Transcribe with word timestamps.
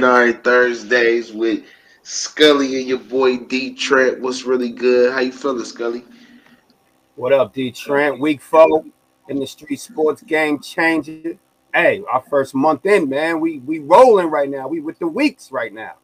What's 0.00 0.06
really, 0.06 0.22
really 0.22 0.32
good? 0.32 0.42
Gridiron 0.42 0.42
Thursdays 0.42 1.32
with 1.32 1.64
Scully 2.02 2.78
and 2.78 2.88
your 2.88 2.98
boy 2.98 3.38
D 3.38 3.74
Trent. 3.74 4.20
What's 4.20 4.42
really 4.44 4.70
good? 4.70 5.12
How 5.12 5.20
you 5.20 5.32
feeling, 5.32 5.64
Scully? 5.64 6.04
What 7.16 7.32
up, 7.32 7.54
D 7.54 7.70
Trent? 7.70 8.18
Week 8.20 8.40
four 8.40 8.84
in 9.28 9.38
the 9.38 9.46
street 9.46 9.80
sports 9.80 10.22
game 10.22 10.58
changer. 10.60 11.36
Hey, 11.72 12.02
our 12.10 12.22
first 12.28 12.54
month 12.54 12.86
in, 12.86 13.08
man. 13.08 13.40
We 13.40 13.60
we 13.60 13.78
rolling 13.78 14.26
right 14.26 14.48
now. 14.48 14.68
We 14.68 14.80
with 14.80 14.98
the 14.98 15.06
weeks 15.06 15.52
right 15.52 15.72
now. 15.72 15.94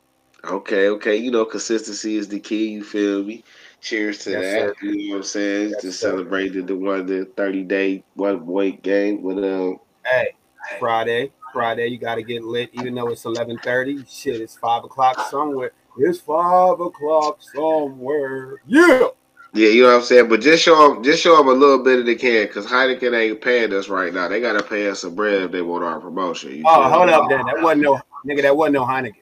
Okay, 0.45 0.89
okay. 0.89 1.17
You 1.17 1.31
know, 1.31 1.45
consistency 1.45 2.17
is 2.17 2.29
the 2.29 2.41
key. 2.41 2.69
You 2.69 2.85
feel 2.85 3.23
me? 3.23 3.45
Cheers 3.81 4.19
to 4.25 4.31
yes, 4.31 4.43
that. 4.43 4.77
Sir. 4.81 4.87
You 4.87 5.09
know 5.09 5.15
what 5.15 5.17
I'm 5.19 5.23
saying? 5.25 5.71
Yes, 5.71 5.83
Just 5.83 6.01
celebrated 6.01 6.67
the 6.67 6.77
one 6.77 7.07
the 7.07 7.27
30 7.37 7.65
day 7.65 8.05
one 8.15 8.47
week 8.47 8.83
game 8.83 9.23
with 9.23 9.39
um. 9.39 9.81
Hey, 10.05 10.31
Friday. 10.79 11.33
Friday, 11.53 11.89
you 11.89 11.99
got 11.99 12.17
to 12.17 12.23
get 12.23 12.45
lit, 12.45 12.71
even 12.73 12.95
though 12.95 13.09
it's 13.09 13.25
11:30. 13.25 14.07
Shit, 14.09 14.41
it's 14.41 14.57
five 14.57 14.85
o'clock 14.85 15.21
somewhere. 15.31 15.73
It's 15.99 16.21
five 16.21 16.81
o'clock 16.81 17.41
somewhere. 17.43 18.57
Yeah. 18.67 19.09
Yeah, 19.53 19.69
you 19.69 19.83
know 19.83 19.89
what 19.89 19.97
I'm 19.97 20.03
saying, 20.03 20.29
but 20.29 20.41
just 20.41 20.63
show 20.63 20.95
them, 20.95 21.03
just 21.03 21.23
show 21.23 21.37
them 21.37 21.49
a 21.49 21.53
little 21.53 21.83
bit 21.83 21.99
of 21.99 22.07
the 22.07 22.15
can, 22.15 22.47
because 22.47 22.67
Heineken 22.67 23.19
ain't 23.19 23.41
paying 23.41 23.73
us 23.73 23.89
right 23.89 24.15
now. 24.15 24.29
They 24.29 24.41
gotta 24.41 24.63
pay 24.63 24.89
us 24.89 25.01
some 25.01 25.17
bread 25.17 25.43
if 25.43 25.51
they 25.51 25.61
want 25.61 25.83
our 25.83 25.99
promotion. 25.99 26.55
You 26.55 26.63
oh, 26.69 26.89
hold 26.89 27.09
up, 27.09 27.29
then 27.29 27.45
that 27.47 27.61
wasn't 27.61 27.83
no 27.83 28.01
nigga. 28.25 28.43
That 28.43 28.57
wasn't 28.57 28.75
no 28.75 28.85
Heineken. 28.85 29.17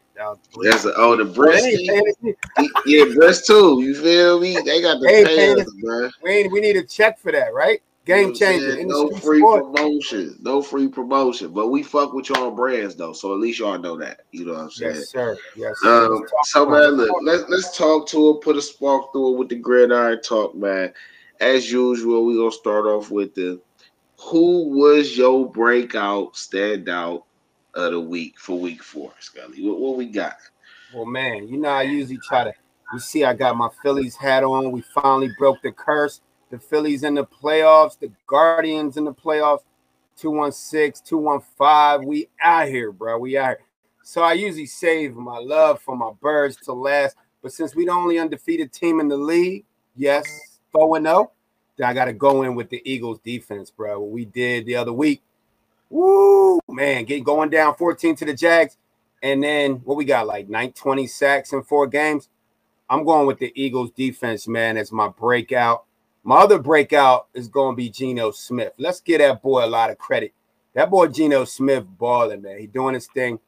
That's 0.63 0.85
a, 0.85 0.93
oh 0.97 1.17
the 1.17 1.25
breast. 1.25 1.65
yeah, 2.87 3.05
breast 3.15 3.47
too. 3.47 3.81
You 3.81 3.95
feel 3.95 4.41
me? 4.41 4.55
They 4.65 4.83
got 4.83 5.01
the 5.01 5.07
pay 5.07 5.53
us, 5.53 5.73
bro. 5.81 6.11
We, 6.23 6.49
we 6.49 6.61
need 6.61 6.77
a 6.77 6.83
check 6.83 7.19
for 7.19 7.31
that, 7.33 7.55
right? 7.55 7.81
Game 8.09 8.33
changer. 8.33 8.83
No 8.85 9.11
free 9.11 9.41
sport. 9.41 9.75
promotion. 9.75 10.39
No 10.41 10.63
free 10.63 10.89
promotion. 10.89 11.53
But 11.53 11.69
we 11.69 11.83
fuck 11.83 12.15
with 12.15 12.31
y'all 12.31 12.51
brands 12.51 12.97
though. 12.97 13.13
So 13.13 13.35
at 13.35 13.39
least 13.39 13.59
y'all 13.59 13.79
know 13.79 13.99
that. 13.99 14.21
You 14.31 14.47
know 14.47 14.55
what 14.55 14.63
I'm 14.63 14.71
saying? 14.71 14.95
Yes, 14.95 15.11
sir. 15.11 15.37
Yes, 15.55 15.75
sir. 15.83 16.07
Um, 16.07 16.25
so 16.45 16.65
man, 16.65 16.93
look, 16.93 17.11
let's 17.23 17.45
let's 17.51 17.77
talk 17.77 18.09
to 18.09 18.31
it, 18.31 18.41
put 18.41 18.57
a 18.57 18.63
spark 18.63 19.13
through 19.13 19.35
it 19.35 19.39
with 19.39 19.51
the 19.51 19.57
gridiron 19.57 20.23
talk, 20.23 20.55
man. 20.55 20.91
As 21.41 21.71
usual, 21.71 22.25
we're 22.25 22.39
gonna 22.39 22.51
start 22.51 22.87
off 22.87 23.11
with 23.11 23.35
the 23.35 23.61
who 24.19 24.71
was 24.71 25.19
your 25.19 25.47
breakout 25.47 26.33
standout 26.33 27.25
of 27.75 27.93
the 27.93 28.01
week 28.01 28.39
for 28.39 28.59
week 28.59 28.83
four, 28.83 29.13
Scully? 29.21 29.63
What, 29.63 29.81
what 29.81 29.97
we 29.99 30.07
got? 30.07 30.37
Well, 30.95 31.05
man, 31.05 31.47
you 31.47 31.59
know 31.59 31.69
I 31.69 31.83
usually 31.83 32.19
try 32.27 32.45
to 32.45 32.55
you 32.91 33.01
see 33.01 33.25
I 33.25 33.35
got 33.35 33.55
my 33.55 33.69
Phillies 33.83 34.17
hat 34.17 34.45
on. 34.45 34.73
We 34.73 34.81
finally 34.95 35.29
broke 35.39 35.61
the 35.61 35.73
curse 35.73 36.23
the 36.51 36.59
Phillies 36.59 37.05
in 37.05 37.15
the 37.15 37.25
playoffs, 37.25 37.99
the 37.99 38.11
Guardians 38.27 38.97
in 38.97 39.05
the 39.05 39.13
playoffs, 39.13 39.63
216, 40.17 41.05
215. 41.05 42.09
We 42.09 42.29
out 42.43 42.69
here, 42.69 42.93
bro. 42.93 43.19
We 43.19 43.39
out 43.39 43.49
here. 43.49 43.61
So 44.03 44.23
I 44.23 44.33
usually 44.33 44.67
save 44.67 45.15
my 45.15 45.39
love 45.39 45.81
for 45.83 45.97
my 45.97 46.11
birds 46.21 46.57
to 46.65 46.73
last. 46.73 47.17
But 47.43 47.53
since 47.53 47.75
we 47.75 47.85
the 47.85 47.93
only 47.93 48.19
undefeated 48.19 48.73
team 48.73 49.01
in 49.01 49.09
the 49.09 49.17
league, 49.17 49.65
yes, 49.97 50.59
4 50.73 51.01
0, 51.01 51.31
then 51.77 51.87
I 51.87 51.95
got 51.95 52.07
to 52.07 52.13
go 52.13 52.43
in 52.43 52.55
with 52.55 52.69
the 52.71 52.83
Eagles 52.85 53.21
defense, 53.21 53.71
bro. 53.71 54.01
What 54.01 54.11
we 54.11 54.25
did 54.25 54.67
the 54.67 54.77
other 54.77 54.93
week. 54.93 55.23
Woo, 55.91 56.61
man, 56.69 57.05
get 57.05 57.25
going 57.25 57.51
down 57.51 57.75
14 57.77 58.17
to 58.17 58.25
the 58.25 58.35
Jags. 58.35 58.77
And 59.23 59.43
then 59.43 59.77
what 59.85 59.97
we 59.97 60.05
got, 60.05 60.27
like 60.27 60.49
9, 60.49 60.73
20 60.73 61.07
sacks 61.07 61.53
in 61.53 61.63
four 61.63 61.87
games. 61.87 62.29
I'm 62.91 63.05
going 63.05 63.27
with 63.27 63.39
the 63.39 63.53
Eagles 63.55 63.91
defense, 63.91 64.49
man, 64.49 64.77
as 64.77 64.93
my 64.93 65.09
breakout. 65.09 65.85
My 66.29 66.41
other 66.41 66.59
breakout 66.59 67.29
is 67.33 67.49
going 67.49 67.73
to 67.73 67.77
be 67.79 67.89
Geno 67.89 68.33
Smith. 68.33 68.75
Let's 68.77 69.01
give 69.01 69.21
that 69.21 69.41
boy 69.41 69.65
a 69.65 69.67
lot 69.67 69.89
of 69.89 69.97
credit. 69.97 70.35
That 70.75 70.91
boy 70.91 71.07
Geno 71.07 71.47
Smith 71.47 71.87
balling, 71.97 72.43
man. 72.43 72.59
He 72.59 72.67
doing 72.67 72.93
his 72.93 73.07
thing. 73.07 73.39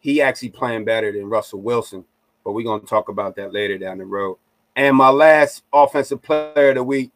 He 0.00 0.20
actually 0.20 0.50
playing 0.50 0.84
better 0.84 1.10
than 1.10 1.30
Russell 1.30 1.62
Wilson, 1.62 2.04
but 2.44 2.52
we're 2.52 2.62
going 2.62 2.82
to 2.82 2.86
talk 2.86 3.08
about 3.08 3.36
that 3.36 3.54
later 3.54 3.78
down 3.78 3.96
the 3.96 4.04
road. 4.04 4.36
And 4.76 4.94
my 4.94 5.08
last 5.08 5.64
offensive 5.72 6.20
player 6.20 6.68
of 6.68 6.74
the 6.74 6.84
week 6.84 7.10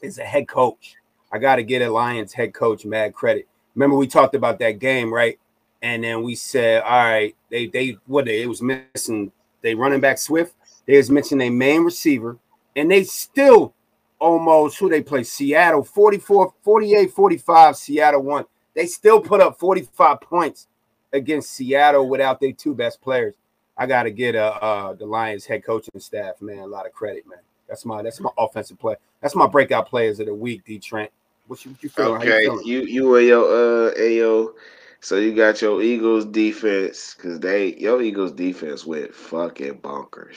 is 0.00 0.16
a 0.16 0.24
head 0.24 0.48
coach. 0.48 0.94
I 1.30 1.36
got 1.36 1.56
to 1.56 1.62
get 1.62 1.82
a 1.82 1.92
Lions 1.92 2.32
head 2.32 2.54
coach 2.54 2.86
mad 2.86 3.12
credit. 3.12 3.46
Remember 3.74 3.98
we 3.98 4.06
talked 4.06 4.34
about 4.34 4.58
that 4.60 4.78
game, 4.78 5.12
right? 5.12 5.38
And 5.82 6.02
then 6.02 6.22
we 6.22 6.34
said, 6.34 6.82
all 6.82 7.04
right, 7.04 7.36
they 7.50 7.66
they 7.66 7.98
what 8.06 8.24
they 8.24 8.40
it 8.40 8.48
was 8.48 8.62
missing. 8.62 9.32
They 9.60 9.74
running 9.74 10.00
back 10.00 10.16
Swift. 10.16 10.54
They 10.86 10.96
was 10.96 11.10
missing 11.10 11.42
a 11.42 11.50
main 11.50 11.82
receiver, 11.82 12.38
and 12.74 12.90
they 12.90 13.04
still 13.04 13.74
almost 14.18 14.78
who 14.78 14.88
they 14.88 15.02
play 15.02 15.22
Seattle 15.22 15.84
44 15.84 16.54
48 16.62 17.10
45 17.10 17.76
Seattle 17.76 18.22
won. 18.22 18.44
They 18.74 18.86
still 18.86 19.20
put 19.20 19.40
up 19.40 19.58
45 19.58 20.20
points 20.20 20.68
against 21.12 21.50
Seattle 21.52 22.08
without 22.08 22.40
their 22.40 22.52
two 22.52 22.74
best 22.74 23.00
players. 23.00 23.34
I 23.76 23.86
got 23.86 24.04
to 24.04 24.10
get 24.10 24.34
uh, 24.34 24.58
uh, 24.60 24.92
the 24.94 25.06
Lions 25.06 25.44
head 25.44 25.64
coaching 25.64 26.00
staff, 26.00 26.40
man, 26.40 26.58
a 26.58 26.66
lot 26.66 26.86
of 26.86 26.92
credit, 26.92 27.26
man. 27.26 27.40
That's 27.68 27.84
my 27.84 28.02
that's 28.02 28.20
my 28.20 28.30
offensive 28.38 28.78
play. 28.78 28.96
That's 29.20 29.34
my 29.34 29.46
breakout 29.46 29.88
players 29.88 30.20
of 30.20 30.26
the 30.26 30.34
week, 30.34 30.64
D 30.64 30.78
Trent. 30.78 31.10
What 31.46 31.64
you, 31.64 31.72
what 31.72 31.82
you 31.82 31.88
feeling? 31.88 32.22
Okay, 32.22 32.42
you, 32.42 32.50
feeling? 32.50 32.66
you 32.66 32.80
you 32.82 33.16
and 33.16 33.26
your 33.26 33.44
uh 33.44 33.94
Ayo. 33.94 34.52
So 35.00 35.16
you 35.16 35.34
got 35.34 35.60
your 35.60 35.82
Eagles 35.82 36.24
defense 36.24 37.14
because 37.14 37.40
they 37.40 37.74
your 37.74 38.00
Eagles 38.02 38.32
defense 38.32 38.86
went 38.86 39.14
fucking 39.14 39.80
bonkers. 39.80 40.36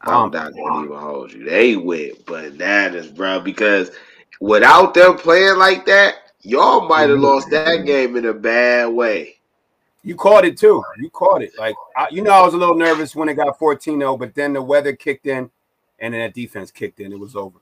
I'm 0.00 0.30
not 0.30 0.54
gonna 0.54 0.84
even 0.84 0.96
hold 0.96 1.32
you. 1.32 1.44
They 1.44 1.76
went 1.76 2.24
bananas, 2.24 3.08
bro. 3.08 3.40
Because 3.40 3.90
without 4.40 4.94
them 4.94 5.16
playing 5.16 5.58
like 5.58 5.86
that, 5.86 6.32
y'all 6.42 6.86
might 6.88 7.10
have 7.10 7.18
lost 7.18 7.50
that 7.50 7.68
mm-hmm. 7.68 7.86
game 7.86 8.16
in 8.16 8.26
a 8.26 8.34
bad 8.34 8.86
way. 8.86 9.36
You 10.04 10.14
caught 10.14 10.44
it 10.44 10.56
too. 10.56 10.82
You 10.98 11.10
caught 11.10 11.42
it. 11.42 11.52
Like 11.58 11.74
I, 11.96 12.08
you 12.10 12.22
know, 12.22 12.30
I 12.30 12.42
was 12.42 12.54
a 12.54 12.58
little 12.58 12.76
nervous 12.76 13.16
when 13.16 13.28
it 13.28 13.34
got 13.34 13.58
14-0, 13.58 14.18
but 14.18 14.34
then 14.34 14.52
the 14.52 14.62
weather 14.62 14.94
kicked 14.94 15.26
in, 15.26 15.50
and 15.98 16.14
then 16.14 16.20
that 16.20 16.34
defense 16.34 16.70
kicked 16.70 17.00
in. 17.00 17.12
It 17.12 17.18
was 17.18 17.34
over. 17.34 17.58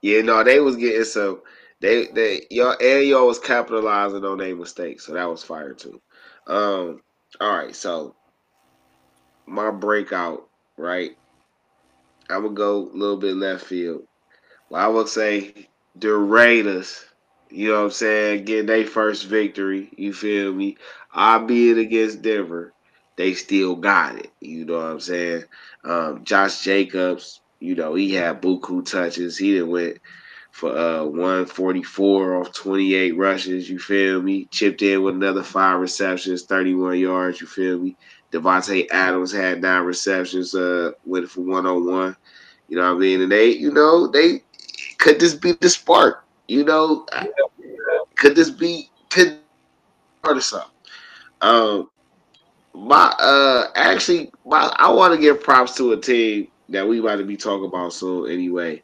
Yeah, 0.00 0.22
no, 0.22 0.44
they 0.44 0.60
was 0.60 0.76
getting 0.76 1.04
some. 1.04 1.42
They 1.80 2.06
they 2.08 2.46
y'all 2.50 2.76
and 2.80 3.06
y'all 3.06 3.26
was 3.26 3.38
capitalizing 3.38 4.24
on 4.24 4.38
their 4.38 4.54
mistakes, 4.54 5.06
so 5.06 5.12
that 5.12 5.28
was 5.28 5.42
fire 5.42 5.74
too. 5.74 6.00
Um, 6.46 7.02
all 7.40 7.56
right, 7.56 7.74
so 7.74 8.14
my 9.46 9.70
breakout 9.70 10.47
right? 10.78 11.16
I 12.30 12.38
would 12.38 12.54
go 12.54 12.76
a 12.76 12.96
little 12.96 13.16
bit 13.16 13.36
left 13.36 13.66
field. 13.66 14.02
Well, 14.70 14.82
I 14.82 14.88
would 14.88 15.08
say 15.08 15.68
the 15.96 16.14
Raiders, 16.14 17.04
you 17.50 17.68
know 17.68 17.78
what 17.78 17.84
I'm 17.84 17.90
saying, 17.90 18.44
getting 18.44 18.66
their 18.66 18.86
first 18.86 19.26
victory. 19.26 19.90
You 19.96 20.12
feel 20.12 20.52
me? 20.52 20.76
Albeit 21.14 21.78
against 21.78 22.22
Denver, 22.22 22.72
they 23.16 23.34
still 23.34 23.76
got 23.76 24.16
it. 24.16 24.30
You 24.40 24.64
know 24.66 24.74
what 24.78 24.90
I'm 24.90 25.00
saying? 25.00 25.44
Um, 25.84 26.24
Josh 26.24 26.62
Jacobs, 26.62 27.40
you 27.60 27.74
know, 27.74 27.94
he 27.94 28.14
had 28.14 28.42
buku 28.42 28.84
touches. 28.84 29.38
He 29.38 29.52
didn't 29.54 29.70
went 29.70 29.98
for 30.50 30.76
uh 30.76 31.04
144 31.04 32.36
off 32.36 32.52
28 32.52 33.16
rushes. 33.16 33.70
You 33.70 33.78
feel 33.78 34.20
me? 34.20 34.46
Chipped 34.50 34.82
in 34.82 35.02
with 35.02 35.14
another 35.14 35.42
five 35.42 35.80
receptions, 35.80 36.44
31 36.44 36.98
yards. 36.98 37.40
You 37.40 37.46
feel 37.46 37.78
me? 37.78 37.96
Davante 38.32 38.86
Adams 38.90 39.32
had 39.32 39.62
nine 39.62 39.84
receptions, 39.84 40.54
uh, 40.54 40.92
went 41.04 41.30
for 41.30 41.40
one 41.40 41.66
on 41.66 41.86
one. 41.86 42.16
You 42.68 42.76
know 42.76 42.92
what 42.92 42.96
I 42.96 43.00
mean? 43.00 43.22
And 43.22 43.32
they, 43.32 43.50
you 43.50 43.72
know, 43.72 44.06
they 44.06 44.42
could 44.98 45.18
this 45.18 45.34
be 45.34 45.52
the 45.52 45.68
spark? 45.68 46.24
You 46.46 46.64
know, 46.64 47.06
could 48.16 48.36
this 48.36 48.50
be 48.50 48.90
could 49.10 49.38
or 50.24 50.40
something? 50.40 50.70
Um, 51.40 51.90
my 52.74 53.14
uh, 53.18 53.68
actually, 53.74 54.30
my 54.44 54.72
I 54.76 54.90
want 54.90 55.14
to 55.14 55.20
give 55.20 55.42
props 55.42 55.74
to 55.76 55.92
a 55.92 56.00
team 56.00 56.48
that 56.68 56.86
we 56.86 56.98
about 56.98 57.16
to 57.16 57.24
be 57.24 57.36
talking 57.36 57.66
about 57.66 57.92
soon 57.92 58.30
anyway. 58.30 58.82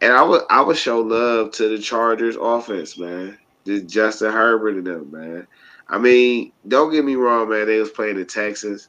And 0.00 0.12
I 0.12 0.22
would 0.22 0.42
I 0.50 0.60
would 0.60 0.76
show 0.76 1.00
love 1.00 1.52
to 1.52 1.68
the 1.68 1.82
Chargers 1.82 2.36
offense, 2.40 2.98
man. 2.98 3.38
Just 3.64 3.88
Justin 3.88 4.32
Herbert 4.32 4.76
and 4.76 4.86
them, 4.86 5.10
man. 5.10 5.46
I 5.88 5.98
mean, 5.98 6.52
don't 6.66 6.92
get 6.92 7.04
me 7.04 7.14
wrong, 7.14 7.48
man. 7.48 7.66
They 7.66 7.78
was 7.78 7.90
playing 7.90 8.16
the 8.16 8.24
Texans, 8.24 8.88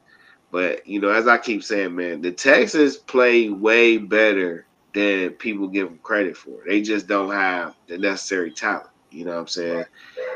but 0.52 0.86
you 0.86 1.00
know, 1.00 1.10
as 1.10 1.28
I 1.28 1.38
keep 1.38 1.64
saying, 1.64 1.96
man, 1.96 2.22
the 2.22 2.32
Texans 2.32 2.98
play 2.98 3.50
way 3.50 3.98
better 3.98 4.66
than 4.94 5.32
people 5.32 5.68
give 5.68 5.88
them 5.88 6.00
credit 6.04 6.36
for. 6.36 6.60
They 6.68 6.82
just 6.82 7.08
don't 7.08 7.32
have 7.32 7.76
the 7.88 7.98
necessary 7.98 8.52
talent. 8.52 8.90
You 9.12 9.26
know 9.26 9.32
what 9.32 9.42
I'm 9.42 9.48
saying? 9.48 9.78
Right. 9.78 9.86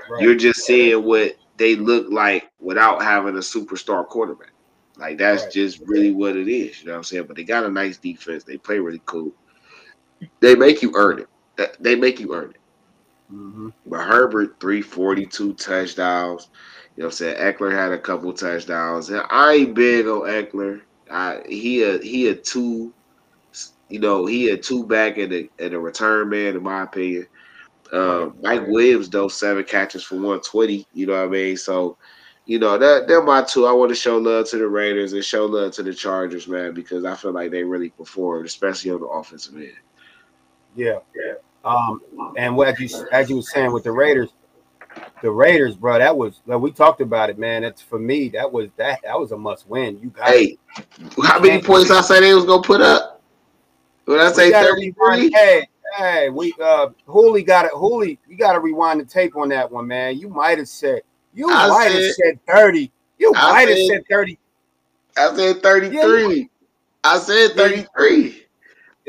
Right. 0.10 0.22
You're 0.22 0.36
just 0.36 0.62
seeing 0.62 1.04
what 1.04 1.36
they 1.58 1.76
look 1.76 2.08
like 2.10 2.50
without 2.60 3.02
having 3.02 3.36
a 3.36 3.40
superstar 3.40 4.08
quarterback. 4.08 4.52
Like 4.98 5.18
that's 5.18 5.44
right. 5.44 5.52
just 5.52 5.80
really 5.86 6.12
what 6.12 6.36
it 6.36 6.48
is. 6.48 6.80
You 6.80 6.88
know 6.88 6.94
what 6.94 6.98
I'm 6.98 7.04
saying? 7.04 7.26
But 7.26 7.36
they 7.36 7.44
got 7.44 7.66
a 7.66 7.70
nice 7.70 7.98
defense. 7.98 8.44
They 8.44 8.58
play 8.58 8.80
really 8.80 9.02
cool. 9.06 9.32
They 10.40 10.56
make 10.56 10.82
you 10.82 10.94
earn 10.96 11.20
it. 11.20 11.78
They 11.80 11.96
make 11.96 12.20
you 12.20 12.34
earn 12.34 12.52
it. 12.52 12.58
Mm-hmm. 13.32 13.70
But 13.86 14.02
Herbert, 14.02 14.60
342 14.60 15.54
touchdowns. 15.54 16.50
You 16.96 17.04
know 17.04 17.08
what 17.08 17.14
I'm 17.14 17.18
saying? 17.18 17.38
Ekeler 17.38 17.72
had 17.72 17.92
a 17.92 17.98
couple 17.98 18.32
touchdowns. 18.34 19.10
And 19.10 19.24
I 19.30 19.54
ain't 19.54 19.76
big 19.76 20.08
on 20.08 20.22
Ekeler. 20.22 20.82
I, 21.10 21.42
he 21.48 21.84
a 21.84 22.00
he 22.00 22.28
a 22.28 22.36
two, 22.36 22.94
you 23.90 24.00
know, 24.00 24.26
he 24.26 24.50
a 24.50 24.58
two 24.58 24.86
back 24.86 25.18
and 25.18 25.34
a, 25.34 25.50
and 25.60 25.74
a 25.74 25.80
return 25.80 26.30
man, 26.30 26.56
in 26.56 26.64
my 26.64 26.84
opinion. 26.84 27.28
Um, 27.92 28.36
Mike 28.42 28.66
Williams 28.68 29.10
though 29.10 29.28
seven 29.28 29.64
catches 29.64 30.04
for 30.04 30.20
one 30.20 30.42
twenty. 30.42 30.88
You 30.94 31.06
know 31.08 31.14
what 31.14 31.28
I 31.28 31.32
mean? 31.32 31.58
So, 31.58 31.98
you 32.46 32.58
know 32.58 32.78
that 32.78 33.08
they're 33.08 33.24
my 33.24 33.44
two. 33.44 33.68
I 33.68 33.72
want 33.72 33.90
to 33.90 33.96
show 33.96 34.18
love 34.18 34.50
to 34.50 34.58
the 34.58 34.68
Raiders 34.68 35.14
and 35.14 35.24
show 35.24 35.46
love 35.46 35.74
to 35.74 35.84
the 35.84 35.94
Chargers, 35.94 36.48
man, 36.48 36.74
because 36.74 37.06
I 37.06 37.16
feel 37.16 37.32
like 37.32 37.52
they 37.52 37.64
really 37.64 37.90
performed, 37.90 38.46
especially 38.46 38.92
on 38.92 39.02
the 39.02 39.08
offensive 39.08 39.56
end. 39.56 39.74
Yeah, 40.76 41.00
yeah. 41.16 41.34
Um, 41.64 42.02
and 42.38 42.56
what 42.58 42.80
you 42.80 42.90
as 43.12 43.30
you 43.30 43.38
were 43.38 43.42
saying 43.42 43.72
with 43.72 43.84
the 43.84 43.92
Raiders, 43.92 44.30
the 45.22 45.32
Raiders, 45.32 45.76
bro, 45.76 45.98
that 45.98 46.16
was 46.16 46.42
well, 46.46 46.60
we 46.60 46.72
talked 46.72 47.02
about 47.02 47.30
it, 47.30 47.38
man. 47.38 47.62
That's 47.62 47.82
for 47.82 48.00
me. 48.00 48.30
That 48.30 48.52
was 48.52 48.70
that 48.78 49.00
that 49.04 49.20
was 49.20 49.32
a 49.32 49.38
must 49.38 49.68
win. 49.70 50.00
You 50.02 50.10
got 50.10 50.30
hey, 50.30 50.58
it. 50.78 51.26
how 51.26 51.40
many 51.40 51.62
points 51.62 51.90
I 51.90 52.02
said 52.02 52.22
they 52.22 52.34
was 52.34 52.46
gonna 52.46 52.62
put 52.62 52.82
up? 52.82 53.22
When 54.06 54.20
I 54.20 54.32
say 54.32 54.52
thirty 54.52 54.92
three, 54.92 55.32
hey, 55.34 55.68
hey, 55.98 56.30
we 56.30 56.54
uh, 56.62 56.90
Hooley 57.06 57.44
got 57.44 57.66
it. 57.66 57.72
Hooley, 57.72 58.20
you 58.28 58.36
got 58.36 58.54
to 58.54 58.60
rewind 58.60 59.00
the 59.00 59.06
tape 59.06 59.38
on 59.38 59.50
that 59.50 59.72
one, 59.72 59.88
man. 59.88 60.18
You 60.18 60.28
might 60.28 60.58
have 60.58 60.68
said 60.68 61.02
you 61.34 61.48
might 61.48 61.92
have 61.92 62.14
said 62.14 62.40
thirty. 62.46 62.92
You 63.18 63.32
might 63.32 63.70
have 63.70 63.78
said 63.78 64.04
thirty. 64.10 64.38
I 65.16 65.34
said 65.36 65.64
thirty 65.64 65.90
three. 65.90 66.40
Yeah. 66.40 66.46
I 67.06 67.20
said 67.20 67.52
thirty 67.52 67.86
three. 67.96 68.43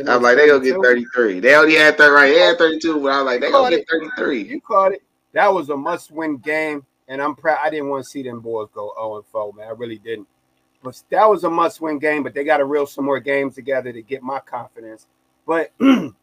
I'm 0.08 0.22
like, 0.22 0.36
they 0.36 0.48
gonna 0.48 0.64
get 0.64 0.74
33. 0.74 1.40
They 1.40 1.54
only 1.54 1.74
had 1.74 1.96
30 1.96 2.12
right. 2.12 2.32
They 2.32 2.40
had 2.40 2.58
32, 2.58 3.00
but 3.00 3.12
I 3.12 3.16
was 3.18 3.26
like, 3.26 3.40
they 3.40 3.50
gonna 3.50 3.76
get 3.76 3.88
33. 3.88 4.42
You 4.42 4.60
caught 4.60 4.92
it. 4.92 5.02
That 5.32 5.52
was 5.52 5.70
a 5.70 5.76
must-win 5.76 6.38
game, 6.38 6.84
and 7.08 7.22
I'm 7.22 7.34
proud. 7.34 7.58
I 7.62 7.70
didn't 7.70 7.88
want 7.88 8.04
to 8.04 8.10
see 8.10 8.22
them 8.22 8.40
boys 8.40 8.68
go 8.74 8.92
0 8.96 9.16
and 9.16 9.26
4, 9.26 9.52
man. 9.52 9.68
I 9.68 9.70
really 9.70 9.98
didn't. 9.98 10.28
But 10.82 11.00
that 11.10 11.28
was 11.28 11.44
a 11.44 11.50
must-win 11.50 11.98
game. 11.98 12.22
But 12.22 12.34
they 12.34 12.44
got 12.44 12.58
to 12.58 12.64
reel 12.64 12.86
some 12.86 13.04
more 13.04 13.20
games 13.20 13.54
together 13.54 13.92
to 13.92 14.02
get 14.02 14.22
my 14.22 14.40
confidence. 14.40 15.06
But 15.46 15.72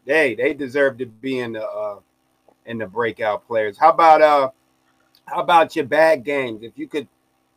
hey, 0.06 0.36
they 0.36 0.54
deserve 0.54 0.98
to 0.98 1.06
be 1.06 1.40
in 1.40 1.54
the 1.54 1.66
uh, 1.66 2.00
in 2.66 2.78
the 2.78 2.88
breakout 2.88 3.48
players. 3.48 3.78
How 3.78 3.92
about 3.92 4.22
uh, 4.22 4.50
how 5.26 5.42
about 5.42 5.76
your 5.76 5.86
bad 5.86 6.24
games? 6.26 6.64
If 6.64 6.78
you 6.78 6.88
could 6.88 7.08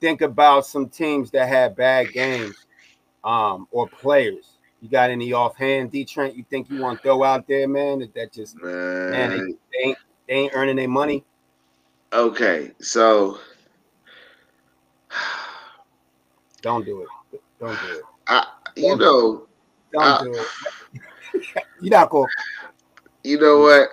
think 0.00 0.20
about 0.20 0.67
some 0.67 0.88
teams 0.88 1.31
that 1.32 1.49
had 1.49 1.76
bad 1.76 2.12
games, 2.12 2.67
um, 3.25 3.67
or 3.70 3.88
players 3.88 4.53
you 4.84 4.90
got 4.90 5.08
any 5.08 5.32
offhand, 5.32 5.90
D 5.90 6.04
Trent? 6.04 6.36
You 6.36 6.44
think 6.50 6.69
you 6.69 6.78
want 6.78 6.98
to 6.98 7.02
throw 7.02 7.25
out 7.25 7.48
there, 7.48 7.66
man? 7.66 8.00
That, 8.00 8.14
that 8.14 8.32
just 8.34 8.62
man, 8.62 9.10
man 9.12 9.31
they, 9.31 9.38
they, 9.38 9.88
ain't 9.88 9.98
they 10.28 10.34
ain't 10.34 10.52
earning 10.54 10.76
their 10.76 10.88
money. 10.88 11.25
Okay, 12.12 12.70
so 12.82 13.38
don't 16.60 16.84
do 16.84 17.00
it. 17.00 17.40
Don't 17.58 17.81
do 17.81 17.96
it. 17.96 18.02
I, 18.26 18.46
you 18.76 18.88
don't 18.90 18.98
know, 18.98 19.46
don't 19.90 20.02
I, 20.02 20.22
do 20.22 20.34
it. 20.34 21.64
You're 21.81 21.90
not 21.90 22.10
going. 22.10 22.28
You 23.22 23.40
know 23.40 23.60
what? 23.60 23.88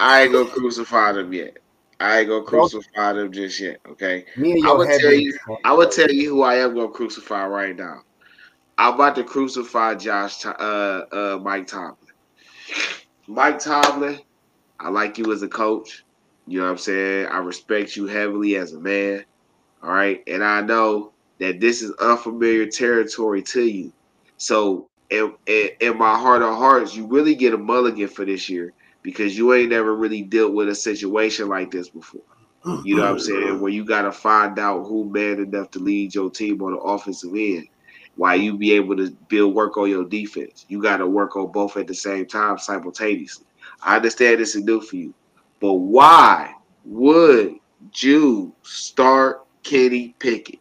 I 0.00 0.22
ain't 0.22 0.32
gonna 0.32 0.50
crucify 0.50 1.12
them 1.12 1.32
yet. 1.32 1.58
I 2.00 2.18
ain't 2.18 2.28
gonna 2.28 2.42
crucify 2.42 3.12
them 3.12 3.30
just 3.30 3.60
yet. 3.60 3.78
Okay. 3.88 4.24
Me 4.36 4.54
and 4.54 4.66
I 4.66 4.72
would 4.72 4.88
tell 4.88 5.12
you. 5.12 5.38
I 5.64 5.72
would 5.72 5.92
tell 5.92 6.10
you 6.10 6.30
who 6.30 6.42
I 6.42 6.56
am 6.56 6.74
gonna 6.74 6.88
crucify 6.88 7.46
right 7.46 7.76
now. 7.76 8.02
I'm 8.78 8.94
about 8.94 9.14
to 9.16 9.24
crucify 9.24 9.94
Josh, 9.94 10.44
uh, 10.44 10.48
uh, 10.50 11.40
Mike 11.42 11.66
Tomlin. 11.66 11.96
Mike 13.26 13.58
Tomlin, 13.58 14.20
I 14.80 14.88
like 14.88 15.18
you 15.18 15.32
as 15.32 15.42
a 15.42 15.48
coach. 15.48 16.04
You 16.46 16.58
know 16.58 16.64
what 16.64 16.72
I'm 16.72 16.78
saying? 16.78 17.26
I 17.26 17.38
respect 17.38 17.96
you 17.96 18.06
heavily 18.06 18.56
as 18.56 18.72
a 18.72 18.80
man. 18.80 19.24
All 19.82 19.90
right. 19.90 20.22
And 20.26 20.42
I 20.42 20.60
know 20.60 21.12
that 21.38 21.60
this 21.60 21.82
is 21.82 21.92
unfamiliar 22.00 22.66
territory 22.66 23.42
to 23.42 23.62
you. 23.62 23.92
So, 24.38 24.88
in, 25.10 25.34
in, 25.46 25.70
in 25.80 25.98
my 25.98 26.18
heart 26.18 26.42
of 26.42 26.56
hearts, 26.56 26.96
you 26.96 27.06
really 27.06 27.34
get 27.34 27.54
a 27.54 27.58
mulligan 27.58 28.08
for 28.08 28.24
this 28.24 28.48
year 28.48 28.72
because 29.02 29.36
you 29.36 29.52
ain't 29.52 29.70
never 29.70 29.94
really 29.94 30.22
dealt 30.22 30.54
with 30.54 30.68
a 30.68 30.74
situation 30.74 31.48
like 31.48 31.70
this 31.70 31.88
before. 31.88 32.22
You 32.84 32.96
know 32.96 33.02
what 33.02 33.10
I'm 33.10 33.18
saying? 33.18 33.60
Where 33.60 33.72
you 33.72 33.84
got 33.84 34.02
to 34.02 34.12
find 34.12 34.56
out 34.58 34.84
who 34.84 35.10
man 35.10 35.40
enough 35.40 35.72
to 35.72 35.80
lead 35.80 36.14
your 36.14 36.30
team 36.30 36.62
on 36.62 36.72
the 36.72 36.78
offensive 36.78 37.34
end 37.34 37.66
while 38.16 38.36
you 38.36 38.56
be 38.56 38.72
able 38.72 38.96
to 38.96 39.10
build 39.28 39.54
work 39.54 39.76
on 39.76 39.88
your 39.88 40.04
defense. 40.04 40.66
You 40.68 40.82
got 40.82 40.98
to 40.98 41.06
work 41.06 41.36
on 41.36 41.50
both 41.50 41.76
at 41.76 41.86
the 41.86 41.94
same 41.94 42.26
time 42.26 42.58
simultaneously. 42.58 43.46
I 43.82 43.96
understand 43.96 44.40
this 44.40 44.54
is 44.54 44.64
new 44.64 44.80
for 44.80 44.96
you, 44.96 45.14
but 45.60 45.74
why 45.74 46.54
would 46.84 47.56
you 47.94 48.54
start 48.62 49.46
Kenny 49.62 50.14
Pickett? 50.18 50.60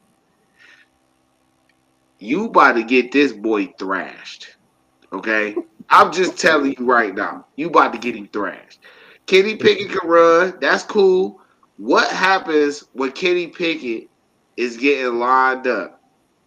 You 2.20 2.46
about 2.46 2.74
to 2.74 2.84
get 2.84 3.12
this 3.12 3.34
boy 3.34 3.74
thrashed. 3.78 4.56
Okay? 5.12 5.56
I'm 5.90 6.14
just 6.14 6.38
telling 6.38 6.76
you 6.78 6.86
right 6.86 7.14
now. 7.14 7.48
You 7.58 7.68
about 7.68 7.92
to 7.94 8.00
get 8.00 8.16
him 8.16 8.30
thrashed. 8.30 8.80
Kenny 9.26 9.56
Pickett 9.56 9.90
can 9.90 10.08
run. 10.08 10.58
That's 10.62 10.84
cool. 10.84 11.42
What 11.78 12.10
happens 12.10 12.86
when 12.94 13.12
Kenny 13.12 13.48
Pickett 13.48 14.10
is 14.56 14.78
getting 14.78 15.20
lined 15.20 15.68
up? 15.68 16.02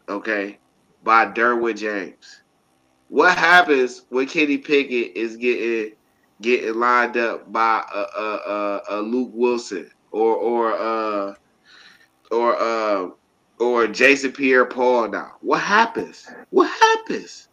Okay 0.09 0.59
by 1.05 1.27
Derwin 1.27 1.77
James. 1.77 2.41
What 3.09 3.37
happens 3.37 4.03
when 4.09 4.27
Kenny 4.27 4.59
Pickett 4.59 5.17
is 5.17 5.37
getting 5.37 5.93
getting 6.41 6.75
lined 6.75 7.17
up 7.17 7.53
by 7.53 7.85
a, 7.95 7.99
a, 7.99 8.37
a, 8.47 8.83
a 8.91 9.03
Luke 9.03 9.31
Wilson 9.33 9.91
or 10.11 10.35
or 10.35 10.73
uh 10.73 11.35
or 12.33 12.57
uh 12.57 13.09
or 13.61 13.87
Jason 13.87 14.33
Pierre-Paul 14.33 15.11
now? 15.11 15.33
What 15.41 15.61
happens? 15.61 16.27
What 16.51 16.69
happens? 16.81 17.49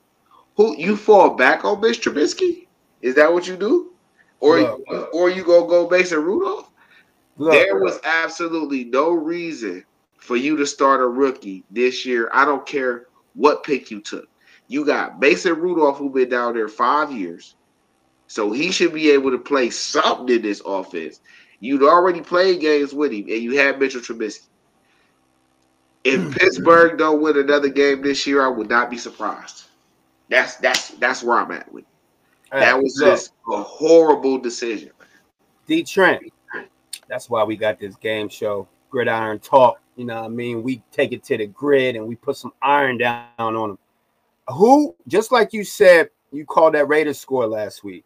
Who 0.55 0.75
you 0.77 0.95
fall 0.95 1.35
back 1.35 1.63
on 1.63 1.79
Mitch 1.79 2.01
Trubisky? 2.01 2.67
Is 3.01 3.15
that 3.15 3.31
what 3.31 3.47
you 3.47 3.57
do? 3.57 3.91
Or 4.39 4.59
look, 4.59 5.13
or 5.13 5.29
you 5.29 5.43
gonna 5.43 5.67
go 5.67 5.87
Mason 5.89 6.23
Rudolph? 6.23 6.71
Look, 7.37 7.53
there 7.53 7.79
was 7.79 7.99
absolutely 8.03 8.85
no 8.85 9.11
reason 9.11 9.85
for 10.17 10.35
you 10.35 10.55
to 10.57 10.65
start 10.65 11.01
a 11.01 11.07
rookie 11.07 11.63
this 11.69 12.05
year. 12.05 12.29
I 12.33 12.45
don't 12.45 12.65
care 12.65 13.07
what 13.33 13.63
pick 13.63 13.91
you 13.91 14.01
took. 14.01 14.27
You 14.67 14.85
got 14.85 15.19
Mason 15.19 15.53
Rudolph, 15.53 15.97
who 15.97 16.09
been 16.09 16.29
down 16.29 16.53
there 16.53 16.67
five 16.67 17.11
years, 17.11 17.55
so 18.27 18.51
he 18.51 18.71
should 18.71 18.93
be 18.93 19.11
able 19.11 19.31
to 19.31 19.37
play 19.37 19.69
something 19.69 20.33
in 20.33 20.41
this 20.41 20.61
offense. 20.65 21.19
You'd 21.59 21.83
already 21.83 22.21
played 22.21 22.61
games 22.61 22.93
with 22.93 23.11
him, 23.11 23.25
and 23.27 23.41
you 23.41 23.57
had 23.57 23.79
Mitchell 23.79 24.01
Trubisky. 24.01 24.47
If 26.03 26.21
hmm. 26.21 26.31
Pittsburgh 26.31 26.97
don't 26.97 27.21
win 27.21 27.37
another 27.37 27.69
game 27.69 28.01
this 28.01 28.25
year, 28.25 28.45
I 28.45 28.47
would 28.47 28.69
not 28.69 28.89
be 28.89 28.97
surprised. 28.97 29.65
That's 30.29 30.55
that's 30.55 30.91
that's 30.91 31.21
where 31.21 31.37
I'm 31.37 31.51
at 31.51 31.71
with. 31.71 31.83
that 32.51 32.81
was 32.81 32.97
just 32.97 33.33
a 33.51 33.61
horrible 33.61 34.37
decision. 34.37 34.91
D 35.67 35.83
Trent. 35.83 36.23
That's 37.09 37.29
why 37.29 37.43
we 37.43 37.57
got 37.57 37.77
this 37.77 37.97
game 37.97 38.29
show, 38.29 38.69
Gridiron 38.89 39.39
Talk. 39.39 39.80
You 39.95 40.05
know 40.05 40.23
I 40.23 40.27
mean? 40.27 40.63
We 40.63 40.81
take 40.91 41.11
it 41.11 41.23
to 41.25 41.37
the 41.37 41.47
grid 41.47 41.95
and 41.95 42.07
we 42.07 42.15
put 42.15 42.37
some 42.37 42.53
iron 42.61 42.97
down 42.97 43.25
on 43.37 43.69
them. 43.69 43.79
Who, 44.49 44.95
just 45.07 45.31
like 45.31 45.53
you 45.53 45.63
said, 45.63 46.09
you 46.31 46.45
called 46.45 46.73
that 46.75 46.87
Raiders 46.87 47.19
score 47.19 47.47
last 47.47 47.83
week. 47.83 48.05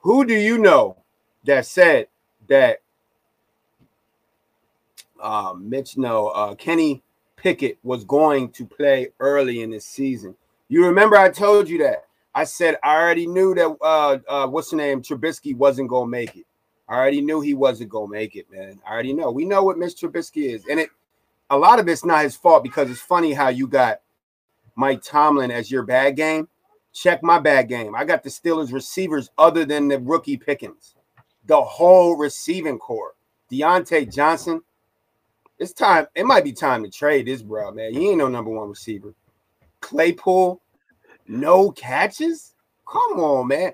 Who 0.00 0.24
do 0.24 0.34
you 0.34 0.58
know 0.58 0.96
that 1.44 1.66
said 1.66 2.08
that 2.48 2.78
uh, 5.20 5.54
Mitch, 5.56 5.96
no, 5.96 6.28
uh, 6.28 6.54
Kenny 6.56 7.02
Pickett 7.36 7.78
was 7.82 8.04
going 8.04 8.50
to 8.50 8.66
play 8.66 9.08
early 9.20 9.62
in 9.62 9.70
this 9.70 9.86
season? 9.86 10.34
You 10.68 10.86
remember 10.86 11.16
I 11.16 11.30
told 11.30 11.68
you 11.68 11.78
that. 11.78 12.06
I 12.34 12.44
said 12.44 12.76
I 12.82 12.96
already 12.96 13.26
knew 13.26 13.54
that 13.54 13.76
uh, 13.82 14.18
uh 14.26 14.46
what's 14.48 14.70
the 14.70 14.76
name 14.76 15.02
Trubisky 15.02 15.54
wasn't 15.54 15.90
gonna 15.90 16.08
make 16.08 16.34
it. 16.34 16.46
I 16.88 16.94
already 16.94 17.20
knew 17.20 17.40
he 17.40 17.54
wasn't 17.54 17.90
gonna 17.90 18.08
make 18.08 18.36
it, 18.36 18.50
man. 18.50 18.80
I 18.86 18.92
already 18.92 19.12
know. 19.12 19.30
We 19.30 19.44
know 19.44 19.62
what 19.62 19.78
Mitch 19.78 20.00
Trubisky 20.00 20.52
is, 20.54 20.64
and 20.70 20.80
it 20.80 20.90
a 21.52 21.58
lot 21.58 21.78
of 21.78 21.86
it's 21.86 22.04
not 22.04 22.24
his 22.24 22.34
fault 22.34 22.62
because 22.64 22.90
it's 22.90 23.00
funny 23.00 23.34
how 23.34 23.48
you 23.48 23.68
got 23.68 24.00
Mike 24.74 25.02
Tomlin 25.02 25.50
as 25.50 25.70
your 25.70 25.82
bad 25.82 26.16
game. 26.16 26.48
Check 26.94 27.22
my 27.22 27.38
bad 27.38 27.68
game. 27.68 27.94
I 27.94 28.06
got 28.06 28.22
the 28.22 28.30
Steelers 28.30 28.72
receivers 28.72 29.30
other 29.36 29.66
than 29.66 29.86
the 29.86 29.98
rookie 30.00 30.38
Pickens, 30.38 30.94
the 31.44 31.60
whole 31.60 32.16
receiving 32.16 32.78
corps. 32.78 33.14
Diontae 33.50 34.12
Johnson. 34.12 34.62
It's 35.58 35.74
time. 35.74 36.06
It 36.14 36.24
might 36.24 36.42
be 36.42 36.52
time 36.52 36.82
to 36.84 36.90
trade 36.90 37.26
this 37.26 37.42
bro, 37.42 37.70
man. 37.70 37.92
He 37.92 38.08
ain't 38.08 38.18
no 38.18 38.28
number 38.28 38.50
one 38.50 38.70
receiver. 38.70 39.14
Claypool, 39.80 40.58
no 41.28 41.70
catches. 41.72 42.54
Come 42.90 43.20
on, 43.20 43.48
man. 43.48 43.72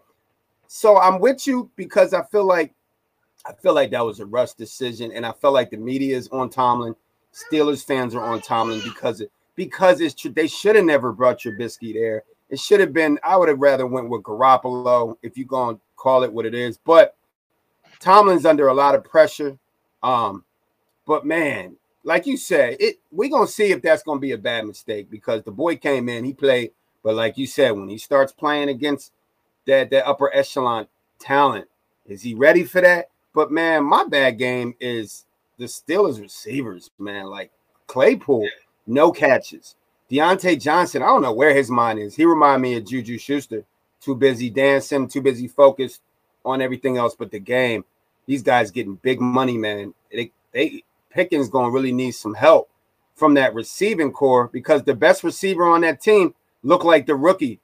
So 0.67 0.99
I'm 0.99 1.21
with 1.21 1.47
you 1.47 1.71
because 1.77 2.13
I 2.13 2.25
feel 2.25 2.45
like 2.45 2.75
I 3.47 3.53
feel 3.53 3.73
like 3.73 3.93
that 3.93 4.05
was 4.05 4.19
a 4.19 4.27
rush 4.27 4.55
decision, 4.55 5.13
and 5.13 5.25
I 5.25 5.31
felt 5.31 5.55
like 5.55 5.71
the 5.71 5.77
media 5.77 6.17
is 6.17 6.29
on 6.29 6.51
Tomlin. 6.51 6.97
Steelers 7.39 7.85
fans 7.85 8.15
are 8.15 8.25
on 8.25 8.41
Tomlin 8.41 8.81
because 8.85 9.21
it 9.21 9.31
because 9.55 10.01
it's 10.01 10.15
true. 10.15 10.31
they 10.31 10.47
should 10.47 10.77
have 10.77 10.85
never 10.85 11.13
brought 11.13 11.41
Trubisky 11.41 11.93
there. 11.93 12.23
It 12.49 12.59
should 12.59 12.81
have 12.81 12.93
been. 12.93 13.19
I 13.23 13.37
would 13.37 13.49
have 13.49 13.61
rather 13.61 13.87
went 13.87 14.09
with 14.09 14.23
Garoppolo 14.23 15.17
if 15.23 15.37
you're 15.37 15.47
gonna 15.47 15.79
call 15.97 16.23
it 16.23 16.33
what 16.33 16.47
it 16.47 16.55
is. 16.55 16.79
But 16.79 17.17
Tomlin's 17.99 18.47
under 18.47 18.69
a 18.69 18.75
lot 18.75 18.95
of 18.95 19.05
pressure. 19.05 19.59
Um, 20.03 20.45
but 21.07 21.27
man, 21.27 21.77
like 22.05 22.27
you 22.27 22.37
said, 22.37 22.77
it 22.81 23.01
we're 23.11 23.31
gonna 23.31 23.47
see 23.47 23.73
if 23.73 23.83
that's 23.83 24.03
gonna 24.03 24.21
be 24.21 24.33
a 24.33 24.39
bad 24.39 24.67
mistake 24.67 25.11
because 25.11 25.43
the 25.43 25.51
boy 25.51 25.77
came 25.77 26.09
in, 26.09 26.25
he 26.25 26.33
played, 26.33 26.73
but 27.03 27.15
like 27.15 27.37
you 27.37 27.47
said, 27.47 27.73
when 27.73 27.89
he 27.89 27.99
starts 27.99 28.33
playing 28.33 28.69
against 28.69 29.13
that 29.67 29.91
that 29.91 30.07
upper 30.07 30.35
echelon 30.35 30.87
talent, 31.19 31.67
is 32.07 32.23
he 32.23 32.35
ready 32.35 32.65
for 32.65 32.81
that? 32.81 33.11
But 33.35 33.51
man, 33.51 33.85
my 33.85 34.05
bad 34.05 34.39
game 34.39 34.75
is 34.81 35.27
the 35.59 35.67
Steelers 35.67 36.21
receivers, 36.21 36.91
man. 36.99 37.27
Like 37.27 37.51
Claypool, 37.87 38.49
no 38.87 39.13
catches. 39.13 39.77
Diontae 40.11 40.61
Johnson, 40.61 41.03
I 41.03 41.07
don't 41.07 41.23
know 41.23 41.33
where 41.33 41.55
his 41.55 41.71
mind 41.71 41.99
is. 41.99 42.15
He 42.15 42.25
remind 42.25 42.63
me 42.63 42.77
of 42.77 42.87
Juju 42.87 43.19
Schuster. 43.19 43.65
Too 44.01 44.15
busy 44.15 44.49
dancing, 44.49 45.09
too 45.09 45.21
busy 45.21 45.49
focused 45.49 46.01
on 46.45 46.63
everything 46.63 46.97
else 46.97 47.15
but 47.15 47.31
the 47.31 47.41
game. 47.41 47.85
These 48.27 48.43
guys 48.43 48.71
getting 48.71 48.95
big 48.95 49.21
money, 49.21 49.59
man. 49.59 49.93
They, 50.11 50.31
they 50.53 50.85
Pickens 51.11 51.49
gonna 51.49 51.71
really 51.71 51.93
need 51.93 52.13
some 52.13 52.35
help 52.35 52.71
from 53.17 53.35
that 53.35 53.55
receiving 53.55 54.13
corps 54.13 54.49
because 54.53 54.83
the 54.83 54.95
best 54.95 55.25
receiver 55.25 55.65
on 55.65 55.81
that 55.81 56.01
team 56.01 56.35
looked 56.63 56.85
like 56.85 57.07
the 57.07 57.17
rookie. 57.17 57.61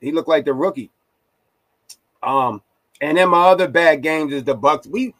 He 0.00 0.12
looked 0.12 0.28
like 0.28 0.44
the 0.44 0.54
rookie. 0.54 0.90
Um, 2.22 2.62
and 3.00 3.18
then 3.18 3.28
my 3.28 3.48
other 3.48 3.68
bad 3.68 4.02
games 4.02 4.32
is 4.32 4.44
the 4.44 4.54
Bucks. 4.54 4.86
We 4.86 5.14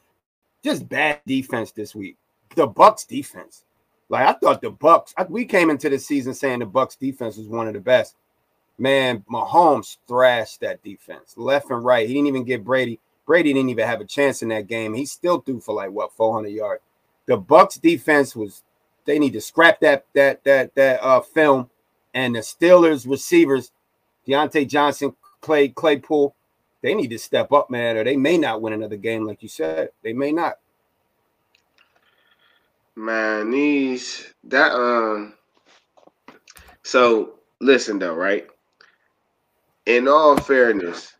just 0.62 0.88
bad 0.88 1.20
defense 1.26 1.72
this 1.72 1.94
week. 1.94 2.16
The 2.54 2.66
Bucks 2.66 3.04
defense. 3.04 3.64
Like 4.08 4.26
I 4.26 4.32
thought 4.32 4.60
the 4.60 4.70
Bucks, 4.70 5.14
I, 5.16 5.24
we 5.24 5.44
came 5.44 5.70
into 5.70 5.88
the 5.88 5.98
season 5.98 6.34
saying 6.34 6.58
the 6.58 6.66
Bucks 6.66 6.96
defense 6.96 7.36
was 7.36 7.46
one 7.46 7.68
of 7.68 7.74
the 7.74 7.80
best. 7.80 8.16
Man, 8.78 9.24
Mahomes 9.30 9.98
thrashed 10.08 10.60
that 10.60 10.82
defense 10.82 11.34
left 11.36 11.70
and 11.70 11.84
right. 11.84 12.08
He 12.08 12.14
didn't 12.14 12.28
even 12.28 12.44
get 12.44 12.64
Brady. 12.64 12.98
Brady 13.26 13.52
didn't 13.52 13.70
even 13.70 13.86
have 13.86 14.00
a 14.00 14.06
chance 14.06 14.42
in 14.42 14.48
that 14.48 14.66
game. 14.66 14.94
He 14.94 15.06
still 15.06 15.40
threw 15.40 15.60
for 15.60 15.74
like 15.74 15.90
what 15.90 16.12
400 16.12 16.48
yards. 16.48 16.82
The 17.26 17.36
Bucks 17.36 17.76
defense 17.76 18.34
was 18.34 18.62
they 19.04 19.18
need 19.18 19.34
to 19.34 19.40
scrap 19.40 19.80
that 19.80 20.06
that 20.14 20.42
that 20.44 20.74
that 20.74 21.02
uh 21.02 21.20
film 21.20 21.70
and 22.14 22.34
the 22.34 22.40
Steelers 22.40 23.08
receivers, 23.08 23.70
Diontae 24.26 24.68
Johnson, 24.68 25.14
Clay 25.40 25.68
Claypool, 25.68 26.34
they 26.82 26.94
need 26.94 27.10
to 27.10 27.18
step 27.18 27.52
up, 27.52 27.70
man, 27.70 27.96
or 27.96 28.04
they 28.04 28.16
may 28.16 28.38
not 28.38 28.62
win 28.62 28.72
another 28.72 28.96
game, 28.96 29.26
like 29.26 29.42
you 29.42 29.48
said. 29.48 29.90
They 30.02 30.12
may 30.12 30.32
not. 30.32 30.54
Man, 32.96 33.50
these 33.50 34.32
that 34.44 34.72
um. 34.72 35.34
So 36.82 37.34
listen 37.60 37.98
though, 37.98 38.14
right? 38.14 38.46
In 39.86 40.08
all 40.08 40.36
fairness, 40.36 41.14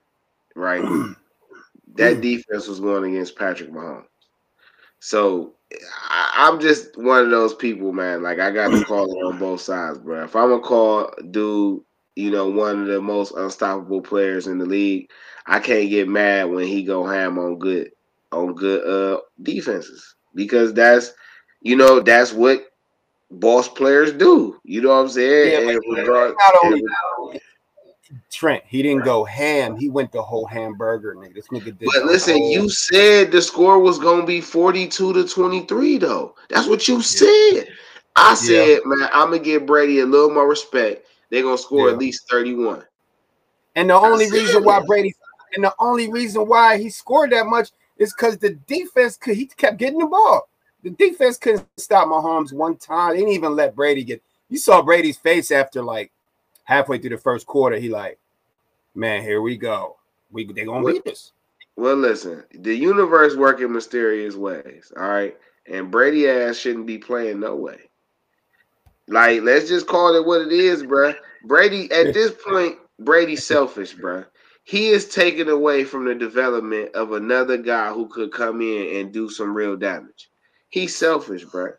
right? 0.55 0.83
that 1.95 2.21
defense 2.21 2.67
was 2.67 2.81
going 2.81 3.15
against 3.15 3.37
Patrick 3.37 3.71
Mahomes. 3.71 4.05
So 5.01 5.55
I, 6.09 6.49
am 6.49 6.61
just 6.61 6.97
one 6.97 7.25
of 7.25 7.31
those 7.31 7.55
people, 7.55 7.93
man. 7.93 8.23
Like 8.23 8.39
I 8.39 8.51
got 8.51 8.69
to 8.69 8.85
call 8.85 9.11
it 9.11 9.25
on 9.25 9.39
both 9.39 9.61
sides, 9.61 9.99
bro. 9.99 10.25
If 10.25 10.37
I'm 10.37 10.51
gonna 10.51 10.63
call 10.63 11.11
dude, 11.31 11.83
you 12.21 12.31
know, 12.31 12.49
one 12.49 12.83
of 12.83 12.87
the 12.87 13.01
most 13.01 13.33
unstoppable 13.33 14.03
players 14.03 14.47
in 14.47 14.59
the 14.59 14.67
league, 14.67 15.11
I 15.47 15.59
can't 15.59 15.91
get 15.91 16.09
mad 16.09 16.51
when 16.51 16.67
he 16.67 16.83
go 16.83 17.07
ham 17.07 17.39
on 17.39 17.59
good 17.59 17.91
on 18.33 18.55
good 18.55 18.87
uh 18.87 19.21
defenses 19.43 20.15
because 20.35 20.73
that's 20.73 21.13
you 21.63 21.75
know 21.75 22.01
that's 22.01 22.33
what 22.33 22.73
boss 23.31 23.69
players 23.69 24.13
do. 24.13 24.61
You 24.65 24.83
know 24.83 24.91
what 24.91 25.03
I'm 25.03 25.09
saying? 25.09 25.69
Yeah, 25.69 25.99
regard, 25.99 26.35
not 26.39 26.65
only 26.65 26.83
Trent, 28.31 28.65
he 28.67 28.83
didn't 28.83 29.05
go 29.05 29.25
ham. 29.25 29.77
He 29.77 29.89
went 29.89 30.13
the 30.13 30.23
whole 30.23 30.47
hamburger, 30.47 31.15
nigga. 31.15 31.35
This 31.35 31.49
nigga 31.49 31.79
did. 31.79 31.89
But 31.95 32.05
listen, 32.05 32.37
whole... 32.37 32.51
you 32.51 32.69
said 32.69 33.31
the 33.31 33.41
score 33.41 33.79
was 33.79 33.99
gonna 33.99 34.27
be 34.27 34.41
42 34.41 35.13
to 35.13 35.29
23, 35.29 35.99
though. 35.99 36.35
That's 36.49 36.69
what 36.69 36.89
you 36.89 36.97
yeah. 36.97 37.03
said. 37.03 37.69
I 38.17 38.35
said, 38.35 38.69
yeah. 38.69 38.79
man, 38.85 39.09
I'm 39.13 39.31
gonna 39.31 39.39
give 39.39 39.67
Brady 39.67 40.01
a 40.01 40.07
little 40.07 40.31
more 40.31 40.49
respect. 40.49 41.07
They're 41.31 41.43
gonna 41.43 41.59
score 41.59 41.89
yeah. 41.89 41.95
at 41.95 41.99
least 41.99 42.29
31. 42.31 42.85
And 43.77 43.91
the 43.91 43.95
only 43.95 44.31
reason 44.31 44.65
why 44.65 44.81
Brady 44.85 45.15
and 45.55 45.65
the 45.65 45.75
only 45.79 46.11
reason 46.11 46.47
why 46.47 46.79
he 46.79 46.91
scored 46.91 47.33
that 47.33 47.47
much 47.47 47.71
is 47.97 48.13
because 48.13 48.39
the 48.39 48.55
defense 48.67 49.17
could 49.17 49.37
he 49.37 49.47
kept 49.47 49.79
getting 49.79 49.99
the 49.99 50.07
ball. 50.07 50.49
The 50.83 50.91
defense 50.91 51.37
couldn't 51.37 51.67
stop 51.77 52.09
Mahomes 52.09 52.53
one 52.53 52.77
time. 52.77 53.13
They 53.13 53.19
didn't 53.19 53.35
even 53.35 53.55
let 53.55 53.77
Brady 53.77 54.03
get. 54.05 54.23
You 54.49 54.59
saw 54.59 54.83
Brady's 54.83 55.19
face 55.19 55.51
after 55.51 55.83
like 55.83 56.11
halfway 56.65 56.99
through 56.99 57.11
the 57.11 57.19
first 57.19 57.47
quarter. 57.47 57.77
He 57.77 57.89
like, 57.89 58.19
man, 58.95 59.23
here 59.23 59.43
we 59.43 59.57
go. 59.57 59.97
We 60.33 60.45
they 60.45 60.65
gonna 60.65 60.83
well, 60.83 60.95
beat 60.95 61.07
us. 61.07 61.33
Well, 61.77 61.97
listen, 61.97 62.45
the 62.55 62.75
universe 62.75 63.37
work 63.37 63.61
in 63.61 63.73
mysterious 63.73 64.35
ways. 64.35 64.93
All 64.97 65.09
right, 65.09 65.37
and 65.67 65.91
Brady 65.91 66.29
ass 66.29 66.57
shouldn't 66.57 66.87
be 66.87 66.99
playing 66.99 67.41
no 67.41 67.57
way. 67.57 67.90
Like, 69.11 69.43
let's 69.43 69.69
just 69.69 69.87
call 69.87 70.15
it 70.15 70.25
what 70.25 70.41
it 70.41 70.53
is, 70.53 70.83
bruh. 70.83 71.15
Brady 71.45 71.91
at 71.93 72.15
this 72.15 72.33
point, 72.47 72.79
Brady's 72.99 73.45
selfish, 73.47 73.95
bruh 73.95 74.27
he 74.71 74.91
is 74.91 75.09
taken 75.09 75.49
away 75.49 75.83
from 75.83 76.05
the 76.05 76.15
development 76.15 76.95
of 76.95 77.11
another 77.11 77.57
guy 77.57 77.93
who 77.93 78.07
could 78.07 78.33
come 78.33 78.61
in 78.61 79.01
and 79.01 79.13
do 79.13 79.29
some 79.29 79.53
real 79.53 79.77
damage. 79.77 80.31
He's 80.69 80.95
selfish, 80.95 81.45
bro. 81.45 81.73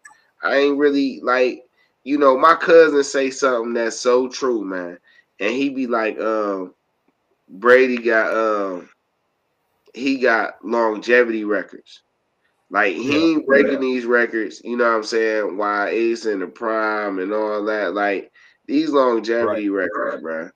I 0.44 0.58
ain't 0.58 0.78
really 0.78 1.22
like, 1.22 1.64
you 2.04 2.18
know, 2.18 2.38
my 2.38 2.56
cousin 2.56 3.02
say 3.06 3.30
something 3.30 3.74
that's 3.74 3.98
so 3.98 4.28
true, 4.28 4.66
man. 4.66 4.98
And 5.40 5.54
he 5.54 5.70
be 5.70 5.88
like, 5.88 6.20
um, 6.20 6.74
Brady 7.48 7.98
got 7.98 8.36
um 8.36 8.90
he 9.94 10.18
got 10.18 10.56
longevity 10.62 11.46
records. 11.46 12.02
Like 12.72 12.96
he 12.96 13.34
ain't 13.34 13.46
breaking 13.46 13.74
yeah. 13.74 13.80
these 13.80 14.06
records, 14.06 14.62
you 14.64 14.78
know 14.78 14.86
what 14.86 14.96
I'm 14.96 15.04
saying? 15.04 15.58
Why 15.58 15.90
Ace 15.90 16.26
in 16.26 16.40
the 16.40 16.48
prime 16.48 17.20
and 17.20 17.34
all 17.34 17.66
that. 17.66 17.94
Like 17.94 18.32
these 18.66 18.90
longevity 18.90 19.70
right. 19.70 19.84
records, 19.84 20.22
bro. 20.22 20.50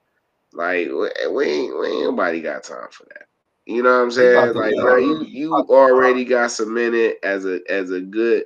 Like 0.53 0.87
we 0.87 1.45
ain't, 1.45 1.77
we 1.77 1.87
ain't 1.87 2.03
nobody 2.03 2.41
got 2.41 2.63
time 2.63 2.87
for 2.89 3.03
that. 3.09 3.25
You 3.65 3.83
know 3.83 3.97
what 3.97 4.03
I'm 4.03 4.11
saying? 4.11 4.53
Like, 4.53 4.75
bro, 4.75 4.95
you 4.95 5.23
you 5.25 5.53
already 5.53 6.23
got 6.23 6.51
cemented 6.51 7.15
as 7.21 7.45
a 7.45 7.59
as 7.69 7.91
a 7.91 7.99
good, 7.99 8.45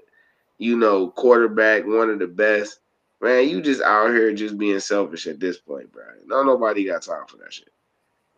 you 0.58 0.76
know, 0.76 1.12
quarterback, 1.12 1.86
one 1.86 2.10
of 2.10 2.18
the 2.18 2.28
best. 2.28 2.80
Man, 3.22 3.50
you 3.50 3.62
just 3.62 3.82
out 3.82 4.12
here 4.12 4.34
just 4.34 4.58
being 4.58 4.80
selfish 4.80 5.28
at 5.28 5.40
this 5.40 5.60
point, 5.60 5.92
bro. 5.92 6.06
No, 6.26 6.42
nobody 6.42 6.86
got 6.86 7.04
time 7.04 7.26
for 7.28 7.38
that 7.38 7.54
shit. 7.54 7.70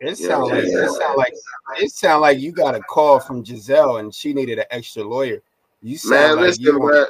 It 0.01 0.17
sound 0.17 0.47
like 0.47 0.63
it 0.63 0.89
sound 0.89 1.17
like 1.17 1.33
it 1.77 1.91
sound 1.91 2.21
like 2.21 2.39
you 2.39 2.51
got 2.51 2.73
a 2.73 2.79
call 2.79 3.19
from 3.19 3.43
Gisele 3.43 3.97
and 3.97 4.13
she 4.13 4.33
needed 4.33 4.57
an 4.57 4.65
extra 4.71 5.03
lawyer. 5.03 5.43
You 5.83 5.97
sound 5.97 6.11
man, 6.11 6.35
like 6.37 6.45
listen, 6.47 6.63
you 6.63 7.07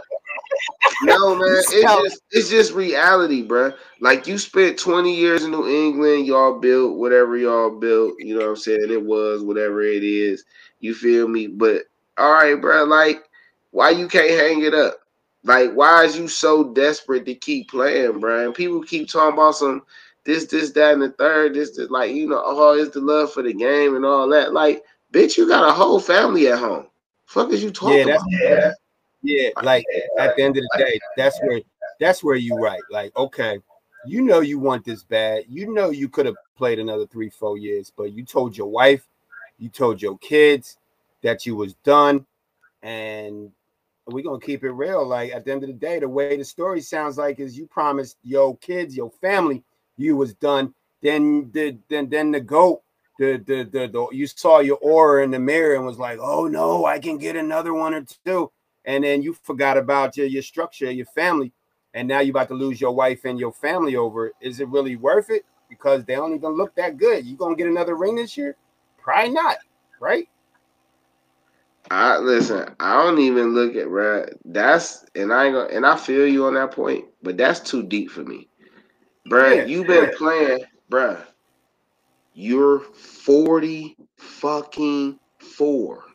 no, 1.03 1.35
man, 1.35 1.47
it's 1.47 1.71
just 1.71 2.21
it's 2.31 2.49
just 2.49 2.73
reality, 2.73 3.43
bro. 3.43 3.71
Like 4.01 4.27
you 4.27 4.37
spent 4.37 4.77
20 4.77 5.15
years 5.15 5.43
in 5.45 5.51
New 5.51 5.67
England, 5.67 6.27
y'all 6.27 6.59
built 6.59 6.97
whatever 6.97 7.37
y'all 7.37 7.71
built, 7.71 8.15
you 8.19 8.37
know 8.37 8.41
what 8.41 8.49
I'm 8.49 8.55
saying? 8.57 8.91
It 8.91 9.03
was 9.03 9.41
whatever 9.41 9.81
it 9.81 10.03
is. 10.03 10.43
You 10.81 10.93
feel 10.93 11.29
me? 11.29 11.47
But 11.47 11.83
all 12.17 12.33
right, 12.33 12.59
bro, 12.59 12.83
like 12.83 13.23
why 13.71 13.91
you 13.91 14.09
can't 14.09 14.29
hang 14.31 14.63
it 14.63 14.73
up? 14.73 14.97
Like, 15.43 15.71
why 15.71 16.03
is 16.03 16.17
you 16.17 16.27
so 16.27 16.71
desperate 16.73 17.25
to 17.25 17.33
keep 17.33 17.69
playing, 17.69 18.19
bro? 18.19 18.45
And 18.45 18.53
people 18.53 18.83
keep 18.83 19.09
talking 19.09 19.33
about 19.33 19.55
some 19.55 19.81
this, 20.23 20.45
this, 20.45 20.71
that, 20.71 20.93
and 20.93 21.01
the 21.01 21.09
third, 21.09 21.53
this, 21.53 21.75
this, 21.75 21.89
like, 21.89 22.11
you 22.11 22.27
know, 22.27 22.41
oh, 22.43 22.77
it's 22.77 22.93
the 22.93 23.01
love 23.01 23.33
for 23.33 23.43
the 23.43 23.53
game 23.53 23.95
and 23.95 24.05
all 24.05 24.27
that. 24.29 24.53
Like, 24.53 24.83
bitch, 25.11 25.37
you 25.37 25.47
got 25.47 25.67
a 25.67 25.73
whole 25.73 25.99
family 25.99 26.47
at 26.47 26.59
home. 26.59 26.87
Fuck 27.25 27.51
is 27.51 27.63
you 27.63 27.71
talking 27.71 28.07
yeah, 28.07 28.15
about? 28.15 28.25
Yeah. 28.29 28.71
Yeah, 29.23 29.49
like 29.61 29.85
at 30.17 30.35
the 30.35 30.43
end 30.43 30.57
of 30.57 30.63
the 30.63 30.77
day, 30.79 30.99
that's 31.15 31.39
where 31.43 31.61
that's 31.99 32.23
where 32.23 32.35
you 32.35 32.55
right. 32.55 32.81
Like, 32.89 33.15
okay, 33.15 33.59
you 34.05 34.21
know 34.21 34.39
you 34.39 34.57
want 34.57 34.83
this 34.83 35.03
bad. 35.03 35.43
You 35.47 35.71
know 35.71 35.91
you 35.91 36.09
could 36.09 36.25
have 36.25 36.35
played 36.57 36.79
another 36.79 37.05
three, 37.05 37.29
four 37.29 37.57
years, 37.57 37.91
but 37.95 38.13
you 38.13 38.25
told 38.25 38.57
your 38.57 38.67
wife, 38.67 39.07
you 39.59 39.69
told 39.69 40.01
your 40.01 40.17
kids 40.17 40.77
that 41.21 41.45
you 41.45 41.55
was 41.55 41.75
done, 41.83 42.25
and 42.81 43.51
we're 44.07 44.23
gonna 44.23 44.39
keep 44.39 44.63
it 44.63 44.71
real. 44.71 45.05
Like 45.05 45.31
at 45.33 45.45
the 45.45 45.51
end 45.51 45.63
of 45.63 45.67
the 45.67 45.73
day, 45.73 45.99
the 45.99 46.09
way 46.09 46.35
the 46.35 46.43
story 46.43 46.81
sounds 46.81 47.19
like 47.19 47.39
is 47.39 47.55
you 47.55 47.67
promised 47.67 48.17
your 48.23 48.57
kids, 48.57 48.97
your 48.97 49.11
family, 49.21 49.63
you 49.97 50.15
was 50.15 50.33
done. 50.33 50.73
Then 51.01 51.49
the 51.51 51.77
then 51.89 52.09
then 52.09 52.31
the 52.31 52.41
goat, 52.41 52.81
the 53.19 53.37
the 53.45 53.63
the, 53.63 53.87
the 53.87 54.07
you 54.11 54.27
saw 54.27 54.59
your 54.59 54.77
aura 54.77 55.23
in 55.23 55.31
the 55.31 55.39
mirror 55.39 55.75
and 55.75 55.85
was 55.85 55.97
like, 55.97 56.19
oh 56.19 56.47
no, 56.47 56.85
I 56.85 56.99
can 56.99 57.17
get 57.17 57.35
another 57.35 57.73
one 57.73 57.93
or 57.93 58.05
two 58.25 58.51
and 58.85 59.03
then 59.03 59.21
you 59.21 59.33
forgot 59.33 59.77
about 59.77 60.17
your, 60.17 60.27
your 60.27 60.41
structure, 60.41 60.89
your 60.91 61.05
family, 61.07 61.51
and 61.93 62.07
now 62.07 62.19
you're 62.19 62.31
about 62.31 62.47
to 62.49 62.53
lose 62.53 62.81
your 62.81 62.93
wife 62.93 63.25
and 63.25 63.39
your 63.39 63.51
family 63.51 63.95
over. 63.95 64.31
Is 64.41 64.59
it 64.59 64.67
really 64.69 64.95
worth 64.95 65.29
it? 65.29 65.45
Because 65.69 66.03
they 66.03 66.15
don't 66.15 66.35
even 66.35 66.51
look 66.51 66.75
that 66.75 66.97
good. 66.97 67.25
You 67.25 67.35
gonna 67.35 67.55
get 67.55 67.67
another 67.67 67.95
ring 67.95 68.15
this 68.15 68.35
year? 68.37 68.55
Probably 68.97 69.31
not, 69.31 69.57
right? 69.99 70.27
I 71.89 72.17
listen. 72.17 72.75
I 72.79 73.03
don't 73.03 73.19
even 73.19 73.53
look 73.53 73.75
at 73.75 73.89
right. 73.89 74.29
That's 74.45 75.05
and 75.15 75.33
I 75.33 75.45
ain't 75.45 75.55
gonna, 75.55 75.69
and 75.69 75.85
I 75.85 75.95
feel 75.97 76.27
you 76.27 76.45
on 76.45 76.53
that 76.55 76.71
point, 76.71 77.05
but 77.21 77.37
that's 77.37 77.59
too 77.59 77.83
deep 77.83 78.11
for 78.11 78.23
me, 78.23 78.47
bruh. 79.27 79.57
Yeah, 79.57 79.63
you've 79.65 79.87
been 79.87 80.05
yeah. 80.05 80.17
playing, 80.17 80.59
bruh. 80.89 81.21
You're 82.33 82.79
forty 82.79 83.97
fucking 84.17 85.19
four 85.39 86.05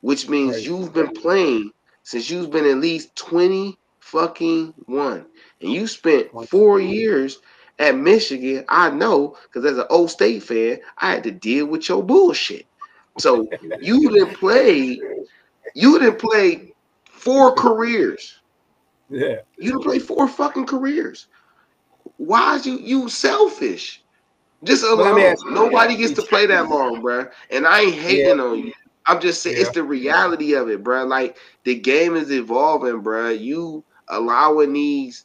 which 0.00 0.28
means 0.28 0.56
right. 0.56 0.64
you've 0.64 0.92
been 0.92 1.12
playing 1.12 1.72
since 2.02 2.30
you've 2.30 2.50
been 2.50 2.66
at 2.66 2.78
least 2.78 3.14
20 3.16 3.76
fucking 4.00 4.74
one. 4.86 5.26
And 5.60 5.72
you 5.72 5.86
spent 5.86 6.30
four 6.48 6.80
years 6.80 7.38
at 7.78 7.96
Michigan. 7.96 8.64
I 8.68 8.90
know 8.90 9.36
because 9.42 9.70
as 9.70 9.78
an 9.78 9.84
Ohio 9.90 10.06
State 10.06 10.42
fan, 10.42 10.78
I 10.98 11.10
had 11.10 11.24
to 11.24 11.30
deal 11.30 11.66
with 11.66 11.88
your 11.88 12.02
bullshit. 12.02 12.66
So 13.18 13.48
you 13.80 14.10
didn't 14.10 14.36
play, 14.36 15.00
you 15.74 15.98
didn't 15.98 16.18
play 16.18 16.72
four 17.10 17.54
careers. 17.54 18.34
Yeah. 19.10 19.36
You 19.56 19.70
didn't 19.70 19.84
play 19.84 19.98
four 20.00 20.28
fucking 20.28 20.66
careers. 20.66 21.28
Why 22.18 22.56
is 22.56 22.66
you 22.66 22.78
you 22.78 23.08
selfish? 23.08 24.02
Just 24.64 24.84
alone. 24.84 25.36
Nobody 25.46 25.96
gets 25.96 26.12
to 26.14 26.22
play 26.22 26.46
that 26.46 26.68
long, 26.68 27.00
bro. 27.00 27.26
And 27.50 27.66
I 27.66 27.82
ain't 27.82 27.94
hating 27.94 28.36
yeah. 28.38 28.42
on 28.42 28.58
you. 28.58 28.72
I'm 29.06 29.20
just 29.20 29.42
saying 29.42 29.56
yeah. 29.56 29.62
it's 29.62 29.70
the 29.70 29.82
reality 29.82 30.52
of 30.54 30.68
it, 30.68 30.82
bro. 30.82 31.04
Like 31.04 31.38
the 31.64 31.76
game 31.76 32.16
is 32.16 32.30
evolving, 32.30 33.00
bro. 33.00 33.30
You 33.30 33.84
allowing 34.08 34.72
these. 34.72 35.24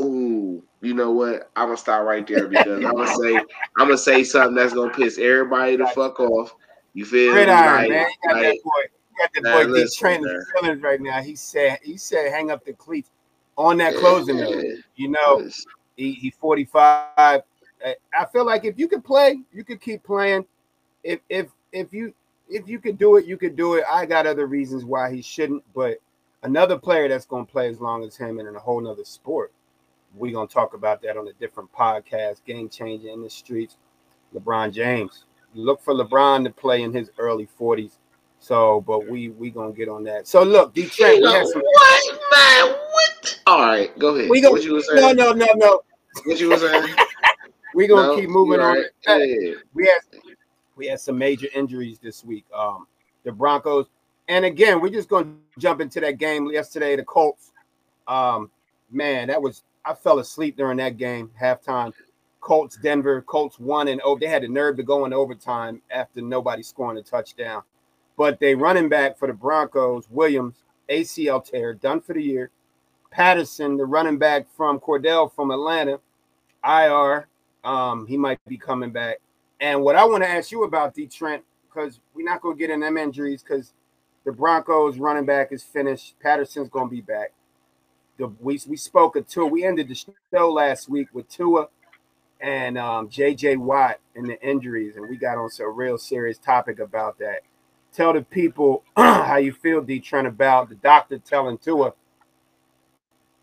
Ooh, 0.00 0.62
you 0.80 0.94
know 0.94 1.12
what? 1.12 1.50
I'm 1.54 1.68
gonna 1.68 1.76
stop 1.76 2.04
right 2.04 2.26
there 2.26 2.48
because 2.48 2.84
I'm 2.84 2.96
gonna 2.96 3.06
say 3.06 3.36
I'm 3.36 3.86
gonna 3.86 3.96
say 3.96 4.24
something 4.24 4.56
that's 4.56 4.74
gonna 4.74 4.92
piss 4.92 5.18
everybody 5.18 5.76
the 5.76 5.86
fuck 5.86 6.18
off. 6.18 6.54
You 6.92 7.04
feel 7.04 7.34
Red 7.34 7.48
Iron, 7.48 7.82
like, 7.82 7.90
man. 7.90 8.06
You 8.08 8.28
got 8.28 8.36
like, 8.36 8.42
that 8.42 8.64
boy. 8.64 8.70
You 8.82 9.18
got 9.18 9.30
that 9.34 9.64
boy 9.66 9.72
listen, 9.72 10.24
training 10.60 10.80
right 10.80 11.00
now. 11.00 11.22
He 11.22 11.36
said 11.36 11.78
he 11.84 11.96
said 11.96 12.32
hang 12.32 12.50
up 12.50 12.64
the 12.64 12.72
cleats 12.72 13.10
on 13.56 13.78
that 13.78 13.94
closing 13.96 14.38
yeah. 14.38 14.44
note. 14.44 14.64
You 14.96 15.08
know, 15.08 15.48
he, 15.96 16.12
he 16.12 16.30
45. 16.30 17.08
Eh, 17.16 17.94
I 18.18 18.24
feel 18.26 18.44
like 18.44 18.64
if 18.64 18.78
you 18.78 18.88
could 18.88 19.04
play, 19.04 19.40
you 19.52 19.64
could 19.64 19.80
keep 19.80 20.02
playing. 20.02 20.46
If 21.02 21.20
if 21.28 21.48
if 21.72 21.92
you 21.92 22.14
if 22.48 22.68
you 22.68 22.78
could 22.78 22.98
do 22.98 23.16
it, 23.16 23.26
you 23.26 23.36
could 23.36 23.56
do 23.56 23.74
it. 23.74 23.84
I 23.90 24.06
got 24.06 24.26
other 24.26 24.46
reasons 24.46 24.84
why 24.84 25.12
he 25.12 25.22
shouldn't, 25.22 25.62
but 25.74 25.98
another 26.42 26.78
player 26.78 27.08
that's 27.08 27.26
going 27.26 27.46
to 27.46 27.50
play 27.50 27.68
as 27.68 27.80
long 27.80 28.04
as 28.04 28.16
him 28.16 28.38
and 28.38 28.48
in 28.48 28.56
a 28.56 28.60
whole 28.60 28.80
nother 28.80 29.04
sport. 29.04 29.52
We're 30.14 30.32
going 30.32 30.46
to 30.46 30.54
talk 30.54 30.74
about 30.74 31.02
that 31.02 31.16
on 31.16 31.26
a 31.26 31.32
different 31.34 31.72
podcast, 31.72 32.44
game 32.44 32.68
changer 32.68 33.08
in 33.08 33.22
the 33.22 33.30
streets. 33.30 33.76
LeBron 34.34 34.72
James. 34.72 35.24
Look 35.54 35.82
for 35.82 35.94
LeBron 35.94 36.44
to 36.44 36.50
play 36.50 36.82
in 36.82 36.92
his 36.92 37.10
early 37.18 37.48
40s. 37.58 37.98
So, 38.40 38.82
but 38.82 39.08
we 39.08 39.30
we 39.30 39.50
gonna 39.50 39.72
get 39.72 39.88
on 39.88 40.04
that. 40.04 40.28
So 40.28 40.42
look, 40.42 40.74
D 40.74 40.86
Trent. 40.86 41.22
What 41.22 42.20
man? 42.30 42.76
Right, 43.74 43.98
go 43.98 44.14
ahead. 44.14 44.30
We 44.30 44.40
gonna, 44.40 44.52
what 44.52 44.62
you 44.62 44.74
was 44.74 44.86
saying? 44.86 45.00
No, 45.00 45.12
no, 45.12 45.32
no, 45.32 45.46
no. 45.56 45.80
What 46.24 46.38
you 46.38 46.50
was 46.50 46.60
saying? 46.60 46.94
we 47.74 47.88
gonna 47.88 48.08
no, 48.08 48.16
keep 48.16 48.30
moving 48.30 48.60
on. 48.60 48.84
Right. 49.06 49.56
We 49.74 49.86
had 49.86 49.98
we 50.76 50.86
had 50.86 51.00
some 51.00 51.18
major 51.18 51.48
injuries 51.54 51.98
this 51.98 52.24
week. 52.24 52.44
Um, 52.54 52.86
the 53.24 53.32
Broncos, 53.32 53.86
and 54.28 54.44
again, 54.44 54.80
we're 54.80 54.90
just 54.90 55.08
going 55.08 55.24
to 55.24 55.60
jump 55.60 55.80
into 55.80 55.98
that 56.00 56.18
game 56.18 56.46
yesterday. 56.46 56.94
The 56.94 57.02
Colts, 57.02 57.50
um, 58.06 58.48
man, 58.92 59.26
that 59.26 59.42
was 59.42 59.64
I 59.84 59.94
fell 59.94 60.20
asleep 60.20 60.56
during 60.56 60.76
that 60.76 60.96
game 60.96 61.32
halftime. 61.40 61.92
Colts, 62.40 62.76
Denver, 62.76 63.22
Colts 63.22 63.58
won 63.58 63.88
and 63.88 64.00
oh, 64.04 64.16
they 64.16 64.26
had 64.26 64.42
the 64.42 64.48
nerve 64.48 64.76
to 64.76 64.84
go 64.84 65.04
in 65.04 65.12
overtime 65.12 65.82
after 65.90 66.20
nobody 66.20 66.62
scoring 66.62 66.98
a 66.98 67.02
touchdown. 67.02 67.62
But 68.16 68.38
they 68.38 68.54
running 68.54 68.88
back 68.88 69.18
for 69.18 69.26
the 69.26 69.34
Broncos, 69.34 70.08
Williams, 70.10 70.62
ACL 70.88 71.42
tear, 71.42 71.74
done 71.74 72.00
for 72.00 72.12
the 72.12 72.22
year. 72.22 72.50
Patterson, 73.14 73.76
the 73.76 73.84
running 73.84 74.18
back 74.18 74.46
from 74.56 74.80
Cordarrelle 74.80 75.32
from 75.32 75.52
Atlanta, 75.52 76.00
IR. 76.64 77.28
Um, 77.62 78.08
he 78.08 78.16
might 78.16 78.44
be 78.48 78.58
coming 78.58 78.90
back. 78.90 79.18
And 79.60 79.82
what 79.82 79.94
I 79.94 80.04
want 80.04 80.24
to 80.24 80.28
ask 80.28 80.50
you 80.50 80.64
about 80.64 80.94
D 80.94 81.06
Trent, 81.06 81.44
because 81.68 82.00
we're 82.12 82.26
not 82.26 82.42
going 82.42 82.56
to 82.56 82.58
get 82.58 82.70
in 82.70 82.80
them 82.80 82.96
injuries 82.96 83.42
because 83.42 83.72
the 84.24 84.32
Broncos 84.32 84.98
running 84.98 85.26
back 85.26 85.52
is 85.52 85.62
finished. 85.62 86.18
Patterson's 86.20 86.68
going 86.68 86.88
to 86.88 86.90
be 86.90 87.00
back. 87.00 87.32
The, 88.18 88.26
we, 88.40 88.60
we 88.66 88.76
spoke 88.76 89.14
of 89.14 89.28
Tua. 89.28 89.46
We 89.46 89.64
ended 89.64 89.88
the 89.88 90.04
show 90.32 90.50
last 90.50 90.88
week 90.88 91.08
with 91.12 91.28
Tua 91.28 91.68
and 92.40 92.76
um, 92.76 93.08
JJ 93.08 93.58
Watt 93.58 94.00
and 94.16 94.28
the 94.28 94.42
injuries, 94.42 94.96
and 94.96 95.08
we 95.08 95.16
got 95.16 95.38
on 95.38 95.48
a 95.60 95.68
real 95.68 95.98
serious 95.98 96.36
topic 96.36 96.80
about 96.80 97.18
that. 97.20 97.42
Tell 97.92 98.12
the 98.12 98.22
people 98.22 98.82
how 98.96 99.36
you 99.36 99.52
feel, 99.52 99.80
D 99.82 100.00
Trent, 100.00 100.26
about 100.26 100.68
the 100.68 100.74
doctor 100.74 101.18
telling 101.18 101.58
Tua. 101.58 101.92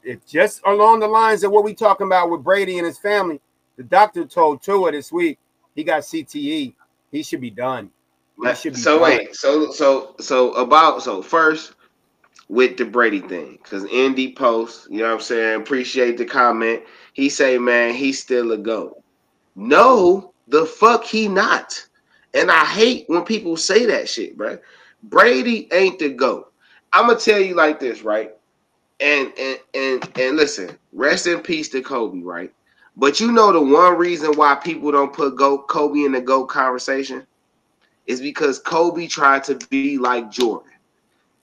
It's 0.04 0.30
just 0.30 0.62
along 0.66 1.00
the 1.00 1.08
lines 1.08 1.44
of 1.44 1.52
what 1.52 1.64
we 1.64 1.74
talking 1.74 2.08
about 2.08 2.30
with 2.30 2.44
Brady 2.44 2.78
and 2.78 2.88
his 2.88 2.98
family. 2.98 3.40
The 3.78 3.84
doctor 3.84 4.26
told 4.26 4.62
Tua 4.62 4.92
this 4.92 5.12
week 5.12 5.40
he 5.76 5.84
got 5.84 6.04
CTE. 6.04 6.74
He 7.12 7.24
should 7.24 7.42
be 7.42 7.50
done. 7.50 7.92
He 8.44 8.54
should 8.56 8.74
be 8.74 8.80
so 8.80 9.00
done. 9.00 9.04
wait, 9.04 9.36
so 9.36 9.72
so 9.72 10.16
so 10.20 10.54
about 10.54 11.04
so 11.04 11.22
first 11.22 11.74
with 12.50 12.76
the 12.78 12.86
Brady 12.86 13.22
thing, 13.22 13.60
because 13.64 13.86
Indy 13.86 14.34
Post, 14.34 14.90
you 14.92 15.00
know 15.00 15.06
what 15.06 15.14
I'm 15.14 15.22
saying, 15.22 15.62
appreciate 15.62 16.18
the 16.18 16.26
comment. 16.26 16.84
He 17.14 17.30
say, 17.30 17.58
man, 17.58 17.94
he's 17.94 18.22
still 18.22 18.52
a 18.52 18.58
go. 18.58 19.02
No, 19.56 20.34
the 20.50 20.66
fuck 20.66 21.06
he 21.06 21.30
not. 21.30 21.82
And 22.34 22.52
I 22.52 22.66
hate 22.66 23.06
when 23.08 23.24
people 23.24 23.56
say 23.56 23.86
that 23.86 24.10
shit, 24.10 24.38
bro. 24.38 24.58
Brady 25.04 25.70
ain't 25.72 26.00
the 26.00 26.10
go. 26.10 26.50
I'm 26.94 27.08
gonna 27.08 27.20
tell 27.20 27.40
you 27.40 27.56
like 27.56 27.80
this, 27.80 28.02
right? 28.04 28.34
And 29.02 29.34
and 29.40 29.60
and 29.74 30.20
and 30.20 30.38
listen, 30.38 30.78
rest 30.94 31.28
in 31.28 31.42
peace 31.42 31.70
to 31.70 31.82
Kobe, 31.82 32.22
right? 32.22 32.54
But 32.96 33.20
you 33.20 33.32
know 33.32 33.52
the 33.52 33.62
one 33.62 33.98
reason 33.98 34.34
why 34.34 34.56
people 34.56 34.92
don't 34.92 35.14
put 35.14 35.36
go 35.38 35.60
Kobe 35.60 36.02
in 36.02 36.12
the 36.12 36.22
GOAT 36.22 36.48
conversation 36.48 37.26
is 38.06 38.22
because 38.22 38.60
Kobe 38.60 39.08
tried 39.08 39.44
to 39.46 39.56
be 39.70 39.98
like 39.98 40.32
Jordan. 40.32 40.72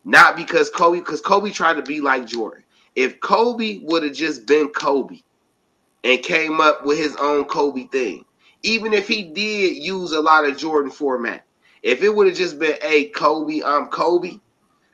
Not 0.05 0.37
because 0.37 0.71
Kobe, 0.71 1.01
because 1.01 1.21
Kobe 1.21 1.51
tried 1.51 1.75
to 1.75 1.83
be 1.83 2.01
like 2.01 2.27
Jordan. 2.27 2.65
If 2.95 3.21
Kobe 3.21 3.81
would 3.83 4.03
have 4.03 4.15
just 4.15 4.47
been 4.47 4.69
Kobe 4.69 5.21
and 6.05 6.23
came 6.23 6.61
up 6.61 6.85
with 6.85 6.99
his 6.99 7.17
own 7.17 7.45
Kobe 7.45 7.87
thing, 7.89 8.25
even 8.63 8.93
if 8.93 9.09
he 9.09 9.23
did 9.23 9.77
use 9.77 10.13
a 10.13 10.21
lot 10.21 10.49
of 10.49 10.57
Jordan 10.57 10.91
format, 10.91 11.45
if 11.83 12.03
it 12.03 12.15
would 12.15 12.27
have 12.27 12.37
just 12.37 12.59
been, 12.59 12.77
hey, 12.83 13.07
Kobe, 13.07 13.63
I'm 13.65 13.87
Kobe, 13.89 14.41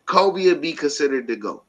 Kobe 0.06 0.46
would 0.46 0.60
be 0.60 0.72
considered 0.72 1.26
the 1.26 1.36
GOAT. 1.36 1.63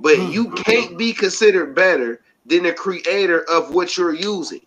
But 0.00 0.16
mm, 0.16 0.32
you 0.32 0.50
can't 0.50 0.98
be 0.98 1.12
considered 1.12 1.74
better 1.74 2.22
than 2.46 2.64
the 2.64 2.72
creator 2.72 3.44
of 3.50 3.74
what 3.74 3.96
you're 3.96 4.14
using. 4.14 4.64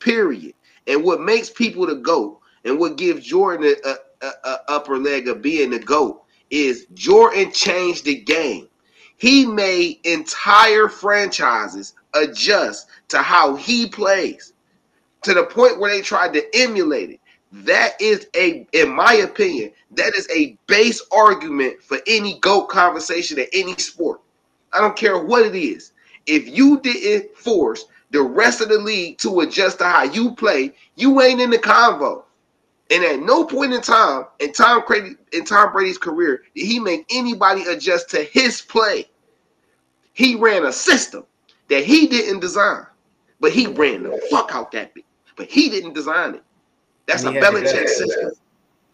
Period. 0.00 0.54
And 0.86 1.04
what 1.04 1.20
makes 1.20 1.50
people 1.50 1.86
the 1.86 1.96
GOAT 1.96 2.40
and 2.64 2.78
what 2.78 2.96
gives 2.96 3.24
Jordan 3.24 3.74
a, 3.84 3.94
a, 4.26 4.30
a 4.44 4.58
upper 4.68 4.98
leg 4.98 5.28
of 5.28 5.42
being 5.42 5.70
the 5.70 5.78
GOAT 5.78 6.22
is 6.50 6.86
Jordan 6.94 7.52
changed 7.52 8.04
the 8.04 8.16
game. 8.16 8.68
He 9.16 9.46
made 9.46 10.00
entire 10.04 10.88
franchises 10.88 11.94
adjust 12.14 12.88
to 13.08 13.18
how 13.18 13.54
he 13.56 13.86
plays 13.86 14.54
to 15.22 15.34
the 15.34 15.44
point 15.44 15.78
where 15.78 15.90
they 15.90 16.02
tried 16.02 16.32
to 16.34 16.44
emulate 16.54 17.10
it. 17.10 17.20
That 17.52 18.00
is 18.00 18.26
a, 18.36 18.66
in 18.72 18.94
my 18.94 19.14
opinion, 19.14 19.72
that 19.92 20.14
is 20.14 20.28
a 20.34 20.56
base 20.66 21.02
argument 21.12 21.82
for 21.82 21.98
any 22.06 22.38
GOAT 22.40 22.68
conversation 22.68 23.38
in 23.38 23.46
any 23.52 23.74
sport. 23.76 24.20
I 24.72 24.80
don't 24.80 24.96
care 24.96 25.24
what 25.24 25.46
it 25.46 25.54
is 25.54 25.92
if 26.28 26.46
you 26.46 26.80
didn't 26.80 27.36
force 27.36 27.86
the 28.10 28.22
rest 28.22 28.60
of 28.60 28.68
the 28.68 28.78
league 28.78 29.18
to 29.18 29.40
adjust 29.40 29.78
to 29.78 29.84
how 29.84 30.04
you 30.04 30.34
play, 30.34 30.74
you 30.94 31.20
ain't 31.20 31.40
in 31.40 31.50
the 31.50 31.58
convo. 31.58 32.24
And 32.90 33.04
at 33.04 33.20
no 33.20 33.44
point 33.44 33.74
in 33.74 33.82
time 33.82 34.24
in 34.38 34.52
Tom 34.52 34.82
Brady 34.86 35.16
in 35.32 35.44
Tom 35.44 35.72
Brady's 35.72 35.98
career 35.98 36.42
did 36.54 36.64
he 36.64 36.78
make 36.78 37.04
anybody 37.10 37.62
adjust 37.64 38.08
to 38.10 38.22
his 38.22 38.62
play. 38.62 39.06
He 40.14 40.36
ran 40.36 40.64
a 40.64 40.72
system 40.72 41.24
that 41.68 41.84
he 41.84 42.06
didn't 42.06 42.40
design, 42.40 42.86
but 43.40 43.52
he 43.52 43.66
ran 43.66 44.04
the 44.04 44.26
fuck 44.30 44.54
out 44.54 44.72
that 44.72 44.94
bit. 44.94 45.04
But 45.36 45.48
he 45.50 45.68
didn't 45.68 45.92
design 45.92 46.34
it. 46.34 46.42
That's 47.06 47.24
a 47.24 47.32
Belichick 47.32 47.88
system. 47.88 48.32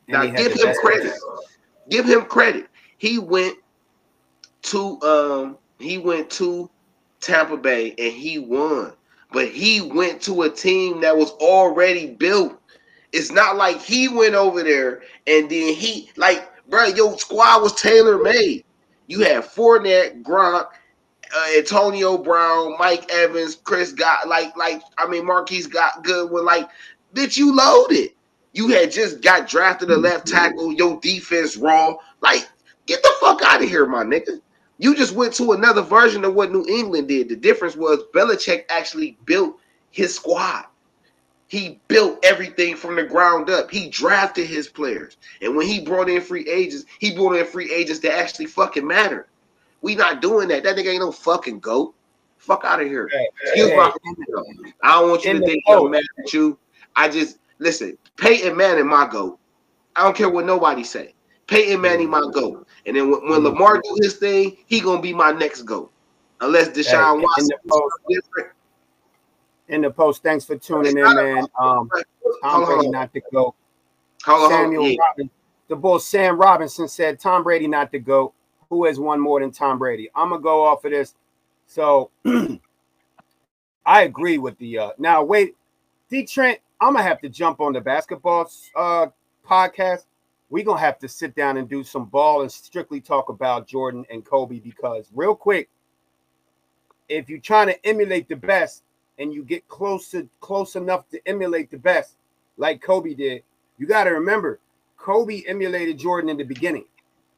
Now 0.08 0.26
give 0.26 0.52
him 0.52 0.74
credit. 0.80 1.12
Give 1.88 2.04
him 2.04 2.24
credit. 2.24 2.68
He 2.98 3.18
went 3.18 3.58
to 4.62 5.00
um 5.02 5.58
he 5.84 5.98
went 5.98 6.30
to 6.30 6.70
Tampa 7.20 7.56
Bay 7.56 7.94
and 7.98 8.12
he 8.12 8.38
won. 8.38 8.92
But 9.32 9.48
he 9.48 9.80
went 9.80 10.20
to 10.22 10.42
a 10.42 10.50
team 10.50 11.00
that 11.00 11.16
was 11.16 11.30
already 11.32 12.14
built. 12.14 12.60
It's 13.12 13.30
not 13.32 13.56
like 13.56 13.80
he 13.80 14.08
went 14.08 14.34
over 14.34 14.62
there 14.62 15.02
and 15.26 15.48
then 15.50 15.74
he 15.74 16.10
like, 16.16 16.48
bro, 16.68 16.84
your 16.86 17.18
squad 17.18 17.62
was 17.62 17.80
tailor 17.80 18.18
made. 18.18 18.64
You 19.06 19.20
had 19.20 19.44
Fournette, 19.44 20.22
Gronk, 20.22 20.66
uh, 21.34 21.46
Antonio 21.56 22.16
Brown, 22.16 22.76
Mike 22.78 23.10
Evans, 23.12 23.56
Chris 23.56 23.92
got 23.92 24.28
like 24.28 24.56
like 24.56 24.82
I 24.98 25.06
mean 25.06 25.26
Marquise 25.26 25.66
got 25.66 26.04
good 26.04 26.30
with 26.30 26.44
like 26.44 26.68
bitch 27.14 27.36
you 27.36 27.54
loaded. 27.54 28.10
You 28.52 28.68
had 28.68 28.92
just 28.92 29.20
got 29.20 29.48
drafted 29.48 29.90
a 29.90 29.96
left 29.96 30.28
tackle, 30.28 30.72
your 30.72 31.00
defense 31.00 31.56
raw. 31.56 31.96
Like, 32.20 32.48
get 32.86 33.02
the 33.02 33.12
fuck 33.20 33.42
out 33.42 33.62
of 33.62 33.68
here, 33.68 33.84
my 33.84 34.04
nigga. 34.04 34.40
You 34.78 34.94
just 34.96 35.14
went 35.14 35.32
to 35.34 35.52
another 35.52 35.82
version 35.82 36.24
of 36.24 36.34
what 36.34 36.52
New 36.52 36.66
England 36.66 37.08
did. 37.08 37.28
The 37.28 37.36
difference 37.36 37.76
was 37.76 38.00
Belichick 38.12 38.64
actually 38.68 39.16
built 39.24 39.58
his 39.90 40.14
squad. 40.14 40.64
He 41.46 41.78
built 41.88 42.24
everything 42.24 42.74
from 42.74 42.96
the 42.96 43.04
ground 43.04 43.48
up. 43.48 43.70
He 43.70 43.88
drafted 43.88 44.46
his 44.46 44.66
players. 44.66 45.16
And 45.40 45.54
when 45.56 45.66
he 45.66 45.80
brought 45.80 46.08
in 46.08 46.20
free 46.20 46.48
agents, 46.48 46.84
he 46.98 47.14
brought 47.14 47.36
in 47.36 47.46
free 47.46 47.72
agents 47.72 48.00
that 48.00 48.18
actually 48.18 48.46
fucking 48.46 48.86
matter. 48.86 49.28
We 49.82 49.94
not 49.94 50.20
doing 50.20 50.48
that. 50.48 50.64
That 50.64 50.76
nigga 50.76 50.88
ain't 50.88 51.00
no 51.00 51.12
fucking 51.12 51.60
goat. 51.60 51.94
Fuck 52.38 52.64
out 52.64 52.80
of 52.80 52.88
here. 52.88 53.08
Hey, 53.12 53.28
Excuse 53.42 53.70
hey, 53.70 53.76
my 53.76 53.92
I 54.82 55.00
don't 55.00 55.10
want 55.10 55.24
you 55.24 55.34
to 55.34 55.44
think 55.44 55.62
I'm 55.68 55.90
mad 55.90 56.02
at 56.18 56.32
you. 56.32 56.58
I 56.96 57.08
just 57.08 57.38
listen, 57.58 57.96
Peyton 58.16 58.56
Manning, 58.56 58.86
my 58.86 59.06
goat. 59.06 59.38
I 59.94 60.02
don't 60.02 60.16
care 60.16 60.28
what 60.28 60.46
nobody 60.46 60.84
say. 60.84 61.14
Peyton 61.46 61.80
Manning 61.80 62.10
my 62.10 62.22
goat, 62.32 62.66
and 62.86 62.96
then 62.96 63.10
when, 63.10 63.20
when 63.22 63.40
mm-hmm. 63.40 63.46
Lamar 63.46 63.80
do 63.82 63.96
his 64.02 64.16
thing, 64.16 64.56
he 64.66 64.80
gonna 64.80 65.00
be 65.00 65.12
my 65.12 65.32
next 65.32 65.62
goat, 65.62 65.90
unless 66.40 66.68
Deshaun 66.68 67.18
hey, 67.18 67.22
Watson 67.22 67.44
in 67.44 67.48
the, 67.48 67.70
post, 67.70 67.94
different. 68.08 68.48
in 69.68 69.80
the 69.82 69.90
post, 69.90 70.22
thanks 70.22 70.44
for 70.44 70.56
tuning 70.56 70.96
in, 70.96 71.14
man. 71.14 71.46
Um, 71.58 71.88
Tom 72.42 72.64
Brady 72.64 72.88
not 72.88 73.12
the 73.12 73.22
goat. 73.32 73.54
Hold 74.24 74.50
Samuel 74.50 74.88
yeah. 74.88 74.96
Robinson, 75.00 75.30
the 75.68 75.76
bull 75.76 75.98
Sam 75.98 76.38
Robinson 76.38 76.88
said 76.88 77.18
Tom 77.18 77.42
Brady 77.42 77.66
not 77.66 77.90
the 77.90 77.98
goat. 77.98 78.34
Who 78.70 78.86
has 78.86 78.98
won 78.98 79.20
more 79.20 79.40
than 79.40 79.50
Tom 79.50 79.78
Brady? 79.78 80.10
I'm 80.14 80.30
gonna 80.30 80.42
go 80.42 80.64
off 80.64 80.84
of 80.84 80.90
this. 80.90 81.14
So 81.66 82.10
I 83.86 84.02
agree 84.02 84.38
with 84.38 84.58
the 84.58 84.78
uh 84.78 84.90
now 84.98 85.22
wait, 85.22 85.56
D 86.10 86.24
Trent, 86.26 86.58
I'm 86.80 86.94
gonna 86.94 87.04
have 87.04 87.20
to 87.20 87.28
jump 87.28 87.60
on 87.60 87.72
the 87.72 87.80
basketball 87.80 88.50
uh 88.76 89.06
podcast 89.46 90.04
we're 90.54 90.62
gonna 90.62 90.78
have 90.78 91.00
to 91.00 91.08
sit 91.08 91.34
down 91.34 91.56
and 91.56 91.68
do 91.68 91.82
some 91.82 92.04
ball 92.04 92.42
and 92.42 92.52
strictly 92.52 93.00
talk 93.00 93.28
about 93.28 93.66
Jordan 93.66 94.06
and 94.08 94.24
Kobe 94.24 94.60
because 94.60 95.10
real 95.12 95.34
quick, 95.34 95.68
if 97.08 97.28
you're 97.28 97.40
trying 97.40 97.66
to 97.66 97.84
emulate 97.84 98.28
the 98.28 98.36
best 98.36 98.84
and 99.18 99.34
you 99.34 99.42
get 99.42 99.66
close 99.66 100.12
to 100.12 100.28
close 100.38 100.76
enough 100.76 101.08
to 101.08 101.18
emulate 101.26 101.72
the 101.72 101.76
best, 101.76 102.18
like 102.56 102.80
Kobe 102.80 103.14
did, 103.14 103.42
you 103.78 103.88
got 103.88 104.04
to 104.04 104.10
remember 104.10 104.60
Kobe 104.96 105.42
emulated 105.48 105.98
Jordan 105.98 106.30
in 106.30 106.36
the 106.36 106.44
beginning, 106.44 106.84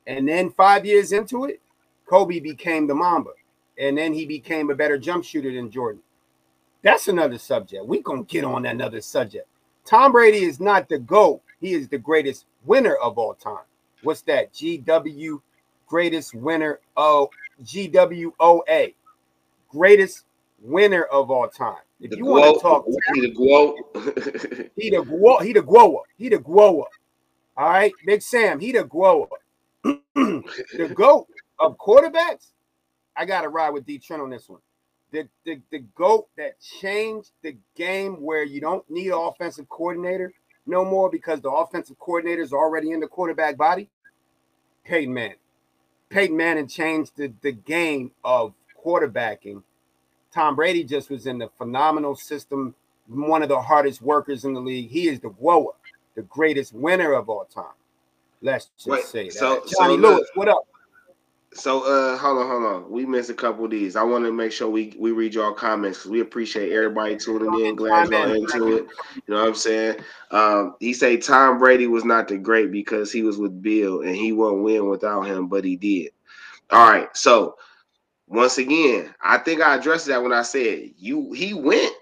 and 0.07 0.29
then 0.29 0.51
five 0.51 0.85
years 0.85 1.13
into 1.13 1.47
it, 1.47 1.63
Kobe 2.05 2.39
became 2.39 2.87
the 2.87 2.95
Mamba, 2.95 3.31
and 3.79 3.97
then 3.97 4.13
he 4.13 4.27
became 4.27 4.69
a 4.69 4.75
better 4.75 4.99
jump 4.99 5.25
shooter 5.25 5.55
than 5.55 5.71
Jordan. 5.71 6.03
That's 6.83 7.09
another 7.09 7.39
subject. 7.39 7.87
We 7.87 8.03
gonna 8.03 8.25
get 8.25 8.45
on 8.45 8.67
another 8.67 9.01
subject. 9.01 9.49
Tom 9.87 10.13
Brady 10.13 10.45
is 10.45 10.61
not 10.61 10.91
the 10.91 10.99
GOAT. 10.99 11.41
He 11.63 11.73
is 11.73 11.89
the 11.89 11.97
greatest 11.97 12.45
winner 12.67 12.95
of 12.97 13.19
all 13.19 13.35
time. 13.35 13.65
What's 14.03 14.23
that? 14.23 14.53
GW 14.53 15.41
greatest 15.87 16.35
winner 16.35 16.81
of 16.97 17.29
GWOA. 17.63 18.95
Greatest 19.69 20.25
winner 20.61 21.05
of 21.05 21.31
all 21.31 21.49
time. 21.49 21.77
If 22.01 22.11
the 22.11 22.19
you 22.19 22.27
want 22.27 22.57
to 22.57 22.61
talk, 22.61 22.85
he 23.15 23.21
the 23.21 23.35
guo. 23.35 24.71
he 24.77 24.91
the 24.91 24.99
guo. 24.99 25.43
He 25.43 25.53
the 25.53 25.63
guoa. 25.63 26.01
He 26.19 26.29
the 26.29 26.39
guoa. 26.39 26.85
All 27.57 27.71
right, 27.71 27.93
Big 28.05 28.21
Sam. 28.21 28.61
He 28.61 28.73
the 28.73 28.85
guoa. 28.85 29.27
the 29.83 30.93
goat 30.95 31.27
of 31.59 31.79
quarterbacks. 31.79 32.49
I 33.17 33.25
got 33.25 33.43
to 33.43 33.49
ride 33.49 33.71
with 33.71 33.87
D 33.87 33.99
Trent 33.99 34.23
on 34.23 34.31
this 34.31 34.49
one. 34.49 34.61
The, 35.13 35.29
the 35.45 35.61
the 35.71 35.79
goat 35.95 36.29
that 36.37 36.61
changed 36.61 37.31
the 37.43 37.57
game 37.77 38.21
where 38.21 38.43
you 38.43 38.61
don't 38.61 38.89
need 38.91 39.09
an 39.09 39.19
offensive 39.19 39.69
coordinator 39.69 40.35
no 40.67 40.85
more 40.85 41.11
because 41.11 41.41
the 41.41 41.51
offensive 41.51 41.99
coordinator 41.99 42.43
is 42.43 42.53
already 42.53 42.91
in 42.91 43.01
the 43.01 43.07
quarterback 43.07 43.57
body. 43.57 43.89
Peyton 44.85 45.13
Manning. 45.13 45.37
Peyton 46.09 46.37
Manning 46.37 46.69
changed 46.69 47.13
the, 47.17 47.33
the 47.43 47.53
game 47.53 48.13
of 48.25 48.55
quarterbacking. 48.85 49.63
Tom 50.33 50.55
Brady 50.55 50.85
just 50.85 51.11
was 51.11 51.27
in 51.27 51.39
the 51.39 51.49
phenomenal 51.59 52.15
system, 52.15 52.75
one 53.09 53.43
of 53.43 53.49
the 53.49 53.61
hardest 53.61 54.03
workers 54.03 54.45
in 54.45 54.55
the 54.55 54.61
league. 54.61 54.91
He 54.91 55.09
is 55.09 55.21
the 55.21 55.31
grower, 55.31 55.73
the 56.15 56.23
greatest 56.23 56.73
winner 56.73 57.13
of 57.13 57.29
all 57.29 57.45
time. 57.47 57.65
Let's 58.43 58.71
just 58.77 58.89
Wait, 58.89 59.05
say 59.05 59.25
that. 59.25 59.33
So, 59.33 59.65
Johnny 59.79 59.95
so 59.97 60.01
Lewis, 60.01 60.29
what 60.35 60.49
up? 60.49 60.67
So 61.57 61.81
uh 61.85 62.19
hold 62.19 62.39
on, 62.39 62.49
hold 62.49 62.65
on. 62.65 62.91
We 62.91 63.07
missed 63.07 63.31
a 63.31 63.35
couple 63.35 63.65
of 63.65 63.71
these. 63.71 63.97
I 63.97 64.03
want 64.03 64.25
to 64.27 64.33
make 64.33 64.53
sure 64.53 64.69
we 64.69 64.95
we 64.99 65.13
read 65.13 65.35
your 65.35 65.55
comments 65.55 65.99
because 65.99 66.11
we 66.11 66.21
appreciate 66.21 66.71
everybody 66.71 67.17
tuning 67.17 67.55
in. 67.65 67.77
Glad 67.77 68.11
y'all 68.11 68.31
into 68.31 68.77
it. 68.77 68.87
You 69.15 69.35
know 69.35 69.41
what 69.41 69.49
I'm 69.49 69.55
saying? 69.55 69.97
Um, 70.31 70.77
he 70.81 70.93
say 70.93 71.17
Tom 71.17 71.59
Brady 71.59 71.87
was 71.87 72.05
not 72.05 72.29
the 72.29 72.37
great 72.37 72.71
because 72.71 73.11
he 73.11 73.23
was 73.23 73.39
with 73.39 73.63
Bill 73.63 74.03
and 74.03 74.15
he 74.15 74.33
won't 74.33 74.63
win 74.63 74.89
without 74.89 75.23
him, 75.23 75.49
but 75.49 75.65
he 75.65 75.77
did. 75.77 76.11
All 76.71 76.91
right. 76.91 77.09
So 77.17 77.57
once 78.29 78.59
again, 78.59 79.15
I 79.23 79.39
think 79.39 79.63
I 79.63 79.77
addressed 79.77 80.07
that 80.07 80.23
when 80.23 80.33
I 80.33 80.43
said 80.43 80.91
you 80.99 81.33
he 81.33 81.55
went. 81.55 81.95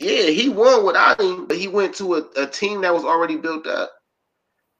Yeah, 0.00 0.22
he 0.22 0.48
won 0.48 0.84
without 0.84 1.20
him, 1.20 1.46
but 1.46 1.56
he 1.56 1.68
went 1.68 1.94
to 1.96 2.16
a, 2.16 2.24
a 2.36 2.46
team 2.48 2.80
that 2.80 2.92
was 2.92 3.04
already 3.04 3.36
built 3.36 3.68
up. 3.68 3.92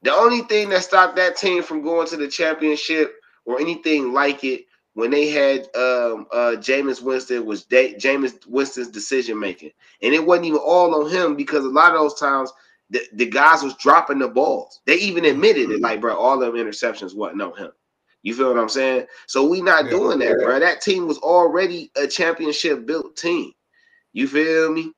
The 0.01 0.11
only 0.13 0.41
thing 0.41 0.67
that 0.69 0.83
stopped 0.83 1.15
that 1.15 1.37
team 1.37 1.63
from 1.63 1.81
going 1.81 2.07
to 2.07 2.17
the 2.17 2.27
championship 2.27 3.15
or 3.45 3.59
anything 3.59 4.13
like 4.13 4.43
it 4.43 4.65
when 4.93 5.09
they 5.09 5.27
had 5.29 5.61
um, 5.75 6.27
uh, 6.31 6.55
Jameis 6.57 7.01
Winston 7.01 7.45
was 7.45 7.63
da- 7.63 7.95
Jameis 7.95 8.45
Winston's 8.47 8.89
decision 8.89 9.39
making, 9.39 9.71
and 10.01 10.13
it 10.13 10.25
wasn't 10.25 10.47
even 10.47 10.59
all 10.59 11.03
on 11.03 11.09
him 11.09 11.35
because 11.35 11.65
a 11.65 11.69
lot 11.69 11.93
of 11.93 11.99
those 11.99 12.19
times 12.19 12.51
the, 12.89 13.01
the 13.13 13.25
guys 13.25 13.63
was 13.63 13.75
dropping 13.75 14.19
the 14.19 14.27
balls. 14.27 14.81
They 14.85 14.95
even 14.95 15.25
admitted 15.25 15.71
it, 15.71 15.81
like 15.81 15.99
bro, 15.99 16.15
all 16.15 16.37
them 16.37 16.53
interceptions 16.53 17.15
wasn't 17.15 17.41
on 17.41 17.57
him. 17.57 17.71
You 18.21 18.33
feel 18.33 18.49
what 18.49 18.59
I'm 18.59 18.69
saying? 18.69 19.07
So 19.27 19.45
we 19.45 19.61
not 19.61 19.85
yeah, 19.85 19.91
doing 19.91 20.19
that, 20.19 20.37
bro. 20.39 20.59
That 20.59 20.81
team 20.81 21.07
was 21.07 21.17
already 21.17 21.91
a 21.97 22.07
championship 22.07 22.85
built 22.85 23.17
team. 23.17 23.51
You 24.13 24.27
feel 24.27 24.71
me? 24.71 24.93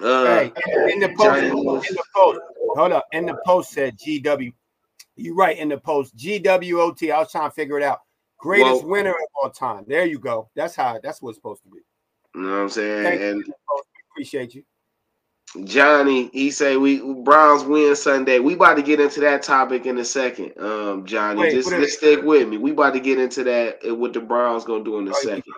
Uh, 0.00 0.24
hey, 0.24 0.52
in 0.92 1.00
the 1.00 1.12
post, 1.16 1.42
in 1.42 1.50
the 1.50 2.04
post, 2.14 2.40
hold 2.74 2.92
up. 2.92 3.06
In 3.12 3.26
the 3.26 3.36
post 3.44 3.72
said 3.72 3.98
GW 3.98 4.52
you're 5.16 5.34
right 5.34 5.58
in 5.58 5.68
the 5.68 5.78
post. 5.78 6.16
GWOT. 6.16 7.12
I 7.12 7.18
was 7.18 7.30
trying 7.30 7.48
to 7.48 7.54
figure 7.54 7.78
it 7.78 7.84
out. 7.84 8.00
Greatest 8.38 8.82
well, 8.82 8.90
winner 8.90 9.10
of 9.10 9.16
all 9.42 9.50
time. 9.50 9.84
There 9.86 10.04
you 10.04 10.18
go. 10.18 10.50
That's 10.56 10.74
how. 10.74 10.98
That's 11.02 11.22
what 11.22 11.30
it's 11.30 11.38
supposed 11.38 11.62
to 11.62 11.68
be. 11.70 11.78
You 12.34 12.40
know 12.42 12.50
what 12.50 12.56
I'm 12.62 12.68
saying? 12.70 13.04
Thank 13.04 13.20
and 13.20 13.46
you. 13.46 13.54
appreciate 14.12 14.54
you. 14.54 14.64
Johnny, 15.64 16.30
he 16.32 16.50
say 16.50 16.76
we 16.76 17.00
Browns 17.22 17.62
win 17.62 17.94
Sunday. 17.94 18.38
We 18.38 18.54
about 18.54 18.74
to 18.74 18.82
get 18.82 19.00
into 19.00 19.20
that 19.20 19.42
topic 19.42 19.84
in 19.84 19.98
a 19.98 20.04
second. 20.04 20.58
Um, 20.58 21.04
Johnny, 21.04 21.40
Wait, 21.40 21.52
just, 21.52 21.68
just 21.68 21.98
stick 21.98 22.22
with 22.22 22.48
me. 22.48 22.56
We 22.56 22.70
about 22.70 22.94
to 22.94 23.00
get 23.00 23.18
into 23.18 23.44
that 23.44 23.84
and 23.84 24.00
what 24.00 24.14
the 24.14 24.20
Browns 24.20 24.64
gonna 24.64 24.82
do 24.82 24.98
in 24.98 25.08
a 25.08 25.10
oh, 25.10 25.20
second. 25.22 25.52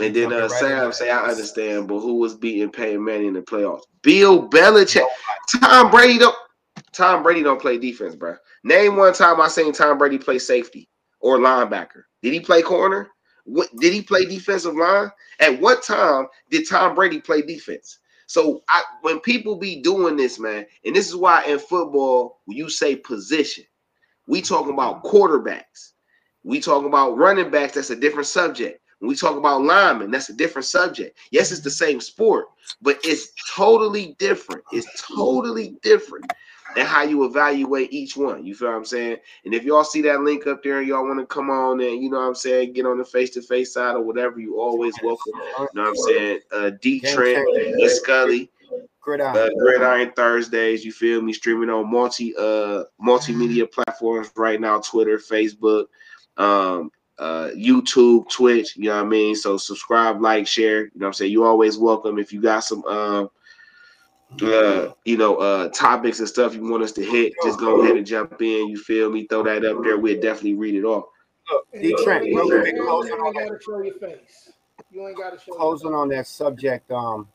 And 0.00 0.16
then 0.16 0.32
uh, 0.32 0.48
Sam 0.48 0.90
say, 0.90 1.10
I 1.10 1.26
understand, 1.26 1.86
but 1.86 2.00
who 2.00 2.14
was 2.14 2.34
beating 2.34 2.70
Peyton 2.70 3.04
Manning 3.04 3.28
in 3.28 3.34
the 3.34 3.42
playoffs? 3.42 3.82
Bill 4.02 4.48
Belichick. 4.48 5.06
Tom 5.60 5.90
Brady 5.90 6.18
don't 6.18 6.34
Tom 6.92 7.22
Brady 7.22 7.42
don't 7.42 7.60
play 7.60 7.78
defense, 7.78 8.14
bro. 8.14 8.36
Name 8.64 8.96
one 8.96 9.14
time 9.14 9.40
I 9.40 9.48
seen 9.48 9.72
Tom 9.72 9.98
Brady 9.98 10.18
play 10.18 10.38
safety 10.38 10.88
or 11.20 11.38
linebacker. 11.38 12.04
Did 12.22 12.32
he 12.32 12.40
play 12.40 12.62
corner? 12.62 13.08
What 13.44 13.68
did 13.76 13.92
he 13.92 14.02
play 14.02 14.24
defensive 14.24 14.76
line? 14.76 15.10
At 15.40 15.60
what 15.60 15.82
time 15.82 16.26
did 16.50 16.68
Tom 16.68 16.94
Brady 16.94 17.20
play 17.20 17.42
defense? 17.42 17.98
So 18.26 18.62
I, 18.68 18.82
when 19.02 19.20
people 19.20 19.56
be 19.56 19.82
doing 19.82 20.16
this, 20.16 20.38
man, 20.38 20.66
and 20.84 20.94
this 20.94 21.08
is 21.08 21.16
why 21.16 21.44
in 21.44 21.58
football 21.58 22.40
when 22.44 22.56
you 22.56 22.68
say 22.70 22.96
position, 22.96 23.64
we 24.26 24.40
talking 24.40 24.72
about 24.72 25.02
quarterbacks. 25.02 25.92
We 26.44 26.60
talk 26.60 26.84
about 26.84 27.16
running 27.16 27.50
backs. 27.50 27.74
That's 27.74 27.90
a 27.90 27.96
different 27.96 28.26
subject. 28.26 28.80
When 28.98 29.08
we 29.08 29.16
talk 29.16 29.36
about 29.36 29.62
linemen, 29.62 30.12
that's 30.12 30.28
a 30.28 30.34
different 30.34 30.66
subject. 30.66 31.18
Yes, 31.32 31.50
it's 31.50 31.60
the 31.60 31.70
same 31.70 32.00
sport, 32.00 32.46
but 32.80 32.98
it's 33.02 33.32
totally 33.52 34.14
different. 34.18 34.62
It's 34.72 35.02
totally 35.02 35.76
different 35.82 36.32
and 36.76 36.86
how 36.86 37.02
you 37.02 37.24
evaluate 37.24 37.92
each 37.92 38.16
one. 38.16 38.44
You 38.44 38.54
feel 38.54 38.68
what 38.68 38.76
I'm 38.76 38.84
saying? 38.84 39.18
And 39.44 39.54
if 39.54 39.64
y'all 39.64 39.84
see 39.84 40.02
that 40.02 40.20
link 40.20 40.46
up 40.46 40.62
there 40.62 40.78
and 40.78 40.88
y'all 40.88 41.06
want 41.06 41.20
to 41.20 41.26
come 41.26 41.50
on 41.50 41.80
and 41.80 42.02
you 42.02 42.10
know 42.10 42.18
what 42.18 42.28
I'm 42.28 42.34
saying, 42.34 42.72
get 42.72 42.86
on 42.86 42.98
the 42.98 43.04
face 43.04 43.30
to 43.30 43.42
face 43.42 43.74
side 43.74 43.96
or 43.96 44.02
whatever, 44.02 44.40
you 44.40 44.60
always 44.60 44.94
welcome. 45.02 45.32
You 45.34 45.68
know 45.74 45.82
what 45.82 45.88
I'm 45.88 45.96
saying? 45.96 46.40
Uh 46.52 46.70
D 46.80 47.00
Trent 47.00 47.46
and 47.56 47.90
Scully. 47.90 48.50
Gridiron. 49.00 49.36
Uh, 49.36 49.48
Gridiron 49.58 50.12
Thursdays, 50.12 50.84
you 50.84 50.92
feel 50.92 51.20
me? 51.20 51.32
Streaming 51.32 51.70
on 51.70 51.90
multi 51.90 52.34
uh 52.36 52.84
multimedia 53.04 53.70
platforms 53.70 54.30
right 54.36 54.60
now, 54.60 54.78
Twitter, 54.78 55.18
Facebook, 55.18 55.86
um, 56.36 56.90
uh, 57.18 57.50
YouTube, 57.56 58.28
Twitch, 58.28 58.76
you 58.76 58.84
know 58.84 58.96
what 58.96 59.06
I 59.06 59.08
mean? 59.08 59.34
So 59.34 59.56
subscribe, 59.56 60.20
like, 60.20 60.46
share, 60.46 60.84
you 60.84 60.90
know 60.94 61.04
what 61.04 61.06
I'm 61.08 61.12
saying? 61.14 61.32
You 61.32 61.44
always 61.44 61.78
welcome 61.78 62.18
if 62.18 62.32
you 62.32 62.40
got 62.40 62.60
some 62.60 62.84
um 62.84 63.28
uh, 64.40 64.92
you 65.04 65.16
know, 65.16 65.36
uh, 65.36 65.68
topics 65.68 66.18
and 66.18 66.28
stuff 66.28 66.54
you 66.54 66.62
want 66.68 66.82
us 66.82 66.92
to 66.92 67.04
hit, 67.04 67.34
just 67.42 67.58
go 67.58 67.82
ahead 67.82 67.96
and 67.96 68.06
jump 68.06 68.40
in. 68.40 68.68
You 68.68 68.78
feel 68.78 69.10
me? 69.10 69.26
Throw 69.26 69.42
that 69.42 69.64
up 69.64 69.82
there. 69.82 69.98
We'll 69.98 70.20
definitely 70.20 70.54
read 70.54 70.74
it 70.74 70.84
off. 70.84 71.04
Look, 71.50 71.66
D 71.80 71.94
Trent, 72.02 72.24
real 72.24 72.48
quick, 72.48 72.76
closing 72.76 73.12
on 73.12 73.34
that. 73.34 73.60
Show 73.64 73.82
your 73.82 73.94
face. 73.94 74.52
You 74.90 75.06
ain't 75.06 75.16
got 75.16 75.30
to 75.30 75.38
show. 75.38 75.52
Closing 75.52 75.94
on 75.94 76.08
that 76.10 76.26
subject, 76.26 76.90
um, 76.90 77.28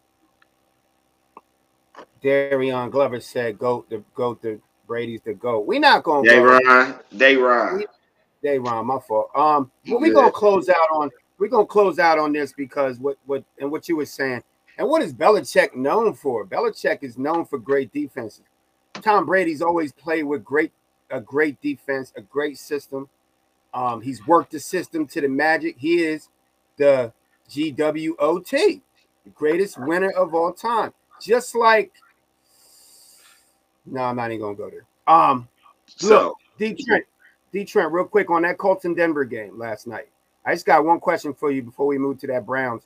Darion 2.23 2.89
Glover 2.89 3.19
said, 3.19 3.59
"Go 3.59 3.85
the 3.89 4.03
go 4.15 4.37
the 4.41 4.59
Brady's 4.87 5.21
the 5.21 5.33
go." 5.33 5.59
We 5.59 5.79
not 5.79 6.03
gonna. 6.03 6.23
They 6.23 6.37
go. 6.37 6.43
run. 6.43 6.95
They 7.11 7.35
run. 7.35 7.83
They 8.41 8.59
run. 8.59 8.85
My 8.85 8.99
fault. 8.99 9.29
Um, 9.35 9.71
but 9.87 10.01
we 10.01 10.11
gonna 10.11 10.31
close 10.31 10.69
out 10.69 10.89
on. 10.91 11.09
We're 11.37 11.49
gonna 11.49 11.65
close 11.65 11.99
out 11.99 12.17
on 12.17 12.33
this 12.33 12.53
because 12.53 12.99
what 12.99 13.17
what 13.25 13.43
and 13.59 13.71
what 13.71 13.87
you 13.87 13.97
were 13.97 14.05
saying 14.05 14.43
and 14.77 14.87
what 14.87 15.01
is 15.01 15.13
Belichick 15.13 15.75
known 15.75 16.13
for? 16.13 16.45
Belichick 16.45 17.03
is 17.03 17.17
known 17.17 17.45
for 17.45 17.57
great 17.57 17.91
defenses. 17.91 18.43
Tom 18.93 19.25
Brady's 19.25 19.61
always 19.61 19.91
played 19.91 20.23
with 20.23 20.43
great 20.43 20.71
a 21.09 21.21
great 21.21 21.59
defense, 21.61 22.11
a 22.15 22.21
great 22.21 22.57
system. 22.57 23.07
Um, 23.73 24.01
he's 24.01 24.25
worked 24.27 24.51
the 24.51 24.59
system 24.59 25.07
to 25.07 25.21
the 25.21 25.29
magic. 25.29 25.77
He 25.77 26.03
is 26.03 26.29
the 26.77 27.13
GWOT, 27.49 28.51
the 28.51 29.29
greatest 29.33 29.79
winner 29.79 30.11
of 30.11 30.33
all 30.33 30.51
time. 30.51 30.93
Just 31.21 31.55
like 31.55 31.91
No, 33.85 34.01
I'm 34.03 34.15
not 34.15 34.31
even 34.31 34.41
gonna 34.41 34.55
go 34.55 34.69
there. 34.69 34.85
Um, 35.07 35.47
So 35.87 36.07
look, 36.09 36.37
D 36.57 36.75
Trent, 36.75 37.05
D 37.51 37.65
Trent, 37.65 37.91
real 37.91 38.05
quick 38.05 38.29
on 38.29 38.41
that 38.43 38.57
Colts 38.57 38.85
and 38.85 38.95
Denver 38.95 39.25
game 39.25 39.57
last 39.57 39.87
night. 39.87 40.09
I 40.45 40.53
just 40.53 40.65
got 40.65 40.85
one 40.85 40.99
question 40.99 41.33
for 41.33 41.51
you 41.51 41.61
before 41.63 41.87
we 41.87 41.97
move 41.97 42.19
to 42.19 42.27
that 42.27 42.45
Browns 42.45 42.83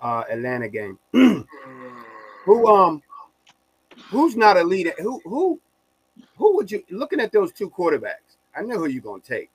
uh 0.00 0.24
Atlanta 0.30 0.68
game. 0.68 0.98
who 1.12 2.66
um 2.66 3.02
who's 4.10 4.36
not 4.36 4.56
a 4.56 4.64
leader? 4.64 4.92
Who 4.98 5.20
who 5.24 5.60
who 6.36 6.56
would 6.56 6.70
you 6.70 6.82
looking 6.90 7.20
at 7.20 7.32
those 7.32 7.52
two 7.52 7.70
quarterbacks? 7.70 8.36
I 8.56 8.62
know 8.62 8.78
who 8.78 8.86
you're 8.86 9.02
gonna 9.02 9.22
take. 9.22 9.50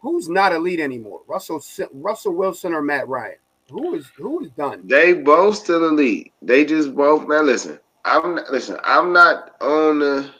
Who's 0.00 0.28
not 0.28 0.52
elite 0.52 0.80
anymore? 0.80 1.20
Russell 1.26 1.62
Russell 1.92 2.34
Wilson 2.34 2.74
or 2.74 2.82
Matt 2.82 3.08
Ryan? 3.08 3.36
Who 3.70 3.94
is 3.94 4.06
who 4.16 4.44
is 4.44 4.50
done? 4.50 4.82
they 4.84 5.14
both 5.14 5.56
still 5.56 5.88
elite. 5.88 6.32
They 6.42 6.64
just 6.64 6.94
both 6.94 7.26
man. 7.28 7.46
Listen, 7.46 7.78
I'm 8.04 8.34
not, 8.34 8.50
listen. 8.50 8.76
I'm 8.84 9.12
not 9.12 9.54
on 9.60 10.00
the. 10.00 10.30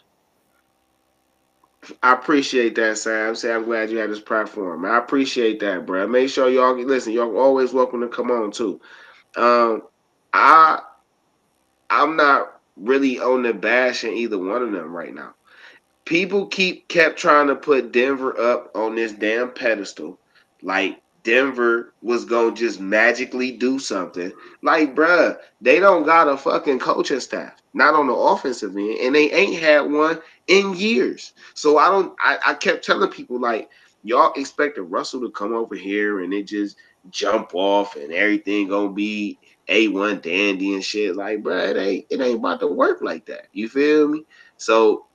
I 2.03 2.13
appreciate 2.13 2.75
that, 2.77 2.99
Sam. 2.99 3.35
Say 3.35 3.53
I'm 3.53 3.65
glad 3.65 3.91
you 3.91 3.99
had 3.99 4.11
this 4.11 4.21
platform. 4.21 4.85
I 4.85 4.99
appreciate 4.99 5.59
that, 5.61 5.87
bro. 5.87 6.07
Make 6.07 6.29
sure 6.29 6.49
y'all 6.49 6.77
listen. 6.77 7.13
Y'all 7.13 7.37
always 7.37 7.73
welcome 7.73 8.01
to 8.01 8.09
come 8.09 8.31
on 8.31 8.51
too. 8.51 8.81
Um, 9.37 9.83
I 10.33 10.81
I'm 11.91 12.17
not 12.17 12.61
really 12.77 13.19
on 13.21 13.43
the 13.43 13.53
bashing 13.53 14.17
either 14.17 14.39
one 14.39 14.63
of 14.63 14.73
them 14.73 14.93
right 14.93 15.15
now. 15.15 15.35
People 16.05 16.47
keep 16.47 16.89
kept 16.89 17.19
trying 17.19 17.49
to 17.49 17.55
put 17.55 17.93
Denver 17.93 18.39
up 18.39 18.71
on 18.75 18.95
this 18.95 19.13
damn 19.13 19.53
pedestal, 19.53 20.19
like 20.63 21.01
Denver 21.23 21.93
was 22.03 22.25
gonna 22.25 22.55
just 22.55 22.81
magically 22.81 23.53
do 23.53 23.79
something. 23.79 24.33
Like, 24.63 24.95
bruh, 24.95 25.39
they 25.61 25.79
don't 25.79 26.05
got 26.05 26.29
a 26.29 26.37
fucking 26.37 26.81
coaching 26.81 27.21
staff, 27.21 27.63
not 27.75 27.95
on 27.95 28.09
the 28.09 28.15
offensive 28.15 28.77
end, 28.77 28.99
and 29.01 29.15
they 29.15 29.31
ain't 29.31 29.61
had 29.61 29.81
one 29.83 30.21
in 30.49 30.75
years. 30.75 31.33
So 31.55 31.79
I 31.79 31.89
don't. 31.89 32.15
I, 32.21 32.39
I 32.47 32.55
kept 32.55 32.85
telling 32.85 33.11
people 33.11 33.39
like, 33.39 33.71
y'all 34.03 34.33
expected 34.35 34.83
Russell 34.83 35.21
to 35.21 35.31
come 35.31 35.55
over 35.55 35.75
here 35.77 36.21
and 36.21 36.33
it 36.35 36.45
just 36.45 36.77
jump 37.11 37.51
off 37.55 37.97
and 37.97 38.13
everything 38.13 38.69
gonna 38.69 38.93
be 38.93 39.39
a 39.69 39.89
one 39.89 40.21
dandy 40.21 40.75
and 40.75 40.85
shit. 40.85 41.17
Like, 41.17 41.43
bruh, 41.43 41.71
it 41.71 41.77
ain't 41.77 42.07
it 42.11 42.21
ain't 42.21 42.39
about 42.39 42.61
to 42.61 42.67
work 42.67 43.01
like 43.03 43.27
that. 43.27 43.49
You 43.53 43.69
feel 43.69 44.09
me? 44.09 44.25
So 44.57 45.07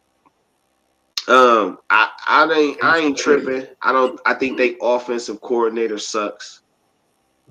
um, 1.28 1.80
I 1.89 2.10
I 2.28 2.52
ain't 2.54 2.84
I 2.84 2.97
ain't 3.00 3.17
tripping. 3.17 3.67
I 3.82 3.91
don't. 3.91 4.19
I 4.26 4.34
think 4.34 4.58
they 4.58 4.78
offensive 4.82 5.41
coordinator 5.41 5.97
sucks, 5.97 6.62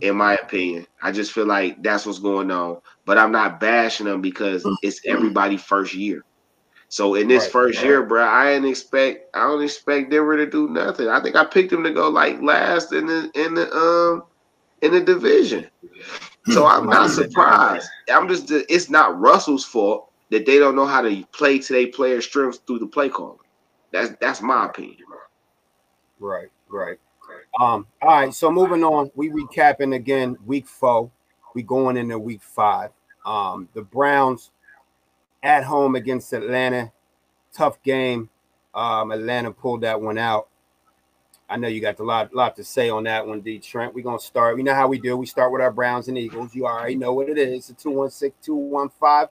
in 0.01 0.17
my 0.17 0.35
opinion. 0.35 0.87
I 1.03 1.13
just 1.13 1.33
feel 1.33 1.47
like 1.47 1.83
that's 1.83 2.07
what's 2.07 2.19
going 2.19 2.51
on. 2.51 2.81
But 3.05 3.19
I'm 3.19 3.33
not 3.33 3.61
bashing 3.61 4.07
them 4.07 4.23
because 4.23 4.67
it's 4.83 5.01
everybody 5.07 5.59
first 5.59 5.95
year. 5.95 6.25
So 6.89 7.15
in 7.15 7.29
this 7.29 7.45
Right, 7.45 7.53
first 7.53 7.79
right. 7.79 7.87
year, 7.87 8.03
bro, 8.05 8.25
I 8.25 8.53
didn't 8.53 8.69
expect 8.69 9.35
I 9.35 9.41
don't 9.41 9.63
expect 9.63 10.11
Denver 10.11 10.37
to 10.37 10.47
do 10.47 10.69
nothing. 10.69 11.09
I 11.09 11.21
think 11.21 11.37
I 11.37 11.45
picked 11.45 11.71
them 11.71 11.83
to 11.85 11.93
go 11.93 12.09
like 12.09 12.41
last 12.41 12.93
in 12.93 13.07
the 13.07 13.31
in 13.35 13.55
the 13.55 13.73
um 13.75 14.25
in 14.83 14.93
the 14.93 15.01
division. 15.01 15.69
So 16.47 16.67
I'm 16.67 16.87
not 16.87 17.11
surprised. 17.11 17.89
I'm 18.09 18.29
just 18.29 18.51
it's 18.51 18.89
not 18.89 19.19
Russell's 19.19 19.65
fault 19.65 20.13
that 20.31 20.47
they 20.47 20.59
don't 20.59 20.77
know 20.77 20.87
how 20.87 21.03
to 21.03 21.25
play 21.33 21.59
to 21.59 21.73
their 21.73 21.89
players' 21.89 22.25
strengths 22.25 22.59
through 22.59 22.79
the 22.79 22.87
play 22.87 23.09
calling. 23.09 23.39
That's 23.93 24.15
that's 24.21 24.43
my 24.43 24.67
opinion. 24.67 24.99
Bro. 25.09 25.19
Right, 26.19 26.49
right. 26.69 26.99
Um, 27.59 27.87
all 28.03 28.09
right, 28.09 28.35
so 28.35 28.51
moving 28.51 28.85
on, 28.85 29.11
we 29.15 29.31
recapping 29.31 29.95
again 29.95 30.37
week 30.45 30.67
four. 30.67 31.11
We 31.55 31.63
going 31.63 31.97
into 31.97 32.19
week 32.19 32.43
five. 32.43 32.91
Um, 33.25 33.69
the 33.73 33.83
Browns 33.83 34.51
at 35.47 35.63
home 35.63 35.95
against 35.95 36.33
Atlanta. 36.33 36.93
Tough 37.53 37.81
game. 37.85 38.29
Um, 38.75 39.13
Atlanta 39.13 39.53
pulled 39.53 39.83
that 39.83 39.99
one 39.99 40.19
out. 40.19 40.49
I 41.49 41.57
know 41.57 41.69
you 41.69 41.81
got 41.81 42.01
a 42.01 42.03
lot, 42.03 42.35
lot 42.35 42.57
to 42.57 42.65
say 42.65 42.91
on 42.91 43.05
that 43.05 43.25
one, 43.25 43.41
D 43.41 43.61
Trent. 43.61 43.95
We're 43.95 44.03
gonna 44.03 44.19
start. 44.19 44.59
You 44.59 44.65
know 44.65 44.75
how 44.75 44.89
we 44.89 44.99
do. 44.99 45.17
We 45.17 45.27
start 45.27 45.53
with 45.53 45.63
our 45.63 45.71
Browns 45.71 46.09
and 46.09 46.19
Eagles. 46.19 46.53
You 46.53 46.67
already 46.67 46.97
know 46.97 47.13
what 47.15 47.29
it 47.29 47.39
is. 47.39 47.71
It's 47.71 47.71
a 47.71 47.75
216, 47.75 48.33
215. 48.43 49.29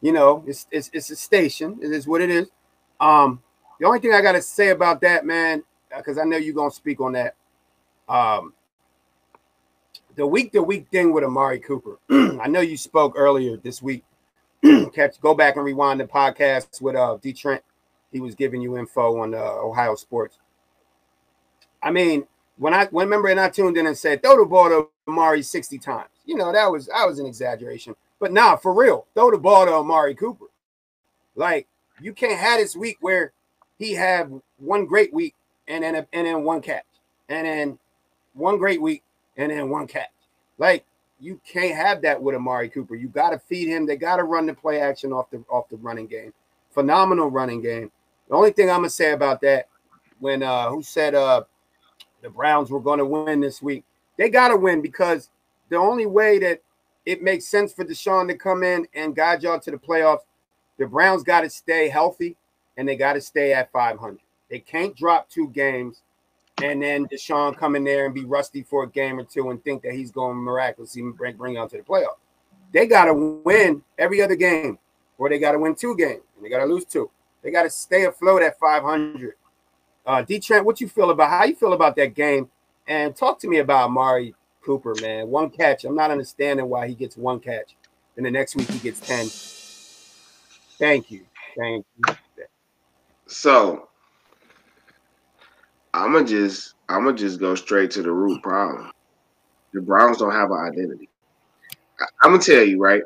You 0.00 0.12
know, 0.12 0.44
it's 0.46 0.68
it's 0.70 0.88
it's 0.92 1.10
a 1.10 1.16
station. 1.16 1.76
It 1.82 1.90
is 1.90 2.06
what 2.06 2.20
it 2.20 2.30
is. 2.30 2.48
Um, 3.00 3.42
the 3.80 3.86
only 3.86 3.98
thing 3.98 4.14
I 4.14 4.22
gotta 4.22 4.40
say 4.40 4.68
about 4.68 5.00
that, 5.00 5.26
man, 5.26 5.64
because 5.94 6.16
I 6.18 6.22
know 6.22 6.36
you're 6.36 6.54
gonna 6.54 6.70
speak 6.70 7.00
on 7.00 7.12
that. 7.14 7.34
Um, 8.08 8.54
the 10.14 10.26
week 10.26 10.52
to 10.52 10.62
week 10.62 10.86
thing 10.92 11.12
with 11.12 11.24
Amari 11.24 11.58
Cooper. 11.58 11.98
I 12.10 12.46
know 12.46 12.60
you 12.60 12.76
spoke 12.76 13.14
earlier 13.16 13.56
this 13.56 13.82
week. 13.82 14.04
Catch, 14.94 15.20
go 15.20 15.34
back 15.34 15.56
and 15.56 15.64
rewind 15.64 16.00
the 16.00 16.04
podcast 16.04 16.80
with 16.80 16.96
uh 16.96 17.18
D 17.22 17.32
Trent. 17.32 17.62
He 18.12 18.20
was 18.20 18.34
giving 18.34 18.60
you 18.62 18.78
info 18.78 19.20
on 19.20 19.34
uh, 19.34 19.38
Ohio 19.38 19.94
sports. 19.94 20.38
I 21.82 21.90
mean, 21.90 22.26
when 22.56 22.74
I 22.74 22.86
when 22.86 23.06
remember 23.06 23.28
and 23.28 23.38
I 23.38 23.48
tuned 23.48 23.76
in 23.76 23.86
and 23.86 23.96
said 23.96 24.22
throw 24.22 24.36
the 24.36 24.44
ball 24.44 24.68
to 24.68 24.88
Amari 25.06 25.42
60 25.42 25.78
times. 25.78 26.10
You 26.24 26.36
know, 26.36 26.52
that 26.52 26.70
was 26.70 26.86
that 26.86 27.06
was 27.06 27.18
an 27.18 27.26
exaggeration. 27.26 27.94
But 28.18 28.32
nah, 28.32 28.56
for 28.56 28.74
real, 28.74 29.06
throw 29.14 29.30
the 29.30 29.38
ball 29.38 29.66
to 29.66 29.72
Amari 29.72 30.14
Cooper. 30.14 30.46
Like 31.36 31.66
you 32.00 32.12
can't 32.12 32.38
have 32.38 32.58
this 32.58 32.76
week 32.76 32.98
where 33.00 33.32
he 33.78 33.92
have 33.94 34.30
one 34.58 34.86
great 34.86 35.12
week 35.14 35.34
and 35.68 35.84
then 35.84 35.94
and 35.94 36.26
then 36.26 36.44
one 36.44 36.60
catch, 36.60 36.84
and 37.28 37.46
then 37.46 37.78
one 38.34 38.58
great 38.58 38.82
week 38.82 39.02
and 39.36 39.52
then 39.52 39.68
one 39.70 39.86
catch. 39.86 40.10
Like 40.58 40.84
you 41.20 41.40
can't 41.46 41.74
have 41.74 42.02
that 42.02 42.20
with 42.20 42.34
Amari 42.34 42.68
Cooper. 42.68 42.94
You 42.94 43.08
got 43.08 43.30
to 43.30 43.38
feed 43.38 43.68
him. 43.68 43.86
They 43.86 43.96
got 43.96 44.16
to 44.16 44.24
run 44.24 44.46
the 44.46 44.54
play 44.54 44.80
action 44.80 45.12
off 45.12 45.30
the 45.30 45.44
off 45.50 45.68
the 45.68 45.76
running 45.76 46.06
game. 46.06 46.32
Phenomenal 46.70 47.30
running 47.30 47.60
game. 47.60 47.90
The 48.28 48.34
only 48.34 48.52
thing 48.52 48.70
I'm 48.70 48.78
gonna 48.78 48.90
say 48.90 49.12
about 49.12 49.40
that, 49.40 49.68
when 50.20 50.42
uh 50.42 50.68
who 50.68 50.82
said 50.82 51.14
uh 51.14 51.42
the 52.22 52.30
Browns 52.30 52.70
were 52.70 52.96
to 52.96 53.04
win 53.04 53.40
this 53.40 53.62
week, 53.62 53.84
they 54.16 54.28
got 54.28 54.48
to 54.48 54.56
win 54.56 54.82
because 54.82 55.30
the 55.68 55.76
only 55.76 56.06
way 56.06 56.38
that 56.40 56.60
it 57.06 57.22
makes 57.22 57.46
sense 57.46 57.72
for 57.72 57.84
Deshaun 57.84 58.28
to 58.28 58.36
come 58.36 58.62
in 58.62 58.86
and 58.94 59.14
guide 59.14 59.42
y'all 59.42 59.60
to 59.60 59.70
the 59.70 59.78
playoffs, 59.78 60.22
the 60.78 60.86
Browns 60.86 61.22
got 61.22 61.42
to 61.42 61.50
stay 61.50 61.88
healthy 61.88 62.36
and 62.76 62.88
they 62.88 62.96
got 62.96 63.14
to 63.14 63.20
stay 63.20 63.52
at 63.52 63.72
500. 63.72 64.18
They 64.50 64.58
can't 64.58 64.96
drop 64.96 65.28
two 65.28 65.48
games 65.48 66.02
and 66.62 66.82
then 66.82 67.06
Deshaun 67.06 67.56
come 67.56 67.76
in 67.76 67.84
there 67.84 68.06
and 68.06 68.14
be 68.14 68.24
rusty 68.24 68.62
for 68.62 68.84
a 68.84 68.88
game 68.88 69.18
or 69.18 69.24
two 69.24 69.50
and 69.50 69.62
think 69.62 69.82
that 69.82 69.92
he's 69.92 70.10
going 70.10 70.36
to 70.36 70.40
miraculously 70.40 71.02
bring, 71.02 71.36
bring 71.36 71.54
y'all 71.54 71.68
to 71.68 71.76
the 71.76 71.82
playoff. 71.82 72.16
They 72.72 72.86
got 72.86 73.06
to 73.06 73.14
win 73.14 73.82
every 73.98 74.20
other 74.20 74.36
game 74.36 74.78
or 75.16 75.28
they 75.28 75.38
got 75.38 75.52
to 75.52 75.58
win 75.58 75.74
two 75.74 75.96
games 75.96 76.22
and 76.36 76.44
they 76.44 76.48
got 76.48 76.58
to 76.58 76.66
lose 76.66 76.84
two. 76.84 77.10
They 77.42 77.50
got 77.50 77.62
to 77.62 77.70
stay 77.70 78.04
afloat 78.04 78.42
at 78.42 78.58
500. 78.58 79.34
Uh, 80.06 80.22
D 80.22 80.40
Trent, 80.40 80.64
what 80.64 80.80
you 80.80 80.88
feel 80.88 81.10
about 81.10 81.30
how 81.30 81.44
you 81.44 81.54
feel 81.54 81.74
about 81.74 81.94
that 81.96 82.14
game? 82.14 82.48
And 82.86 83.14
talk 83.14 83.38
to 83.40 83.48
me 83.48 83.58
about 83.58 83.84
Amari 83.84 84.34
Cooper, 84.64 84.94
man. 85.00 85.28
One 85.28 85.50
catch. 85.50 85.84
I'm 85.84 85.94
not 85.94 86.10
understanding 86.10 86.68
why 86.68 86.88
he 86.88 86.94
gets 86.94 87.16
one 87.16 87.40
catch, 87.40 87.76
and 88.16 88.24
the 88.24 88.30
next 88.30 88.56
week 88.56 88.70
he 88.70 88.78
gets 88.78 89.00
ten. 89.00 89.26
Thank 90.78 91.10
you, 91.10 91.26
thank 91.56 91.84
you. 92.06 92.14
So 93.26 93.87
I'ma 95.94 96.22
just 96.24 96.74
I'ma 96.88 97.12
just 97.12 97.40
go 97.40 97.54
straight 97.54 97.90
to 97.92 98.02
the 98.02 98.12
root 98.12 98.42
problem. 98.42 98.90
The 99.74 99.82
Browns 99.82 100.18
don't 100.18 100.32
have 100.32 100.50
an 100.50 100.58
identity. 100.58 101.10
I, 102.00 102.06
I'm 102.22 102.32
gonna 102.32 102.42
tell 102.42 102.64
you, 102.64 102.80
right? 102.80 103.02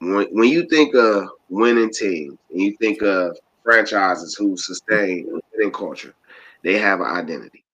When 0.00 0.26
when 0.32 0.48
you 0.50 0.66
think 0.68 0.94
of 0.94 1.28
winning 1.48 1.90
teams 1.92 2.38
and 2.50 2.60
you 2.62 2.76
think 2.80 3.02
of 3.02 3.36
franchises 3.64 4.36
who 4.36 4.56
sustain 4.56 5.28
winning 5.54 5.72
culture, 5.72 6.14
they 6.64 6.78
have 6.78 7.00
an 7.00 7.06
identity. 7.06 7.64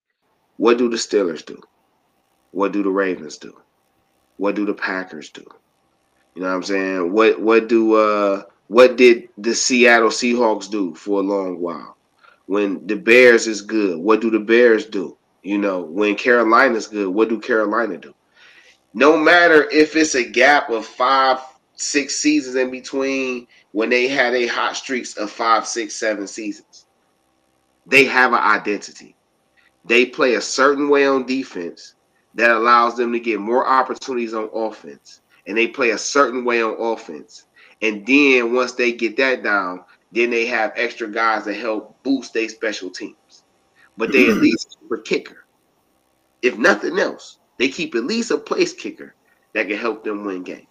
What 0.57 0.77
do 0.77 0.89
the 0.89 0.97
Steelers 0.97 1.45
do? 1.45 1.61
What 2.51 2.71
do 2.73 2.83
the 2.83 2.89
Ravens 2.91 3.37
do? 3.37 3.53
What 4.37 4.55
do 4.55 4.65
the 4.65 4.73
Packers 4.73 5.29
do? 5.31 5.45
You 6.35 6.43
know 6.43 6.49
what 6.49 6.55
I'm 6.55 6.63
saying? 6.63 7.13
What 7.13 7.41
what 7.41 7.67
do 7.69 7.95
uh 7.95 8.43
what 8.67 8.97
did 8.97 9.29
the 9.37 9.53
Seattle 9.55 10.09
Seahawks 10.09 10.69
do 10.69 10.95
for 10.95 11.19
a 11.19 11.23
long 11.23 11.59
while? 11.59 11.94
When 12.47 12.85
the 12.85 12.95
Bears 12.95 13.47
is 13.47 13.61
good, 13.61 13.97
what 13.97 14.21
do 14.21 14.29
the 14.29 14.39
Bears 14.39 14.85
do? 14.85 15.17
You 15.41 15.57
know, 15.57 15.81
when 15.81 16.15
Carolina's 16.15 16.87
good, 16.87 17.07
what 17.07 17.29
do 17.29 17.39
Carolina 17.39 17.97
do? 17.97 18.13
No 18.93 19.17
matter 19.17 19.69
if 19.71 19.95
it's 19.95 20.15
a 20.15 20.23
gap 20.23 20.69
of 20.69 20.85
five, 20.85 21.39
six 21.75 22.15
seasons 22.15 22.55
in 22.55 22.71
between 22.71 23.47
when 23.71 23.89
they 23.89 24.07
had 24.07 24.33
a 24.33 24.47
hot 24.47 24.75
streaks 24.75 25.17
of 25.17 25.29
five, 25.29 25.67
six, 25.67 25.95
seven 25.95 26.27
seasons, 26.27 26.85
they 27.85 28.05
have 28.05 28.33
an 28.33 28.39
identity. 28.39 29.15
They 29.85 30.05
play 30.05 30.35
a 30.35 30.41
certain 30.41 30.89
way 30.89 31.05
on 31.05 31.25
defense 31.25 31.95
that 32.35 32.51
allows 32.51 32.97
them 32.97 33.13
to 33.13 33.19
get 33.19 33.39
more 33.39 33.67
opportunities 33.67 34.33
on 34.33 34.49
offense. 34.53 35.21
And 35.47 35.57
they 35.57 35.67
play 35.67 35.91
a 35.91 35.97
certain 35.97 36.43
way 36.43 36.61
on 36.63 36.75
offense. 36.79 37.45
And 37.81 38.05
then 38.05 38.53
once 38.55 38.71
they 38.73 38.91
get 38.91 39.17
that 39.17 39.43
down, 39.43 39.83
then 40.11 40.29
they 40.29 40.45
have 40.45 40.73
extra 40.75 41.07
guys 41.07 41.43
to 41.43 41.53
help 41.53 42.01
boost 42.03 42.33
their 42.33 42.49
special 42.49 42.89
teams. 42.89 43.43
But 43.97 44.11
they 44.11 44.29
at 44.29 44.37
least 44.37 44.77
keep 44.79 44.91
a 44.91 45.01
kicker. 45.01 45.45
If 46.41 46.57
nothing 46.57 46.99
else, 46.99 47.39
they 47.57 47.69
keep 47.69 47.95
at 47.95 48.03
least 48.03 48.31
a 48.31 48.37
place 48.37 48.73
kicker 48.73 49.15
that 49.53 49.67
can 49.67 49.77
help 49.77 50.03
them 50.03 50.25
win 50.25 50.43
games. 50.43 50.67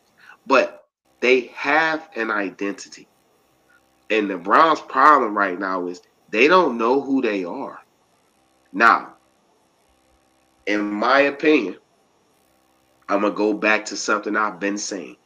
But 0.46 0.86
they 1.20 1.52
have 1.54 2.08
an 2.16 2.30
identity. 2.30 3.08
And 4.10 4.28
the 4.28 4.36
Browns' 4.36 4.80
problem 4.80 5.36
right 5.36 5.58
now 5.58 5.86
is 5.86 6.02
they 6.30 6.48
don't 6.48 6.76
know 6.76 7.00
who 7.00 7.22
they 7.22 7.44
are. 7.44 7.80
Now, 8.72 9.14
in 10.66 10.80
my 10.92 11.20
opinion, 11.20 11.76
I'm 13.08 13.22
gonna 13.22 13.34
go 13.34 13.52
back 13.54 13.84
to 13.86 13.96
something 13.96 14.36
I've 14.36 14.60
been 14.60 14.78
saying. 14.78 15.16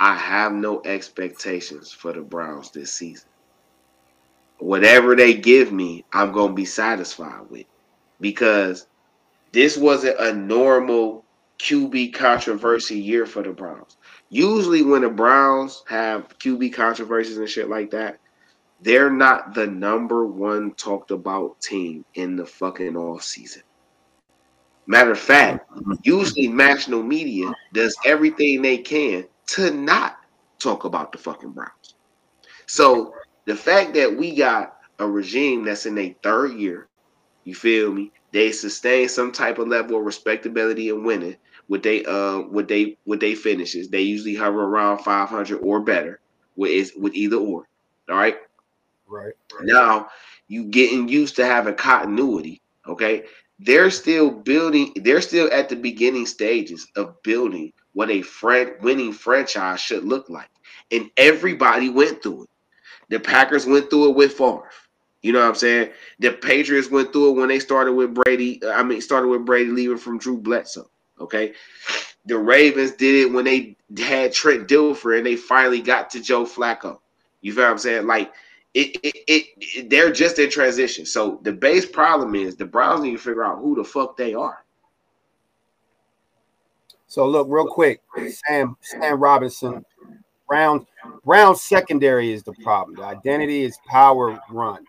I 0.00 0.16
have 0.16 0.52
no 0.52 0.82
expectations 0.84 1.92
for 1.92 2.12
the 2.12 2.20
Browns 2.20 2.70
this 2.70 2.92
season. 2.92 3.28
Whatever 4.58 5.14
they 5.14 5.34
give 5.34 5.72
me, 5.72 6.04
I'm 6.12 6.32
gonna 6.32 6.52
be 6.52 6.64
satisfied 6.64 7.48
with 7.50 7.66
because 8.20 8.86
this 9.52 9.76
wasn't 9.76 10.18
a 10.18 10.32
normal 10.32 11.24
QB 11.58 12.12
controversy 12.14 12.98
year 12.98 13.26
for 13.26 13.42
the 13.42 13.52
Browns. 13.52 13.96
Usually, 14.30 14.82
when 14.82 15.02
the 15.02 15.08
Browns 15.08 15.84
have 15.86 16.38
QB 16.38 16.72
controversies 16.72 17.38
and 17.38 17.48
shit 17.48 17.68
like 17.68 17.90
that, 17.92 18.18
they're 18.80 19.10
not 19.10 19.54
the 19.54 19.66
number 19.66 20.26
one 20.26 20.72
talked 20.72 21.10
about 21.10 21.60
team 21.60 22.04
in 22.14 22.36
the 22.36 22.44
fucking 22.44 22.96
off 22.96 23.22
season. 23.22 23.62
Matter 24.86 25.12
of 25.12 25.18
fact, 25.18 25.70
usually 26.02 26.48
national 26.48 27.02
media 27.02 27.52
does 27.72 27.96
everything 28.04 28.60
they 28.60 28.78
can 28.78 29.24
to 29.48 29.70
not 29.70 30.16
talk 30.58 30.84
about 30.84 31.12
the 31.12 31.18
fucking 31.18 31.52
Browns. 31.52 31.94
So 32.66 33.14
the 33.46 33.56
fact 33.56 33.94
that 33.94 34.16
we 34.16 34.34
got 34.34 34.78
a 34.98 35.08
regime 35.08 35.64
that's 35.64 35.86
in 35.86 35.94
their 35.94 36.14
third 36.22 36.52
year, 36.54 36.88
you 37.44 37.54
feel 37.54 37.92
me? 37.92 38.12
They 38.32 38.52
sustain 38.52 39.08
some 39.08 39.32
type 39.32 39.58
of 39.58 39.68
level 39.68 39.98
of 39.98 40.04
respectability 40.04 40.90
and 40.90 41.04
winning 41.04 41.36
with 41.68 41.82
they 41.82 42.04
uh 42.04 42.40
with 42.50 42.68
they 42.68 42.96
with 43.06 43.20
they 43.20 43.34
finishes. 43.34 43.88
They 43.88 44.02
usually 44.02 44.34
hover 44.34 44.64
around 44.64 44.98
500 44.98 45.58
or 45.58 45.80
better 45.80 46.20
with 46.56 46.70
is 46.70 46.92
with 46.96 47.14
either 47.14 47.36
or. 47.36 47.68
All 48.08 48.16
right. 48.16 48.36
Right. 49.06 49.34
Right. 49.54 49.64
Now 49.64 50.08
you 50.48 50.64
getting 50.64 51.08
used 51.08 51.36
to 51.36 51.46
having 51.46 51.74
continuity. 51.74 52.62
Okay. 52.86 53.24
They're 53.60 53.90
still 53.90 54.30
building, 54.30 54.92
they're 54.96 55.20
still 55.20 55.48
at 55.52 55.68
the 55.68 55.76
beginning 55.76 56.26
stages 56.26 56.86
of 56.96 57.22
building 57.22 57.72
what 57.94 58.10
a 58.10 58.22
winning 58.82 59.12
franchise 59.12 59.80
should 59.80 60.04
look 60.04 60.28
like. 60.28 60.50
And 60.90 61.10
everybody 61.16 61.88
went 61.88 62.22
through 62.22 62.44
it. 62.44 62.50
The 63.08 63.20
Packers 63.20 63.66
went 63.66 63.90
through 63.90 64.10
it 64.10 64.16
with 64.16 64.32
Favre. 64.32 64.68
You 65.22 65.32
know 65.32 65.40
what 65.40 65.48
I'm 65.48 65.54
saying? 65.54 65.90
The 66.18 66.32
Patriots 66.32 66.90
went 66.90 67.12
through 67.12 67.30
it 67.30 67.40
when 67.40 67.48
they 67.48 67.58
started 67.58 67.94
with 67.94 68.12
Brady. 68.12 68.62
Uh, 68.62 68.72
I 68.72 68.82
mean, 68.82 69.00
started 69.00 69.28
with 69.28 69.46
Brady 69.46 69.70
leaving 69.70 69.96
from 69.96 70.18
Drew 70.18 70.36
Bledsoe. 70.36 70.90
Okay. 71.18 71.54
The 72.26 72.36
Ravens 72.36 72.92
did 72.92 73.26
it 73.26 73.32
when 73.32 73.44
they 73.44 73.76
had 73.96 74.32
Trent 74.32 74.68
Dilfer 74.68 75.16
and 75.16 75.24
they 75.24 75.36
finally 75.36 75.80
got 75.80 76.10
to 76.10 76.20
Joe 76.20 76.44
Flacco. 76.44 76.98
You 77.40 77.52
feel 77.52 77.64
what 77.64 77.70
I'm 77.70 77.78
saying? 77.78 78.06
Like 78.06 78.32
it, 78.74 78.96
it, 79.02 79.16
it, 79.28 79.46
it, 79.58 79.90
they're 79.90 80.12
just 80.12 80.38
in 80.38 80.50
transition. 80.50 81.06
So 81.06 81.38
the 81.42 81.52
base 81.52 81.86
problem 81.86 82.34
is 82.34 82.56
the 82.56 82.64
Browns 82.64 83.02
need 83.02 83.12
to 83.12 83.18
figure 83.18 83.44
out 83.44 83.60
who 83.60 83.76
the 83.76 83.84
fuck 83.84 84.16
they 84.16 84.34
are. 84.34 84.63
So 87.14 87.28
look, 87.28 87.46
real 87.48 87.68
quick, 87.68 88.00
Sam 88.28 88.76
Sam 88.80 89.20
Robinson, 89.20 89.84
Brown 90.48 90.84
Brown 91.24 91.54
secondary 91.54 92.32
is 92.32 92.42
the 92.42 92.54
problem. 92.54 92.96
The 92.96 93.04
identity 93.04 93.62
is 93.62 93.78
power 93.86 94.42
run. 94.50 94.84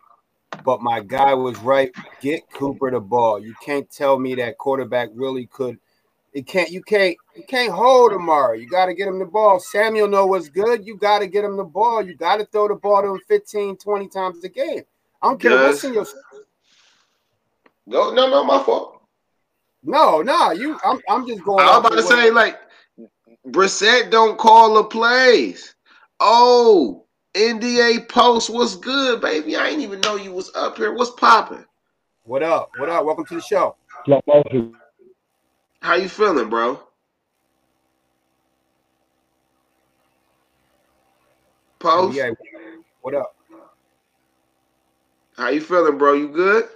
But 0.64 0.82
my 0.82 1.02
guy 1.02 1.36
was 1.36 1.56
right. 1.60 1.92
Get 2.22 2.42
Cooper 2.52 2.90
the 2.90 3.00
ball. 3.00 3.38
You 3.40 3.54
can't 3.64 3.88
tell 3.92 4.18
me 4.18 4.34
that 4.36 4.58
quarterback 4.58 5.10
really 5.14 5.46
could 5.46 5.78
it 6.34 6.48
can't 6.48 6.72
you 6.72 6.82
can't 6.82 7.16
you 7.36 7.44
can't 7.48 7.72
hold 7.72 8.12
Amari. 8.12 8.60
You 8.60 8.70
got 8.70 8.88
to 8.88 8.96
get 8.96 9.08
him 9.08 9.20
the 9.20 9.26
ball. 9.26 9.60
Samuel 9.60 10.08
know 10.08 10.26
what's 10.26 10.50
good. 10.50 10.84
You 10.84 10.98
got 10.98 11.20
to 11.20 11.28
get 11.28 11.46
him 11.46 11.56
the 11.58 11.64
ball. 11.64 12.02
You 12.02 12.16
got 12.16 12.38
to 12.38 12.46
throw 12.46 12.68
the 12.68 12.74
ball 12.74 13.04
to 13.04 13.10
him 13.10 13.20
15, 13.28 13.78
20 13.78 14.08
times 14.08 14.44
a 14.44 14.50
game. 14.50 14.82
I 15.22 15.28
don't 15.28 15.40
care 15.40 15.62
what's 15.62 15.84
in 15.84 15.94
your 15.94 16.08
No, 17.86 18.12
no, 18.12 18.28
no, 18.28 18.44
my 18.44 18.64
fault. 18.64 18.95
No, 19.86 20.21
no, 20.24 20.52
you 20.52 20.80
I'm 20.84 21.00
I'm 21.08 21.28
just 21.28 21.43
going. 21.43 21.67
I'm 21.67 21.80
about 21.80 21.91
to 21.93 22.02
say, 22.02 22.32
like, 22.32 22.60
Brissett 23.48 24.10
don't 24.10 24.38
call 24.38 24.74
the 24.74 24.84
plays. 24.84 25.76
Oh, 26.19 27.06
NDA 27.36 28.10
post 28.10 28.50
what's 28.50 28.76
good, 28.76 29.21
baby. 29.21 29.56
I 29.56 29.67
ain't 29.67 29.82
even 29.82 30.02
know 30.02 30.15
you 30.15 30.32
was 30.32 30.52
up 30.56 30.78
here. 30.78 30.93
What's 30.93 31.12
popping? 31.12 31.63
What 32.24 32.41
up? 32.41 32.71
What 32.80 32.89
up? 32.89 33.06
Welcome 33.06 33.26
to 33.26 33.36
the 33.36 33.41
show. 33.41 33.76
How 35.82 35.95
you 35.95 36.10
feeling, 36.10 36.50
bro? 36.50 36.80
Oh, 41.84 42.08
post. 42.08 42.17
Yeah. 42.17 42.32
What 43.02 43.13
up? 43.13 43.36
How 45.38 45.50
you 45.50 45.62
feeling, 45.62 46.00
bro? 46.00 46.13
You 46.13 46.30
good? 46.30 46.69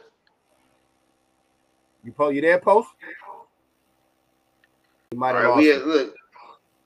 You 2.04 2.12
post. 2.12 2.36
You 2.36 2.42
there, 2.42 2.60
post? 2.60 2.90
You 5.12 5.20
might 5.20 5.36
have 5.36 5.38
All 5.38 5.42
right, 5.42 5.48
lost. 5.50 5.58
we 5.58 5.68
had, 5.68 5.82
look. 5.84 6.16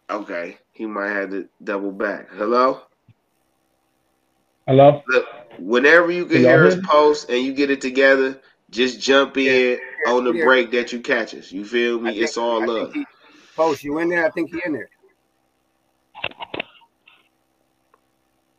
Okay, 0.09 0.57
he 0.71 0.85
might 0.85 1.09
have 1.09 1.29
to 1.31 1.47
double 1.63 1.91
back. 1.91 2.29
Hello. 2.31 2.81
Hello? 4.67 5.01
Look, 5.07 5.25
whenever 5.59 6.11
you 6.11 6.25
can 6.25 6.35
Can 6.35 6.41
y'all 6.43 6.51
hear 6.51 6.65
us 6.67 6.75
post 6.85 7.29
and 7.29 7.43
you 7.43 7.53
get 7.53 7.69
it 7.69 7.81
together, 7.81 8.39
just 8.69 8.99
jump 8.99 9.37
in 9.37 9.79
on 10.07 10.23
the 10.23 10.33
yeah. 10.33 10.43
break 10.45 10.71
that 10.71 10.91
you 10.93 10.99
catch 11.01 11.33
us. 11.35 11.51
You 11.51 11.65
feel 11.65 11.99
me? 11.99 12.11
think- 12.11 12.23
It's 12.23 12.37
all 12.37 12.61
I 12.61 12.65
love. 12.65 12.93
he- 12.93 13.05
Post, 13.55 13.83
you 13.83 13.99
in 13.99 14.09
there? 14.09 14.25
I 14.25 14.29
think 14.31 14.49
he 14.51 14.61
in 14.65 14.73
there. 14.73 14.89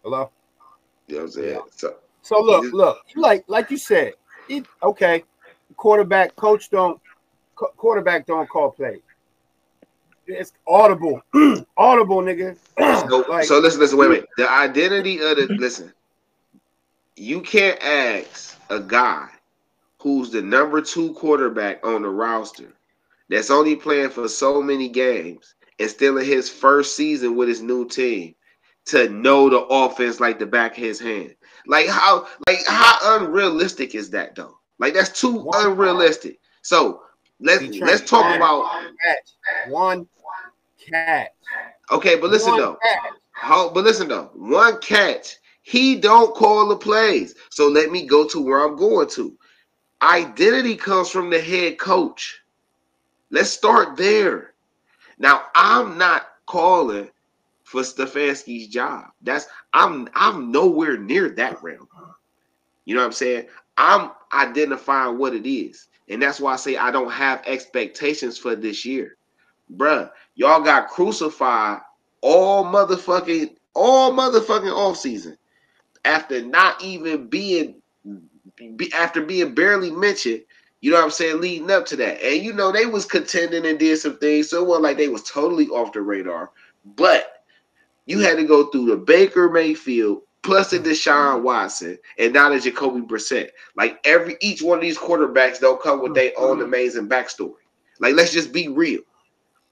Hello. 0.04 0.30
You 1.08 1.16
know 1.16 1.20
what 1.22 1.24
I'm 1.26 1.30
saying? 1.32 1.60
So 1.70 1.96
So 2.22 2.40
look, 2.40 2.72
look, 2.72 2.98
like 3.16 3.44
like 3.48 3.70
you 3.70 3.76
said, 3.76 4.14
it, 4.48 4.64
okay, 4.82 5.24
quarterback 5.76 6.34
coach 6.36 6.70
don't 6.70 7.00
qu- 7.56 7.68
quarterback 7.76 8.26
don't 8.26 8.48
call 8.48 8.70
play. 8.70 9.00
It's 10.26 10.52
audible, 10.66 11.20
audible, 11.76 12.22
nigga. 12.22 12.56
So, 13.08 13.18
Like- 13.28 13.44
so 13.44 13.58
listen, 13.58 13.80
listen, 13.80 13.98
wait, 13.98 14.08
wait. 14.10 14.24
The 14.38 14.50
identity 14.50 15.20
of 15.20 15.36
the 15.36 15.46
listen, 15.58 15.92
you 17.16 17.40
can't 17.42 17.78
ask 17.82 18.58
a 18.70 18.80
guy 18.80 19.28
who's 20.00 20.30
the 20.30 20.42
number 20.42 20.80
two 20.80 21.12
quarterback 21.14 21.84
on 21.86 22.02
the 22.02 22.08
roster 22.08 22.72
that's 23.28 23.50
only 23.50 23.76
playing 23.76 24.10
for 24.10 24.28
so 24.28 24.60
many 24.62 24.88
games 24.88 25.54
and 25.78 25.90
still 25.90 26.18
in 26.18 26.24
his 26.26 26.48
first 26.50 26.96
season 26.96 27.36
with 27.36 27.48
his 27.48 27.62
new 27.62 27.86
team 27.88 28.34
to 28.86 29.08
know 29.08 29.48
the 29.48 29.60
offense 29.60 30.20
like 30.20 30.38
the 30.38 30.46
back 30.46 30.72
of 30.72 30.82
his 30.82 31.00
hand. 31.00 31.34
Like 31.66 31.88
how 31.88 32.26
like 32.46 32.58
how 32.66 33.18
unrealistic 33.18 33.94
is 33.94 34.10
that 34.10 34.34
though? 34.34 34.58
Like 34.78 34.94
that's 34.94 35.20
too 35.20 35.32
One- 35.34 35.66
unrealistic. 35.66 36.38
So 36.62 37.02
let's 37.40 37.62
let's 37.80 38.08
talk 38.08 38.22
catch 38.24 38.36
about 38.36 38.70
catch, 39.04 39.32
one 39.62 40.06
catch. 40.90 41.30
okay, 41.90 42.16
but 42.16 42.30
listen 42.30 42.50
one 42.52 42.58
though. 42.58 42.78
How, 43.32 43.68
but 43.70 43.84
listen 43.84 44.08
though, 44.08 44.30
one 44.34 44.78
catch, 44.80 45.36
he 45.62 45.96
don't 45.96 46.34
call 46.34 46.68
the 46.68 46.76
plays. 46.76 47.34
So 47.50 47.68
let 47.68 47.90
me 47.90 48.06
go 48.06 48.26
to 48.28 48.40
where 48.40 48.64
I'm 48.66 48.76
going 48.76 49.08
to. 49.10 49.36
Identity 50.02 50.76
comes 50.76 51.10
from 51.10 51.30
the 51.30 51.40
head 51.40 51.78
coach. 51.78 52.40
Let's 53.30 53.50
start 53.50 53.96
there. 53.96 54.54
Now, 55.18 55.42
I'm 55.54 55.98
not 55.98 56.26
calling 56.46 57.08
for 57.64 57.82
Stefanski's 57.82 58.68
job. 58.68 59.06
That's 59.22 59.46
I'm 59.72 60.08
I'm 60.14 60.50
nowhere 60.52 60.96
near 60.96 61.30
that 61.30 61.62
realm. 61.62 61.88
You 62.84 62.94
know 62.94 63.00
what 63.00 63.06
I'm 63.06 63.12
saying? 63.12 63.46
I'm 63.76 64.10
identifying 64.34 65.18
what 65.18 65.34
it 65.34 65.48
is. 65.48 65.88
And 66.08 66.22
that's 66.22 66.40
why 66.40 66.52
I 66.52 66.56
say 66.56 66.76
I 66.76 66.90
don't 66.90 67.10
have 67.10 67.42
expectations 67.46 68.38
for 68.38 68.54
this 68.56 68.84
year. 68.84 69.16
Bruh, 69.74 70.10
y'all 70.34 70.62
got 70.62 70.88
crucified 70.88 71.80
all 72.24 72.64
motherfucking 72.64 73.54
all 73.74 74.12
motherfucking 74.12 74.74
off 74.74 74.96
season 74.96 75.36
after 76.06 76.42
not 76.42 76.82
even 76.82 77.28
being 77.28 77.82
be, 78.76 78.90
after 78.94 79.22
being 79.22 79.54
barely 79.54 79.90
mentioned 79.90 80.42
you 80.80 80.90
know 80.90 80.96
what 80.96 81.04
i'm 81.04 81.10
saying 81.10 81.40
leading 81.40 81.70
up 81.70 81.84
to 81.84 81.96
that 81.96 82.22
and 82.24 82.42
you 82.42 82.52
know 82.52 82.72
they 82.72 82.86
was 82.86 83.04
contending 83.04 83.66
and 83.66 83.78
did 83.78 83.98
some 83.98 84.16
things 84.18 84.48
so 84.48 84.62
it 84.62 84.66
wasn't 84.66 84.84
like 84.84 84.96
they 84.96 85.08
was 85.08 85.22
totally 85.24 85.66
off 85.68 85.92
the 85.92 86.00
radar 86.00 86.50
but 86.96 87.44
you 88.06 88.20
had 88.20 88.36
to 88.38 88.44
go 88.44 88.66
through 88.70 88.86
the 88.86 88.96
baker 88.96 89.50
mayfield 89.50 90.22
plus 90.44 90.70
the 90.70 90.78
deshaun 90.78 91.42
watson 91.42 91.98
and 92.18 92.32
now 92.32 92.48
the 92.48 92.60
jacoby 92.60 93.00
brissett 93.00 93.50
like 93.76 93.98
every 94.04 94.36
each 94.40 94.62
one 94.62 94.78
of 94.78 94.82
these 94.82 94.98
quarterbacks 94.98 95.58
don't 95.58 95.82
come 95.82 96.02
with 96.02 96.14
their 96.14 96.32
own 96.36 96.56
mm-hmm. 96.56 96.66
amazing 96.66 97.08
backstory 97.08 97.54
like 97.98 98.14
let's 98.14 98.32
just 98.32 98.52
be 98.52 98.68
real 98.68 99.00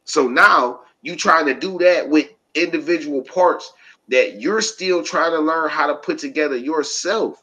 so 0.05 0.27
now 0.27 0.81
you 1.03 1.17
trying 1.17 1.47
to 1.47 1.55
do 1.55 1.79
that 1.79 2.09
with 2.09 2.29
individual 2.55 3.23
parts 3.23 3.73
that 4.09 4.41
you're 4.41 4.61
still 4.61 5.03
trying 5.03 5.33
to 5.33 5.39
learn 5.39 5.71
how 5.71 5.87
to 5.87 5.95
put 5.95 6.19
together 6.19 6.57
yourself. 6.57 7.43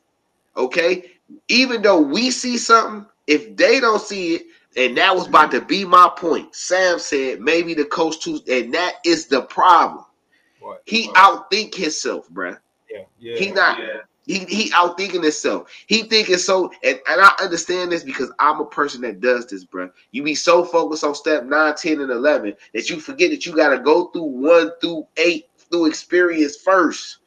Okay. 0.57 1.11
Even 1.47 1.81
though 1.81 1.99
we 1.99 2.31
see 2.31 2.57
something, 2.57 3.05
if 3.27 3.55
they 3.55 3.79
don't 3.79 4.01
see 4.01 4.35
it, 4.35 4.43
and 4.77 4.97
that 4.97 5.15
was 5.15 5.27
about 5.27 5.51
to 5.51 5.61
be 5.61 5.83
my 5.83 6.11
point. 6.15 6.53
Sam 6.53 6.99
said 6.99 7.41
maybe 7.41 7.73
the 7.73 7.85
coach 7.85 8.19
too, 8.19 8.39
and 8.49 8.73
that 8.73 8.95
is 9.03 9.25
the 9.25 9.41
problem. 9.41 10.05
What? 10.59 10.83
He 10.85 11.07
outthink 11.09 11.73
himself, 11.73 12.29
bruh. 12.29 12.59
Yeah, 12.89 13.03
yeah. 13.19 13.37
He 13.37 13.51
not. 13.51 13.79
He 14.25 14.39
he 14.45 14.69
outthinking 14.71 15.23
himself. 15.23 15.71
He 15.87 16.03
thinking 16.03 16.37
so, 16.37 16.71
and, 16.83 16.99
and 17.09 17.21
I 17.21 17.33
understand 17.41 17.91
this 17.91 18.03
because 18.03 18.31
I'm 18.37 18.59
a 18.59 18.65
person 18.65 19.01
that 19.01 19.21
does 19.21 19.47
this, 19.47 19.63
bro. 19.63 19.89
You 20.11 20.21
be 20.21 20.35
so 20.35 20.63
focused 20.63 21.03
on 21.03 21.15
step 21.15 21.45
9, 21.45 21.75
10, 21.75 22.01
and 22.01 22.11
11 22.11 22.53
that 22.75 22.89
you 22.89 22.99
forget 22.99 23.31
that 23.31 23.47
you 23.47 23.55
got 23.55 23.69
to 23.69 23.79
go 23.79 24.07
through 24.07 24.23
1 24.23 24.71
through 24.81 25.07
8 25.17 25.49
through 25.71 25.87
experience 25.87 26.57
first. 26.57 27.19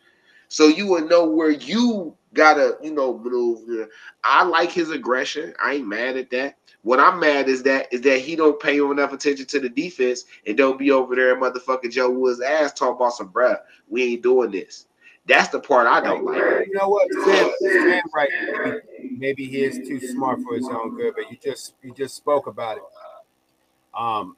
So 0.49 0.69
you 0.69 0.87
will 0.87 1.09
know 1.09 1.27
where 1.27 1.51
you 1.51 2.15
gotta, 2.35 2.77
you 2.83 2.93
know, 2.93 3.19
maneuver. 3.19 3.89
I 4.23 4.45
like 4.45 4.71
his 4.71 4.91
aggression. 4.91 5.55
I 5.63 5.75
ain't 5.75 5.89
mad 5.89 6.17
at 6.17 6.31
that. 6.31 6.57
What 6.83 7.01
I'm 7.01 7.21
mad 7.21 7.49
is 7.49 7.63
that 7.63 7.93
is 7.93 8.01
that 8.03 8.21
he 8.21 8.37
don't 8.37 8.61
pay 8.61 8.79
enough 8.79 9.13
attention 9.13 9.47
to 9.47 9.61
the 9.61 9.69
defense 9.69 10.25
and 10.47 10.57
don't 10.57 10.79
be 10.79 10.91
over 10.91 11.15
there 11.15 11.41
motherfucking 11.41 11.93
Joe 11.93 12.11
Woods 12.11 12.41
ass 12.41 12.73
talking 12.73 12.97
about 12.97 13.15
some 13.15 13.31
bruh. 13.31 13.59
We 13.89 14.03
ain't 14.03 14.23
doing 14.23 14.51
this. 14.51 14.87
That's 15.27 15.49
the 15.49 15.61
part 15.61 15.87
I 15.87 16.01
don't 16.01 16.25
like. 16.25 16.67
You 16.67 16.75
know 16.75 16.89
what, 16.89 17.07
Sam? 17.25 17.53
Sam 17.61 18.03
right. 18.15 18.29
Maybe, 18.65 19.17
maybe 19.17 19.45
he 19.47 19.63
is 19.63 19.77
too 19.87 20.01
smart 20.01 20.41
for 20.43 20.57
his 20.57 20.69
own 20.69 20.97
good, 20.97 21.15
but 21.15 21.31
you 21.31 21.39
just 21.43 21.75
you 21.83 21.95
just 21.95 22.17
spoke 22.17 22.49
about 22.49 22.79
it. 22.79 22.83
Um, 23.95 24.37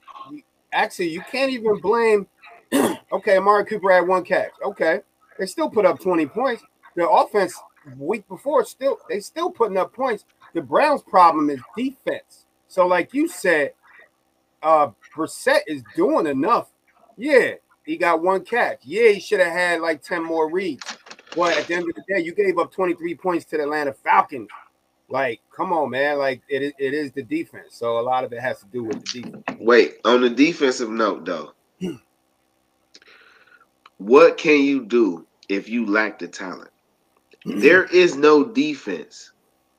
actually, 0.72 1.08
you 1.08 1.22
can't 1.30 1.50
even 1.50 1.80
blame. 1.80 2.26
okay, 3.12 3.38
Amari 3.38 3.64
Cooper 3.64 3.92
had 3.92 4.06
one 4.06 4.24
catch. 4.24 4.50
Okay, 4.62 5.00
they 5.38 5.46
still 5.46 5.70
put 5.70 5.86
up 5.86 6.00
twenty 6.00 6.26
points. 6.26 6.62
The 6.96 7.08
offense 7.08 7.58
week 7.98 8.26
before 8.28 8.64
still 8.64 8.98
they 9.08 9.20
still 9.20 9.50
putting 9.50 9.78
up 9.78 9.92
points. 9.94 10.26
The 10.52 10.60
Browns' 10.60 11.02
problem 11.02 11.48
is 11.48 11.60
defense. 11.76 12.46
So, 12.68 12.86
like 12.86 13.14
you 13.14 13.26
said, 13.26 13.72
uh 14.62 14.90
Brissett 15.16 15.60
is 15.66 15.82
doing 15.96 16.26
enough. 16.26 16.68
Yeah, 17.16 17.54
he 17.84 17.96
got 17.96 18.22
one 18.22 18.44
catch. 18.44 18.80
Yeah, 18.82 19.10
he 19.10 19.20
should 19.20 19.40
have 19.40 19.52
had 19.52 19.80
like 19.80 20.02
10 20.02 20.22
more 20.22 20.50
reads. 20.50 20.84
But 21.36 21.56
at 21.56 21.66
the 21.66 21.74
end 21.74 21.88
of 21.88 21.94
the 21.94 22.04
day, 22.08 22.20
you 22.20 22.34
gave 22.34 22.58
up 22.58 22.72
23 22.72 23.14
points 23.16 23.44
to 23.46 23.56
the 23.56 23.64
Atlanta 23.64 23.92
Falcons. 23.92 24.48
Like, 25.08 25.40
come 25.54 25.72
on, 25.72 25.90
man. 25.90 26.18
Like, 26.18 26.42
it, 26.48 26.74
it 26.78 26.94
is 26.94 27.12
the 27.12 27.22
defense. 27.22 27.76
So 27.76 27.98
a 27.98 28.00
lot 28.00 28.24
of 28.24 28.32
it 28.32 28.40
has 28.40 28.60
to 28.60 28.66
do 28.66 28.84
with 28.84 29.04
the 29.04 29.22
defense. 29.22 29.44
Wait, 29.58 29.96
on 30.04 30.22
the 30.22 30.30
defensive 30.30 30.90
note, 30.90 31.24
though, 31.24 31.52
what 33.98 34.38
can 34.38 34.62
you 34.62 34.84
do 34.84 35.26
if 35.48 35.68
you 35.68 35.86
lack 35.86 36.18
the 36.18 36.28
talent? 36.28 36.70
there 37.44 37.84
is 37.84 38.16
no 38.16 38.44
defense 38.44 39.32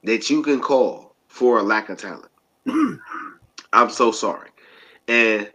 that 0.04 0.30
you 0.30 0.44
can 0.44 0.60
call 0.60 1.16
for 1.28 1.60
a 1.60 1.64
lack 1.64 1.90
of 1.90 1.98
talent. 1.98 2.32
I'm 3.74 3.90
so 3.90 4.12
sorry. 4.12 4.50
And 5.08 5.52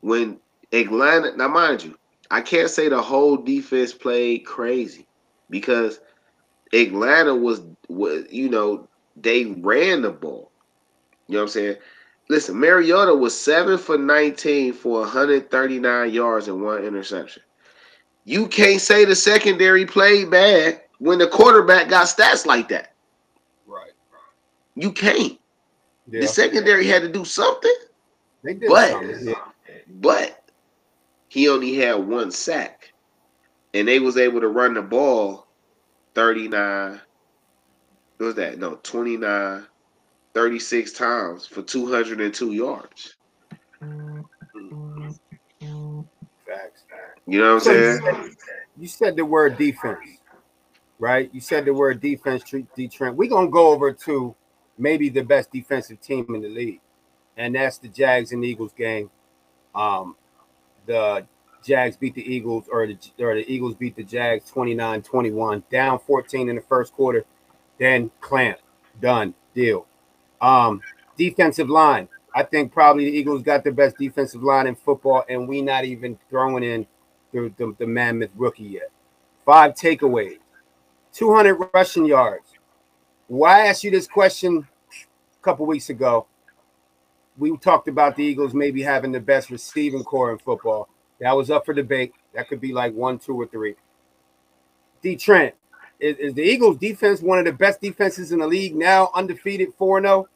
when 0.00 0.38
Atlanta, 0.72 1.36
now 1.36 1.48
mind 1.48 1.84
you, 1.84 1.96
I 2.30 2.40
can't 2.40 2.70
say 2.70 2.88
the 2.88 3.00
whole 3.00 3.36
defense 3.36 3.92
played 3.92 4.44
crazy 4.44 5.06
because 5.50 6.00
Atlanta 6.72 7.34
was, 7.34 7.62
was 7.88 8.24
you 8.30 8.48
know, 8.48 8.88
they 9.16 9.46
ran 9.46 10.02
the 10.02 10.10
ball. 10.10 10.50
You 11.28 11.34
know 11.34 11.40
what 11.40 11.42
I'm 11.44 11.48
saying? 11.48 11.76
Listen, 12.28 12.58
Mariota 12.58 13.14
was 13.14 13.38
seven 13.38 13.78
for 13.78 13.96
19 13.96 14.72
for 14.72 15.00
139 15.00 16.10
yards 16.10 16.48
and 16.48 16.62
one 16.62 16.84
interception. 16.84 17.42
You 18.24 18.48
can't 18.48 18.80
say 18.80 19.04
the 19.04 19.14
secondary 19.14 19.86
played 19.86 20.30
bad 20.30 20.82
when 20.98 21.18
the 21.18 21.28
quarterback 21.28 21.88
got 21.88 22.06
stats 22.06 22.44
like 22.44 22.68
that. 22.68 22.94
Right. 23.66 23.92
You 24.74 24.90
can't. 24.90 25.38
Yeah. 26.08 26.20
The 26.22 26.26
secondary 26.26 26.86
had 26.86 27.02
to 27.02 27.08
do 27.08 27.24
something. 27.24 27.74
They 28.42 28.54
did 28.54 28.68
but, 28.68 28.90
something. 28.90 29.34
but 30.00 30.45
he 31.28 31.48
only 31.48 31.74
had 31.74 31.94
one 31.94 32.30
sack. 32.30 32.92
And 33.74 33.86
they 33.86 33.98
was 33.98 34.16
able 34.16 34.40
to 34.40 34.48
run 34.48 34.74
the 34.74 34.82
ball 34.82 35.46
39. 36.14 37.00
What 38.16 38.26
was 38.26 38.34
that? 38.36 38.58
No, 38.58 38.76
29, 38.76 39.66
36 40.34 40.92
times 40.92 41.46
for 41.46 41.62
202 41.62 42.52
yards. 42.52 43.16
Facts. 46.46 46.84
You 47.26 47.40
know 47.40 47.54
what 47.54 47.54
I'm 47.54 47.60
saying? 47.60 47.82
You 47.82 48.00
said, 48.00 48.36
you 48.78 48.88
said, 48.88 49.16
the 49.16 49.24
word 49.24 49.58
defense, 49.58 49.98
right? 50.98 51.28
You 51.32 51.40
said 51.40 51.64
the 51.64 51.74
word 51.74 52.00
defense, 52.00 52.44
D 52.74 52.88
Trent. 52.88 53.16
We're 53.16 53.28
gonna 53.28 53.50
go 53.50 53.68
over 53.68 53.92
to 53.92 54.34
maybe 54.78 55.08
the 55.08 55.22
best 55.22 55.50
defensive 55.50 56.00
team 56.00 56.26
in 56.34 56.40
the 56.40 56.48
league, 56.48 56.80
and 57.36 57.54
that's 57.54 57.78
the 57.78 57.88
Jags 57.88 58.32
and 58.32 58.44
Eagles 58.44 58.72
game. 58.72 59.10
Um, 59.74 60.16
the 60.86 61.26
Jags 61.62 61.96
beat 61.96 62.14
the 62.14 62.22
Eagles, 62.22 62.66
or 62.70 62.86
the, 62.86 62.98
or 63.18 63.34
the 63.34 63.52
Eagles 63.52 63.74
beat 63.74 63.96
the 63.96 64.04
Jags 64.04 64.48
29 64.50 65.02
21, 65.02 65.64
down 65.70 65.98
14 65.98 66.48
in 66.48 66.56
the 66.56 66.62
first 66.62 66.92
quarter. 66.92 67.24
Then 67.78 68.10
clamp, 68.20 68.58
done, 69.00 69.34
deal. 69.54 69.86
Um, 70.40 70.80
defensive 71.16 71.68
line. 71.68 72.08
I 72.34 72.42
think 72.42 72.72
probably 72.72 73.06
the 73.06 73.16
Eagles 73.16 73.42
got 73.42 73.64
the 73.64 73.72
best 73.72 73.96
defensive 73.98 74.42
line 74.42 74.66
in 74.66 74.76
football, 74.76 75.24
and 75.28 75.48
we 75.48 75.62
not 75.62 75.84
even 75.84 76.18
throwing 76.30 76.62
in 76.62 76.86
the, 77.32 77.52
the, 77.56 77.74
the 77.78 77.86
mammoth 77.86 78.30
rookie 78.36 78.64
yet. 78.64 78.90
Five 79.44 79.74
takeaways, 79.74 80.38
200 81.12 81.68
rushing 81.72 82.06
yards. 82.06 82.52
Why 83.28 83.62
I 83.62 83.66
asked 83.66 83.84
you 83.84 83.90
this 83.90 84.06
question 84.06 84.68
a 84.90 85.42
couple 85.42 85.66
weeks 85.66 85.90
ago 85.90 86.26
we 87.38 87.56
talked 87.58 87.88
about 87.88 88.16
the 88.16 88.24
Eagles 88.24 88.54
maybe 88.54 88.82
having 88.82 89.12
the 89.12 89.20
best 89.20 89.50
receiving 89.50 90.04
corps 90.04 90.32
in 90.32 90.38
football. 90.38 90.88
That 91.20 91.36
was 91.36 91.50
up 91.50 91.64
for 91.64 91.74
debate. 91.74 92.12
That 92.34 92.48
could 92.48 92.60
be 92.60 92.72
like 92.72 92.94
one, 92.94 93.18
two, 93.18 93.34
or 93.34 93.46
three. 93.46 93.74
D 95.02 95.16
Trent, 95.16 95.54
is, 95.98 96.16
is 96.18 96.34
the 96.34 96.42
Eagles 96.42 96.78
defense 96.78 97.20
one 97.20 97.38
of 97.38 97.44
the 97.44 97.52
best 97.52 97.80
defenses 97.80 98.32
in 98.32 98.40
the 98.40 98.46
league 98.46 98.74
now, 98.74 99.10
undefeated 99.14 99.72
4 99.78 100.00
0? 100.02 100.28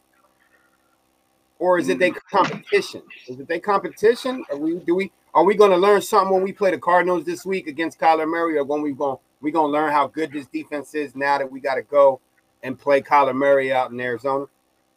Or 1.58 1.78
is 1.78 1.88
it 1.90 1.98
their 1.98 2.12
competition? 2.12 3.02
Is 3.28 3.38
it 3.38 3.46
their 3.46 3.60
competition? 3.60 4.44
Are 4.50 4.56
we 4.56 4.76
do 4.78 4.94
we 4.94 5.12
are 5.34 5.44
we 5.44 5.54
gonna 5.54 5.76
learn 5.76 6.00
something 6.00 6.32
when 6.32 6.42
we 6.42 6.52
play 6.52 6.70
the 6.70 6.78
Cardinals 6.78 7.24
this 7.24 7.44
week 7.44 7.66
against 7.66 8.00
Kyler 8.00 8.26
Murray, 8.26 8.56
or 8.56 8.64
when 8.64 8.80
we 8.80 8.92
going 8.92 9.18
we 9.42 9.50
gonna 9.50 9.70
learn 9.70 9.92
how 9.92 10.06
good 10.06 10.32
this 10.32 10.46
defense 10.46 10.94
is 10.94 11.14
now 11.14 11.36
that 11.36 11.50
we 11.50 11.60
gotta 11.60 11.82
go 11.82 12.20
and 12.62 12.78
play 12.78 13.02
Kyler 13.02 13.34
Murray 13.34 13.72
out 13.72 13.90
in 13.90 14.00
Arizona? 14.00 14.46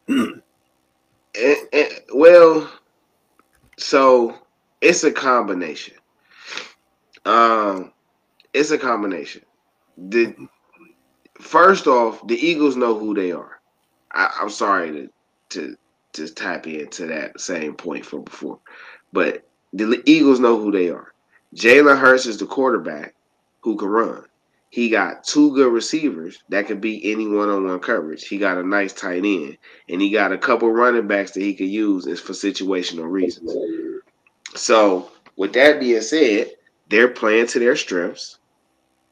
Well, 2.14 2.70
so 3.78 4.38
it's 4.82 5.04
a 5.04 5.12
combination. 5.12 5.96
Um, 7.26 7.92
it's 8.54 8.72
a 8.72 8.78
combination. 8.78 9.44
The 9.98 10.36
first 11.40 11.88
off, 11.88 12.26
the 12.28 12.36
Eagles 12.36 12.76
know 12.76 12.98
who 12.98 13.14
they 13.14 13.32
are. 13.32 13.60
I, 14.12 14.30
am 14.42 14.50
sorry 14.50 14.92
to 14.92 15.10
to 15.50 15.76
to 16.14 16.28
tap 16.28 16.68
into 16.68 17.08
that 17.08 17.40
same 17.40 17.74
point 17.74 18.06
from 18.06 18.24
before, 18.24 18.60
but 19.12 19.48
the 19.74 20.02
Eagles 20.06 20.40
know 20.40 20.60
who 20.60 20.72
they 20.72 20.90
are. 20.90 21.14
Jalen 21.56 21.98
Hurts 22.00 22.26
is 22.26 22.38
the 22.38 22.46
quarterback 22.46 23.16
who 23.62 23.76
can 23.76 23.88
run. 23.88 24.26
He 24.74 24.90
got 24.90 25.24
two 25.24 25.54
good 25.54 25.72
receivers 25.72 26.42
that 26.50 26.66
could 26.66 26.82
beat 26.82 27.04
any 27.06 27.28
one-on-one 27.28 27.80
coverage. 27.82 28.28
He 28.28 28.40
got 28.40 28.58
a 28.58 28.64
nice 28.64 28.92
tight 28.92 29.24
end, 29.24 29.60
and 29.88 30.02
he 30.02 30.10
got 30.10 30.32
a 30.32 30.38
couple 30.40 30.72
running 30.72 31.06
backs 31.06 31.30
that 31.34 31.44
he 31.44 31.54
could 31.54 31.68
use 31.68 32.08
is 32.08 32.20
for 32.20 32.34
situational 32.34 33.08
reasons. 33.08 33.56
So, 34.56 35.12
with 35.36 35.54
that 35.54 35.80
being 35.80 36.02
said, 36.02 36.54
they're 36.90 37.10
playing 37.10 37.46
to 37.50 37.60
their 37.60 37.76
strengths. 37.76 38.40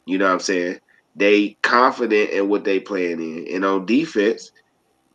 You 0.05 0.17
know 0.17 0.25
what 0.25 0.33
I'm 0.33 0.39
saying? 0.39 0.79
They 1.15 1.55
confident 1.61 2.31
in 2.31 2.49
what 2.49 2.63
they 2.63 2.79
playing 2.79 3.21
in, 3.21 3.53
and 3.53 3.63
on 3.63 3.85
defense, 3.85 4.53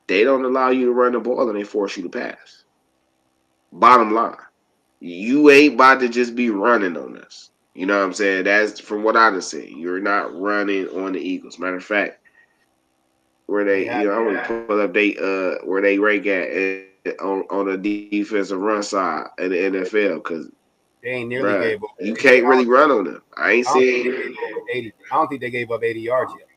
they 0.06 0.22
don't 0.22 0.44
allow 0.44 0.70
you 0.70 0.86
to 0.86 0.92
run 0.92 1.14
the 1.14 1.18
ball 1.18 1.50
and 1.50 1.58
they 1.58 1.64
force 1.64 1.96
you 1.96 2.04
to 2.04 2.08
pass. 2.08 2.62
Bottom 3.72 4.14
line, 4.14 4.36
you 5.00 5.50
ain't 5.50 5.74
about 5.74 5.98
to 6.02 6.08
just 6.08 6.36
be 6.36 6.50
running 6.50 6.96
on 6.96 7.18
us. 7.18 7.50
You 7.76 7.84
know 7.84 7.98
what 7.98 8.04
I'm 8.06 8.14
saying? 8.14 8.44
That's 8.44 8.80
from 8.80 9.02
what 9.02 9.16
I 9.16 9.30
just 9.32 9.50
see. 9.50 9.74
You're 9.76 10.00
not 10.00 10.34
running 10.38 10.88
on 10.88 11.12
the 11.12 11.20
Eagles. 11.20 11.58
Matter 11.58 11.76
of 11.76 11.84
fact, 11.84 12.18
where 13.46 13.64
they, 13.64 13.84
yeah, 13.84 14.00
you 14.00 14.06
know, 14.06 14.12
I'm 14.14 14.24
gonna 14.24 14.66
pull 14.66 14.80
up 14.80 14.94
they 14.94 15.16
uh 15.16 15.64
where 15.66 15.82
they 15.82 15.98
rank 15.98 16.26
at 16.26 16.86
on 17.20 17.44
on 17.50 17.66
the 17.66 17.76
defensive 17.76 18.58
run 18.58 18.82
side 18.82 19.26
in 19.38 19.50
the 19.50 19.56
NFL 19.56 20.16
because 20.16 20.50
they 21.02 21.10
ain't 21.10 21.28
nearly 21.28 21.52
bruh, 21.52 21.60
gave 21.60 21.82
up. 21.82 21.90
You 22.00 22.14
can't 22.14 22.44
really 22.46 22.66
run 22.66 22.90
on 22.90 23.04
them. 23.04 23.22
I 23.36 23.52
ain't 23.52 23.66
seeing. 23.66 24.34
I 25.10 25.14
don't 25.14 25.28
think 25.28 25.40
they 25.40 25.50
gave 25.50 25.70
up 25.70 25.82
80 25.82 26.00
yards 26.00 26.32
yet. 26.38 26.48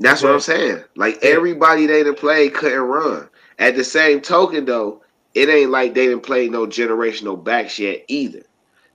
That's 0.00 0.22
what 0.22 0.32
I'm 0.32 0.40
saying. 0.40 0.82
Like 0.96 1.18
everybody 1.22 1.86
they 1.86 2.02
done 2.02 2.14
played 2.14 2.54
couldn't 2.54 2.80
run. 2.80 3.28
At 3.58 3.76
the 3.76 3.84
same 3.84 4.20
token, 4.20 4.64
though, 4.64 5.02
it 5.34 5.48
ain't 5.48 5.70
like 5.70 5.94
they 5.94 6.06
didn't 6.06 6.22
play 6.24 6.48
no 6.48 6.66
generational 6.66 7.42
backs 7.42 7.78
yet 7.78 8.04
either. 8.08 8.42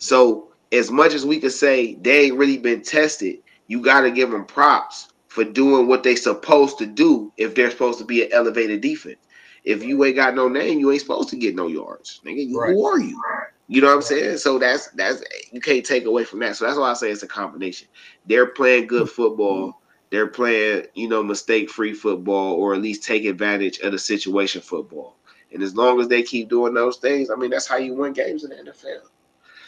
So 0.05 0.51
as 0.71 0.91
much 0.91 1.15
as 1.15 1.25
we 1.25 1.39
could 1.39 1.51
say 1.51 1.95
they 1.95 2.25
ain't 2.25 2.37
really 2.37 2.59
been 2.59 2.83
tested, 2.83 3.39
you 3.65 3.81
got 3.81 4.01
to 4.01 4.11
give 4.11 4.29
them 4.29 4.45
props 4.45 5.09
for 5.29 5.43
doing 5.43 5.87
what 5.87 6.03
they 6.03 6.15
supposed 6.15 6.77
to 6.77 6.85
do 6.85 7.33
if 7.37 7.55
they're 7.55 7.71
supposed 7.71 7.97
to 7.97 8.05
be 8.05 8.23
an 8.23 8.31
elevated 8.31 8.81
defense. 8.81 9.17
If 9.63 9.83
you 9.83 10.03
ain't 10.05 10.15
got 10.15 10.35
no 10.35 10.47
name, 10.47 10.77
you 10.77 10.91
ain't 10.91 11.01
supposed 11.01 11.29
to 11.29 11.37
get 11.37 11.55
no 11.55 11.65
yards. 11.65 12.21
Nigga, 12.23 12.53
right. 12.53 12.69
who 12.69 12.85
are 12.85 12.99
you? 12.99 13.19
You 13.67 13.81
know 13.81 13.87
what 13.87 13.95
I'm 13.95 14.01
saying? 14.03 14.37
So 14.37 14.59
that's 14.59 14.89
that's 14.89 15.23
you 15.51 15.59
can't 15.59 15.83
take 15.83 16.05
away 16.05 16.23
from 16.23 16.37
that. 16.41 16.55
So 16.55 16.65
that's 16.65 16.77
why 16.77 16.91
I 16.91 16.93
say 16.93 17.09
it's 17.09 17.23
a 17.23 17.27
combination. 17.27 17.87
They're 18.27 18.45
playing 18.45 18.85
good 18.85 19.09
football. 19.09 19.81
They're 20.11 20.27
playing, 20.27 20.85
you 20.93 21.09
know, 21.09 21.23
mistake-free 21.23 21.95
football, 21.95 22.53
or 22.53 22.75
at 22.75 22.81
least 22.81 23.03
take 23.03 23.25
advantage 23.25 23.79
of 23.79 23.91
the 23.91 23.97
situation 23.97 24.61
football. 24.61 25.15
And 25.51 25.63
as 25.63 25.75
long 25.75 25.99
as 25.99 26.07
they 26.07 26.21
keep 26.21 26.47
doing 26.47 26.75
those 26.75 26.97
things, 26.97 27.31
I 27.31 27.35
mean, 27.35 27.49
that's 27.49 27.65
how 27.65 27.77
you 27.77 27.95
win 27.95 28.13
games 28.13 28.43
in 28.43 28.51
the 28.51 28.71
NFL. 28.71 29.07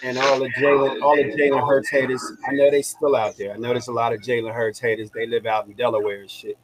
And 0.04 0.18
all 0.18 0.40
the 0.40 0.50
Jalen, 0.50 1.02
all 1.02 1.16
the 1.16 1.24
Jalen 1.24 1.68
Hurts 1.68 1.90
haters, 1.90 2.24
I 2.48 2.52
know 2.54 2.70
they 2.70 2.82
still 2.82 3.16
out 3.16 3.36
there. 3.36 3.54
I 3.54 3.58
know 3.58 3.70
there's 3.70 3.88
a 3.88 3.94
lot 3.94 4.14
of 4.14 4.22
Jalen 4.22 4.54
Hurts 4.54 4.80
haters. 4.80 5.10
They 5.10 5.26
live 5.26 5.46
out 5.46 5.66
in 5.68 5.74
Delaware 5.74 6.22
and 6.22 6.30
shit. 6.30 6.58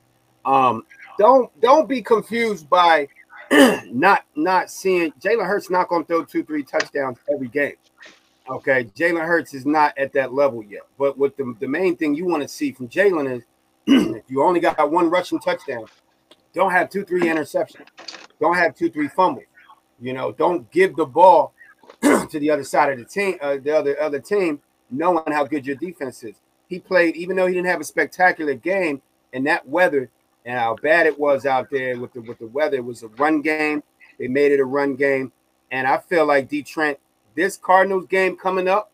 Um, 0.45 0.85
don't 1.17 1.49
don't 1.61 1.87
be 1.87 2.01
confused 2.01 2.69
by 2.69 3.07
not 3.85 4.25
not 4.35 4.69
seeing 4.69 5.11
Jalen 5.13 5.47
Hurts 5.47 5.69
not 5.69 5.89
gonna 5.89 6.05
throw 6.05 6.23
two, 6.23 6.43
three 6.43 6.63
touchdowns 6.63 7.17
every 7.31 7.47
game. 7.47 7.75
Okay, 8.49 8.85
Jalen 8.95 9.25
Hurts 9.25 9.53
is 9.53 9.65
not 9.65 9.97
at 9.97 10.13
that 10.13 10.33
level 10.33 10.63
yet. 10.63 10.81
But 10.99 11.17
what 11.17 11.37
the, 11.37 11.55
the 11.59 11.67
main 11.67 11.95
thing 11.95 12.13
you 12.13 12.25
want 12.25 12.43
to 12.43 12.47
see 12.47 12.71
from 12.71 12.89
Jalen 12.89 13.37
is 13.37 13.43
if 13.87 14.23
you 14.27 14.43
only 14.43 14.59
got 14.59 14.91
one 14.91 15.09
rushing 15.09 15.39
touchdown, 15.39 15.85
don't 16.53 16.71
have 16.71 16.89
two, 16.89 17.05
three 17.05 17.23
interceptions, 17.23 17.87
don't 18.39 18.55
have 18.55 18.75
two, 18.75 18.89
three 18.89 19.07
fumbles. 19.07 19.45
You 19.99 20.13
know, 20.13 20.33
don't 20.33 20.69
give 20.71 20.95
the 20.95 21.05
ball 21.05 21.53
to 22.01 22.39
the 22.39 22.49
other 22.49 22.63
side 22.63 22.91
of 22.91 22.99
the 22.99 23.05
team, 23.05 23.37
uh, 23.41 23.57
the 23.61 23.75
other 23.75 23.99
other 24.01 24.19
team, 24.19 24.61
knowing 24.89 25.23
how 25.31 25.43
good 25.43 25.65
your 25.65 25.75
defense 25.75 26.23
is. 26.23 26.35
He 26.67 26.79
played, 26.79 27.15
even 27.15 27.35
though 27.35 27.47
he 27.47 27.53
didn't 27.53 27.67
have 27.67 27.81
a 27.81 27.85
spectacular 27.85 28.55
game 28.55 29.01
in 29.33 29.43
that 29.45 29.67
weather, 29.67 30.09
and 30.45 30.57
how 30.57 30.75
bad 30.75 31.05
it 31.05 31.17
was 31.17 31.45
out 31.45 31.69
there 31.69 31.99
with 31.99 32.13
the 32.13 32.21
with 32.21 32.39
the 32.39 32.47
weather. 32.47 32.77
It 32.77 32.85
was 32.85 33.03
a 33.03 33.07
run 33.09 33.41
game. 33.41 33.83
They 34.19 34.27
made 34.27 34.51
it 34.51 34.59
a 34.59 34.65
run 34.65 34.95
game, 34.95 35.31
and 35.71 35.87
I 35.87 35.97
feel 35.97 36.25
like 36.25 36.49
D 36.49 36.63
Trent, 36.63 36.99
this 37.35 37.57
Cardinals 37.57 38.07
game 38.07 38.35
coming 38.35 38.67
up 38.67 38.91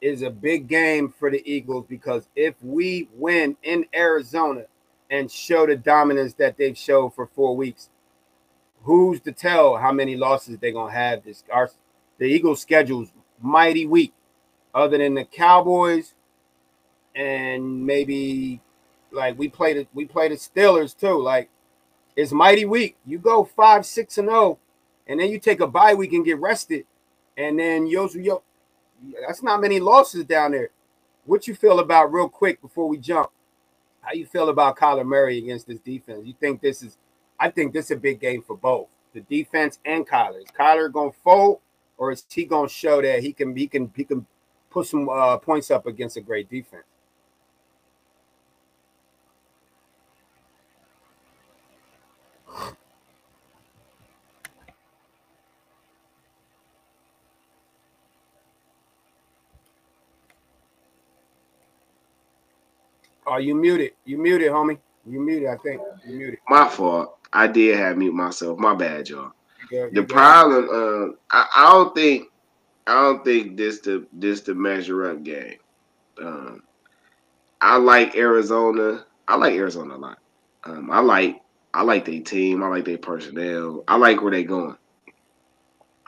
is 0.00 0.22
a 0.22 0.30
big 0.30 0.68
game 0.68 1.12
for 1.18 1.30
the 1.30 1.42
Eagles 1.50 1.86
because 1.88 2.28
if 2.36 2.54
we 2.62 3.08
win 3.14 3.56
in 3.62 3.86
Arizona 3.94 4.64
and 5.10 5.30
show 5.30 5.66
the 5.66 5.76
dominance 5.76 6.34
that 6.34 6.56
they've 6.56 6.76
showed 6.76 7.14
for 7.14 7.26
four 7.34 7.56
weeks, 7.56 7.88
who's 8.82 9.20
to 9.20 9.32
tell 9.32 9.76
how 9.76 9.92
many 9.92 10.16
losses 10.16 10.58
they're 10.58 10.72
gonna 10.72 10.92
have? 10.92 11.24
This 11.24 11.44
our 11.50 11.70
the 12.18 12.24
Eagles' 12.24 12.60
schedule's 12.60 13.12
mighty 13.40 13.86
weak, 13.86 14.12
other 14.74 14.98
than 14.98 15.14
the 15.14 15.24
Cowboys 15.24 16.14
and 17.14 17.86
maybe 17.86 18.60
like 19.10 19.38
we 19.38 19.48
played 19.48 19.78
it, 19.78 19.88
we 19.94 20.04
played 20.04 20.32
the 20.32 20.36
Steelers 20.36 20.96
too. 20.96 21.20
Like 21.20 21.48
it's 22.14 22.32
mighty 22.32 22.64
weak. 22.64 22.96
You 23.06 23.18
go 23.18 23.44
five, 23.44 23.86
six, 23.86 24.18
and 24.18 24.28
zero, 24.28 24.40
oh, 24.40 24.58
and 25.06 25.18
then 25.18 25.30
you 25.30 25.38
take 25.38 25.60
a 25.60 25.66
bye 25.66 25.94
week 25.94 26.12
and 26.12 26.24
get 26.24 26.38
rested, 26.38 26.84
and 27.36 27.58
then 27.58 27.86
yo, 27.86 28.08
yo, 28.10 28.42
that's 29.26 29.42
not 29.42 29.60
many 29.60 29.80
losses 29.80 30.24
down 30.24 30.52
there. 30.52 30.70
What 31.24 31.48
you 31.48 31.54
feel 31.54 31.80
about 31.80 32.12
real 32.12 32.28
quick 32.28 32.60
before 32.60 32.88
we 32.88 32.98
jump? 32.98 33.30
How 34.00 34.12
you 34.12 34.26
feel 34.26 34.50
about 34.50 34.76
Kyler 34.76 35.04
Murray 35.04 35.38
against 35.38 35.66
this 35.66 35.80
defense? 35.80 36.20
You 36.24 36.34
think 36.38 36.60
this 36.60 36.82
is? 36.82 36.96
I 37.38 37.50
think 37.50 37.72
this 37.72 37.86
is 37.86 37.90
a 37.92 37.96
big 37.96 38.20
game 38.20 38.42
for 38.42 38.56
both 38.56 38.88
the 39.12 39.20
defense 39.22 39.78
and 39.84 40.06
Kyler. 40.06 40.42
Is 40.42 40.50
Kyler 40.58 40.92
gonna 40.92 41.10
fold, 41.24 41.60
or 41.98 42.12
is 42.12 42.24
he 42.28 42.44
gonna 42.44 42.68
show 42.68 43.00
that 43.02 43.20
he 43.22 43.32
can 43.32 43.54
he 43.56 43.66
can 43.66 43.92
he 43.96 44.04
can 44.04 44.26
put 44.70 44.86
some 44.86 45.08
uh, 45.08 45.38
points 45.38 45.70
up 45.70 45.86
against 45.86 46.16
a 46.16 46.20
great 46.20 46.50
defense? 46.50 46.84
Oh, 63.26 63.38
you 63.38 63.54
muted. 63.54 63.92
You 64.04 64.18
muted, 64.18 64.50
homie. 64.52 64.78
You 65.04 65.20
muted, 65.20 65.48
I 65.48 65.56
think. 65.56 65.80
You 66.06 66.16
muted. 66.16 66.38
My 66.48 66.68
fault. 66.68 67.18
I 67.32 67.48
did 67.48 67.76
have 67.76 67.98
mute 67.98 68.14
myself. 68.14 68.58
My 68.58 68.74
bad, 68.74 69.08
y'all. 69.08 69.32
The 69.70 70.04
problem, 70.08 70.68
uh, 70.70 71.14
I, 71.30 71.46
I, 71.56 71.72
don't 71.72 71.94
think, 71.94 72.28
I 72.86 72.94
don't 72.94 73.24
think 73.24 73.56
this 73.56 73.80
the 73.80 74.06
this 74.12 74.42
the 74.42 74.54
measure 74.54 75.10
up 75.10 75.22
game. 75.22 75.58
Um, 76.22 76.62
I 77.60 77.76
like 77.76 78.16
Arizona. 78.16 79.04
I 79.28 79.36
like 79.36 79.54
Arizona 79.54 79.96
a 79.96 79.98
lot. 79.98 80.18
Um, 80.64 80.90
I 80.90 81.00
like 81.00 81.40
I 81.74 81.82
like 81.82 82.04
their 82.04 82.20
team. 82.20 82.62
I 82.62 82.68
like 82.68 82.84
their 82.84 82.98
personnel. 82.98 83.84
I 83.86 83.96
like 83.96 84.22
where 84.22 84.30
they're 84.30 84.42
going. 84.42 84.76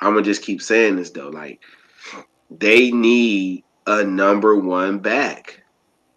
I'm 0.00 0.14
gonna 0.14 0.22
just 0.22 0.42
keep 0.42 0.62
saying 0.62 0.96
this 0.96 1.11
though. 1.11 1.28
Like 1.28 1.61
they 2.50 2.90
need 2.90 3.64
a 3.86 4.04
number 4.04 4.56
one 4.56 4.98
back. 4.98 5.62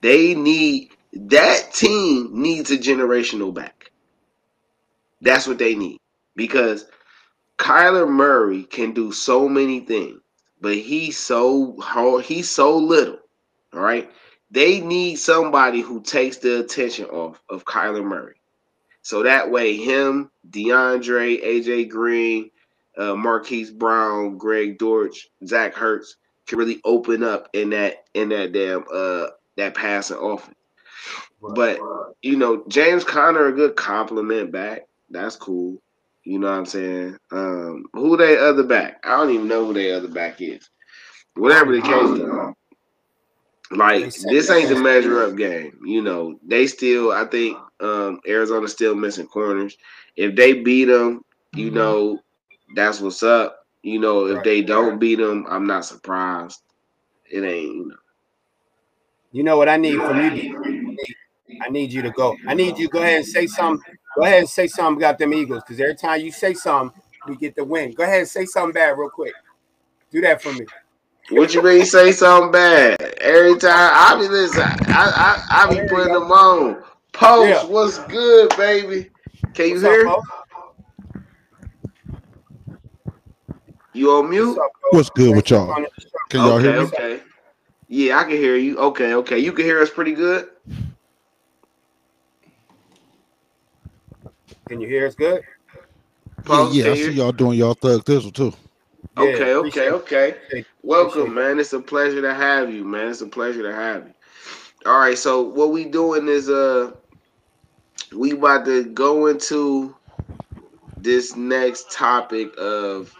They 0.02 0.36
need 0.36 0.92
that 1.14 1.74
team 1.74 2.30
needs 2.34 2.72
a 2.72 2.78
generational 2.78 3.54
back. 3.54 3.92
That's 5.22 5.48
what 5.48 5.58
they 5.58 5.76
need 5.76 5.98
because 6.36 6.86
Kyler 7.62 8.10
Murray 8.10 8.64
can 8.64 8.92
do 8.92 9.12
so 9.12 9.48
many 9.48 9.82
things, 9.82 10.20
but 10.60 10.76
he's 10.76 11.18
so 11.18 11.80
he's 12.22 12.50
so 12.50 12.76
little. 12.76 13.20
All 13.74 13.80
right, 13.80 14.12
they 14.50 14.82
need 14.82 15.18
somebody 15.18 15.82
who 15.82 16.02
takes 16.02 16.38
the 16.38 16.60
attention 16.62 17.06
off 17.06 17.40
of 17.50 17.64
Kyler 17.66 18.04
Murray, 18.04 18.42
so 19.04 19.22
that 19.22 19.52
way 19.52 19.78
him, 19.78 20.32
DeAndre, 20.50 21.46
AJ 21.46 21.90
Green, 21.90 22.50
uh, 22.98 23.14
Marquise 23.16 23.70
Brown, 23.70 24.40
Greg 24.40 24.80
Dortch, 24.80 25.30
Zach 25.46 25.76
Ertz 25.76 26.16
can 26.48 26.58
really 26.58 26.82
open 26.84 27.24
up 27.24 27.48
in 27.54 27.70
that 27.70 28.06
in 28.16 28.30
that 28.30 28.54
damn 28.54 28.86
uh 28.92 29.28
that 29.58 29.76
passing 29.76 30.18
offense. 30.18 30.58
But 31.42 31.80
you 32.24 32.38
know, 32.38 32.64
James 32.68 33.04
Conner 33.04 33.46
a 33.46 33.54
good 33.54 33.76
complement 33.76 34.52
back. 34.52 34.88
That's 35.12 35.36
cool. 35.36 35.80
You 36.24 36.40
know 36.40 36.50
what 36.50 36.58
I'm 36.58 36.66
saying? 36.66 37.18
Um, 37.32 37.86
who 37.94 38.16
they 38.16 38.38
other 38.38 38.64
back? 38.64 39.04
I 39.04 39.18
don't 39.18 39.32
even 39.32 39.48
know 39.48 39.66
who 39.66 39.74
they 39.74 39.92
other 39.92 40.08
back 40.08 40.40
is. 40.40 40.70
Whatever 41.36 41.76
the 41.76 41.82
case, 41.82 42.56
like 43.72 44.14
this 44.30 44.50
ain't 44.50 44.70
the 44.70 44.76
measure 44.76 45.24
up 45.24 45.36
game. 45.36 45.80
You 45.86 46.02
know, 46.02 46.38
they 46.46 46.68
still. 46.68 47.12
I 47.12 47.26
think 47.26 47.58
um, 47.80 48.20
Arizona 48.28 48.68
still 48.68 48.96
missing 48.96 49.28
corners. 49.28 49.78
If 50.16 50.36
they 50.36 50.54
beat 50.54 50.86
them, 50.86 51.24
you 51.56 51.68
mm-hmm. 51.68 51.76
know, 51.76 52.20
that's 52.76 53.00
what's 53.00 53.24
up. 53.24 53.66
You 53.82 54.00
know, 54.00 54.28
if 54.28 54.44
they 54.44 54.62
don't 54.62 55.00
beat 55.00 55.16
them, 55.16 55.46
I'm 55.50 55.66
not 55.66 55.86
surprised. 55.86 56.62
It 57.32 57.44
ain't. 57.44 57.76
You 57.76 57.88
know. 57.88 57.96
You 59.32 59.44
know 59.44 59.58
what 59.58 59.70
I 59.70 59.78
need 59.78 59.98
from 59.98 60.36
you? 60.36 60.98
I 61.62 61.70
need 61.70 61.92
you 61.92 62.02
to 62.02 62.12
go. 62.12 62.36
I 62.48 62.54
need 62.54 62.78
you 62.78 62.88
to 62.88 62.92
go 62.92 63.00
ahead 63.00 63.18
and 63.18 63.26
say 63.26 63.48
something. 63.48 63.96
Go 64.16 64.24
ahead 64.24 64.40
and 64.40 64.50
say 64.50 64.68
something 64.68 65.02
about 65.02 65.18
them 65.18 65.34
Eagles 65.34 65.64
because 65.64 65.80
every 65.80 65.96
time 65.96 66.22
you 66.22 66.32
say 66.32 66.54
something, 66.54 67.00
we 67.28 67.36
get 67.38 67.56
the 67.56 67.64
win. 67.64 67.94
Go 67.94 68.04
ahead 68.04 68.20
and 68.20 68.28
say 68.28 68.46
something 68.46 68.74
bad 68.74 68.98
real 68.98 69.10
quick. 69.10 69.34
Do 70.12 70.22
that 70.22 70.42
for 70.42 70.52
me. 70.54 70.66
What 71.30 71.54
you 71.54 71.64
mean 71.64 71.86
say 71.86 72.12
something 72.12 72.52
bad? 72.52 73.02
Every 73.22 73.58
time 73.58 73.92
I 73.94 74.18
be 74.20 74.28
listen, 74.28 74.64
I 74.64 75.46
I, 75.50 75.64
I 75.64 75.70
be 75.70 75.88
putting 75.88 76.14
them 76.14 76.32
on. 76.32 76.84
Post, 77.14 77.50
yeah. 77.50 77.66
what's 77.66 78.00
good, 78.06 78.50
baby? 78.58 79.10
Can 79.54 79.68
you 79.68 79.74
what's 79.74 79.84
hear? 79.86 80.08
Up, 80.08 80.22
you 83.94 84.12
on 84.12 84.30
mute? 84.30 84.48
What's, 84.48 84.60
up, 84.60 84.72
what's 84.92 85.10
good 85.12 85.36
with 85.36 85.50
y'all? 85.50 85.74
Can 86.30 86.40
y'all 86.42 86.54
okay, 86.54 86.64
hear 86.64 86.82
me? 86.82 86.88
Okay. 86.88 87.24
Yeah, 87.88 88.20
I 88.20 88.24
can 88.24 88.32
hear 88.32 88.56
you. 88.56 88.78
Okay, 88.78 89.14
okay. 89.16 89.40
You 89.40 89.52
can 89.52 89.66
hear 89.66 89.82
us 89.82 89.90
pretty 89.90 90.14
good. 90.14 90.50
Can 94.72 94.80
you 94.80 94.88
hear 94.88 95.06
us 95.06 95.16
good? 95.16 95.44
Yeah, 96.48 96.70
yeah 96.72 96.92
I 96.92 96.96
see 96.96 97.12
y'all 97.12 97.34
doing 97.34 97.60
y'all 97.60 97.74
thug 97.74 98.06
thistle 98.06 98.32
too. 98.32 98.54
Yeah, 99.18 99.24
okay, 99.24 99.54
okay, 99.56 99.90
okay. 99.90 100.66
Welcome, 100.82 101.34
man. 101.34 101.60
It's 101.60 101.74
a 101.74 101.82
pleasure 101.82 102.22
to 102.22 102.34
have 102.34 102.74
you, 102.74 102.86
man. 102.86 103.10
It's 103.10 103.20
a 103.20 103.28
pleasure 103.28 103.64
to 103.64 103.76
have 103.76 104.08
you. 104.08 104.14
All 104.86 104.98
right, 104.98 105.18
so 105.18 105.42
what 105.42 105.74
we 105.74 105.84
doing 105.84 106.30
is 106.30 106.50
uh 106.50 106.94
we 108.14 108.32
about 108.32 108.64
to 108.64 108.86
go 108.86 109.28
into 109.28 109.94
this 110.96 111.36
next 111.36 111.92
topic 111.92 112.54
of 112.58 113.14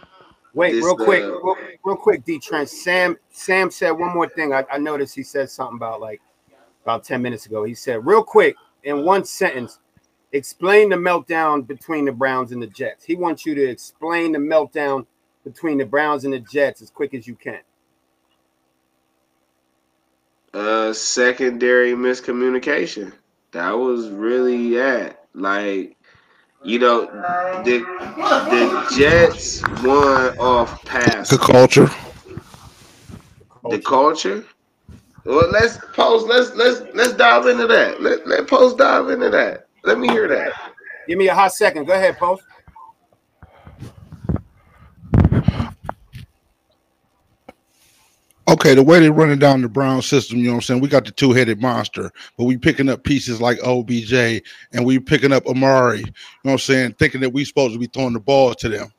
Wait, 0.54 0.72
this, 0.72 0.86
real 0.86 0.96
quick, 0.96 1.22
uh, 1.22 1.34
real, 1.42 1.56
real, 1.84 1.98
quick, 1.98 2.24
D 2.24 2.40
Trent. 2.40 2.70
Sam 2.70 3.18
Sam 3.30 3.70
said 3.70 3.92
one 3.92 4.14
more 4.14 4.30
thing. 4.30 4.54
I, 4.54 4.64
I 4.72 4.78
noticed 4.78 5.14
he 5.14 5.24
said 5.24 5.50
something 5.50 5.76
about 5.76 6.00
like 6.00 6.22
about 6.84 7.04
10 7.04 7.22
minutes 7.22 7.46
ago. 7.46 7.66
He 7.66 7.74
said, 7.74 8.06
real 8.06 8.24
quick, 8.24 8.56
in 8.84 9.04
one 9.04 9.26
sentence, 9.26 9.80
explain 10.32 10.90
the 10.90 10.96
meltdown 10.96 11.66
between 11.66 12.06
the 12.06 12.12
Browns 12.12 12.52
and 12.52 12.62
the 12.62 12.68
Jets. 12.68 13.04
He 13.04 13.16
wants 13.16 13.46
you 13.46 13.56
to 13.56 13.64
explain 13.64 14.32
the 14.32 14.40
meltdown 14.40 15.06
between 15.44 15.78
the 15.78 15.86
Browns 15.86 16.24
and 16.24 16.34
the 16.34 16.40
Jets 16.40 16.82
as 16.82 16.90
quick 16.90 17.14
as 17.14 17.28
you 17.28 17.36
can. 17.36 17.60
Uh 20.54 20.92
secondary 20.94 21.94
miscommunication. 21.94 23.14
That 23.52 23.72
was 23.72 24.10
really 24.10 24.76
that. 24.76 25.26
Like 25.34 25.98
you 26.64 26.78
know, 26.78 27.06
the 27.64 27.80
the 27.80 28.96
Jets 28.98 29.64
won 29.84 30.38
off 30.38 30.84
pass. 30.86 31.30
The 31.30 31.38
culture. 31.38 31.88
culture. 31.88 33.70
The 33.70 33.80
culture. 33.80 34.46
Well, 35.24 35.50
let's 35.52 35.78
post. 35.94 36.28
Let's 36.28 36.54
let's 36.56 36.82
let's 36.94 37.14
dive 37.14 37.48
into 37.48 37.68
that. 37.68 38.02
Let 38.02 38.28
let 38.28 38.48
post 38.48 38.78
dive 38.78 39.10
into 39.10 39.30
that. 39.30 39.68
Let 39.84 40.00
me 40.00 40.08
hear 40.10 40.28
that. 40.28 40.54
Give 41.08 41.18
me 41.18 41.28
a 41.28 41.36
hot 41.36 41.54
second. 41.54 41.86
Go 41.86 41.94
ahead, 41.94 42.18
post. 42.18 42.44
Okay, 48.48 48.76
the 48.76 48.84
way 48.84 49.00
they're 49.00 49.14
running 49.14 49.40
down 49.40 49.62
the 49.62 49.70
Brown 49.70 50.02
system, 50.02 50.40
you 50.40 50.46
know 50.46 50.52
what 50.52 50.56
I'm 50.58 50.62
saying? 50.64 50.82
We 50.82 50.90
got 50.90 51.06
the 51.06 51.12
two-headed 51.12 51.62
monster, 51.62 52.12
but 52.38 52.44
we 52.44 52.58
picking 52.58 52.90
up 52.90 53.04
pieces 53.04 53.40
like 53.40 53.58
OBJ 53.64 54.42
and 54.74 54.86
we 54.86 55.00
picking 55.00 55.32
up 55.32 55.46
Amari, 55.48 56.00
you 56.00 56.06
know 56.06 56.12
what 56.44 56.52
I'm 56.54 56.58
saying, 56.60 56.94
thinking 56.94 57.22
that 57.22 57.30
we 57.30 57.46
supposed 57.46 57.74
to 57.74 57.80
be 57.80 57.88
throwing 57.88 58.14
the 58.14 58.20
ball 58.20 58.54
to 58.56 58.68
them. 58.68 58.92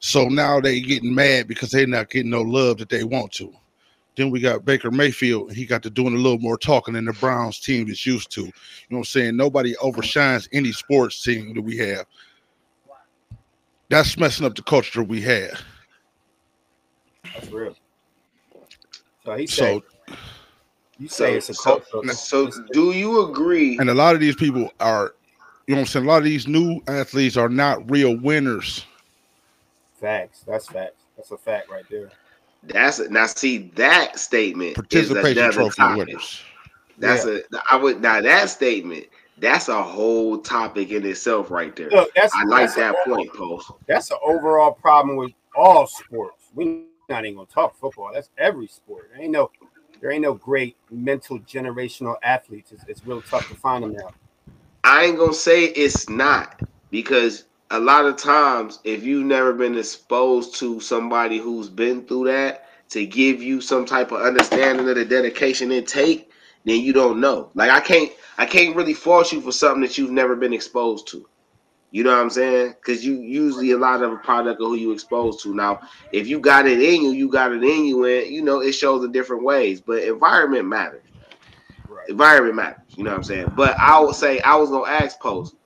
So 0.00 0.28
now 0.28 0.60
they 0.60 0.80
getting 0.80 1.14
mad 1.14 1.46
because 1.46 1.70
they're 1.70 1.86
not 1.86 2.10
getting 2.10 2.30
no 2.30 2.42
love 2.42 2.78
that 2.78 2.88
they 2.88 3.04
want 3.04 3.30
to. 3.34 3.52
Then 4.16 4.30
we 4.30 4.40
got 4.40 4.64
Baker 4.64 4.90
Mayfield, 4.90 5.48
and 5.48 5.56
he 5.56 5.66
got 5.66 5.82
to 5.82 5.90
doing 5.90 6.14
a 6.14 6.18
little 6.18 6.38
more 6.38 6.56
talking 6.56 6.94
than 6.94 7.04
the 7.04 7.12
Browns 7.12 7.60
team 7.60 7.88
is 7.88 8.06
used 8.06 8.30
to. 8.32 8.40
You 8.40 8.46
know 8.46 8.96
what 8.96 8.98
I'm 8.98 9.04
saying? 9.04 9.36
Nobody 9.36 9.74
overshines 9.74 10.48
any 10.52 10.72
sports 10.72 11.22
team 11.22 11.54
that 11.54 11.60
we 11.60 11.76
have. 11.76 12.06
That's 13.90 14.16
messing 14.18 14.46
up 14.46 14.54
the 14.54 14.62
culture 14.62 15.02
we 15.02 15.20
have. 15.22 15.60
That's 17.34 17.48
real. 17.50 17.76
So 19.24 19.36
he 19.36 19.46
said, 19.46 19.82
so, 20.08 20.14
you 20.98 21.08
say 21.08 21.32
so, 21.32 21.36
it's 21.36 21.50
a 21.50 21.62
culture. 21.62 22.14
So, 22.14 22.50
so 22.50 22.62
do 22.72 22.92
you 22.92 23.28
agree? 23.28 23.76
And 23.78 23.90
a 23.90 23.94
lot 23.94 24.14
of 24.14 24.20
these 24.20 24.36
people 24.36 24.72
are, 24.80 25.14
you 25.66 25.74
know 25.74 25.80
what 25.82 25.88
I'm 25.88 25.92
saying? 25.92 26.06
A 26.06 26.08
lot 26.08 26.18
of 26.18 26.24
these 26.24 26.48
new 26.48 26.80
athletes 26.88 27.36
are 27.36 27.50
not 27.50 27.88
real 27.90 28.16
winners. 28.16 28.86
Facts. 30.00 30.42
That's 30.46 30.68
facts. 30.68 31.02
That's 31.16 31.32
a 31.32 31.36
fact 31.36 31.70
right 31.70 31.84
there. 31.90 32.10
That's 32.66 32.98
it. 32.98 33.10
Now, 33.10 33.26
see 33.26 33.70
that 33.76 34.18
statement. 34.18 34.74
Participation 34.74 35.52
trophy 35.52 35.76
topic. 35.76 36.06
winners. 36.06 36.42
That's 36.98 37.26
yeah. 37.26 37.38
a. 37.52 37.62
I 37.70 37.76
would 37.76 38.00
now 38.00 38.20
that 38.20 38.50
statement. 38.50 39.06
That's 39.38 39.68
a 39.68 39.82
whole 39.82 40.38
topic 40.38 40.90
in 40.90 41.04
itself, 41.04 41.50
right 41.50 41.76
there. 41.76 41.90
Look, 41.90 42.10
I 42.16 42.44
like 42.44 42.74
that 42.76 42.96
point, 43.04 43.30
post. 43.34 43.70
That's 43.86 44.10
an 44.10 44.16
overall 44.24 44.72
problem 44.72 45.16
with 45.16 45.32
all 45.54 45.86
sports. 45.86 46.44
We 46.54 46.86
not 47.08 47.24
even 47.24 47.36
gonna 47.36 47.46
talk 47.46 47.78
football. 47.78 48.10
That's 48.12 48.30
every 48.38 48.66
sport. 48.66 49.10
There 49.12 49.22
ain't 49.22 49.32
no, 49.32 49.50
there 50.00 50.10
ain't 50.10 50.22
no 50.22 50.34
great 50.34 50.76
mental 50.90 51.38
generational 51.40 52.16
athletes. 52.22 52.72
It's, 52.72 52.84
it's 52.88 53.06
real 53.06 53.22
tough 53.22 53.48
to 53.48 53.54
find 53.54 53.84
them 53.84 53.92
now. 53.92 54.10
I 54.84 55.04
ain't 55.04 55.18
gonna 55.18 55.34
say 55.34 55.64
it's 55.64 56.08
not 56.08 56.60
because 56.90 57.44
a 57.70 57.80
lot 57.80 58.04
of 58.06 58.16
times 58.16 58.78
if 58.84 59.02
you've 59.04 59.26
never 59.26 59.52
been 59.52 59.76
exposed 59.76 60.54
to 60.56 60.78
somebody 60.80 61.38
who's 61.38 61.68
been 61.68 62.06
through 62.06 62.24
that 62.24 62.66
to 62.90 63.04
give 63.04 63.42
you 63.42 63.60
some 63.60 63.84
type 63.84 64.12
of 64.12 64.22
understanding 64.22 64.88
of 64.88 64.94
the 64.94 65.04
dedication 65.04 65.72
it 65.72 65.86
take 65.86 66.30
then 66.64 66.80
you 66.80 66.92
don't 66.92 67.20
know. 67.20 67.50
Like 67.54 67.70
i 67.70 67.80
can't 67.80 68.10
i 68.38 68.46
can't 68.46 68.76
really 68.76 68.94
force 68.94 69.32
you 69.32 69.40
for 69.40 69.52
something 69.52 69.82
that 69.82 69.98
you've 69.98 70.10
never 70.10 70.36
been 70.36 70.52
exposed 70.52 71.08
to. 71.08 71.28
You 71.90 72.04
know 72.04 72.10
what 72.10 72.20
i'm 72.20 72.30
saying? 72.30 72.74
Because 72.80 73.04
you 73.04 73.20
usually 73.20 73.72
a 73.72 73.78
lot 73.78 74.02
of 74.02 74.12
a 74.12 74.16
product 74.16 74.60
of 74.60 74.68
who 74.68 74.74
you 74.76 74.92
exposed 74.92 75.42
to. 75.42 75.54
Now 75.54 75.80
if 76.12 76.28
you 76.28 76.38
got 76.38 76.66
it 76.66 76.80
in 76.80 77.02
you 77.02 77.10
you 77.10 77.28
got 77.28 77.52
it 77.52 77.64
in 77.64 77.84
you 77.84 78.04
and 78.04 78.28
you 78.28 78.42
know 78.42 78.60
it 78.60 78.72
shows 78.72 79.04
in 79.04 79.10
different 79.10 79.42
ways. 79.42 79.80
But 79.80 80.04
environment 80.04 80.66
matters. 80.66 81.02
Right. 81.88 82.08
environment 82.08 82.56
matters. 82.56 82.82
You 82.96 83.04
know 83.04 83.10
what 83.10 83.16
i'm 83.16 83.24
saying? 83.24 83.52
But 83.56 83.76
i 83.78 83.98
would 83.98 84.14
say 84.14 84.40
i 84.40 84.54
was 84.54 84.70
gonna 84.70 84.90
ask 84.90 85.18
post 85.18 85.56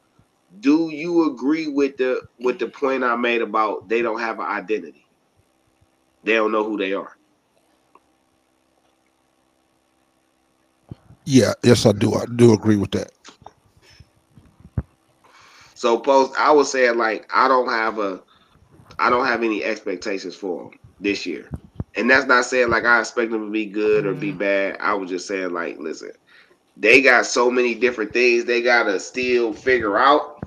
do 0.61 0.91
you 0.91 1.33
agree 1.33 1.69
with 1.69 1.97
the 1.97 2.23
with 2.39 2.59
the 2.59 2.69
point 2.69 3.03
I 3.03 3.17
made 3.17 3.43
about 3.43 3.89
they 3.89 4.03
don't 4.03 4.21
have 4.21 4.39
an 4.39 4.47
identity? 4.47 5.07
They 6.23 6.35
don't 6.35 6.53
know 6.53 6.65
who 6.65 6.77
they 6.77 6.93
are. 6.93 7.17
Yeah, 11.25 11.55
yes, 11.63 11.87
I 11.87 11.93
do. 11.93 12.15
I 12.15 12.25
do 12.37 12.53
agree 12.53 12.77
with 12.77 12.91
that. 12.93 13.13
So, 15.75 15.99
post, 15.99 16.35
I 16.39 16.51
was 16.51 16.71
saying 16.71 16.99
like 16.99 17.31
I 17.35 17.49
don't 17.49 17.69
have 17.69 17.99
a, 17.99 18.21
I 18.99 19.09
don't 19.09 19.27
have 19.27 19.43
any 19.43 19.65
expectations 19.65 20.35
for 20.35 20.65
them 20.65 20.79
this 20.99 21.25
year, 21.25 21.49
and 21.95 22.11
that's 22.11 22.27
not 22.27 22.45
saying 22.45 22.69
like 22.69 22.85
I 22.85 23.01
expect 23.01 23.31
them 23.31 23.47
to 23.47 23.51
be 23.51 23.67
good 23.67 24.07
or 24.07 24.13
be 24.13 24.33
mm. 24.33 24.39
bad. 24.39 24.77
I 24.81 24.93
was 24.95 25.09
just 25.09 25.27
saying 25.27 25.53
like, 25.53 25.79
listen, 25.79 26.11
they 26.77 27.01
got 27.01 27.27
so 27.27 27.51
many 27.51 27.75
different 27.75 28.13
things 28.13 28.45
they 28.45 28.61
gotta 28.61 28.99
still 28.99 29.53
figure 29.53 29.97
out 29.97 30.40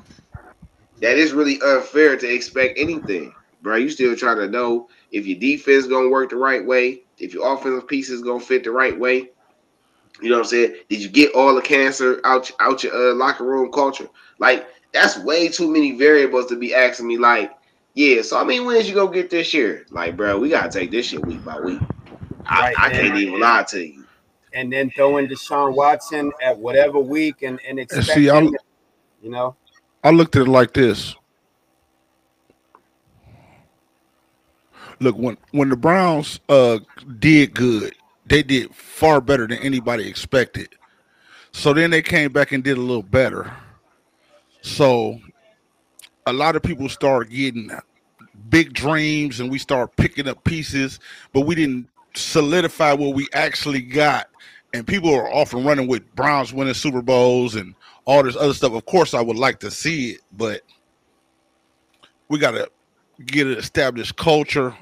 that 1.03 1.17
is 1.17 1.33
really 1.33 1.59
unfair 1.61 2.15
to 2.15 2.33
expect 2.33 2.79
anything, 2.79 3.35
bro. 3.61 3.75
You 3.75 3.89
still 3.89 4.15
trying 4.15 4.37
to 4.37 4.47
know 4.47 4.87
if 5.11 5.27
your 5.27 5.37
defense 5.37 5.85
gonna 5.85 6.07
work 6.07 6.29
the 6.29 6.37
right 6.37 6.65
way, 6.65 7.03
if 7.19 7.33
your 7.33 7.53
offensive 7.53 7.89
pieces 7.89 8.21
gonna 8.21 8.39
fit 8.39 8.63
the 8.63 8.71
right 8.71 8.97
way. 8.97 9.29
You 10.21 10.29
know 10.29 10.37
what 10.37 10.45
I'm 10.45 10.49
saying? 10.49 10.75
Did 10.87 11.01
you 11.01 11.09
get 11.09 11.35
all 11.35 11.53
the 11.53 11.61
cancer 11.61 12.21
out 12.23 12.49
out 12.61 12.85
your 12.85 12.93
uh, 12.95 13.15
locker 13.15 13.43
room 13.43 13.69
culture? 13.69 14.07
Like 14.39 14.65
that's 14.93 15.17
way 15.19 15.49
too 15.49 15.69
many 15.69 15.91
variables 15.91 16.45
to 16.47 16.55
be 16.55 16.73
asking 16.73 17.07
me. 17.07 17.17
Like, 17.17 17.51
yeah. 17.95 18.21
So 18.21 18.39
I 18.39 18.45
mean, 18.45 18.65
when's 18.65 18.87
you 18.87 18.95
gonna 18.95 19.11
get 19.11 19.29
this 19.29 19.53
year? 19.53 19.85
Like, 19.89 20.15
bro, 20.15 20.39
we 20.39 20.47
gotta 20.47 20.69
take 20.69 20.89
this 20.89 21.07
shit 21.07 21.25
week 21.25 21.43
by 21.43 21.59
week. 21.59 21.81
I, 22.45 22.73
I 22.77 22.89
can't 22.89 23.17
even 23.17 23.41
lie 23.41 23.63
to 23.69 23.85
you. 23.85 24.05
And 24.53 24.71
then 24.71 24.89
throw 24.91 25.17
in 25.17 25.27
Deshaun 25.27 25.75
Watson 25.75 26.31
at 26.41 26.57
whatever 26.57 26.99
week 26.99 27.41
and 27.41 27.59
and 27.67 27.77
expect 27.77 28.05
see, 28.07 28.27
him, 28.27 28.55
you 29.21 29.31
know. 29.31 29.57
I 30.03 30.11
looked 30.11 30.35
at 30.35 30.43
it 30.43 30.49
like 30.49 30.73
this. 30.73 31.15
Look, 34.99 35.17
when 35.17 35.37
when 35.51 35.69
the 35.69 35.77
Browns 35.77 36.39
uh 36.49 36.79
did 37.19 37.53
good, 37.53 37.93
they 38.25 38.43
did 38.43 38.73
far 38.75 39.21
better 39.21 39.47
than 39.47 39.59
anybody 39.59 40.07
expected. 40.07 40.69
So 41.51 41.73
then 41.73 41.91
they 41.91 42.01
came 42.01 42.31
back 42.31 42.51
and 42.51 42.63
did 42.63 42.77
a 42.77 42.81
little 42.81 43.03
better. 43.03 43.53
So 44.61 45.19
a 46.25 46.33
lot 46.33 46.55
of 46.55 46.63
people 46.63 46.89
start 46.89 47.29
getting 47.29 47.69
big 48.49 48.73
dreams 48.73 49.39
and 49.39 49.51
we 49.51 49.59
start 49.59 49.95
picking 49.95 50.27
up 50.27 50.43
pieces, 50.43 50.99
but 51.31 51.41
we 51.41 51.55
didn't 51.55 51.87
solidify 52.15 52.93
what 52.93 53.15
we 53.15 53.27
actually 53.33 53.81
got. 53.81 54.29
And 54.73 54.87
people 54.87 55.13
are 55.13 55.31
often 55.31 55.63
running 55.63 55.87
with 55.87 56.15
Browns 56.15 56.53
winning 56.53 56.73
Super 56.73 57.01
Bowls 57.01 57.55
and 57.55 57.75
all 58.05 58.23
this 58.23 58.35
other 58.35 58.53
stuff. 58.53 58.73
Of 58.73 58.85
course, 58.85 59.13
I 59.13 59.21
would 59.21 59.37
like 59.37 59.59
to 59.61 59.71
see 59.71 60.11
it, 60.11 60.21
but 60.31 60.61
we 62.29 62.39
got 62.39 62.51
to 62.51 62.69
get 63.25 63.47
an 63.47 63.57
established 63.57 64.15
culture 64.17 64.75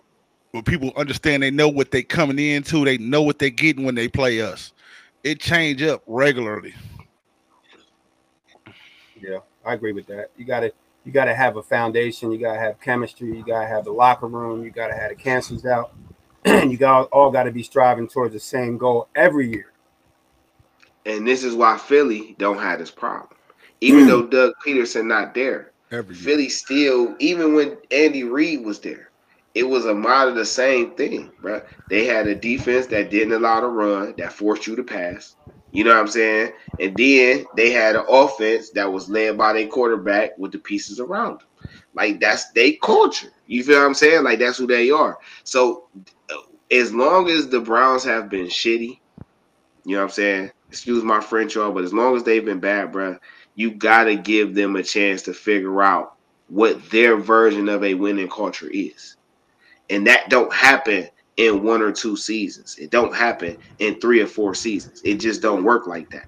where 0.51 0.63
people 0.63 0.91
understand 0.97 1.43
they 1.43 1.51
know 1.51 1.67
what 1.69 1.91
they 1.91 2.03
coming 2.03 2.39
into, 2.39 2.85
they 2.85 2.97
know 2.97 3.21
what 3.21 3.39
they're 3.39 3.49
getting 3.49 3.85
when 3.85 3.95
they 3.95 4.07
play 4.07 4.41
us. 4.41 4.73
It 5.23 5.39
change 5.39 5.81
up 5.83 6.03
regularly. 6.07 6.73
Yeah, 9.21 9.39
I 9.65 9.73
agree 9.73 9.93
with 9.93 10.07
that. 10.07 10.31
You 10.37 10.45
got 10.45 10.61
to 10.61 10.73
you 11.05 11.11
got 11.11 11.25
to 11.25 11.35
have 11.35 11.57
a 11.57 11.63
foundation. 11.63 12.31
You 12.31 12.39
got 12.39 12.53
to 12.53 12.59
have 12.59 12.79
chemistry. 12.79 13.37
You 13.37 13.43
got 13.45 13.61
to 13.61 13.67
have 13.67 13.85
the 13.85 13.91
locker 13.91 14.27
room. 14.27 14.63
You 14.63 14.71
got 14.71 14.87
to 14.87 14.93
have 14.95 15.09
the 15.09 15.15
cancers 15.15 15.65
out. 15.65 15.93
you 16.45 16.77
got 16.77 17.09
all 17.11 17.31
got 17.31 17.43
to 17.43 17.51
be 17.51 17.63
striving 17.63 18.07
towards 18.07 18.33
the 18.33 18.39
same 18.39 18.77
goal 18.77 19.07
every 19.15 19.49
year. 19.49 19.71
And 21.05 21.27
this 21.27 21.43
is 21.43 21.55
why 21.55 21.77
Philly 21.77 22.35
don't 22.37 22.59
have 22.59 22.79
this 22.79 22.91
problem. 22.91 23.29
Even 23.81 24.01
hmm. 24.01 24.07
though 24.07 24.27
Doug 24.27 24.53
Pederson 24.65 25.05
not 25.05 25.33
there, 25.33 25.71
Every 25.91 26.15
Philly 26.15 26.47
still, 26.47 27.15
even 27.19 27.53
when 27.53 27.77
Andy 27.91 28.23
Reid 28.23 28.63
was 28.63 28.79
there, 28.79 29.09
it 29.53 29.63
was 29.63 29.85
a 29.85 29.93
lot 29.93 30.29
of 30.29 30.35
the 30.35 30.45
same 30.45 30.91
thing, 30.91 31.31
bro. 31.41 31.61
They 31.89 32.05
had 32.05 32.27
a 32.27 32.35
defense 32.35 32.87
that 32.87 33.09
didn't 33.09 33.33
allow 33.33 33.59
to 33.59 33.67
run, 33.67 34.13
that 34.17 34.31
forced 34.31 34.67
you 34.67 34.77
to 34.77 34.83
pass. 34.83 35.35
You 35.71 35.83
know 35.83 35.91
what 35.91 35.99
I'm 35.99 36.07
saying? 36.07 36.53
And 36.79 36.95
then 36.95 37.45
they 37.55 37.71
had 37.71 37.95
an 37.95 38.05
offense 38.07 38.69
that 38.71 38.91
was 38.91 39.09
led 39.09 39.37
by 39.37 39.53
their 39.53 39.67
quarterback 39.67 40.37
with 40.37 40.51
the 40.51 40.59
pieces 40.59 40.99
around 40.99 41.39
them. 41.39 41.69
Like 41.93 42.19
that's 42.19 42.51
their 42.51 42.73
culture. 42.81 43.31
You 43.47 43.63
feel 43.63 43.79
what 43.79 43.87
I'm 43.87 43.93
saying? 43.93 44.23
Like 44.23 44.39
that's 44.39 44.57
who 44.57 44.67
they 44.67 44.91
are. 44.91 45.17
So 45.43 45.87
as 46.71 46.93
long 46.93 47.29
as 47.29 47.49
the 47.49 47.59
Browns 47.59 48.03
have 48.05 48.29
been 48.29 48.47
shitty, 48.47 48.99
you 49.85 49.95
know 49.95 49.97
what 49.97 50.03
I'm 50.03 50.09
saying? 50.09 50.51
Excuse 50.71 51.03
my 51.03 51.19
French, 51.19 51.55
y'all, 51.55 51.71
but 51.71 51.83
as 51.83 51.93
long 51.93 52.15
as 52.15 52.23
they've 52.23 52.45
been 52.45 52.61
bad, 52.61 52.93
bro, 52.93 53.17
you 53.55 53.71
gotta 53.71 54.15
give 54.15 54.55
them 54.55 54.77
a 54.77 54.83
chance 54.83 55.21
to 55.23 55.33
figure 55.33 55.83
out 55.83 56.15
what 56.47 56.89
their 56.89 57.17
version 57.17 57.67
of 57.67 57.83
a 57.83 57.93
winning 57.93 58.29
culture 58.29 58.69
is. 58.71 59.17
And 59.89 60.07
that 60.07 60.29
don't 60.29 60.51
happen 60.53 61.09
in 61.35 61.63
one 61.63 61.81
or 61.81 61.91
two 61.91 62.15
seasons. 62.15 62.77
It 62.79 62.89
don't 62.89 63.13
happen 63.13 63.57
in 63.79 63.99
three 63.99 64.21
or 64.21 64.27
four 64.27 64.55
seasons. 64.55 65.01
It 65.03 65.15
just 65.15 65.41
don't 65.41 65.63
work 65.63 65.87
like 65.87 66.09
that. 66.11 66.27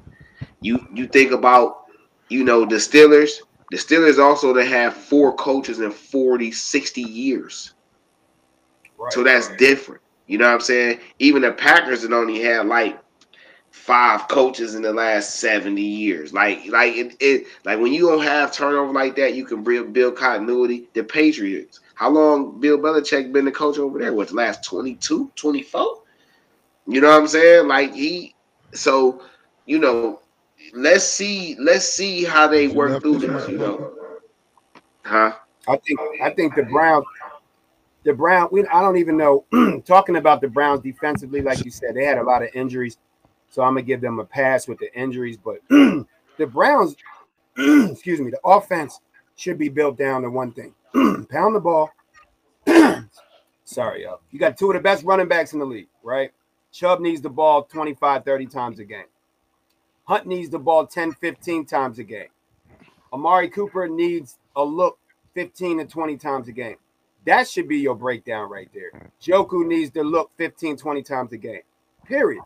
You 0.61 0.85
you 0.93 1.07
think 1.07 1.31
about, 1.31 1.85
you 2.27 2.43
know, 2.43 2.65
the 2.65 2.75
Steelers. 2.75 3.31
The 3.71 3.77
Steelers 3.77 4.19
also 4.19 4.53
to 4.53 4.65
have 4.65 4.93
four 4.93 5.33
coaches 5.35 5.79
in 5.79 5.91
40, 5.91 6.51
60 6.51 7.01
years. 7.01 7.73
Right, 8.97 9.13
so 9.13 9.23
that's 9.23 9.49
right. 9.49 9.57
different. 9.57 10.01
You 10.27 10.37
know 10.37 10.47
what 10.47 10.55
I'm 10.55 10.61
saying? 10.61 10.99
Even 11.19 11.41
the 11.41 11.51
Packers 11.51 12.01
that 12.01 12.13
only 12.13 12.41
had 12.41 12.65
like 12.67 12.99
five 13.73 14.27
coaches 14.27 14.75
in 14.75 14.83
the 14.83 14.93
last 14.93 15.39
70 15.39 15.81
years. 15.81 16.31
Like, 16.31 16.67
like 16.67 16.95
it, 16.95 17.17
it 17.19 17.47
like 17.65 17.79
when 17.79 17.91
you 17.91 18.07
don't 18.07 18.21
have 18.23 18.53
turnover 18.53 18.93
like 18.93 19.15
that, 19.15 19.33
you 19.33 19.45
can 19.45 19.63
build, 19.63 19.91
build 19.91 20.15
continuity. 20.15 20.87
The 20.93 21.03
Patriots, 21.03 21.79
how 21.95 22.11
long 22.11 22.61
Bill 22.61 22.77
Belichick 22.77 23.33
been 23.33 23.45
the 23.45 23.51
coach 23.51 23.79
over 23.79 23.97
there? 23.97 24.13
What 24.13 24.29
the 24.29 24.35
last 24.35 24.63
22, 24.63 25.31
24? 25.35 26.01
You 26.87 27.01
know 27.01 27.09
what 27.09 27.21
I'm 27.21 27.27
saying? 27.27 27.67
Like 27.67 27.93
he, 27.93 28.35
so 28.73 29.23
you 29.65 29.79
know, 29.79 30.21
let's 30.73 31.03
see, 31.03 31.57
let's 31.59 31.85
see 31.85 32.23
how 32.23 32.47
they 32.47 32.67
work 32.67 33.01
through 33.01 33.19
this. 33.19 33.49
You 33.49 33.57
know, 33.57 33.93
huh? 35.01 35.33
I 35.67 35.77
think 35.77 35.99
I 36.21 36.29
think 36.29 36.55
the 36.55 36.63
Browns, 36.63 37.05
the 38.03 38.13
Brown. 38.13 38.49
We, 38.51 38.65
I 38.67 38.81
don't 38.81 38.97
even 38.97 39.17
know. 39.17 39.45
talking 39.85 40.17
about 40.17 40.41
the 40.41 40.47
Browns 40.47 40.81
defensively, 40.81 41.41
like 41.41 41.65
you 41.65 41.71
said, 41.71 41.95
they 41.95 42.05
had 42.05 42.19
a 42.19 42.23
lot 42.23 42.43
of 42.43 42.49
injuries, 42.53 42.97
so 43.53 43.61
I'm 43.61 43.73
gonna 43.73 43.83
give 43.83 44.01
them 44.01 44.17
a 44.17 44.25
pass 44.25 44.67
with 44.67 44.79
the 44.79 44.91
injuries. 44.97 45.37
But 45.37 45.59
the 45.69 46.47
Browns, 46.47 46.95
excuse 47.57 48.19
me, 48.19 48.31
the 48.31 48.39
offense 48.43 48.99
should 49.35 49.59
be 49.59 49.69
built 49.69 49.95
down 49.95 50.23
to 50.23 50.29
one 50.31 50.51
thing: 50.51 50.73
pound 51.29 51.55
the 51.55 51.59
ball. 51.59 51.91
Sorry, 53.63 54.03
y'all. 54.03 54.21
You 54.31 54.39
got 54.39 54.57
two 54.57 54.71
of 54.71 54.75
the 54.75 54.81
best 54.81 55.03
running 55.03 55.27
backs 55.27 55.53
in 55.53 55.59
the 55.59 55.65
league, 55.65 55.87
right? 56.01 56.31
Chubb 56.71 56.99
needs 56.99 57.21
the 57.21 57.29
ball 57.29 57.63
25, 57.63 58.25
30 58.25 58.45
times 58.47 58.79
a 58.79 58.83
game. 58.83 59.05
Hunt 60.05 60.25
needs 60.25 60.49
the 60.49 60.59
ball 60.59 60.87
10, 60.87 61.13
15 61.13 61.65
times 61.65 61.99
a 61.99 62.03
game. 62.03 62.27
Amari 63.13 63.49
Cooper 63.49 63.87
needs 63.87 64.39
a 64.55 64.63
look 64.63 64.97
15 65.35 65.77
to 65.77 65.85
20 65.85 66.17
times 66.17 66.47
a 66.47 66.51
game. 66.51 66.77
That 67.25 67.47
should 67.47 67.67
be 67.67 67.77
your 67.77 67.95
breakdown 67.95 68.49
right 68.49 68.69
there. 68.73 69.11
Njoku 69.21 69.65
needs 69.65 69.91
to 69.91 70.03
look 70.03 70.31
15, 70.37 70.77
20 70.77 71.03
times 71.03 71.31
a 71.31 71.37
game. 71.37 71.61
Period. 72.05 72.43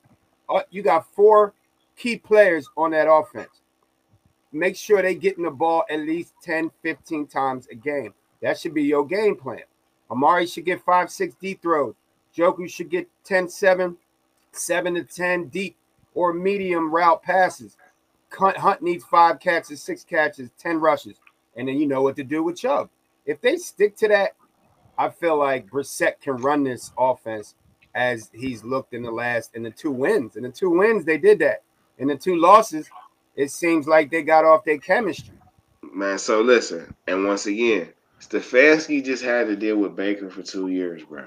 Uh, 0.50 0.62
you 0.70 0.82
got 0.82 1.12
four 1.14 1.54
key 1.96 2.18
players 2.18 2.70
on 2.78 2.92
that 2.92 3.12
offense. 3.12 3.62
Make 4.52 4.76
sure 4.76 5.02
they 5.02 5.16
getting 5.16 5.44
the 5.44 5.52
ball 5.52 5.84
at 5.90 6.00
least 6.00 6.34
10, 6.44 6.72
15 6.82 7.28
times 7.28 7.68
a 7.72 7.76
game. 7.76 8.14
That 8.42 8.58
should 8.58 8.74
be 8.74 8.84
your 8.84 9.06
game 9.06 9.36
plan. 9.36 9.64
Amari 10.10 10.48
should 10.48 10.66
get 10.66 10.84
five, 10.84 11.12
six 11.12 11.36
deep 11.42 11.62
throws. 11.62 11.96
Njoku 12.36 12.70
should 12.70 12.90
get 12.90 13.10
10, 13.26 13.50
7, 13.50 13.98
7 14.52 14.94
to 14.96 15.04
10 15.04 15.48
deep 15.50 15.76
or 16.14 16.34
medium 16.34 16.94
route 16.94 17.22
passes. 17.24 17.78
Hunt 18.32 18.82
needs 18.82 19.04
five 19.06 19.40
catches, 19.40 19.82
six 19.82 20.04
catches, 20.04 20.50
10 20.60 20.80
rushes. 20.80 21.18
And 21.56 21.68
then 21.68 21.78
you 21.78 21.88
know 21.88 22.02
what 22.02 22.16
to 22.18 22.24
do 22.24 22.44
with 22.44 22.58
Chubb. 22.58 22.90
If 23.26 23.42
they 23.42 23.58
stick 23.58 23.96
to 23.98 24.08
that, 24.10 24.36
I 24.98 25.10
feel 25.10 25.38
like 25.38 25.70
Brissett 25.70 26.20
can 26.22 26.38
run 26.38 26.64
this 26.64 26.92
offense 26.98 27.56
as 27.98 28.30
he's 28.32 28.64
looked 28.64 28.94
in 28.94 29.02
the 29.02 29.12
last 29.12 29.56
in 29.56 29.64
the 29.64 29.72
two 29.72 29.90
wins. 29.92 30.36
In 30.36 30.44
the 30.44 30.50
two 30.50 30.70
wins, 30.70 31.04
they 31.04 31.18
did 31.18 31.40
that. 31.40 31.64
In 31.98 32.08
the 32.08 32.16
two 32.16 32.36
losses, 32.36 32.88
it 33.36 33.50
seems 33.50 33.88
like 33.88 34.12
they 34.12 34.22
got 34.22 34.46
off 34.46 34.64
their 34.64 34.78
chemistry. 34.78 35.34
Man, 35.82 36.20
so 36.20 36.42
listen, 36.42 36.94
and 37.08 37.26
once 37.26 37.48
again, 37.48 37.90
Stefanski 38.22 39.04
just 39.04 39.24
had 39.24 39.48
to 39.48 39.56
deal 39.56 39.78
with 39.78 39.96
Baker 39.96 40.30
for 40.30 40.44
two 40.44 40.68
years, 40.68 41.04
bro. 41.04 41.26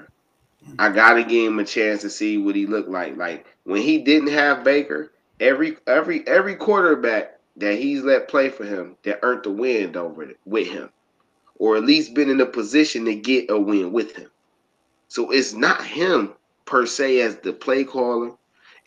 I 0.79 0.89
gotta 0.89 1.23
give 1.23 1.51
him 1.51 1.59
a 1.59 1.65
chance 1.65 2.01
to 2.01 2.09
see 2.09 2.37
what 2.37 2.55
he 2.55 2.65
looked 2.65 2.89
like. 2.89 3.17
Like 3.17 3.45
when 3.65 3.81
he 3.81 3.97
didn't 3.97 4.31
have 4.31 4.63
Baker, 4.63 5.11
every 5.41 5.77
every 5.87 6.25
every 6.25 6.55
quarterback 6.55 7.37
that 7.57 7.79
he's 7.79 8.03
let 8.03 8.29
play 8.29 8.47
for 8.47 8.63
him 8.63 8.95
that 9.03 9.19
earned 9.23 9.43
the 9.43 9.51
win 9.51 9.97
over 9.97 10.23
it 10.23 10.37
with 10.45 10.69
him, 10.69 10.89
or 11.55 11.75
at 11.75 11.83
least 11.83 12.13
been 12.13 12.29
in 12.29 12.39
a 12.39 12.45
position 12.45 13.03
to 13.05 13.15
get 13.15 13.51
a 13.51 13.59
win 13.59 13.91
with 13.91 14.15
him. 14.15 14.29
So 15.09 15.31
it's 15.31 15.53
not 15.53 15.83
him 15.83 16.33
per 16.71 16.87
se 16.87 17.21
as 17.21 17.37
the 17.39 17.53
play 17.53 17.85
caller. 17.85 18.31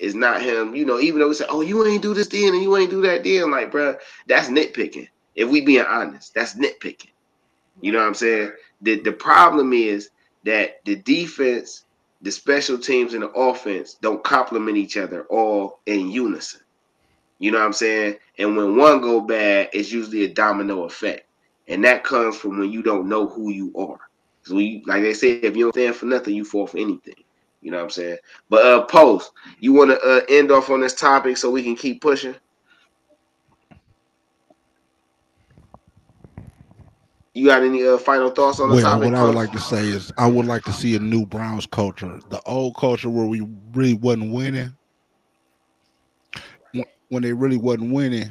is 0.00 0.16
not 0.16 0.42
him, 0.42 0.76
you 0.76 0.86
know. 0.86 1.00
Even 1.00 1.20
though 1.20 1.28
we 1.30 1.34
say, 1.36 1.46
"Oh, 1.50 1.62
you 1.62 1.86
ain't 1.86 2.02
do 2.02 2.14
this 2.14 2.28
then 2.28 2.54
and 2.54 2.62
you 2.64 2.76
ain't 2.76 2.90
do 2.90 3.02
that 3.02 3.24
then," 3.24 3.52
like, 3.52 3.72
bro, 3.72 3.96
that's 4.28 4.50
nitpicking. 4.50 5.08
If 5.36 5.50
we 5.50 5.62
being 5.62 5.86
honest, 5.86 6.34
that's 6.34 6.56
nitpicking. 6.56 7.12
You 7.82 7.92
know 7.92 8.00
what 8.00 8.08
I'm 8.08 8.14
saying? 8.14 8.52
The 8.82 9.00
the 9.00 9.12
problem 9.12 9.72
is 9.74 10.10
that 10.44 10.78
the 10.86 10.96
defense, 10.96 11.84
the 12.22 12.32
special 12.32 12.78
teams, 12.78 13.14
and 13.14 13.24
the 13.24 13.30
offense 13.30 13.96
don't 14.02 14.24
complement 14.24 14.78
each 14.78 14.98
other 14.98 15.24
all 15.26 15.80
in 15.86 16.10
unison. 16.10 16.62
You 17.40 17.52
know 17.52 17.60
what 17.60 17.66
I'm 17.66 17.74
saying? 17.74 18.16
And 18.38 18.56
when 18.56 18.76
one 18.76 19.02
go 19.02 19.22
bad, 19.22 19.70
it's 19.74 19.92
usually 19.92 20.24
a 20.24 20.34
domino 20.34 20.84
effect. 20.84 21.28
And 21.68 21.84
that 21.84 22.04
comes 22.04 22.36
from 22.38 22.60
when 22.60 22.72
you 22.72 22.82
don't 22.82 23.08
know 23.10 23.28
who 23.28 23.50
you 23.52 23.72
are. 23.78 24.00
So 24.44 24.58
you 24.58 24.82
like 24.86 25.02
they 25.02 25.14
say, 25.14 25.32
if 25.34 25.56
you 25.56 25.66
don't 25.66 25.74
stand 25.74 25.96
for 25.96 26.06
nothing, 26.06 26.36
you 26.36 26.44
fall 26.46 26.68
for 26.68 26.78
anything. 26.78 27.23
You 27.64 27.70
know 27.70 27.78
what 27.78 27.84
I'm 27.84 27.90
saying? 27.90 28.18
But 28.50 28.66
uh 28.66 28.84
post, 28.84 29.32
you 29.58 29.72
want 29.72 29.90
to 29.90 29.98
uh, 29.98 30.20
end 30.28 30.52
off 30.52 30.68
on 30.68 30.82
this 30.82 30.94
topic 30.94 31.38
so 31.38 31.50
we 31.50 31.62
can 31.62 31.74
keep 31.74 32.02
pushing? 32.02 32.34
You 37.32 37.46
got 37.46 37.62
any 37.62 37.84
uh, 37.84 37.96
final 37.98 38.30
thoughts 38.30 38.60
on 38.60 38.68
the 38.68 38.76
well, 38.76 38.84
topic? 38.84 39.06
What 39.06 39.14
I 39.14 39.24
would 39.24 39.34
like 39.34 39.50
to 39.52 39.58
say 39.58 39.80
is 39.80 40.12
I 40.18 40.28
would 40.28 40.46
like 40.46 40.62
to 40.64 40.72
see 40.72 40.94
a 40.94 41.00
new 41.00 41.24
Browns 41.24 41.66
culture. 41.66 42.20
The 42.28 42.40
old 42.42 42.76
culture 42.76 43.08
where 43.10 43.26
we 43.26 43.40
really 43.72 43.94
wasn't 43.94 44.32
winning. 44.32 44.76
When 47.08 47.22
they 47.22 47.32
really 47.32 47.56
wasn't 47.56 47.92
winning, 47.92 48.30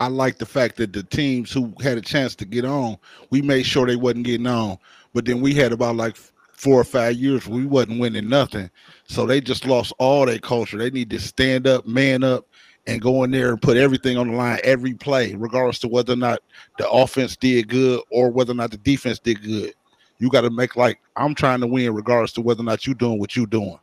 I 0.00 0.08
like 0.08 0.38
the 0.38 0.46
fact 0.46 0.76
that 0.76 0.92
the 0.92 1.02
teams 1.02 1.50
who 1.50 1.72
had 1.80 1.96
a 1.96 2.02
chance 2.02 2.34
to 2.36 2.44
get 2.44 2.64
on, 2.64 2.98
we 3.30 3.40
made 3.40 3.64
sure 3.64 3.86
they 3.86 3.96
wasn't 3.96 4.26
getting 4.26 4.46
on. 4.46 4.78
But 5.14 5.24
then 5.24 5.40
we 5.40 5.54
had 5.54 5.72
about 5.72 5.96
like 5.96 6.16
four 6.56 6.80
or 6.80 6.84
five 6.84 7.16
years 7.16 7.46
we 7.46 7.66
wasn't 7.66 8.00
winning 8.00 8.28
nothing. 8.28 8.70
So 9.06 9.26
they 9.26 9.40
just 9.40 9.66
lost 9.66 9.92
all 9.98 10.26
their 10.26 10.38
culture. 10.38 10.78
They 10.78 10.90
need 10.90 11.10
to 11.10 11.20
stand 11.20 11.66
up, 11.66 11.86
man 11.86 12.24
up, 12.24 12.46
and 12.86 13.00
go 13.00 13.24
in 13.24 13.30
there 13.30 13.50
and 13.50 13.60
put 13.60 13.76
everything 13.76 14.16
on 14.16 14.30
the 14.30 14.36
line 14.36 14.58
every 14.64 14.94
play, 14.94 15.34
regardless 15.34 15.78
to 15.80 15.88
whether 15.88 16.14
or 16.14 16.16
not 16.16 16.40
the 16.78 16.88
offense 16.88 17.36
did 17.36 17.68
good 17.68 18.00
or 18.10 18.30
whether 18.30 18.52
or 18.52 18.56
not 18.56 18.70
the 18.70 18.78
defense 18.78 19.18
did 19.18 19.42
good. 19.42 19.74
You 20.18 20.30
got 20.30 20.42
to 20.42 20.50
make 20.50 20.76
like 20.76 20.98
I'm 21.14 21.34
trying 21.34 21.60
to 21.60 21.66
win, 21.66 21.94
regardless 21.94 22.32
to 22.32 22.40
whether 22.40 22.62
or 22.62 22.64
not 22.64 22.86
you're 22.86 22.94
doing 22.94 23.18
what 23.18 23.36
you're 23.36 23.46
doing. 23.46 23.78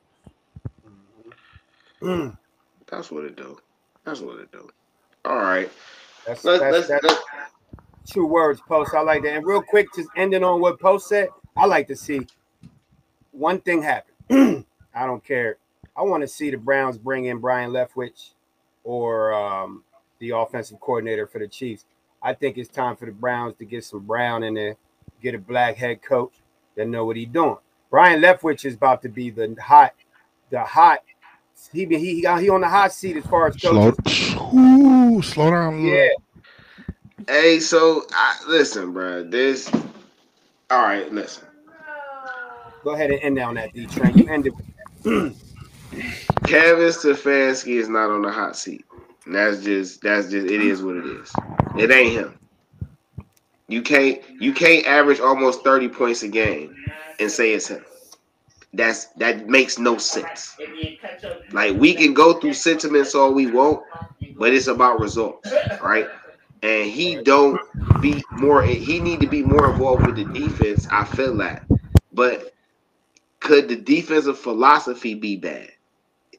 Mm. 2.01 2.37
That's 2.87 3.11
what 3.11 3.23
it 3.25 3.35
do. 3.35 3.57
That's 4.03 4.19
what 4.19 4.39
it 4.39 4.51
do. 4.51 4.69
All 5.25 5.37
right. 5.37 5.71
That's, 6.25 6.43
let's, 6.43 6.59
that's, 6.61 6.89
let's, 6.89 7.01
that's 7.01 7.23
two 8.11 8.25
words, 8.25 8.61
Post. 8.67 8.93
I 8.93 9.01
like 9.01 9.23
that. 9.23 9.35
And 9.35 9.45
real 9.45 9.61
quick, 9.61 9.87
just 9.95 10.09
ending 10.15 10.43
on 10.43 10.59
what 10.59 10.79
Post 10.79 11.07
said, 11.07 11.29
I 11.55 11.65
like 11.65 11.87
to 11.87 11.95
see 11.95 12.21
one 13.33 13.59
thing 13.59 13.81
happened. 13.81 14.65
I 14.95 15.05
don't 15.05 15.23
care. 15.23 15.57
I 15.97 16.03
want 16.03 16.21
to 16.21 16.27
see 16.27 16.49
the 16.49 16.57
Browns 16.57 16.97
bring 16.97 17.25
in 17.25 17.39
Byron 17.39 17.71
Leftwich 17.71 18.31
or 18.83 19.33
um, 19.33 19.83
the 20.19 20.31
offensive 20.31 20.79
coordinator 20.79 21.27
for 21.27 21.39
the 21.39 21.47
Chiefs. 21.47 21.85
I 22.21 22.33
think 22.33 22.57
it's 22.57 22.69
time 22.69 22.95
for 22.95 23.05
the 23.05 23.11
Browns 23.11 23.55
to 23.57 23.65
get 23.65 23.83
some 23.83 23.99
Brown 23.99 24.43
in 24.43 24.53
there, 24.53 24.77
get 25.21 25.35
a 25.35 25.39
black 25.39 25.75
head 25.75 26.01
coach 26.01 26.33
that 26.75 26.87
know 26.87 27.05
what 27.05 27.17
he's 27.17 27.27
doing. 27.27 27.57
Byron 27.91 28.21
Leftwich 28.21 28.65
is 28.65 28.75
about 28.75 29.01
to 29.03 29.09
be 29.09 29.29
the 29.29 29.55
hot, 29.61 29.93
the 30.49 30.61
hot. 30.63 30.99
He 31.71 31.85
he 31.85 31.97
he, 31.97 32.15
he 32.21 32.49
on 32.49 32.61
the 32.61 32.67
hot 32.67 32.91
seat 32.91 33.17
as 33.17 33.25
far 33.25 33.47
as 33.47 33.55
coaches. 33.55 33.95
Slow, 34.07 34.49
ooh, 34.53 35.21
slow 35.21 35.51
down. 35.51 35.85
Yeah. 35.85 36.07
Hey, 37.27 37.59
so 37.59 38.05
I, 38.11 38.41
listen, 38.47 38.91
bro. 38.93 39.23
This. 39.23 39.71
All 40.71 40.81
right, 40.81 41.11
listen. 41.11 41.47
Go 42.83 42.91
ahead 42.91 43.11
and 43.11 43.19
end 43.21 43.39
on 43.39 43.55
that, 43.55 43.73
D 43.73 43.85
train. 43.87 44.17
You 44.17 44.27
ended. 44.27 44.53
Kevin 46.45 46.89
Stefanski 46.89 47.75
is 47.75 47.87
not 47.87 48.09
on 48.09 48.21
the 48.21 48.31
hot 48.31 48.57
seat. 48.57 48.85
That's 49.25 49.63
just 49.63 50.01
that's 50.01 50.29
just 50.29 50.47
it 50.47 50.61
is 50.61 50.83
what 50.83 50.97
it 50.97 51.05
is. 51.05 51.31
It 51.77 51.91
ain't 51.91 52.13
him. 52.13 52.39
You 53.67 53.81
can't 53.81 54.21
you 54.41 54.53
can't 54.53 54.85
average 54.85 55.19
almost 55.19 55.63
30 55.63 55.89
points 55.89 56.23
a 56.23 56.27
game 56.27 56.75
and 57.19 57.31
say 57.31 57.53
it's 57.53 57.67
him. 57.67 57.85
That's 58.73 59.05
that 59.17 59.47
makes 59.47 59.79
no 59.79 59.97
sense. 59.97 60.57
Like 61.51 61.77
we 61.77 61.93
can 61.93 62.13
go 62.13 62.33
through 62.33 62.53
sentiments 62.53 63.15
all 63.15 63.33
we 63.33 63.47
want, 63.47 63.83
but 64.35 64.53
it's 64.53 64.67
about 64.67 64.99
results, 64.99 65.53
right? 65.81 66.07
And 66.63 66.89
he 66.89 67.21
don't 67.21 67.59
be 68.01 68.21
more 68.31 68.61
he 68.63 68.99
need 68.99 69.21
to 69.21 69.27
be 69.27 69.43
more 69.43 69.71
involved 69.71 70.05
with 70.05 70.15
the 70.17 70.25
defense. 70.25 70.87
I 70.91 71.05
feel 71.05 71.37
that. 71.37 71.63
But 72.11 72.52
could 73.43 73.69
the 73.69 73.75
defensive 73.75 74.39
philosophy 74.39 75.13
be 75.13 75.37
bad? 75.37 75.69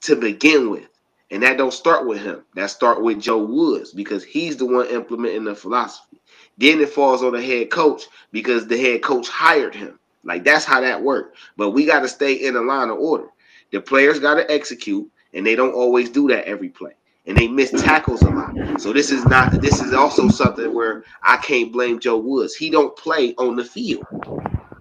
to 0.05 0.17
begin 0.17 0.71
with. 0.71 0.89
And 1.31 1.43
that 1.43 1.57
don't 1.57 1.73
start 1.73 2.07
with 2.07 2.21
him. 2.23 2.45
That 2.55 2.71
start 2.71 3.03
with 3.03 3.21
Joe 3.21 3.43
Woods 3.43 3.93
because 3.93 4.23
he's 4.23 4.57
the 4.57 4.67
one 4.67 4.87
implementing 4.89 5.45
the 5.45 5.55
philosophy. 5.55 6.21
Then 6.59 6.81
it 6.81 6.91
falls 6.91 7.23
on 7.23 7.33
the 7.33 7.43
head 7.43 7.71
coach 7.71 8.05
because 8.31 8.67
the 8.67 8.79
head 8.79 9.03
coach 9.03 9.29
hired 9.29 9.75
him. 9.75 9.99
Like 10.23 10.45
that's 10.45 10.65
how 10.65 10.81
that 10.81 11.03
worked. 11.03 11.39
But 11.57 11.71
we 11.71 11.87
got 11.87 12.01
to 12.01 12.09
stay 12.09 12.35
in 12.35 12.55
the 12.55 12.61
line 12.61 12.91
of 12.91 12.99
order. 12.99 13.29
The 13.73 13.81
players 13.81 14.21
got 14.21 14.35
to 14.35 14.51
execute, 14.51 15.11
and 15.33 15.45
they 15.45 15.57
don't 15.57 15.75
always 15.75 16.11
do 16.11 16.29
that 16.29 16.47
every 16.47 16.69
play. 16.69 16.93
And 17.27 17.37
they 17.37 17.49
miss 17.49 17.71
tackles 17.71 18.23
a 18.23 18.31
lot. 18.31 18.81
So 18.81 18.93
this 18.93 19.11
is 19.11 19.25
not. 19.25 19.61
This 19.61 19.81
is 19.81 19.95
also 19.95 20.29
something 20.29 20.73
where 20.73 21.05
I 21.23 21.39
can't 21.39 21.73
blame 21.73 21.99
Joe 21.99 22.19
Woods. 22.19 22.55
He 22.55 22.71
don't 22.71 22.97
play 22.97 23.35
on 23.37 23.57
the 23.57 23.65
field. 23.65 24.05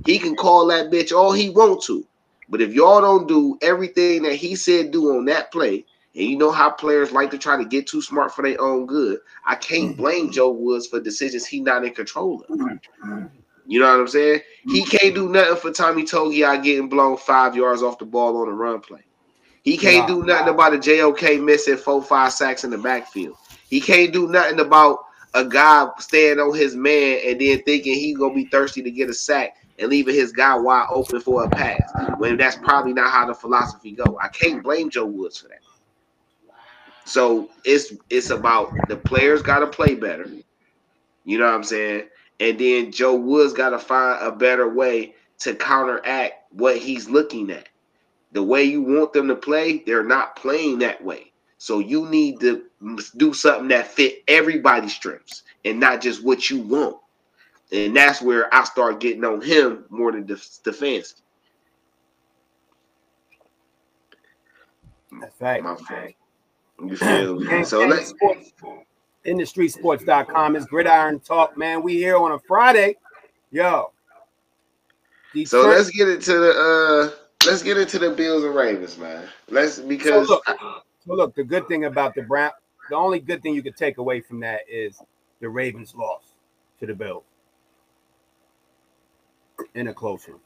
He 0.05 0.19
can 0.19 0.35
call 0.35 0.67
that 0.67 0.91
bitch 0.91 1.13
all 1.13 1.31
he 1.31 1.49
want 1.49 1.81
to. 1.83 2.05
But 2.49 2.61
if 2.61 2.73
y'all 2.73 3.01
don't 3.01 3.27
do 3.27 3.57
everything 3.61 4.23
that 4.23 4.35
he 4.35 4.55
said 4.55 4.91
do 4.91 5.17
on 5.17 5.25
that 5.25 5.51
play, 5.51 5.85
and 6.15 6.25
you 6.25 6.37
know 6.37 6.51
how 6.51 6.69
players 6.69 7.11
like 7.11 7.31
to 7.31 7.37
try 7.37 7.57
to 7.57 7.65
get 7.65 7.87
too 7.87 8.01
smart 8.01 8.33
for 8.33 8.43
their 8.43 8.59
own 8.61 8.85
good, 8.85 9.19
I 9.45 9.55
can't 9.55 9.91
mm-hmm. 9.91 10.01
blame 10.01 10.31
Joe 10.31 10.51
Woods 10.51 10.87
for 10.87 10.99
decisions 10.99 11.45
he 11.45 11.59
not 11.59 11.83
in 11.83 11.93
control 11.93 12.41
of. 12.41 12.57
Mm-hmm. 12.57 13.25
You 13.65 13.79
know 13.79 13.89
what 13.89 14.01
I'm 14.01 14.07
saying? 14.07 14.41
He 14.65 14.81
mm-hmm. 14.81 14.97
can't 14.97 15.15
do 15.15 15.29
nothing 15.29 15.55
for 15.55 15.71
Tommy 15.71 16.03
Togiai 16.03 16.61
getting 16.63 16.89
blown 16.89 17.17
five 17.17 17.55
yards 17.55 17.81
off 17.81 17.97
the 17.97 18.05
ball 18.05 18.37
on 18.41 18.47
a 18.47 18.51
run 18.51 18.81
play. 18.81 19.03
He 19.63 19.77
can't 19.77 20.07
do 20.07 20.23
nothing 20.23 20.49
about 20.49 20.73
a 20.73 20.77
JOK 20.77 21.41
missing 21.41 21.77
four, 21.77 22.03
five 22.03 22.33
sacks 22.33 22.65
in 22.65 22.71
the 22.71 22.77
backfield. 22.77 23.37
He 23.69 23.79
can't 23.79 24.11
do 24.11 24.27
nothing 24.27 24.59
about 24.59 25.05
a 25.33 25.45
guy 25.45 25.87
staying 25.99 26.39
on 26.39 26.53
his 26.53 26.75
man 26.75 27.21
and 27.25 27.39
then 27.39 27.63
thinking 27.63 27.93
he 27.93 28.13
gonna 28.13 28.35
be 28.35 28.45
thirsty 28.45 28.83
to 28.83 28.91
get 28.91 29.09
a 29.09 29.13
sack 29.13 29.55
and 29.79 29.89
leaving 29.89 30.15
his 30.15 30.31
guy 30.31 30.55
wide 30.55 30.87
open 30.89 31.19
for 31.19 31.43
a 31.43 31.49
pass. 31.49 31.81
When 32.17 32.37
that's 32.37 32.55
probably 32.57 32.93
not 32.93 33.11
how 33.11 33.25
the 33.25 33.33
philosophy 33.33 33.91
go. 33.91 34.17
I 34.21 34.27
can't 34.27 34.63
blame 34.63 34.89
Joe 34.89 35.05
Woods 35.05 35.39
for 35.39 35.49
that. 35.49 35.59
So 37.05 37.49
it's 37.65 37.93
it's 38.09 38.29
about 38.29 38.71
the 38.87 38.95
players 38.95 39.41
got 39.41 39.59
to 39.59 39.67
play 39.67 39.95
better. 39.95 40.29
You 41.25 41.37
know 41.37 41.45
what 41.45 41.55
I'm 41.55 41.63
saying? 41.63 42.07
And 42.39 42.59
then 42.59 42.91
Joe 42.91 43.15
Woods 43.15 43.53
got 43.53 43.69
to 43.69 43.79
find 43.79 44.21
a 44.21 44.31
better 44.31 44.69
way 44.69 45.15
to 45.39 45.55
counteract 45.55 46.53
what 46.53 46.77
he's 46.77 47.09
looking 47.09 47.51
at. 47.51 47.69
The 48.31 48.43
way 48.43 48.63
you 48.63 48.81
want 48.81 49.13
them 49.13 49.27
to 49.27 49.35
play, 49.35 49.83
they're 49.85 50.03
not 50.03 50.35
playing 50.35 50.79
that 50.79 51.03
way. 51.03 51.31
So 51.57 51.79
you 51.79 52.07
need 52.09 52.39
to 52.41 52.63
do 53.17 53.33
something 53.33 53.69
that 53.69 53.87
fit 53.87 54.23
everybody's 54.27 54.93
strengths 54.93 55.43
and 55.63 55.79
not 55.79 56.01
just 56.01 56.23
what 56.23 56.49
you 56.49 56.59
want. 56.59 56.97
And 57.73 57.95
that's 57.95 58.21
where 58.21 58.53
I 58.53 58.63
start 58.65 58.99
getting 58.99 59.25
on 59.25 59.41
him 59.41 59.85
more 59.89 60.11
than 60.11 60.25
Stefanski. 60.27 61.21
That's 65.19 65.41
right. 65.41 65.63
My 65.63 65.75
fault. 65.75 66.11
You 66.83 66.95
feel 66.95 67.39
me? 67.39 67.47
Gang- 67.47 67.65
So 67.65 67.79
gang 67.79 67.89
let's 67.89 68.09
sports, 68.09 68.53
IndustrySports.com 69.25 70.55
is 70.55 70.65
Gridiron 70.65 71.19
Talk, 71.19 71.57
man. 71.57 71.81
We 71.81 71.93
here 71.95 72.17
on 72.17 72.33
a 72.33 72.39
Friday. 72.39 72.95
Yo. 73.51 73.91
so 75.45 75.67
let's 75.67 75.89
get 75.89 76.09
into 76.09 76.33
the 76.37 76.51
uh 76.51 77.47
let's 77.47 77.63
get 77.63 77.77
into 77.77 77.97
the 77.97 78.11
Bills 78.11 78.43
and 78.43 78.53
Ravens, 78.55 78.97
man. 78.97 79.27
Let's 79.49 79.75
So 79.75 79.87
because 79.87 80.29
look, 80.29 80.43
so 80.45 81.13
look, 81.13 81.35
the 81.35 81.43
good 81.43 81.67
thing 81.67 81.85
about 81.85 82.13
the 82.13 82.21
Brown, 82.23 82.51
the 82.89 82.95
only 82.95 83.19
good 83.19 83.41
thing 83.41 83.55
you 83.55 83.63
could 83.63 83.77
take 83.77 83.97
away 83.97 84.21
from 84.21 84.39
that 84.41 84.61
is 84.69 85.01
the 85.39 85.49
Ravens 85.49 85.95
lost 85.95 86.33
to 86.79 86.85
the 86.85 86.93
Bills 86.93 87.23
in 89.75 89.87
a 89.87 89.93
close 89.93 90.27
one. 90.27 90.39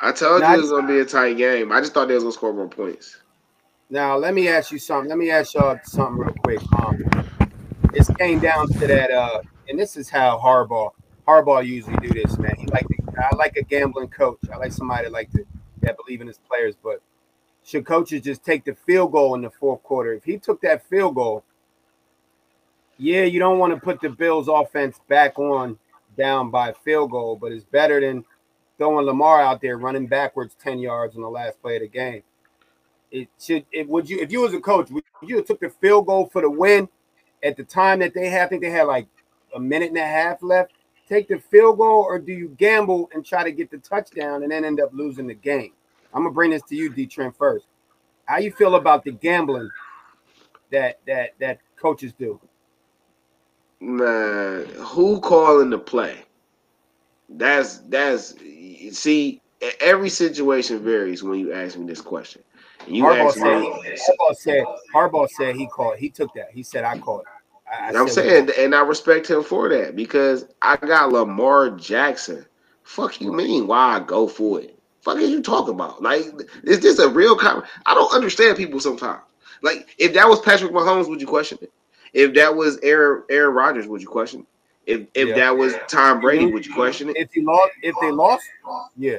I 0.00 0.12
told 0.12 0.42
Now, 0.42 0.52
you 0.52 0.58
it 0.58 0.62
was 0.62 0.70
gonna 0.70 0.86
be 0.86 1.00
a 1.00 1.04
tight 1.04 1.36
game. 1.36 1.72
I 1.72 1.80
just 1.80 1.94
thought 1.94 2.08
they 2.08 2.14
was 2.14 2.24
gonna 2.24 2.32
score 2.32 2.52
more 2.52 2.68
points. 2.68 3.18
Now 3.88 4.16
let 4.16 4.34
me 4.34 4.48
ask 4.48 4.70
you 4.70 4.78
something. 4.78 5.08
Let 5.08 5.18
me 5.18 5.30
ask 5.30 5.54
y'all 5.54 5.78
something 5.84 6.18
real 6.18 6.34
quick. 6.44 6.60
Um, 6.78 7.02
it 7.94 8.06
came 8.18 8.40
down 8.40 8.68
to 8.68 8.86
that, 8.86 9.10
uh, 9.10 9.40
and 9.68 9.78
this 9.78 9.96
is 9.96 10.10
how 10.10 10.38
Harbaugh 10.38 10.90
Harbaugh 11.26 11.66
usually 11.66 11.96
do 11.96 12.08
this, 12.08 12.38
man. 12.38 12.54
He 12.56 12.66
like 12.66 12.86
to, 12.86 12.96
I 13.18 13.34
like 13.36 13.56
a 13.56 13.62
gambling 13.62 14.08
coach. 14.08 14.38
I 14.52 14.56
like 14.56 14.72
somebody 14.72 15.04
that 15.04 15.12
like 15.12 15.30
to 15.32 15.44
that 15.80 15.96
believe 15.96 16.20
in 16.20 16.26
his 16.26 16.38
players. 16.38 16.74
But 16.82 17.00
should 17.64 17.86
coaches 17.86 18.20
just 18.20 18.44
take 18.44 18.64
the 18.64 18.74
field 18.74 19.12
goal 19.12 19.34
in 19.34 19.42
the 19.42 19.50
fourth 19.50 19.82
quarter? 19.82 20.12
If 20.12 20.24
he 20.24 20.38
took 20.38 20.60
that 20.60 20.86
field 20.88 21.14
goal, 21.14 21.42
yeah, 22.98 23.22
you 23.22 23.38
don't 23.40 23.58
want 23.58 23.74
to 23.74 23.80
put 23.80 24.00
the 24.00 24.08
Bills 24.08 24.48
offense 24.48 25.00
back 25.08 25.38
on 25.38 25.78
down 26.16 26.50
by 26.50 26.70
a 26.70 26.74
field 26.74 27.10
goal, 27.10 27.36
but 27.36 27.52
it's 27.52 27.64
better 27.64 28.00
than 28.00 28.24
throwing 28.78 29.06
Lamar 29.06 29.40
out 29.40 29.60
there 29.60 29.78
running 29.78 30.06
backwards 30.06 30.56
10 30.62 30.78
yards 30.78 31.16
on 31.16 31.22
the 31.22 31.28
last 31.28 31.60
play 31.62 31.76
of 31.76 31.82
the 31.82 31.88
game. 31.88 32.22
It 33.10 33.28
should 33.38 33.64
it 33.72 33.88
would 33.88 34.10
you 34.10 34.18
if 34.20 34.32
you 34.32 34.40
was 34.40 34.52
a 34.52 34.60
coach, 34.60 34.90
would 34.90 35.04
you 35.22 35.36
have 35.36 35.46
took 35.46 35.60
the 35.60 35.70
field 35.70 36.06
goal 36.06 36.28
for 36.32 36.42
the 36.42 36.50
win 36.50 36.88
at 37.42 37.56
the 37.56 37.64
time 37.64 38.00
that 38.00 38.14
they 38.14 38.28
had, 38.28 38.46
I 38.46 38.48
think 38.48 38.62
they 38.62 38.70
had 38.70 38.84
like 38.84 39.06
a 39.54 39.60
minute 39.60 39.88
and 39.88 39.98
a 39.98 40.06
half 40.06 40.42
left. 40.42 40.72
Take 41.08 41.28
the 41.28 41.38
field 41.38 41.78
goal, 41.78 42.02
or 42.02 42.18
do 42.18 42.32
you 42.32 42.48
gamble 42.58 43.08
and 43.14 43.24
try 43.24 43.44
to 43.44 43.52
get 43.52 43.70
the 43.70 43.78
touchdown 43.78 44.42
and 44.42 44.50
then 44.50 44.64
end 44.64 44.80
up 44.80 44.90
losing 44.92 45.28
the 45.28 45.34
game? 45.34 45.72
I'm 46.12 46.22
gonna 46.22 46.34
bring 46.34 46.50
this 46.50 46.62
to 46.68 46.74
you, 46.74 46.90
D 46.90 47.06
Trent, 47.06 47.36
first. 47.36 47.66
How 48.24 48.38
you 48.38 48.50
feel 48.50 48.74
about 48.74 49.04
the 49.04 49.12
gambling 49.12 49.70
that 50.72 50.98
that 51.06 51.34
that 51.38 51.60
coaches 51.76 52.12
do? 52.12 52.40
Man, 53.80 54.66
who 54.78 55.20
calling 55.20 55.70
the 55.70 55.78
play? 55.78 56.24
That's 57.28 57.78
that's 57.78 58.34
see 58.92 59.40
every 59.80 60.08
situation 60.08 60.82
varies 60.82 61.22
when 61.22 61.38
you 61.38 61.52
ask 61.52 61.76
me 61.76 61.86
this 61.86 62.00
question. 62.00 62.42
You 62.86 63.04
Harbaugh 63.04 63.32
said, 63.32 63.60
me, 63.60 63.68
Harbaugh 63.68 64.36
said 64.36 64.64
Harbaugh 64.94 65.28
said 65.28 65.56
he 65.56 65.66
called. 65.66 65.98
He 65.98 66.08
took 66.08 66.32
that. 66.34 66.50
He 66.52 66.62
said 66.62 66.84
I 66.84 66.98
called. 66.98 67.24
I, 67.70 67.90
I 67.90 68.00
I'm 68.00 68.08
saying, 68.08 68.50
and 68.58 68.74
I 68.74 68.82
respect 68.82 69.28
him 69.28 69.42
for 69.42 69.68
that 69.68 69.96
because 69.96 70.46
I 70.62 70.76
got 70.76 71.12
Lamar 71.12 71.70
Jackson. 71.70 72.46
Fuck 72.84 73.20
you 73.20 73.32
mean? 73.32 73.66
Why 73.66 73.96
I 73.96 74.00
go 74.00 74.28
for 74.28 74.60
it? 74.60 74.78
Fuck 75.00 75.18
is 75.18 75.30
you 75.30 75.42
talking 75.42 75.74
about? 75.74 76.02
Like, 76.02 76.24
is 76.64 76.80
this 76.80 76.98
a 76.98 77.08
real? 77.08 77.36
Com- 77.36 77.64
I 77.86 77.94
don't 77.94 78.14
understand 78.14 78.56
people 78.56 78.80
sometimes. 78.80 79.22
Like, 79.62 79.94
if 79.98 80.14
that 80.14 80.28
was 80.28 80.40
Patrick 80.40 80.72
Mahomes, 80.72 81.08
would 81.08 81.20
you 81.20 81.26
question 81.26 81.58
it? 81.60 81.72
If 82.16 82.32
that 82.34 82.56
was 82.56 82.78
Aaron 82.82 83.24
Aaron 83.28 83.54
Rodgers, 83.54 83.86
would 83.86 84.00
you 84.00 84.08
question? 84.08 84.46
If 84.86 85.02
if 85.12 85.28
Yeah. 85.28 85.34
that 85.34 85.56
was 85.56 85.74
Tom 85.86 86.18
Brady, 86.18 86.46
would 86.46 86.64
you 86.64 86.72
question 86.72 87.10
it? 87.10 87.16
if 87.18 87.30
he 87.30 87.42
lost, 87.42 87.72
if 87.82 87.94
they 88.00 88.10
lost, 88.10 88.42
yeah. 88.96 89.18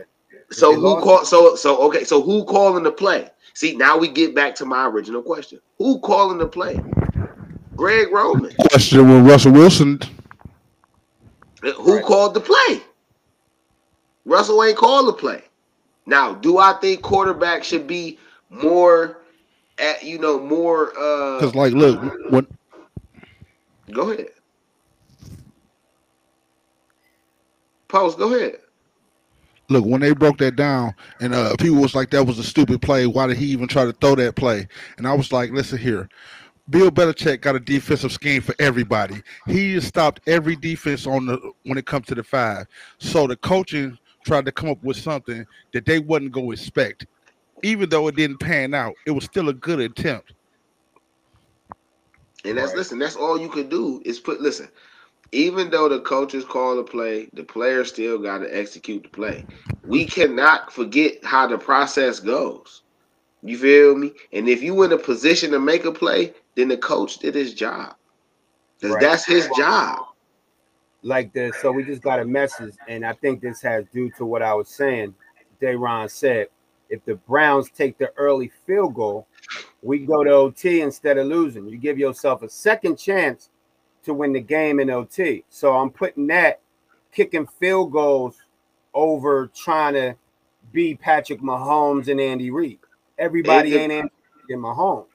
So 0.50 0.74
who 0.74 0.82
lost- 0.82 1.04
called? 1.04 1.28
So 1.28 1.56
so 1.56 1.78
okay. 1.84 2.04
So 2.04 2.22
who 2.24 2.44
calling 2.46 2.84
the 2.84 2.92
play? 2.92 3.30
See, 3.54 3.76
now 3.76 3.98
we 4.00 4.08
get 4.08 4.34
back 4.34 4.56
to 4.56 4.66
my 4.66 4.88
original 4.88 5.22
question. 5.22 5.60
Who 5.78 6.00
calling 6.00 6.40
the 6.40 6.48
play? 6.48 6.80
Greg 7.76 8.12
Roman. 8.12 8.52
Question 8.72 9.08
with 9.08 9.30
Russell 9.30 9.52
Wilson. 9.52 10.00
Who 11.62 11.96
Right. 11.98 12.04
called 12.04 12.34
the 12.34 12.40
play? 12.40 12.82
Russell 14.26 14.64
ain't 14.64 14.78
called 14.78 15.08
the 15.08 15.14
play. 15.14 15.44
Now, 16.08 16.34
do 16.34 16.58
I 16.58 16.74
think 16.74 17.04
quarterback 17.04 17.64
should 17.64 17.86
be 17.86 18.18
more 18.50 19.20
at 19.78 20.04
you 20.04 20.18
know 20.18 20.40
more 20.40 20.92
uh 20.98 21.40
Because, 21.40 21.54
like, 21.56 21.74
look, 21.74 22.02
when 22.32 22.48
go 23.92 24.12
ahead. 24.12 24.30
Post, 27.88 28.18
go 28.18 28.34
ahead. 28.36 28.58
look 29.70 29.86
when 29.86 30.02
they 30.02 30.14
broke 30.14 30.38
that 30.40 30.56
down, 30.56 30.94
and 31.22 31.34
uh, 31.34 31.56
people 31.58 31.78
was 31.82 31.96
like, 31.96 32.10
"That 32.12 32.26
was 32.26 32.40
a 32.40 32.44
stupid 32.44 32.82
play. 32.82 33.08
Why 33.08 33.28
did 33.28 33.38
he 33.38 33.48
even 33.48 33.68
try 33.68 33.86
to 33.86 33.94
throw 33.94 34.16
that 34.16 34.36
play?" 34.36 34.68
And 34.98 35.08
I 35.08 35.14
was 35.14 35.32
like, 35.32 35.52
"Listen 35.52 35.78
here." 35.78 36.10
Bill 36.70 36.92
Belichick 36.92 37.42
got 37.42 37.56
a 37.56 37.62
defensive 37.62 38.12
scheme 38.12 38.42
for 38.42 38.54
everybody. 38.60 39.22
He 39.48 39.80
stopped 39.80 40.22
every 40.28 40.56
defense 40.58 41.08
on 41.08 41.26
the 41.26 41.54
when 41.64 41.78
it 41.78 41.86
comes 41.86 42.08
to 42.08 42.16
the 42.16 42.24
five. 42.24 42.68
So 43.00 43.28
the 43.28 43.38
coaching 43.38 43.98
tried 44.26 44.46
to 44.46 44.52
come 44.52 44.70
up 44.70 44.84
with 44.84 44.98
something 44.98 45.46
that 45.74 45.86
they 45.86 46.00
wasn't 46.00 46.34
going 46.34 46.48
to 46.48 46.54
expect. 46.54 47.08
Even 47.64 47.90
though 47.90 48.08
it 48.08 48.16
didn't 48.16 48.40
pan 48.40 48.74
out, 48.74 48.94
it 49.06 49.12
was 49.12 49.24
still 49.24 49.50
a 49.50 49.54
good 49.54 49.80
attempt. 49.80 50.34
And 52.48 52.58
that's 52.58 52.72
Right. 52.72 52.78
listen, 52.80 53.00
that's 53.00 53.16
all 53.16 53.40
you 53.40 53.50
could 53.50 53.70
do 53.70 54.02
is 54.06 54.20
put 54.20 54.42
listen. 54.42 54.70
Even 55.34 55.70
though 55.70 55.90
the 55.90 56.02
coaches 56.02 56.46
call 56.46 56.78
the 56.78 56.84
play, 56.84 57.30
the 57.34 57.44
players 57.44 57.90
still 57.90 58.18
got 58.18 58.40
to 58.40 58.58
execute 58.58 59.04
the 59.04 59.10
play. 59.10 59.46
We 59.84 60.06
cannot 60.06 60.72
forget 60.72 61.24
how 61.24 61.48
the 61.48 61.58
process 61.58 62.20
goes. 62.20 62.84
You 63.44 63.58
feel 63.58 63.96
me? 63.96 64.14
And 64.34 64.50
if 64.50 64.64
you 64.64 64.82
in 64.84 64.94
a 64.94 64.98
position 64.98 65.52
to 65.52 65.60
make 65.60 65.86
a 65.86 65.92
play, 65.92 66.34
then 66.56 66.70
the 66.70 66.78
coach 66.78 67.20
did 67.20 67.36
his 67.36 67.54
job. 67.54 67.96
Because 68.80 68.96
Right. 68.96 69.02
that's 69.02 69.26
his 69.26 69.48
job. 69.50 70.06
like 71.04 71.34
this. 71.34 71.58
So 71.58 71.72
we 71.72 71.84
just 71.84 72.02
got 72.02 72.20
a 72.20 72.26
message, 72.26 72.76
and 72.88 73.06
I 73.06 73.14
think 73.14 73.42
this 73.42 73.62
has 73.62 73.86
due 73.94 74.10
to 74.12 74.26
what 74.26 74.42
I 74.42 74.54
was 74.54 74.70
saying. 74.70 75.16
Dayron 75.62 76.10
said, 76.10 76.48
if 76.90 77.04
the 77.06 77.16
Browns 77.16 77.70
take 77.70 77.98
the 77.98 78.12
early 78.18 78.52
field 78.66 78.96
goal, 78.96 79.28
we 79.82 80.00
go 80.00 80.24
to 80.24 80.32
OT 80.32 80.82
instead 80.82 81.18
of 81.18 81.28
losing. 81.28 81.68
You 81.68 81.78
give 81.78 81.98
yourself 81.98 82.42
a 82.42 82.50
second 82.50 82.98
chance 82.98 83.50
to 84.04 84.14
win 84.14 84.34
the 84.34 84.42
game 84.42 84.80
in 84.80 84.90
OT. 84.90 85.44
So 85.50 85.76
I'm 85.76 85.90
putting 85.90 86.28
that 86.28 86.62
kicking 87.12 87.48
field 87.60 87.92
goals 87.92 88.38
over 88.94 89.48
trying 89.56 89.94
to 89.94 90.16
be 90.72 90.96
Patrick 90.96 91.42
Mahomes 91.42 92.08
and 92.08 92.20
Andy 92.20 92.52
Reid. 92.52 92.80
Everybody 93.18 93.76
ain't 93.76 93.92
Andy 93.92 94.12
Reid 94.48 94.56
and 94.56 94.64
Mahomes. 94.64 95.06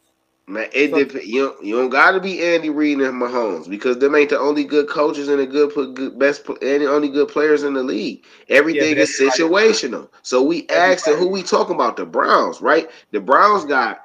Man, 0.49 0.69
it 0.73 0.91
So- 0.91 1.05
dep- 1.05 1.25
you 1.25 1.47
don't, 1.47 1.65
you 1.65 1.77
don't 1.77 1.89
got 1.89 2.13
to 2.13 2.21
be 2.21 2.43
Andy 2.43 2.69
Reid 2.69 2.99
and 3.01 3.21
Mahomes 3.21 3.69
because 3.71 3.99
them 3.99 4.15
ain't 4.17 4.31
the 4.31 4.39
only 4.39 4.65
good 4.65 4.89
coaches 4.89 5.29
and 5.29 5.39
the 5.39 5.47
good, 5.47 5.73
good 5.95 6.19
best 6.19 6.47
and 6.49 6.83
the 6.83 6.91
only 6.91 7.09
good 7.09 7.29
players 7.29 7.63
in 7.63 7.75
the 7.75 7.83
league. 7.83 8.25
Everything 8.49 8.95
but 8.97 9.03
is 9.03 9.21
situational. 9.21 10.09
So 10.23 10.43
we 10.43 10.67
asked 10.69 11.07
who 11.07 11.29
we 11.29 11.43
talking 11.43 11.77
about 11.77 11.97
the 11.97 12.05
Browns, 12.05 12.61
right? 12.61 12.91
The 13.13 13.21
Browns 13.21 13.65
got 13.65 14.02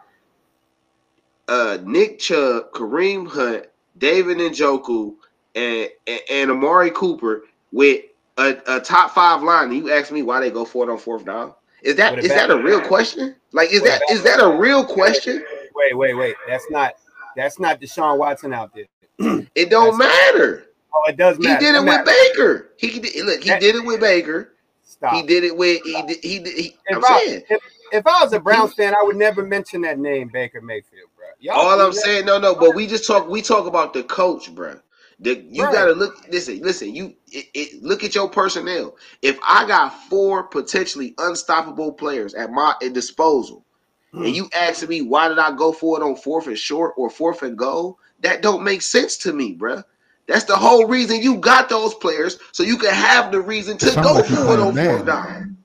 uh 1.48 1.78
Nick 1.84 2.20
Chubb, 2.20 2.72
Kareem 2.74 3.28
Hunt, 3.28 3.66
David 3.98 4.38
Njoku, 4.38 5.16
and, 5.56 5.90
and 6.08 6.20
and 6.30 6.52
Amari 6.52 6.92
Cooper 6.92 7.44
with 7.72 8.04
a, 8.38 8.58
a 8.68 8.80
top 8.80 9.12
five 9.12 9.42
line. 9.44 9.72
You 9.72 9.92
ask 9.92 10.12
me 10.12 10.22
why 10.24 10.40
they 10.40 10.52
go 10.52 10.66
for 10.66 10.88
it 10.88 10.92
on 10.92 10.98
fourth 10.98 11.26
down? 11.26 11.54
Is 11.84 11.96
that 11.96 12.18
a 12.24 12.28
that 12.28 12.50
a 12.50 12.58
real 12.58 12.82
question? 12.82 13.36
Like 13.54 13.72
is 13.72 13.82
that 13.84 14.02
is 14.12 14.24
that 14.24 14.40
a 14.40 14.58
real 14.58 14.84
question? 14.86 15.44
Wait, 15.76 15.96
wait, 15.98 16.14
wait. 16.16 16.36
That's 16.48 16.66
not 16.70 16.94
that's 17.36 17.60
not 17.60 17.80
Deshaun 17.80 18.18
Watson 18.18 18.54
out 18.54 18.72
there. 18.74 18.86
It 19.56 19.70
don't 19.70 19.98
matter. 19.98 20.66
Oh, 20.94 21.04
it 21.08 21.18
does 21.18 21.38
He 21.38 21.44
matter. 21.44 21.60
did 21.60 21.76
it 21.76 21.84
with. 21.84 22.06
Baker. 22.06 22.72
He 22.78 23.00
did 23.00 23.26
look. 23.26 23.42
He 23.44 23.50
That- 23.50 23.62
did 23.62 23.76
it 23.76 23.86
with 23.86 24.00
Baker. 24.00 24.54
Stop. 24.84 25.14
He 25.14 25.24
did 25.24 25.44
it 25.44 25.56
with. 25.56 25.82
He 25.84 26.02
did. 26.04 26.18
He 26.24 26.40
did. 26.40 26.58
He, 26.58 26.76
And 26.88 26.98
I'm 26.98 27.02
Rob, 27.04 27.22
saying. 27.22 27.44
if- 27.50 27.62
if 27.94 28.06
I 28.06 28.22
was 28.24 28.34
a 28.34 28.40
Browns 28.40 28.74
fan, 28.74 28.94
I 28.94 29.02
would 29.04 29.16
never 29.16 29.44
mention 29.46 29.82
that 29.84 29.98
name, 29.98 30.30
Baker 30.34 30.60
Mayfield. 30.62 31.10
Y'all 31.40 31.56
All 31.56 31.80
I'm 31.80 31.94
saying, 31.94 32.26
no, 32.26 32.40
no, 32.40 32.56
but 32.56 32.74
we 32.74 32.88
just 32.88 33.06
talk. 33.06 33.28
We 33.30 33.42
talk 33.42 33.68
about 33.68 33.94
the 33.94 34.04
coach, 34.04 34.54
bro. 34.54 34.80
The, 35.20 35.44
you 35.50 35.64
right. 35.64 35.74
gotta 35.74 35.92
look. 35.94 36.28
Listen, 36.30 36.60
listen. 36.60 36.94
You 36.94 37.16
it, 37.28 37.46
it, 37.54 37.84
look 37.84 38.04
at 38.04 38.16
your 38.16 38.30
personnel. 38.30 38.96
If 39.22 39.40
I 39.44 39.68
got 39.68 39.90
four 40.10 40.44
potentially 40.44 41.14
unstoppable 41.18 41.92
players 41.92 42.34
at 42.34 42.52
my 42.52 42.76
disposal, 42.92 43.66
mm. 44.14 44.26
and 44.26 44.36
you 44.36 44.50
asking 44.56 44.90
me 44.90 45.02
why 45.02 45.28
did 45.28 45.40
I 45.40 45.56
go 45.56 45.72
for 45.72 46.00
it 46.00 46.04
on 46.04 46.16
fourth 46.16 46.48
and 46.48 46.58
short 46.58 46.94
or 46.98 47.10
fourth 47.10 47.44
and 47.44 47.58
goal, 47.58 48.00
that 48.22 48.42
don't 48.42 48.64
make 48.64 48.82
sense 48.82 49.18
to 49.20 49.34
me, 49.34 49.54
bro. 49.54 49.84
That's 50.28 50.44
the 50.44 50.56
whole 50.56 50.86
reason 50.86 51.22
you 51.22 51.38
got 51.38 51.70
those 51.70 51.94
players, 51.94 52.38
so 52.52 52.64
you 52.64 52.78
can 52.78 52.94
have 52.94 53.32
the 53.32 53.40
reason 53.40 53.78
to 53.78 53.96
go 53.96 54.22
for 54.24 54.54
it 54.54 54.60
on 54.60 54.76
fourth 54.76 55.06
down. 55.06 55.58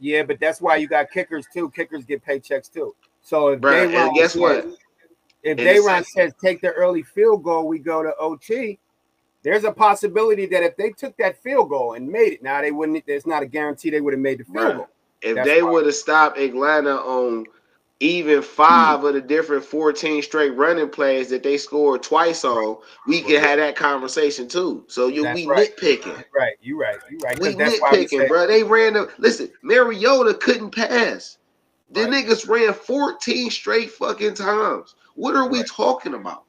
Yeah, 0.00 0.22
but 0.22 0.38
that's 0.40 0.60
why 0.60 0.76
you 0.76 0.86
got 0.86 1.10
kickers 1.10 1.46
too. 1.52 1.70
Kickers 1.70 2.04
get 2.04 2.24
paychecks 2.24 2.72
too. 2.72 2.94
So 3.20 3.48
if 3.48 3.60
Bruh, 3.60 3.88
they 3.88 4.18
guess 4.18 4.34
what? 4.34 4.66
If 5.48 5.58
Dayron 5.58 6.04
says 6.04 6.32
take 6.42 6.60
the 6.60 6.72
early 6.72 7.02
field 7.02 7.42
goal, 7.42 7.66
we 7.66 7.78
go 7.78 8.02
to 8.02 8.14
OT 8.18 8.78
there's 9.42 9.64
a 9.64 9.72
possibility 9.72 10.46
that 10.46 10.62
if 10.62 10.76
they 10.76 10.90
took 10.90 11.16
that 11.18 11.42
field 11.42 11.68
goal 11.68 11.94
and 11.94 12.08
made 12.08 12.32
it, 12.34 12.42
now 12.42 12.60
they 12.60 12.70
wouldn't. 12.70 13.06
There's 13.06 13.26
not 13.26 13.42
a 13.42 13.46
guarantee 13.46 13.90
they 13.90 14.00
would 14.00 14.12
have 14.12 14.20
made 14.20 14.40
the 14.40 14.44
field 14.44 14.56
right. 14.56 14.76
goal. 14.76 14.88
If 15.22 15.36
That's 15.36 15.48
they 15.48 15.62
would 15.62 15.86
have 15.86 15.94
stopped 15.94 16.38
Atlanta 16.38 16.96
on 16.96 17.46
even 18.00 18.42
five 18.42 19.02
of 19.02 19.14
the 19.14 19.20
different 19.20 19.64
14 19.64 20.22
straight 20.22 20.50
running 20.50 20.88
plays 20.88 21.28
that 21.30 21.42
they 21.42 21.56
scored 21.56 22.02
twice 22.02 22.44
on, 22.44 22.76
we 23.08 23.22
could 23.22 23.40
have 23.40 23.58
that 23.58 23.74
conversation 23.74 24.48
too. 24.48 24.84
So 24.86 25.08
you 25.08 25.22
we 25.34 25.46
right. 25.46 25.76
nitpicking. 25.76 26.24
Right, 26.34 26.54
you 26.60 26.80
right, 26.80 26.98
you 27.10 27.18
right. 27.24 27.38
We 27.40 27.54
nitpicking, 27.54 28.28
bro. 28.28 28.46
They 28.46 28.62
ran 28.62 28.92
the 28.94 29.10
listen, 29.18 29.50
Mariota 29.62 30.34
couldn't 30.34 30.70
pass. 30.70 31.38
The 31.90 32.04
right. 32.04 32.26
niggas 32.26 32.48
ran 32.48 32.74
14 32.74 33.50
straight 33.50 33.90
fucking 33.90 34.34
times. 34.34 34.94
What 35.18 35.34
are 35.34 35.48
we 35.48 35.64
talking 35.64 36.14
about? 36.14 36.44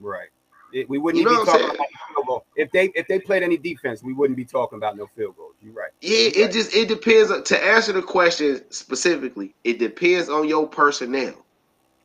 Right. 0.00 0.28
It, 0.72 0.88
we 0.88 0.96
wouldn't 0.96 1.22
you 1.22 1.30
know 1.30 1.44
be 1.44 1.44
talking 1.44 1.66
about 1.66 1.76
field 1.76 2.26
goal. 2.26 2.46
If 2.56 2.72
they 2.72 2.86
if 2.94 3.06
they 3.08 3.18
played 3.18 3.42
any 3.42 3.58
defense, 3.58 4.02
we 4.02 4.14
wouldn't 4.14 4.38
be 4.38 4.44
talking 4.44 4.78
about 4.78 4.96
no 4.96 5.06
field 5.06 5.36
goals. 5.36 5.54
You're 5.60 5.74
right. 5.74 5.90
Yeah, 6.00 6.16
You're 6.16 6.28
it 6.28 6.42
right. 6.44 6.52
just 6.52 6.74
it 6.74 6.88
depends 6.88 7.42
to 7.42 7.62
answer 7.62 7.92
the 7.92 8.00
question 8.00 8.62
specifically. 8.70 9.54
It 9.64 9.78
depends 9.78 10.30
on 10.30 10.48
your 10.48 10.66
personnel. 10.66 11.44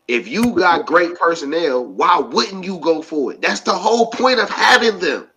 If 0.10 0.28
you 0.28 0.54
got 0.54 0.86
great 0.86 1.16
personnel, 1.16 1.86
why 1.86 2.20
wouldn't 2.20 2.66
you 2.66 2.80
go 2.80 3.02
for 3.02 3.32
it? 3.32 3.42
That's 3.42 3.62
the 3.62 3.72
whole 3.74 4.08
point 4.08 4.42
of 4.42 4.50
having 4.50 5.00
them. 5.00 5.30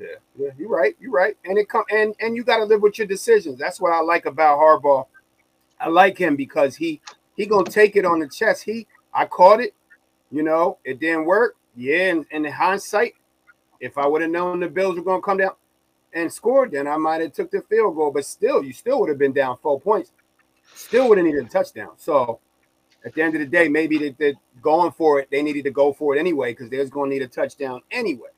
Yeah, 0.00 0.06
yeah, 0.38 0.50
you're 0.56 0.70
right. 0.70 0.96
You're 0.98 1.10
right. 1.10 1.36
And 1.44 1.58
it 1.58 1.68
come 1.68 1.84
and 1.90 2.14
and 2.20 2.34
you 2.34 2.42
got 2.42 2.56
to 2.56 2.64
live 2.64 2.80
with 2.80 2.96
your 2.96 3.06
decisions. 3.06 3.58
That's 3.58 3.82
what 3.82 3.92
I 3.92 4.00
like 4.00 4.24
about 4.24 4.58
Harbaugh. 4.58 5.04
I 5.78 5.88
like 5.90 6.16
him 6.16 6.36
because 6.36 6.74
he 6.74 7.02
he 7.36 7.44
gonna 7.44 7.68
take 7.68 7.96
it 7.96 8.06
on 8.06 8.20
the 8.20 8.28
chest. 8.28 8.64
He 8.64 8.86
I 9.12 9.26
caught 9.26 9.60
it. 9.60 9.74
You 10.30 10.42
know, 10.42 10.78
it 10.84 11.00
didn't 11.00 11.24
work. 11.24 11.56
Yeah, 11.76 12.10
and 12.10 12.26
in 12.30 12.44
hindsight, 12.44 13.14
if 13.80 13.98
I 13.98 14.06
would 14.06 14.22
have 14.22 14.30
known 14.30 14.60
the 14.60 14.68
Bills 14.68 14.96
were 14.96 15.02
going 15.02 15.20
to 15.20 15.24
come 15.24 15.38
down 15.38 15.52
and 16.12 16.32
score, 16.32 16.68
then 16.68 16.88
I 16.88 16.96
might 16.96 17.20
have 17.20 17.32
took 17.32 17.50
the 17.50 17.60
field 17.62 17.94
goal. 17.94 18.10
But 18.10 18.24
still, 18.24 18.62
you 18.62 18.72
still 18.72 19.00
would 19.00 19.10
have 19.10 19.18
been 19.18 19.32
down 19.32 19.58
four 19.62 19.80
points. 19.80 20.12
Still 20.74 21.08
would 21.08 21.18
have 21.18 21.26
needed 21.26 21.44
a 21.44 21.48
touchdown. 21.48 21.90
So 21.96 22.40
at 23.04 23.14
the 23.14 23.22
end 23.22 23.34
of 23.34 23.40
the 23.40 23.46
day, 23.46 23.68
maybe 23.68 23.98
they, 23.98 24.10
they're 24.18 24.34
going 24.62 24.90
for 24.92 25.20
it. 25.20 25.28
They 25.30 25.42
needed 25.42 25.64
to 25.64 25.70
go 25.70 25.92
for 25.92 26.16
it 26.16 26.18
anyway 26.18 26.52
because 26.52 26.70
they're 26.70 26.86
going 26.86 27.10
to 27.10 27.16
need 27.16 27.22
a 27.22 27.28
touchdown 27.28 27.82
anyway. 27.90 28.30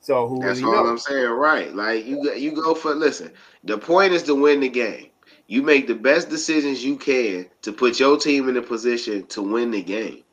So 0.00 0.28
who 0.28 0.40
That's 0.40 0.60
really 0.60 0.76
all 0.76 0.84
knows? 0.84 0.90
I'm 0.90 0.98
saying. 0.98 1.30
Right? 1.30 1.74
Like 1.74 2.06
you, 2.06 2.32
you 2.34 2.52
go 2.52 2.74
for. 2.74 2.94
Listen, 2.94 3.32
the 3.64 3.78
point 3.78 4.12
is 4.12 4.22
to 4.24 4.34
win 4.34 4.60
the 4.60 4.68
game. 4.68 5.08
You 5.48 5.62
make 5.62 5.86
the 5.86 5.94
best 5.94 6.28
decisions 6.28 6.84
you 6.84 6.96
can 6.96 7.46
to 7.62 7.72
put 7.72 7.98
your 7.98 8.18
team 8.18 8.48
in 8.48 8.56
a 8.56 8.62
position 8.62 9.26
to 9.28 9.42
win 9.42 9.70
the 9.70 9.82
game 9.82 10.24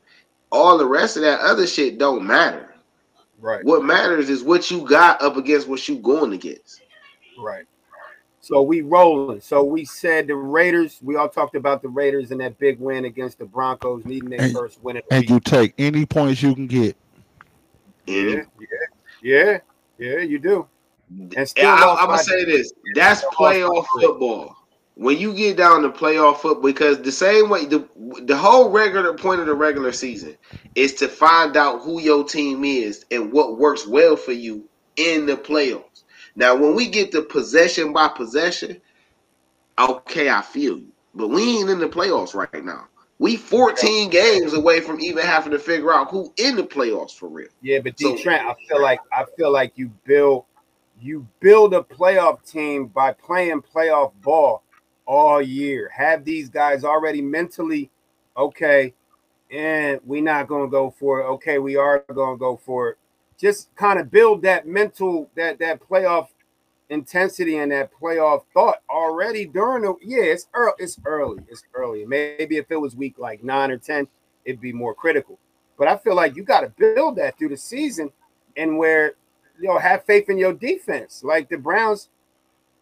all 0.53 0.77
the 0.77 0.85
rest 0.85 1.17
of 1.17 1.23
that 1.23 1.39
other 1.41 1.67
shit 1.67 1.97
don't 1.97 2.25
matter. 2.25 2.73
Right. 3.39 3.65
What 3.65 3.83
matters 3.83 4.29
is 4.29 4.43
what 4.43 4.71
you 4.71 4.87
got 4.87 5.21
up 5.21 5.35
against 5.35 5.67
what 5.67 5.85
you 5.89 5.97
going 5.97 6.31
against. 6.31 6.81
Right. 7.37 7.65
So 8.39 8.61
we 8.61 8.81
rolling. 8.81 9.41
So 9.41 9.63
we 9.63 9.83
said 9.83 10.27
the 10.27 10.35
Raiders. 10.35 10.99
We 11.01 11.15
all 11.15 11.27
talked 11.27 11.55
about 11.55 11.81
the 11.81 11.89
Raiders 11.89 12.31
and 12.31 12.39
that 12.39 12.57
big 12.59 12.79
win 12.79 13.05
against 13.05 13.39
the 13.39 13.45
Broncos, 13.45 14.05
needing 14.05 14.29
their 14.29 14.41
and, 14.41 14.53
first 14.53 14.81
win. 14.83 15.01
And 15.11 15.29
you 15.29 15.39
take 15.39 15.73
any 15.77 16.05
points 16.05 16.41
you 16.41 16.53
can 16.53 16.67
get. 16.67 16.95
Yeah, 18.05 18.41
yeah, 18.59 18.67
yeah, 19.21 19.57
yeah. 19.97 20.17
You 20.19 20.39
do. 20.39 20.67
And 21.35 21.47
still, 21.47 21.63
yeah, 21.63 21.73
I, 21.73 22.01
am 22.01 22.07
gonna 22.07 22.17
say 22.17 22.45
this. 22.45 22.71
That's 22.95 23.23
playoff 23.25 23.85
football 23.99 24.62
when 24.95 25.17
you 25.17 25.33
get 25.33 25.57
down 25.57 25.81
to 25.81 25.89
playoff 25.89 26.37
football, 26.37 26.63
because 26.63 27.01
the 27.01 27.11
same 27.11 27.49
way 27.49 27.65
the 27.65 27.87
the 28.23 28.37
whole 28.37 28.69
regular 28.69 29.13
point 29.13 29.41
of 29.41 29.47
the 29.47 29.53
regular 29.53 29.91
season 29.91 30.37
is 30.75 30.93
to 30.95 31.07
find 31.07 31.57
out 31.57 31.81
who 31.81 31.99
your 31.99 32.23
team 32.23 32.63
is 32.63 33.05
and 33.11 33.31
what 33.31 33.57
works 33.57 33.87
well 33.87 34.15
for 34.15 34.33
you 34.33 34.67
in 34.95 35.25
the 35.25 35.35
playoffs. 35.35 36.03
Now, 36.35 36.55
when 36.55 36.75
we 36.75 36.89
get 36.89 37.11
to 37.11 37.21
possession 37.21 37.93
by 37.93 38.07
possession, 38.07 38.81
okay, 39.79 40.29
I 40.29 40.41
feel 40.41 40.77
you, 40.77 40.91
but 41.13 41.29
we 41.29 41.57
ain't 41.57 41.69
in 41.69 41.79
the 41.79 41.89
playoffs 41.89 42.33
right 42.33 42.63
now. 42.63 42.87
We 43.19 43.35
14 43.37 44.09
games 44.09 44.53
away 44.53 44.81
from 44.81 44.99
even 44.99 45.23
having 45.23 45.51
to 45.51 45.59
figure 45.59 45.93
out 45.93 46.09
who 46.09 46.33
in 46.37 46.55
the 46.55 46.63
playoffs 46.63 47.15
for 47.15 47.29
real. 47.29 47.47
Yeah, 47.61 47.79
but 47.79 47.95
D 47.95 48.05
so, 48.05 48.17
Trent, 48.17 48.45
I 48.45 48.55
feel 48.67 48.81
like 48.81 48.99
I 49.11 49.25
feel 49.37 49.51
like 49.51 49.73
you 49.75 49.91
build 50.03 50.45
you 50.99 51.27
build 51.39 51.73
a 51.73 51.81
playoff 51.81 52.49
team 52.49 52.87
by 52.87 53.13
playing 53.13 53.61
playoff 53.61 54.11
ball 54.21 54.62
all 55.05 55.41
year. 55.41 55.91
Have 55.95 56.25
these 56.25 56.49
guys 56.49 56.83
already 56.83 57.21
mentally 57.21 57.89
okay, 58.35 58.93
and 59.51 59.99
we're 60.05 60.23
not 60.23 60.47
to 60.47 60.67
go 60.67 60.91
for 60.91 61.21
it. 61.21 61.25
Okay, 61.25 61.59
we 61.59 61.75
are 61.75 61.99
to 61.99 62.13
go 62.13 62.59
for 62.63 62.89
it. 62.89 62.97
Just 63.37 63.75
kind 63.75 63.99
of 63.99 64.11
build 64.11 64.41
that 64.43 64.67
mental 64.67 65.29
that 65.35 65.59
that 65.59 65.81
playoff 65.81 66.27
intensity 66.89 67.57
and 67.57 67.71
that 67.71 67.91
playoff 67.93 68.43
thought 68.53 68.77
already 68.89 69.45
during 69.45 69.83
the 69.83 69.95
yeah. 70.01 70.23
It's 70.23 70.47
early. 70.53 70.73
It's 70.79 70.99
early. 71.05 71.43
It's 71.49 71.63
early. 71.73 72.05
Maybe 72.05 72.57
if 72.57 72.69
it 72.69 72.77
was 72.77 72.95
week 72.95 73.15
like 73.17 73.43
nine 73.43 73.71
or 73.71 73.77
ten, 73.77 74.07
it'd 74.45 74.61
be 74.61 74.73
more 74.73 74.93
critical. 74.93 75.39
But 75.77 75.87
I 75.87 75.97
feel 75.97 76.15
like 76.15 76.35
you 76.35 76.43
got 76.43 76.61
to 76.61 76.69
build 76.69 77.17
that 77.17 77.37
through 77.37 77.49
the 77.49 77.57
season, 77.57 78.11
and 78.55 78.77
where 78.77 79.15
you 79.59 79.67
know 79.67 79.77
have 79.77 80.05
faith 80.05 80.29
in 80.29 80.37
your 80.37 80.53
defense. 80.53 81.23
Like 81.23 81.49
the 81.49 81.57
Browns 81.57 82.09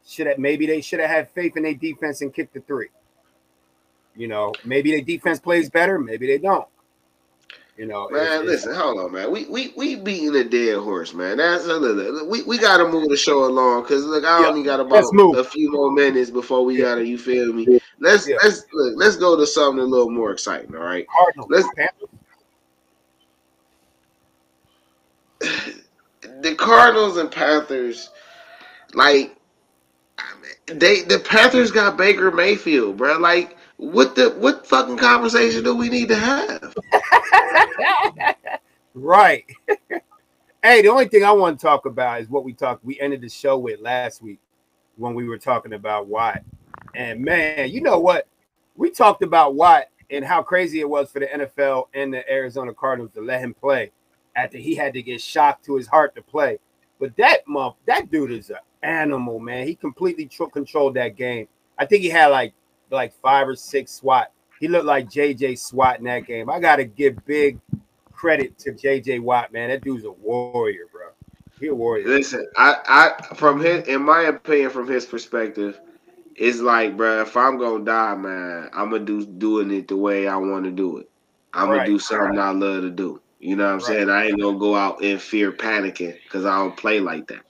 should 0.07 0.27
have 0.27 0.37
maybe 0.37 0.65
they 0.65 0.81
should 0.81 0.99
have 0.99 1.09
had 1.09 1.29
faith 1.31 1.57
in 1.57 1.63
their 1.63 1.73
defense 1.73 2.21
and 2.21 2.33
kicked 2.33 2.53
the 2.53 2.61
three. 2.61 2.89
You 4.15 4.27
know, 4.27 4.53
maybe 4.65 4.91
their 4.91 5.01
defense 5.01 5.39
plays 5.39 5.69
better, 5.69 5.97
maybe 5.99 6.27
they 6.27 6.37
don't. 6.37 6.67
You 7.77 7.87
know, 7.87 8.09
man. 8.09 8.41
It's, 8.41 8.65
listen, 8.65 8.75
hold 8.75 8.99
on, 8.99 9.11
man. 9.13 9.31
We 9.31 9.45
we 9.45 9.73
we 9.75 9.95
beating 9.95 10.35
a 10.35 10.43
dead 10.43 10.77
horse, 10.77 11.13
man. 11.13 11.37
That's 11.37 11.65
a 11.65 11.77
little. 11.77 12.27
We 12.27 12.43
we 12.43 12.57
got 12.59 12.77
to 12.77 12.87
move 12.87 13.09
the 13.09 13.17
show 13.17 13.45
along 13.45 13.83
because 13.83 14.05
look, 14.05 14.23
I 14.23 14.41
yeah, 14.41 14.47
only 14.49 14.61
got 14.61 14.79
about 14.79 15.05
a 15.37 15.43
few 15.43 15.71
more 15.71 15.91
minutes 15.91 16.29
before 16.29 16.63
we 16.65 16.77
yeah. 16.77 16.83
gotta. 16.83 17.07
You 17.07 17.17
feel 17.17 17.51
me? 17.53 17.79
Let's 17.99 18.27
yeah. 18.27 18.35
let's 18.43 18.65
look, 18.73 18.93
let's 18.97 19.15
go 19.15 19.35
to 19.35 19.47
something 19.47 19.81
a 19.81 19.85
little 19.85 20.11
more 20.11 20.31
exciting. 20.31 20.75
All 20.75 20.83
right, 20.83 21.07
Cardinals. 21.07 21.49
Let's. 21.49 21.67
the 26.41 26.55
Cardinals 26.55 27.17
and 27.17 27.31
Panthers, 27.31 28.09
like 28.93 29.35
they 30.68 31.01
the 31.01 31.20
Panthers 31.20 31.72
got 31.72 31.97
Baker 31.97 32.32
Mayfield, 32.32 32.97
bro. 32.97 33.18
Like, 33.18 33.57
what 33.78 34.16
the 34.16 34.30
what 34.32 34.66
fucking 34.68 34.97
conversation 34.97 35.64
do 35.64 35.76
we 35.76 35.89
need 35.89 36.09
to 36.09 36.16
have? 36.16 36.74
right. 38.93 39.45
hey, 40.64 40.82
the 40.82 40.88
only 40.88 41.07
thing 41.07 41.24
I 41.24 41.32
want 41.32 41.59
to 41.59 41.66
talk 41.66 41.86
about 41.86 42.22
is 42.22 42.30
what 42.30 42.43
we 42.43 42.53
talked. 42.53 42.86
We 42.86 42.99
ended 42.99 43.22
the 43.22 43.30
show 43.30 43.57
with 43.57 43.80
last 43.80 44.22
week 44.22 44.39
when 44.97 45.14
we 45.14 45.28
were 45.28 45.38
talking 45.38 45.74
about 45.74 46.07
Watt. 46.07 46.43
And 46.95 47.22
man, 47.22 47.70
you 47.70 47.82
know 47.82 47.99
what? 47.99 48.28
We 48.76 48.91
talked 48.91 49.24
about 49.24 49.55
Watt 49.55 49.86
and 50.09 50.26
how 50.26 50.41
crazy 50.43 50.80
it 50.80 50.89
was 50.89 51.12
for 51.12 51.20
the 51.20 51.28
NFL 51.28 51.86
and 51.93 52.14
the 52.14 52.30
Arizona 52.32 52.74
Cardinals 52.74 53.12
to 53.14 53.22
let 53.22 53.41
him 53.41 53.53
play 53.53 53.91
after 54.36 54.57
he 54.57 54.76
had 54.76 54.93
to 54.93 55.01
get 55.01 55.22
shocked 55.22 55.66
to 55.66 55.76
his 55.76 55.88
heart 55.88 56.16
to 56.16 56.22
play. 56.22 56.59
But 56.99 57.16
that 57.18 57.47
month, 57.47 57.76
that 57.86 58.12
dude 58.12 58.32
is 58.32 58.49
a 58.49 58.59
animal, 58.84 59.39
man. 59.39 59.67
He 59.67 59.75
completely 59.75 60.25
tr- 60.25 60.45
controlled 60.45 60.95
that 60.95 61.15
game. 61.15 61.47
I 61.77 61.86
think 61.86 62.03
he 62.03 62.09
had 62.09 62.27
like 62.27 62.53
like 62.89 63.13
five 63.21 63.47
or 63.47 63.55
six 63.55 63.91
SWAT. 63.93 64.32
He 64.59 64.67
looked 64.67 64.86
like 64.86 65.09
JJ 65.09 65.57
SWAT 65.57 65.99
in 65.99 66.05
that 66.05 66.25
game. 66.25 66.49
I 66.49 66.59
gotta 66.59 66.84
give 66.84 67.23
big 67.25 67.59
credit 68.11 68.57
to 68.59 68.71
JJ 68.71 69.21
Watt, 69.21 69.51
man. 69.51 69.69
That 69.69 69.84
dude's 69.84 70.05
a 70.05 70.11
warrior, 70.11 70.86
bro. 70.91 71.07
He 71.59 71.67
a 71.67 71.75
warrior. 71.75 72.07
Listen, 72.07 72.45
I, 72.57 72.75
I 72.88 73.36
from 73.36 73.59
his 73.59 73.88
in 73.88 74.03
my 74.03 74.23
opinion, 74.23 74.69
from 74.69 74.88
his 74.88 75.05
perspective, 75.05 75.79
it's 76.36 76.59
like, 76.59 76.95
bro, 76.95 77.21
if 77.21 77.36
I'm 77.36 77.57
gonna 77.57 77.84
die, 77.84 78.15
man, 78.15 78.69
I'm 78.73 78.91
gonna 78.91 79.05
do 79.05 79.25
doing 79.25 79.71
it 79.71 79.88
the 79.88 79.97
way 79.97 80.27
I 80.27 80.36
want 80.36 80.65
to 80.65 80.71
do 80.71 80.97
it. 80.97 81.09
I'm 81.53 81.69
right, 81.69 81.77
gonna 81.77 81.88
do 81.88 81.99
something 81.99 82.38
right. 82.38 82.47
I 82.47 82.51
love 82.51 82.84
to 82.84 82.89
do. 82.89 83.21
You 83.39 83.55
know 83.55 83.65
what 83.65 83.71
I'm 83.71 83.77
right. 83.77 83.86
saying? 83.86 84.09
I 84.09 84.25
ain't 84.27 84.39
gonna 84.39 84.59
go 84.59 84.75
out 84.75 85.01
in 85.01 85.17
fear 85.17 85.51
panicking 85.51 86.15
because 86.23 86.45
I 86.45 86.57
don't 86.57 86.77
play 86.77 86.99
like 86.99 87.27
that. 87.27 87.41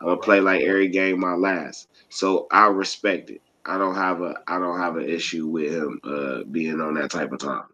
I'm 0.00 0.06
gonna 0.06 0.16
play 0.20 0.40
like 0.40 0.62
every 0.62 0.88
game 0.88 1.20
my 1.20 1.34
last. 1.34 1.88
So 2.08 2.46
I 2.50 2.66
respect 2.66 3.30
it. 3.30 3.42
I 3.66 3.76
don't 3.78 3.94
have 3.94 4.22
a 4.22 4.34
I 4.46 4.58
don't 4.58 4.78
have 4.78 4.96
an 4.96 5.08
issue 5.08 5.46
with 5.46 5.72
him 5.72 6.00
uh, 6.04 6.44
being 6.50 6.80
on 6.80 6.94
that 6.94 7.10
type 7.10 7.32
of 7.32 7.38
time. 7.40 7.64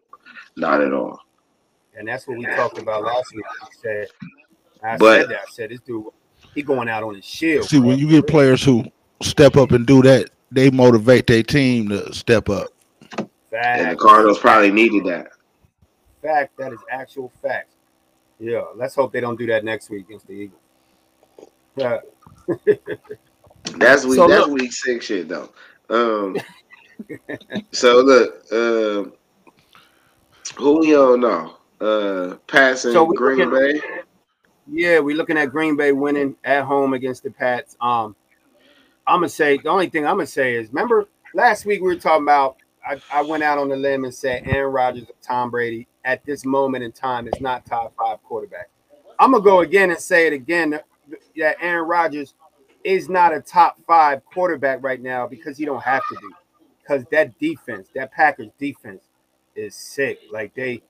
Not 0.55 0.81
at 0.81 0.93
all. 0.93 1.19
And 1.97 2.07
that's 2.07 2.27
what 2.27 2.37
we 2.37 2.45
talked 2.45 2.77
about 2.77 3.03
last 3.03 3.33
week. 3.33 3.45
I 3.61 3.67
said, 3.81 4.07
I 4.83 4.97
But- 4.97 5.21
said 5.21 5.29
that. 5.29 5.39
I 5.39 5.51
said 5.51 5.69
this 5.71 5.79
dude, 5.79 6.05
he 6.53 6.61
going 6.61 6.89
out 6.89 7.03
on 7.03 7.15
his 7.15 7.25
shield. 7.25 7.65
See, 7.65 7.79
when 7.79 7.97
you 7.97 8.07
get 8.07 8.27
players 8.27 8.63
who 8.63 8.85
step 9.23 9.55
up 9.55 9.71
and 9.71 9.85
do 9.87 10.01
that, 10.03 10.29
they 10.51 10.69
motivate 10.69 11.25
their 11.27 11.43
team 11.43 11.89
to 11.89 12.13
step 12.13 12.49
up. 12.49 12.67
And 13.51 13.91
the 13.91 13.95
Cardinals 13.95 14.37
probably 14.39 14.71
needed 14.71 15.05
that. 15.05 15.29
fact, 16.21 16.57
that 16.57 16.73
is 16.73 16.79
actual 16.91 17.31
fact. 17.41 17.71
Yeah, 18.39 18.65
let's 18.75 18.93
hope 18.93 19.11
they 19.13 19.19
don't 19.21 19.37
do 19.39 19.47
that 19.47 19.63
next 19.63 19.89
week 19.89 20.05
against 20.07 20.27
the 20.27 20.33
Eagles. 20.33 20.61
Yeah. 21.75 21.99
That's 23.77 24.05
week 24.05 24.15
So 24.15 24.27
that's 24.27 24.47
look- 24.47 24.59
week 24.59 24.71
six 24.73 25.05
shit 25.05 25.27
though. 25.27 25.49
Um 25.89 26.37
so 27.71 28.01
look, 28.01 28.45
um 28.51 29.13
who 30.57 30.79
we 30.79 30.95
on 30.95 31.21
now? 31.21 31.57
Uh 31.79 32.35
passing 32.47 32.93
So 32.93 33.03
we 33.03 33.15
Green 33.15 33.49
looking- 33.49 33.79
Bay. 33.81 34.01
Yeah, 34.69 34.99
we're 34.99 35.15
looking 35.15 35.37
at 35.37 35.45
Green 35.51 35.77
Bay 35.77 35.91
winning 35.93 36.35
at 36.43 36.63
home 36.65 36.93
against 36.93 37.23
the 37.23 37.31
Pats. 37.31 37.77
Um, 37.79 38.15
I'm 39.05 39.17
gonna 39.19 39.29
say 39.29 39.57
the 39.57 39.69
only 39.69 39.89
thing 39.89 40.05
I'm 40.05 40.15
gonna 40.17 40.27
say 40.27 40.55
is 40.55 40.67
remember 40.69 41.05
last 41.33 41.65
week 41.65 41.81
we 41.81 41.87
were 41.87 41.95
talking 41.95 42.23
about 42.23 42.57
I, 42.85 42.99
I 43.11 43.21
went 43.21 43.43
out 43.43 43.57
on 43.57 43.69
the 43.69 43.75
limb 43.77 44.03
and 44.05 44.13
said 44.13 44.43
Aaron 44.45 44.73
Rodgers 44.73 45.03
or 45.03 45.13
Tom 45.21 45.51
Brady 45.51 45.87
at 46.03 46.25
this 46.25 46.45
moment 46.45 46.83
in 46.83 46.91
time 46.91 47.27
is 47.27 47.39
not 47.39 47.65
top 47.65 47.93
five 47.97 48.21
quarterback. 48.23 48.69
I'm 49.19 49.31
gonna 49.31 49.43
go 49.43 49.59
again 49.61 49.89
and 49.89 49.99
say 49.99 50.27
it 50.27 50.33
again 50.33 50.79
that 51.37 51.57
Aaron 51.61 51.87
Rodgers 51.87 52.33
is 52.83 53.09
not 53.09 53.33
a 53.33 53.41
top 53.41 53.77
five 53.85 54.23
quarterback 54.25 54.83
right 54.83 55.01
now 55.01 55.27
because 55.27 55.57
he 55.57 55.65
don't 55.65 55.83
have 55.83 56.01
to 56.09 56.15
be. 56.15 56.27
Because 56.81 57.03
that 57.11 57.37
defense, 57.39 57.89
that 57.95 58.11
Packers 58.11 58.49
defense 58.57 59.03
is 59.55 59.75
sick. 59.75 60.19
Like 60.31 60.53
they 60.55 60.81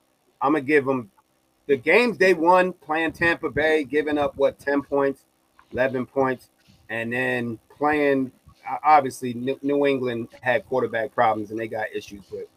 I'm 0.41 0.53
gonna 0.53 0.63
give 0.63 0.85
them 0.85 1.11
the 1.67 1.77
games 1.77 2.17
they 2.17 2.33
won 2.33 2.73
playing 2.73 3.13
Tampa 3.13 3.49
Bay, 3.49 3.83
giving 3.83 4.17
up 4.17 4.37
what 4.37 4.59
10 4.59 4.83
points, 4.83 5.25
11 5.73 6.05
points, 6.05 6.49
and 6.89 7.11
then 7.11 7.59
playing 7.75 8.31
obviously 8.83 9.33
New 9.61 9.85
England 9.85 10.27
had 10.41 10.65
quarterback 10.65 11.13
problems 11.13 11.51
and 11.51 11.59
they 11.59 11.67
got 11.67 11.87
issues 11.95 12.23
with. 12.31 12.47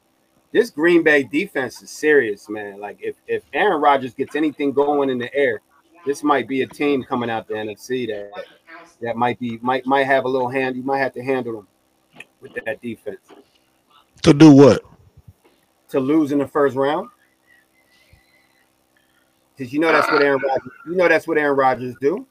This 0.53 0.70
Green 0.70 1.05
Bay 1.05 1.22
defense 1.22 1.80
is 1.80 1.91
serious, 1.91 2.49
man. 2.49 2.80
Like 2.80 2.99
if 3.01 3.16
if 3.26 3.45
Aaron 3.53 3.80
Rodgers 3.80 4.14
gets 4.14 4.34
anything 4.34 4.72
going 4.72 5.09
in 5.09 5.18
the 5.18 5.32
air, 5.34 5.61
this 6.07 6.23
might 6.23 6.49
be 6.49 6.63
a 6.63 6.67
team 6.67 7.03
coming 7.03 7.31
out 7.31 7.47
the 7.49 7.55
NFC 7.55 8.07
that 8.09 8.31
that 9.03 9.17
might 9.17 9.39
be 9.39 9.59
might 9.63 9.87
might 9.87 10.05
have 10.05 10.25
a 10.25 10.29
little 10.29 10.49
hand. 10.49 10.77
You 10.77 10.83
might 10.83 10.99
have 10.99 11.13
to 11.15 11.23
handle 11.23 11.53
them 11.55 11.69
with 12.41 12.53
that 12.65 12.81
defense 12.81 13.21
To 14.23 14.33
do 14.33 14.53
what? 14.53 14.83
to 15.91 15.99
lose 16.01 16.31
in 16.31 16.39
the 16.39 16.47
first 16.47 16.77
round. 16.77 17.09
Because 19.57 19.73
you 19.73 19.81
know 19.81 19.91
that's 19.93 20.11
what 20.11 20.23
Aaron 20.23 20.41
Rodgers, 20.47 20.73
you 20.87 20.95
know 20.95 21.09
that's 21.09 21.27
what 21.27 21.37
Aaron 21.37 21.57
Rodgers 21.57 21.95
do. 22.01 22.27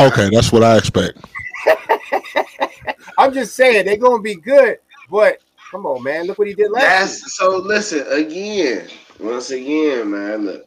Okay, 0.00 0.28
that's 0.30 0.52
what 0.52 0.62
I 0.64 0.76
expect. 0.76 1.18
I'm 3.18 3.32
just 3.32 3.54
saying 3.54 3.86
they're 3.86 3.96
gonna 3.96 4.20
be 4.22 4.34
good, 4.34 4.78
but 5.10 5.38
come 5.70 5.86
on, 5.86 6.02
man, 6.02 6.26
look 6.26 6.38
what 6.38 6.48
he 6.48 6.54
did 6.54 6.70
last. 6.70 7.20
year. 7.20 7.28
So 7.28 7.56
listen 7.58 8.04
again. 8.10 8.88
Once 9.20 9.50
again, 9.50 10.10
man, 10.10 10.44
look. 10.44 10.65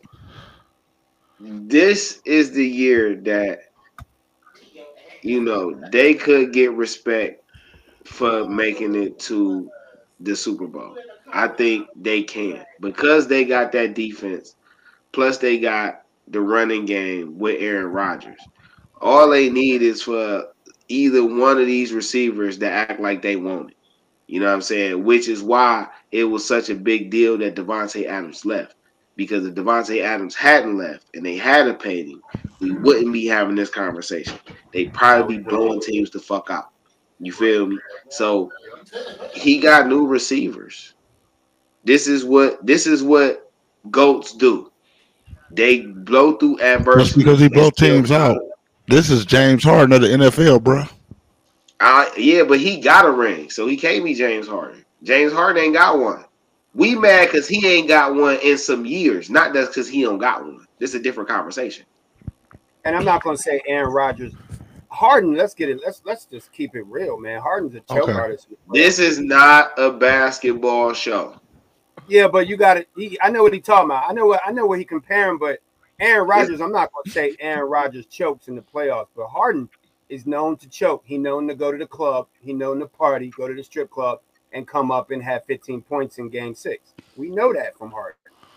This 1.39 2.21
is 2.25 2.51
the 2.51 2.67
year 2.67 3.15
that 3.15 3.59
you 5.21 5.41
know 5.41 5.73
they 5.91 6.13
could 6.13 6.51
get 6.51 6.73
respect 6.73 7.43
for 8.03 8.47
making 8.47 8.95
it 8.95 9.19
to 9.19 9.69
the 10.19 10.35
Super 10.35 10.67
Bowl. 10.67 10.97
I 11.31 11.47
think 11.47 11.87
they 11.95 12.23
can 12.23 12.65
because 12.81 13.27
they 13.27 13.45
got 13.45 13.71
that 13.71 13.93
defense, 13.93 14.55
plus 15.11 15.37
they 15.37 15.59
got 15.59 16.03
the 16.27 16.41
running 16.41 16.85
game 16.85 17.37
with 17.39 17.61
Aaron 17.61 17.87
Rodgers. 17.87 18.39
All 19.01 19.29
they 19.29 19.49
need 19.49 19.81
is 19.81 20.01
for 20.01 20.45
either 20.89 21.23
one 21.23 21.59
of 21.59 21.67
these 21.67 21.93
receivers 21.93 22.57
to 22.59 22.69
act 22.69 22.99
like 22.99 23.21
they 23.21 23.37
want 23.37 23.71
it. 23.71 23.77
You 24.27 24.39
know 24.41 24.47
what 24.47 24.55
I'm 24.55 24.61
saying? 24.61 25.03
Which 25.03 25.27
is 25.27 25.41
why 25.41 25.87
it 26.11 26.25
was 26.25 26.45
such 26.45 26.69
a 26.69 26.75
big 26.75 27.09
deal 27.09 27.37
that 27.37 27.55
Davante 27.55 28.05
Adams 28.05 28.45
left. 28.45 28.75
Because 29.19 29.45
if 29.45 29.53
Davante 29.53 30.01
Adams 30.01 30.33
hadn't 30.33 30.77
left 30.77 31.07
and 31.13 31.25
they 31.25 31.35
hadn't 31.35 31.77
paid 31.77 32.07
him, 32.07 32.23
we 32.61 32.71
wouldn't 32.71 33.11
be 33.11 33.25
having 33.25 33.53
this 33.53 33.69
conversation. 33.69 34.39
They'd 34.71 34.93
probably 34.93 35.39
be 35.39 35.43
blowing 35.43 35.81
teams 35.81 36.09
the 36.09 36.19
fuck 36.19 36.49
out. 36.49 36.69
You 37.19 37.33
feel 37.33 37.67
me? 37.67 37.77
So 38.07 38.49
he 39.33 39.59
got 39.59 39.87
new 39.87 40.07
receivers. 40.07 40.93
This 41.83 42.07
is 42.07 42.23
what 42.23 42.65
this 42.65 42.87
is 42.87 43.03
what 43.03 43.51
goats 43.91 44.31
do. 44.31 44.71
They 45.51 45.81
blow 45.81 46.37
through 46.37 46.61
adversity. 46.61 47.03
That's 47.03 47.17
because 47.17 47.39
he 47.41 47.49
blow 47.49 47.71
teams 47.71 48.11
out. 48.11 48.39
This 48.87 49.09
is 49.09 49.25
James 49.25 49.65
Harden 49.65 49.91
of 49.91 50.01
the 50.01 50.07
NFL, 50.07 50.63
bro. 50.63 50.85
Uh, 51.81 52.05
yeah, 52.15 52.43
but 52.43 52.61
he 52.61 52.79
got 52.79 53.03
a 53.03 53.11
ring, 53.11 53.49
so 53.49 53.67
he 53.67 53.75
can't 53.75 54.05
be 54.05 54.13
James 54.13 54.47
Harden. 54.47 54.85
James 55.03 55.33
Harden 55.33 55.61
ain't 55.61 55.73
got 55.73 55.99
one. 55.99 56.23
We 56.73 56.95
mad 56.95 57.25
because 57.27 57.47
he 57.47 57.65
ain't 57.67 57.87
got 57.87 58.15
one 58.15 58.37
in 58.43 58.57
some 58.57 58.85
years, 58.85 59.29
not 59.29 59.53
just 59.53 59.71
because 59.71 59.89
he 59.89 60.03
don't 60.03 60.19
got 60.19 60.43
one. 60.43 60.65
This 60.79 60.91
is 60.91 60.99
a 60.99 61.03
different 61.03 61.29
conversation. 61.29 61.85
and 62.85 62.95
I'm 62.95 63.05
not 63.05 63.23
gonna 63.23 63.37
say 63.37 63.61
Aaron 63.67 63.91
Rodgers. 63.91 64.33
Harden, 64.89 65.33
let's 65.35 65.53
get 65.53 65.69
it. 65.69 65.79
Let's 65.85 66.01
let's 66.05 66.25
just 66.25 66.51
keep 66.51 66.75
it 66.75 66.85
real, 66.87 67.19
man. 67.19 67.41
Harden's 67.41 67.75
a 67.75 67.79
choke 67.81 68.09
Okay. 68.09 68.13
artist. 68.13 68.47
This 68.71 68.99
is 68.99 69.19
not 69.19 69.71
a 69.77 69.91
basketball 69.91 70.93
show. 70.93 71.35
Yeah, 72.07 72.27
but 72.27 72.47
you 72.47 72.57
got 72.57 72.77
it. 72.77 72.87
I 73.21 73.29
know 73.29 73.43
what 73.43 73.53
he 73.53 73.59
talking 73.59 73.85
about. 73.85 74.09
I 74.09 74.13
know 74.13 74.25
what 74.25 74.41
I 74.45 74.51
know 74.51 74.65
what 74.65 74.79
he 74.79 74.85
comparing, 74.85 75.37
but 75.37 75.59
Aaron 75.99 76.27
Rodgers, 76.27 76.61
I'm 76.61 76.71
not 76.71 76.91
gonna 76.93 77.11
say 77.11 77.35
Aaron 77.39 77.69
Rodgers 77.69 78.05
chokes 78.05 78.47
in 78.47 78.55
the 78.55 78.61
playoffs, 78.61 79.09
but 79.15 79.27
Harden 79.27 79.69
is 80.07 80.25
known 80.25 80.57
to 80.57 80.69
choke. 80.69 81.03
He 81.05 81.17
known 81.17 81.47
to 81.49 81.55
go 81.55 81.71
to 81.71 81.77
the 81.77 81.85
club, 81.85 82.27
he 82.41 82.53
known 82.53 82.79
to 82.79 82.87
party, 82.87 83.29
go 83.29 83.47
to 83.47 83.53
the 83.53 83.63
strip 83.63 83.91
club, 83.91 84.19
and 84.53 84.67
come 84.67 84.91
up 84.91 85.11
and 85.11 85.21
have 85.23 85.45
15 85.45 85.81
points 85.81 86.17
in 86.17 86.29
game 86.29 86.55
six. 86.55 86.93
We 87.15 87.29
know 87.29 87.53
that 87.53 87.77
from 87.77 87.91
Harden. 87.91 88.15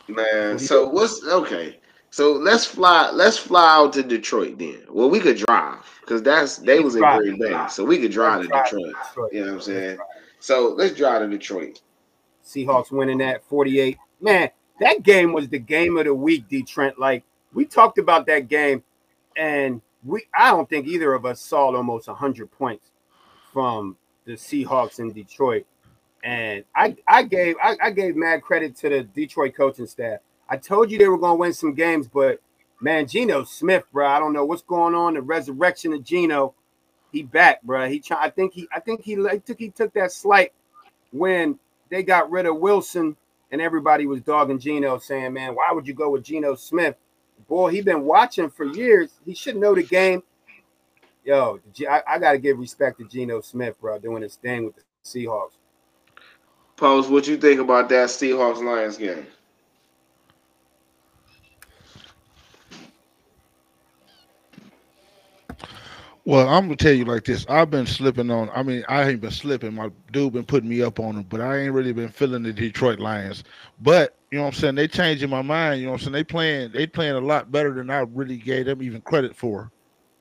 Man, 0.09 0.59
so 0.59 0.89
what's 0.89 1.25
okay? 1.25 1.79
So 2.11 2.33
let's 2.33 2.67
fly. 2.67 3.11
Let's 3.11 3.39
fly 3.39 3.77
out 3.77 3.93
to 3.95 4.03
Detroit 4.03 4.59
then. 4.59 4.83
Well, 4.91 5.09
we 5.09 5.21
could 5.21 5.37
drive 5.37 5.79
because 6.01 6.23
that's 6.23 6.59
they 6.59 6.81
was 6.81 6.97
in. 6.97 7.03
Green 7.03 7.39
Bay, 7.39 7.67
so 7.71 7.85
we 7.85 7.99
could 7.99 8.13
drive 8.13 8.43
to 8.43 8.49
Drive 8.49 8.65
Detroit. 8.65 8.95
Detroit. 9.09 9.33
You 9.33 9.41
know 9.41 9.47
what 9.47 9.55
I'm 9.55 9.61
saying? 9.63 9.99
So 10.41 10.75
let's 10.77 10.95
drive 10.95 11.23
to 11.23 11.29
Detroit. 11.29 11.81
Seahawks 12.45 12.91
winning 12.91 13.19
that 13.19 13.45
48. 13.45 13.97
Man, 14.21 14.51
that 14.81 15.03
game 15.03 15.33
was 15.33 15.49
the 15.49 15.59
game 15.59 15.97
of 15.97 16.05
the 16.05 16.15
week, 16.15 16.49
D 16.49 16.63
Trent. 16.63 16.99
Like 16.99 17.25
we 17.55 17.65
talked 17.65 17.99
about 17.99 18.27
that 18.27 18.49
game, 18.49 18.83
and 19.37 19.81
we 20.05 20.25
I 20.37 20.51
don't 20.51 20.69
think 20.69 20.87
either 20.87 21.15
of 21.15 21.25
us 21.25 21.41
saw 21.41 21.75
almost 21.75 22.09
100 22.09 22.51
points 22.51 22.91
from 23.53 23.97
the 24.25 24.33
Seahawks 24.33 24.99
in 24.99 25.13
Detroit. 25.13 25.67
And 26.23 26.65
I 26.75 26.97
I 27.07 27.25
gave 27.25 27.57
I, 27.63 27.77
I 27.83 27.91
gave 27.91 28.17
mad 28.17 28.43
credit 28.43 28.77
to 28.77 28.89
the 28.89 29.03
Detroit 29.03 29.55
coaching 29.57 29.87
staff. 29.87 30.21
I 30.49 30.57
told 30.57 30.91
you 30.91 30.99
they 30.99 31.09
were 31.09 31.19
gonna 31.19 31.35
win 31.35 31.53
some 31.53 31.75
games, 31.75 32.07
but 32.07 32.41
man, 32.81 33.07
Geno 33.07 33.45
Smith, 33.45 33.85
bro, 33.93 34.07
I 34.07 34.19
don't 34.19 34.33
know 34.33 34.45
what's 34.45 34.63
going 34.63 34.95
on. 34.95 35.15
The 35.15 35.23
resurrection 35.23 35.93
of 35.93 36.05
Geno, 36.05 36.55
he 37.11 37.23
back, 37.23 37.63
bro. 37.63 37.89
He 37.89 37.99
try. 38.01 38.23
I 38.23 38.31
think 38.31 38.53
he 38.53 38.69
I 38.75 38.81
think 38.81 39.03
he 39.03 39.17
like, 39.17 39.45
took 39.45 39.59
he 39.59 39.71
took 39.71 39.93
that 39.95 40.13
slight 40.13 40.53
when 41.11 41.59
they 41.91 42.03
got 42.03 42.31
rid 42.31 42.47
of 42.47 42.57
Wilson 42.57 43.17
and 43.51 43.61
everybody 43.61 44.07
was 44.07 44.23
dogging 44.23 44.59
Geno, 44.59 44.99
saying, 44.99 45.33
"Man, 45.33 45.55
why 45.55 45.71
would 45.73 45.87
you 45.87 45.95
go 45.95 46.11
with 46.11 46.25
Geno 46.25 46.55
Smith? 46.55 46.97
Boy, 47.49 47.71
he 47.71 47.83
been 47.83 48.05
watching 48.05 48.49
for 48.49 48.65
years. 48.65 49.11
He 49.27 49.35
should 49.35 49.57
know 49.57 49.75
the 49.75 49.83
game." 49.83 50.23
Yo, 51.25 51.61
I 51.89 52.19
got 52.19 52.33
to 52.33 52.39
give 52.39 52.59
respect 52.59 52.99
to 52.99 53.05
Geno 53.05 53.41
Smith, 53.43 53.81
bro, 53.81 53.99
doing 53.99 54.23
his 54.23 54.35
thing 54.35 54.65
with 54.65 54.75
the 54.77 54.83
Seahawks. 55.05 55.53
Post, 56.83 57.11
what 57.11 57.29
you 57.29 57.37
think 57.37 57.61
about 57.61 57.89
that 57.91 58.09
Seahawks 58.09 58.61
Lions 58.61 58.97
game? 58.97 59.25
Well, 66.25 66.49
I'm 66.49 66.65
gonna 66.65 66.75
tell 66.75 66.93
you 66.93 67.05
like 67.05 67.23
this. 67.25 67.47
I've 67.49 67.71
been 67.71 67.87
slipping 67.87 68.33
on. 68.33 68.51
I 68.51 68.65
mean, 68.65 68.85
I 68.89 69.09
ain't 69.09 69.21
been 69.21 69.31
slipping. 69.31 69.75
My 69.75 69.91
dude 70.11 70.33
been 70.33 70.45
putting 70.45 70.69
me 70.69 70.83
up 70.83 70.99
on 70.99 71.15
them, 71.15 71.27
but 71.29 71.41
I 71.41 71.59
ain't 71.61 71.73
really 71.73 71.93
been 71.93 72.09
feeling 72.09 72.43
the 72.43 72.53
Detroit 72.53 72.99
Lions. 72.99 73.45
But 73.81 74.19
you 74.33 74.39
know 74.39 74.47
what 74.47 74.55
I'm 74.55 74.61
saying? 74.61 74.75
They 74.75 74.89
changing 74.89 75.31
my 75.31 75.43
mind. 75.43 75.79
You 75.79 75.87
know 75.87 75.93
what 75.93 76.01
I'm 76.01 76.05
saying? 76.07 76.13
They 76.15 76.25
playing. 76.25 76.73
They 76.73 76.89
playing 76.89 77.15
a 77.15 77.21
lot 77.21 77.53
better 77.53 77.73
than 77.73 77.91
I 77.91 78.01
really 78.01 78.39
gave 78.39 78.67
them 78.67 78.83
even 78.83 79.03
credit 79.03 79.37
for. 79.37 79.71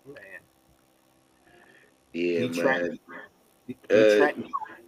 Man, 0.05 0.15
Yeah, 2.13 2.47
Detroit. 2.47 2.81
man. 2.83 2.99
D- 3.67 3.77
Uh, 3.89 3.95
Detroit, 3.95 4.35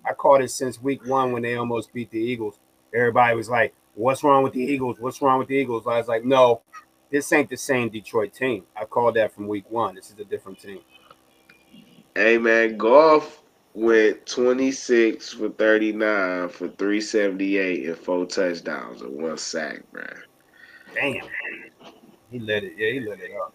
I 0.06 0.14
called 0.14 0.42
it 0.42 0.50
since 0.52 0.82
week 0.82 1.06
one 1.06 1.32
when 1.32 1.42
they 1.42 1.56
almost 1.56 1.94
beat 1.94 2.12
the 2.12 2.20
Eagles. 2.20 2.60
Everybody 2.94 3.36
was 3.36 3.50
like, 3.50 3.74
"What's 3.96 4.24
wrong 4.24 4.44
with 4.44 4.54
the 4.54 4.62
Eagles? 4.62 5.00
What's 5.00 5.22
wrong 5.22 5.40
with 5.40 5.48
the 5.48 5.56
Eagles?" 5.56 5.88
I 5.88 5.98
was 5.98 6.08
like, 6.08 6.24
"No, 6.24 6.62
this 7.10 7.32
ain't 7.32 7.50
the 7.50 7.58
same 7.58 7.90
Detroit 7.90 8.34
team." 8.34 8.66
I 8.76 8.86
called 8.86 9.16
that 9.16 9.34
from 9.34 9.48
week 9.48 9.70
one. 9.70 9.96
This 9.96 10.12
is 10.12 10.20
a 10.20 10.26
different 10.26 10.60
team. 10.60 10.80
Hey 12.16 12.38
man, 12.38 12.78
Goff 12.78 13.42
went 13.74 14.26
26 14.28 15.34
for 15.34 15.50
39 15.50 16.50
for 16.50 16.68
378 16.68 17.88
and 17.88 17.98
four 17.98 18.26
touchdowns 18.26 19.02
and 19.02 19.20
one 19.20 19.38
sack, 19.38 19.82
man. 19.94 20.22
Damn. 20.94 21.28
He 22.30 22.40
let 22.40 22.64
it. 22.64 22.74
Yeah, 22.78 22.92
he 22.92 23.00
let 23.00 23.20
it 23.20 23.32
up. 23.36 23.54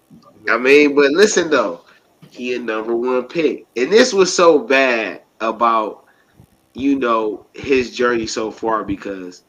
I 0.49 0.57
mean, 0.57 0.95
but 0.95 1.11
listen 1.13 1.51
though, 1.51 1.85
he 2.31 2.55
a 2.55 2.59
number 2.59 2.95
one 2.95 3.25
pick, 3.25 3.67
and 3.77 3.93
this 3.93 4.13
was 4.13 4.35
so 4.35 4.59
bad 4.59 5.23
about 5.41 6.05
you 6.79 6.99
know 6.99 7.47
his 7.55 7.95
journey 7.95 8.27
so 8.27 8.51
far 8.51 8.85
because 8.85 9.43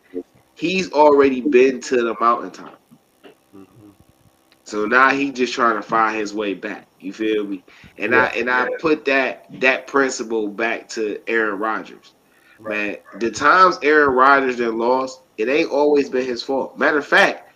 he's 0.56 0.92
already 0.92 1.42
been 1.42 1.80
to 1.82 1.98
the 1.98 2.16
mountaintop. 2.20 2.80
Mhm. 3.56 3.94
So 4.64 4.86
now 4.86 5.10
he 5.10 5.32
just 5.32 5.54
trying 5.54 5.76
to 5.76 5.82
find 5.82 6.18
his 6.18 6.34
way 6.34 6.54
back. 6.54 6.88
You 7.00 7.14
feel 7.14 7.46
me? 7.46 7.64
And 7.98 8.16
I 8.16 8.26
and 8.28 8.50
I 8.50 8.68
put 8.80 9.06
that 9.06 9.46
that 9.62 9.88
principle 9.88 10.48
back 10.48 10.90
to 10.90 11.20
Aaron 11.28 11.60
Rodgers. 11.60 12.14
Man, 12.60 12.98
the 13.20 13.32
times 13.32 13.80
Aaron 13.84 14.14
Rodgers 14.14 14.58
then 14.58 14.78
lost, 14.78 15.22
it 15.38 15.48
ain't 15.48 15.72
always 15.72 16.10
been 16.10 16.26
his 16.26 16.44
fault. 16.44 16.78
Matter 16.78 16.98
of 16.98 17.08
fact, 17.08 17.54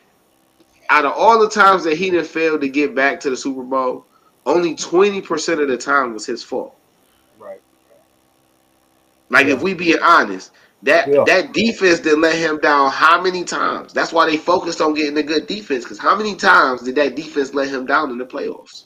out 0.90 1.04
of 1.04 1.12
all 1.12 1.40
the 1.40 1.50
times 1.50 1.84
that 1.84 1.98
he 1.98 2.10
done 2.10 2.24
failed 2.24 2.62
to 2.62 2.70
get 2.70 2.96
back 2.96 3.20
to 3.20 3.30
the 3.30 3.36
Super 3.36 3.64
Bowl, 3.64 4.06
only 4.46 4.76
20% 4.76 5.62
of 5.62 5.68
the 5.68 5.78
time 5.78 6.14
was 6.14 6.26
his 6.26 6.42
fault. 6.42 6.76
Right. 9.34 9.46
Like 9.46 9.56
if 9.56 9.62
we 9.62 9.74
being 9.74 10.00
honest, 10.02 10.52
that 10.84 11.08
Yeah. 11.08 11.24
that 11.26 11.54
defense 11.54 12.00
didn't 12.00 12.22
let 12.22 12.36
him 12.36 12.60
down 12.60 12.92
how 12.92 13.22
many 13.22 13.44
times? 13.44 13.94
That's 13.94 14.14
why 14.14 14.30
they 14.30 14.38
focused 14.38 14.82
on 14.82 14.94
getting 14.94 15.18
a 15.18 15.24
good 15.24 15.48
defense. 15.48 15.84
Because 15.84 16.00
how 16.00 16.16
many 16.16 16.36
times 16.36 16.82
did 16.84 16.96
that 16.96 17.16
defense 17.16 17.54
let 17.54 17.70
him 17.70 17.86
down 17.86 18.12
in 18.12 18.18
the 18.18 18.26
playoffs? 18.26 18.86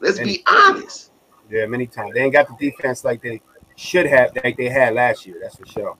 Let's 0.00 0.18
be 0.18 0.42
honest. 0.46 1.12
Yeah, 1.50 1.66
many 1.66 1.86
times. 1.86 2.12
They 2.14 2.22
ain't 2.22 2.32
got 2.32 2.48
the 2.48 2.70
defense 2.70 3.04
like 3.04 3.22
they 3.22 3.40
should 3.76 4.06
have, 4.06 4.32
like 4.42 4.56
they 4.56 4.68
had 4.68 4.94
last 4.94 5.26
year. 5.26 5.36
That's 5.40 5.56
for 5.56 5.66
sure. 5.66 5.96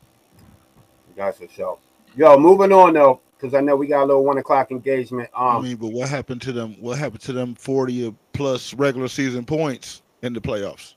That's 1.16 1.38
for 1.38 1.48
sure. 1.48 1.78
Yo, 2.16 2.38
moving 2.38 2.72
on 2.72 2.94
though, 2.94 3.20
because 3.36 3.54
I 3.54 3.60
know 3.60 3.76
we 3.76 3.86
got 3.86 4.04
a 4.04 4.06
little 4.06 4.24
one 4.24 4.38
o'clock 4.38 4.70
engagement. 4.70 5.28
I 5.36 5.56
Um, 5.56 5.62
mean, 5.62 5.76
but 5.76 5.92
what 5.92 6.08
happened 6.08 6.42
to 6.42 6.52
them? 6.52 6.76
What 6.80 6.98
happened 6.98 7.20
to 7.22 7.32
them 7.32 7.54
forty 7.54 8.14
plus 8.32 8.74
regular 8.74 9.08
season 9.08 9.44
points 9.44 10.02
in 10.22 10.32
the 10.32 10.40
playoffs? 10.40 10.94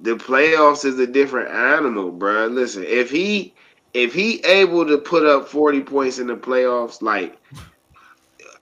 The 0.00 0.14
playoffs 0.14 0.84
is 0.84 0.98
a 0.98 1.06
different 1.06 1.50
animal, 1.50 2.12
bruh. 2.12 2.52
Listen, 2.52 2.84
if 2.84 3.10
he 3.10 3.54
if 3.94 4.14
he 4.14 4.40
able 4.44 4.86
to 4.86 4.98
put 4.98 5.26
up 5.26 5.48
40 5.48 5.80
points 5.82 6.18
in 6.18 6.26
the 6.28 6.36
playoffs, 6.36 7.02
like 7.02 7.38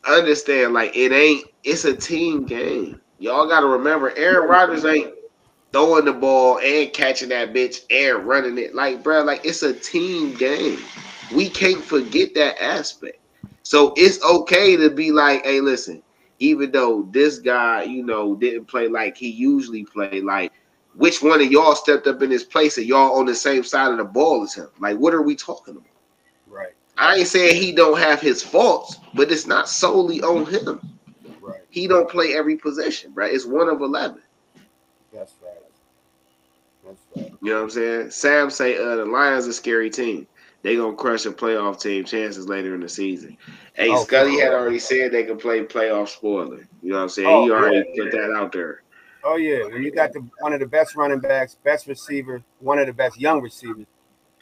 understand, 0.06 0.72
like 0.72 0.96
it 0.96 1.12
ain't 1.12 1.46
it's 1.64 1.84
a 1.84 1.94
team 1.94 2.44
game. 2.44 3.00
Y'all 3.18 3.48
gotta 3.48 3.66
remember 3.66 4.16
Aaron 4.16 4.48
Rodgers 4.48 4.84
ain't 4.84 5.12
throwing 5.72 6.04
the 6.06 6.12
ball 6.12 6.58
and 6.60 6.92
catching 6.92 7.28
that 7.30 7.52
bitch 7.52 7.82
and 7.90 8.26
running 8.26 8.56
it. 8.58 8.74
Like, 8.74 9.02
bruh, 9.02 9.24
like 9.24 9.44
it's 9.44 9.62
a 9.62 9.74
team 9.74 10.34
game. 10.34 10.78
We 11.34 11.50
can't 11.50 11.82
forget 11.82 12.34
that 12.34 12.62
aspect. 12.62 13.18
So 13.62 13.92
it's 13.96 14.22
okay 14.22 14.76
to 14.76 14.90
be 14.90 15.10
like, 15.10 15.44
hey, 15.44 15.60
listen, 15.60 16.02
even 16.38 16.70
though 16.70 17.08
this 17.10 17.40
guy, 17.40 17.82
you 17.82 18.04
know, 18.04 18.36
didn't 18.36 18.66
play 18.66 18.88
like 18.88 19.16
he 19.16 19.28
usually 19.28 19.84
play, 19.84 20.20
like 20.20 20.52
which 20.96 21.22
one 21.22 21.40
of 21.40 21.50
y'all 21.50 21.74
stepped 21.74 22.06
up 22.06 22.22
in 22.22 22.30
his 22.30 22.44
place 22.44 22.78
and 22.78 22.86
y'all 22.86 23.18
on 23.18 23.26
the 23.26 23.34
same 23.34 23.62
side 23.62 23.92
of 23.92 23.98
the 23.98 24.04
ball 24.04 24.42
as 24.42 24.54
him? 24.54 24.68
Like, 24.78 24.96
what 24.96 25.14
are 25.14 25.22
we 25.22 25.36
talking 25.36 25.76
about? 25.76 25.86
right, 26.48 26.72
I 26.96 27.16
ain't 27.16 27.28
saying 27.28 27.60
he 27.62 27.72
don't 27.72 27.98
have 27.98 28.20
his 28.20 28.42
faults, 28.42 28.98
but 29.14 29.30
it's 29.30 29.46
not 29.46 29.68
solely 29.68 30.22
on 30.22 30.46
him. 30.46 30.80
right. 31.40 31.60
He 31.70 31.86
don't 31.86 32.08
play 32.08 32.34
every 32.34 32.56
possession, 32.56 33.12
right? 33.14 33.32
It's 33.32 33.46
one 33.46 33.68
of 33.68 33.80
eleven. 33.80 34.22
That's 35.12 35.34
right. 35.42 35.52
That's 36.84 37.02
right. 37.16 37.32
You 37.42 37.50
know 37.50 37.56
what 37.56 37.64
I'm 37.64 37.70
saying? 37.70 38.10
Sam 38.10 38.50
say 38.50 38.78
uh 38.78 38.96
the 38.96 39.04
Lions 39.04 39.46
a 39.46 39.52
scary 39.52 39.90
team. 39.90 40.26
They 40.62 40.76
gonna 40.76 40.96
crush 40.96 41.26
a 41.26 41.32
playoff 41.32 41.80
team 41.80 42.04
chances 42.04 42.48
later 42.48 42.74
in 42.74 42.80
the 42.80 42.88
season. 42.88 43.36
Hey, 43.74 43.90
Oh, 43.90 44.02
Scully 44.04 44.38
had 44.38 44.52
already 44.52 44.78
said 44.78 45.12
they 45.12 45.24
can 45.24 45.36
play 45.36 45.64
playoff 45.64 46.08
spoiler. 46.08 46.66
You 46.82 46.90
know 46.90 46.96
what 46.96 47.02
I'm 47.02 47.08
saying? 47.08 47.28
Oh, 47.28 47.44
he 47.44 47.50
already 47.50 47.84
yeah, 47.94 48.04
put 48.04 48.12
that 48.12 48.34
out 48.36 48.52
there. 48.52 48.82
Oh 49.28 49.34
yeah, 49.36 49.64
when 49.64 49.82
you 49.82 49.90
got 49.90 50.12
the 50.12 50.24
one 50.38 50.52
of 50.52 50.60
the 50.60 50.66
best 50.66 50.94
running 50.94 51.18
backs, 51.18 51.56
best 51.64 51.88
receiver, 51.88 52.44
one 52.60 52.78
of 52.78 52.86
the 52.86 52.92
best 52.92 53.18
young 53.18 53.40
receivers, 53.40 53.86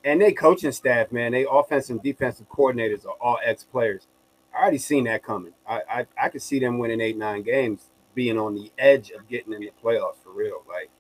and 0.05 0.20
they 0.20 0.31
coaching 0.32 0.73
staff, 0.73 1.11
man, 1.11 1.32
they 1.32 1.47
offensive 1.51 1.94
and 1.94 2.02
defensive 2.02 2.47
coordinators 2.51 3.06
are 3.06 3.16
all 3.19 3.39
ex 3.43 3.65
players. 3.65 4.06
I 4.55 4.61
already 4.61 4.77
seen 4.77 5.05
that 5.05 5.23
coming. 5.23 5.55
I, 5.66 5.81
I 5.89 6.06
I 6.24 6.28
could 6.28 6.43
see 6.43 6.59
them 6.59 6.78
winning 6.78 7.01
eight 7.01 7.16
nine 7.16 7.43
games, 7.43 7.86
being 8.15 8.39
on 8.39 8.55
the 8.55 8.70
edge 8.77 9.11
of 9.11 9.27
getting 9.27 9.55
in 9.55 9.61
the 9.61 9.73
playoffs 9.82 10.23
for 10.23 10.32
real, 10.32 10.62
like 10.69 10.90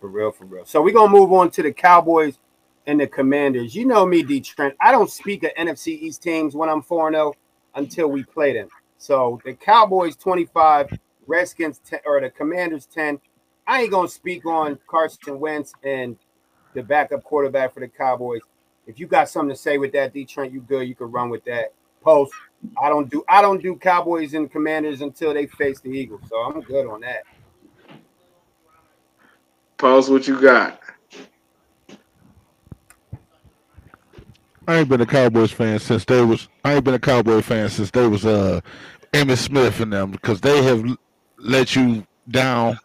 for 0.00 0.08
real, 0.08 0.32
for 0.32 0.46
real. 0.46 0.64
So 0.64 0.80
we're 0.80 0.94
gonna 0.94 1.12
move 1.12 1.34
on 1.34 1.50
to 1.50 1.62
the 1.62 1.72
Cowboys 1.72 2.38
and 2.86 2.98
the 2.98 3.06
Commanders. 3.06 3.74
You 3.74 3.84
know 3.84 4.06
me, 4.06 4.22
D 4.22 4.40
Trent. 4.40 4.74
I 4.80 4.90
don't 4.90 5.10
speak 5.10 5.42
of 5.42 5.50
NFC 5.58 5.88
East 5.88 6.22
teams 6.22 6.54
when 6.54 6.70
I'm 6.70 6.80
4 6.80 7.12
0 7.12 7.34
until 7.74 8.08
we 8.08 8.24
play 8.24 8.54
them. 8.54 8.68
So 8.96 9.38
the 9.44 9.52
Cowboys 9.52 10.16
25, 10.16 10.98
Redskins 11.26 11.80
10, 11.84 12.00
or 12.06 12.20
the 12.20 12.30
Commanders 12.30 12.86
10. 12.86 13.20
I 13.66 13.82
ain't 13.82 13.90
gonna 13.92 14.08
speak 14.08 14.44
on 14.46 14.78
Carson 14.88 15.38
Wentz 15.38 15.72
and 15.84 16.16
the 16.74 16.82
backup 16.82 17.22
quarterback 17.22 17.74
for 17.74 17.80
the 17.80 17.88
Cowboys. 17.88 18.40
If 18.86 18.98
you 18.98 19.06
got 19.06 19.28
something 19.28 19.54
to 19.54 19.60
say 19.60 19.78
with 19.78 19.92
that, 19.92 20.12
D 20.12 20.24
Trent, 20.24 20.52
you 20.52 20.60
good, 20.60 20.88
you 20.88 20.94
can 20.94 21.10
run 21.10 21.30
with 21.30 21.44
that. 21.44 21.72
Post. 22.02 22.32
I 22.82 22.88
don't 22.88 23.10
do 23.10 23.24
I 23.28 23.42
don't 23.42 23.62
do 23.62 23.76
Cowboys 23.76 24.34
and 24.34 24.50
Commanders 24.50 25.00
until 25.02 25.34
they 25.34 25.46
face 25.46 25.80
the 25.80 25.90
Eagles. 25.90 26.22
So 26.28 26.36
I'm 26.36 26.60
good 26.62 26.86
on 26.86 27.00
that. 27.00 27.24
Pulse, 29.78 30.08
what 30.08 30.26
you 30.28 30.40
got? 30.40 30.80
I 34.66 34.76
ain't 34.76 34.88
been 34.88 35.00
a 35.00 35.06
Cowboys 35.06 35.50
fan 35.50 35.78
since 35.80 36.04
they 36.04 36.24
was. 36.24 36.48
I 36.64 36.74
ain't 36.74 36.84
been 36.84 36.94
a 36.94 36.98
Cowboy 37.00 37.42
fan 37.42 37.68
since 37.68 37.90
they 37.90 38.06
was 38.06 38.24
uh 38.24 38.60
Emmitt 39.12 39.38
Smith 39.38 39.80
and 39.80 39.92
them 39.92 40.12
because 40.12 40.40
they 40.40 40.62
have 40.62 40.84
l- 40.86 40.96
let 41.42 41.76
you 41.76 42.06
down 42.30 42.80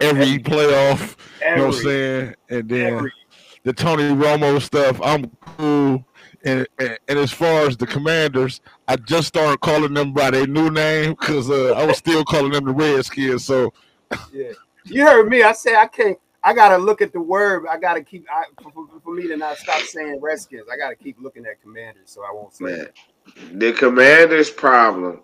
every 0.00 0.38
playoff. 0.38 1.16
You 1.54 1.60
know 1.62 1.68
what 1.68 1.76
I'm 1.76 1.82
saying? 1.82 2.34
And 2.50 2.68
then 2.68 2.98
every 2.98 3.12
the 3.64 3.72
Tony 3.74 4.04
Romo 4.04 4.60
stuff, 4.62 5.00
I'm 5.02 5.30
cool. 5.40 6.04
And, 6.44 6.66
and 6.78 6.98
and 7.08 7.18
as 7.18 7.32
far 7.32 7.66
as 7.66 7.76
the 7.76 7.86
Commanders, 7.86 8.60
I 8.88 8.96
just 8.96 9.28
started 9.28 9.60
calling 9.60 9.94
them 9.94 10.14
by 10.14 10.30
their 10.32 10.46
new 10.46 10.70
name 10.70 11.12
because 11.12 11.50
uh, 11.50 11.74
I 11.74 11.86
was 11.86 11.98
still 11.98 12.24
calling 12.24 12.52
them 12.52 12.66
the 12.66 12.72
Redskins. 12.72 13.46
So 13.46 13.72
Yeah, 14.32 14.52
you 14.88 15.06
heard 15.06 15.28
me. 15.28 15.42
I 15.44 15.52
said 15.52 15.76
I 15.76 15.86
can't. 15.88 16.18
I 16.44 16.54
gotta 16.54 16.78
look 16.78 17.02
at 17.02 17.12
the 17.12 17.20
word. 17.20 17.66
I 17.70 17.78
gotta 17.78 18.02
keep. 18.02 18.26
I, 18.30 18.44
for, 18.62 18.72
for- 18.72 19.00
for 19.04 19.14
me 19.14 19.28
to 19.28 19.36
not 19.36 19.58
stop 19.58 19.82
saying 19.82 20.20
Redskins, 20.22 20.68
I 20.72 20.76
gotta 20.78 20.96
keep 20.96 21.18
looking 21.20 21.46
at 21.46 21.60
Commanders, 21.62 22.10
so 22.10 22.22
I 22.24 22.32
won't 22.34 22.54
say 22.54 22.66
Man, 22.66 22.78
that. 22.78 22.94
the 23.54 23.72
Commanders' 23.72 24.50
problem 24.50 25.22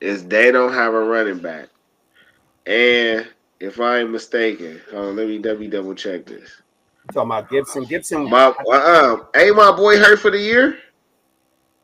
is 0.00 0.26
they 0.26 0.50
don't 0.50 0.72
have 0.72 0.94
a 0.94 1.00
running 1.04 1.38
back. 1.38 1.68
And 2.66 3.26
if 3.60 3.80
I 3.80 3.98
ain't 4.00 4.10
mistaken, 4.10 4.80
hold 4.90 5.08
on, 5.08 5.16
let 5.16 5.28
me 5.28 5.38
let 5.38 5.58
me 5.58 5.66
double 5.68 5.94
check 5.94 6.26
this. 6.26 6.40
You 6.40 7.12
talking 7.12 7.30
about 7.30 7.50
Gibson? 7.50 7.84
Gibson, 7.84 8.28
My 8.30 8.54
uh, 8.70 9.16
ain't 9.34 9.56
my 9.56 9.72
boy 9.72 9.98
hurt 9.98 10.18
for 10.20 10.30
the 10.30 10.38
year? 10.38 10.78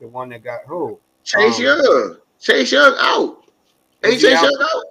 the 0.00 0.06
one 0.08 0.28
that 0.28 0.44
got 0.44 0.60
who? 0.66 0.98
Chase 1.24 1.58
Um, 1.58 1.64
Young. 1.64 2.16
Chase 2.40 2.70
Young 2.72 2.94
out. 2.98 3.44
Ain't 4.04 4.20
Chase 4.20 4.36
out? 4.36 4.44
Young 4.44 4.68
out? 4.74 4.84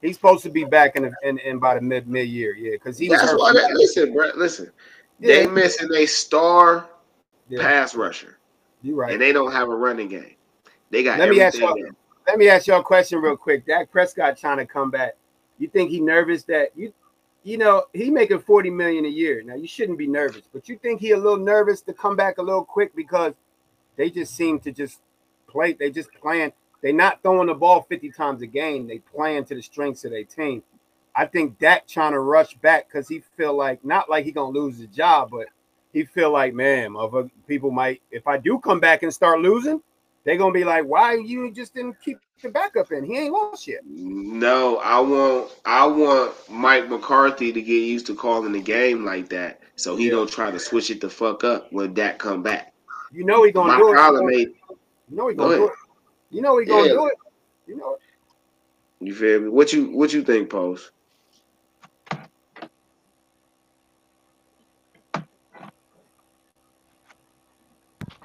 He's 0.00 0.16
supposed 0.16 0.42
to 0.44 0.50
be 0.50 0.64
back 0.64 0.96
in 0.96 1.02
the, 1.02 1.12
in, 1.22 1.38
in 1.38 1.58
by 1.58 1.74
the 1.74 1.80
mid 1.82 2.08
mid 2.08 2.26
year, 2.28 2.54
yeah, 2.54 2.72
because 2.72 2.96
he 2.96 3.08
was 3.10 3.20
That's 3.20 3.34
why. 3.34 3.52
That, 3.52 3.72
listen, 3.74 4.14
bro. 4.14 4.30
Listen, 4.34 4.72
Yeah, 5.20 5.40
they 5.40 5.46
missing 5.46 5.90
a 5.94 6.06
star 6.06 6.88
yeah, 7.50 7.60
pass 7.60 7.94
rusher, 7.94 8.38
you 8.82 8.94
right. 8.94 9.12
and 9.12 9.20
they 9.20 9.32
don't 9.32 9.52
have 9.52 9.68
a 9.68 9.74
running 9.76 10.08
game. 10.08 10.34
They 10.90 11.02
got 11.02 11.18
Let 11.18 11.28
me 11.28 11.40
ask 11.42 11.60
everything. 11.60 11.84
y'all-. 11.84 11.94
Let 12.30 12.38
me 12.38 12.48
ask 12.48 12.68
y'all 12.68 12.78
a 12.78 12.84
question 12.84 13.18
real 13.20 13.36
quick. 13.36 13.66
Dak 13.66 13.90
Prescott 13.90 14.38
trying 14.38 14.58
to 14.58 14.64
come 14.64 14.88
back. 14.88 15.16
You 15.58 15.66
think 15.66 15.90
he 15.90 16.00
nervous 16.00 16.44
that 16.44 16.70
you, 16.76 16.94
you 17.42 17.58
know, 17.58 17.86
he 17.92 18.08
making 18.08 18.38
forty 18.38 18.70
million 18.70 19.04
a 19.04 19.08
year. 19.08 19.42
Now 19.42 19.56
you 19.56 19.66
shouldn't 19.66 19.98
be 19.98 20.06
nervous, 20.06 20.42
but 20.52 20.68
you 20.68 20.78
think 20.78 21.00
he 21.00 21.10
a 21.10 21.16
little 21.16 21.36
nervous 21.36 21.80
to 21.82 21.92
come 21.92 22.14
back 22.14 22.38
a 22.38 22.42
little 22.42 22.64
quick 22.64 22.94
because 22.94 23.34
they 23.96 24.10
just 24.10 24.36
seem 24.36 24.60
to 24.60 24.70
just 24.70 25.00
play. 25.48 25.72
They 25.72 25.90
just 25.90 26.12
playing. 26.12 26.52
They 26.82 26.92
not 26.92 27.20
throwing 27.20 27.48
the 27.48 27.54
ball 27.54 27.82
fifty 27.82 28.12
times 28.12 28.42
a 28.42 28.46
game. 28.46 28.86
They 28.86 28.98
playing 28.98 29.46
to 29.46 29.56
the 29.56 29.62
strengths 29.62 30.04
of 30.04 30.12
their 30.12 30.22
team. 30.22 30.62
I 31.16 31.26
think 31.26 31.58
Dak 31.58 31.88
trying 31.88 32.12
to 32.12 32.20
rush 32.20 32.54
back 32.54 32.86
because 32.86 33.08
he 33.08 33.24
feel 33.36 33.56
like 33.56 33.84
not 33.84 34.08
like 34.08 34.24
he 34.24 34.30
gonna 34.30 34.56
lose 34.56 34.78
his 34.78 34.86
job, 34.86 35.30
but 35.32 35.48
he 35.92 36.04
feel 36.04 36.30
like 36.30 36.54
man, 36.54 36.94
other 36.96 37.28
people 37.48 37.72
might 37.72 38.02
if 38.12 38.28
I 38.28 38.38
do 38.38 38.60
come 38.60 38.78
back 38.78 39.02
and 39.02 39.12
start 39.12 39.40
losing, 39.40 39.82
they're 40.24 40.36
gonna 40.36 40.52
be 40.52 40.64
like, 40.64 40.84
why 40.84 41.14
you 41.14 41.50
just 41.50 41.74
didn't 41.74 42.00
keep 42.00 42.18
the 42.42 42.48
backup 42.48 42.92
in? 42.92 43.04
He 43.04 43.18
ain't 43.18 43.32
lost 43.32 43.66
yet. 43.66 43.80
No, 43.86 44.78
I 44.78 45.00
want 45.00 45.52
I 45.64 45.86
want 45.86 46.34
Mike 46.50 46.88
McCarthy 46.88 47.52
to 47.52 47.62
get 47.62 47.72
used 47.72 48.06
to 48.06 48.14
calling 48.14 48.52
the 48.52 48.60
game 48.60 49.04
like 49.04 49.28
that, 49.30 49.60
so 49.76 49.96
he 49.96 50.06
yeah. 50.06 50.12
don't 50.12 50.30
try 50.30 50.50
to 50.50 50.58
switch 50.58 50.90
it 50.90 51.00
the 51.00 51.10
fuck 51.10 51.44
up 51.44 51.72
when 51.72 51.94
Dak 51.94 52.18
come 52.18 52.42
back. 52.42 52.72
You 53.12 53.24
know 53.24 53.42
he 53.44 53.52
gonna 53.52 53.72
My 53.72 53.78
do 53.78 54.28
it. 54.28 54.54
You 55.08 55.16
know 55.16 55.28
he 55.28 55.34
gonna 55.34 55.56
go 55.56 55.56
do 55.56 55.66
it. 55.66 55.72
You 56.30 56.42
know 56.42 56.58
he 56.58 56.66
gonna 56.66 56.86
yeah. 56.86 56.92
do 56.92 57.06
it. 57.06 57.14
You 57.66 57.76
know. 57.76 57.94
It. 57.94 58.00
You 59.00 59.14
feel 59.14 59.40
me? 59.40 59.48
What 59.48 59.72
you 59.72 59.90
what 59.90 60.12
you 60.12 60.22
think, 60.22 60.50
Post? 60.50 60.90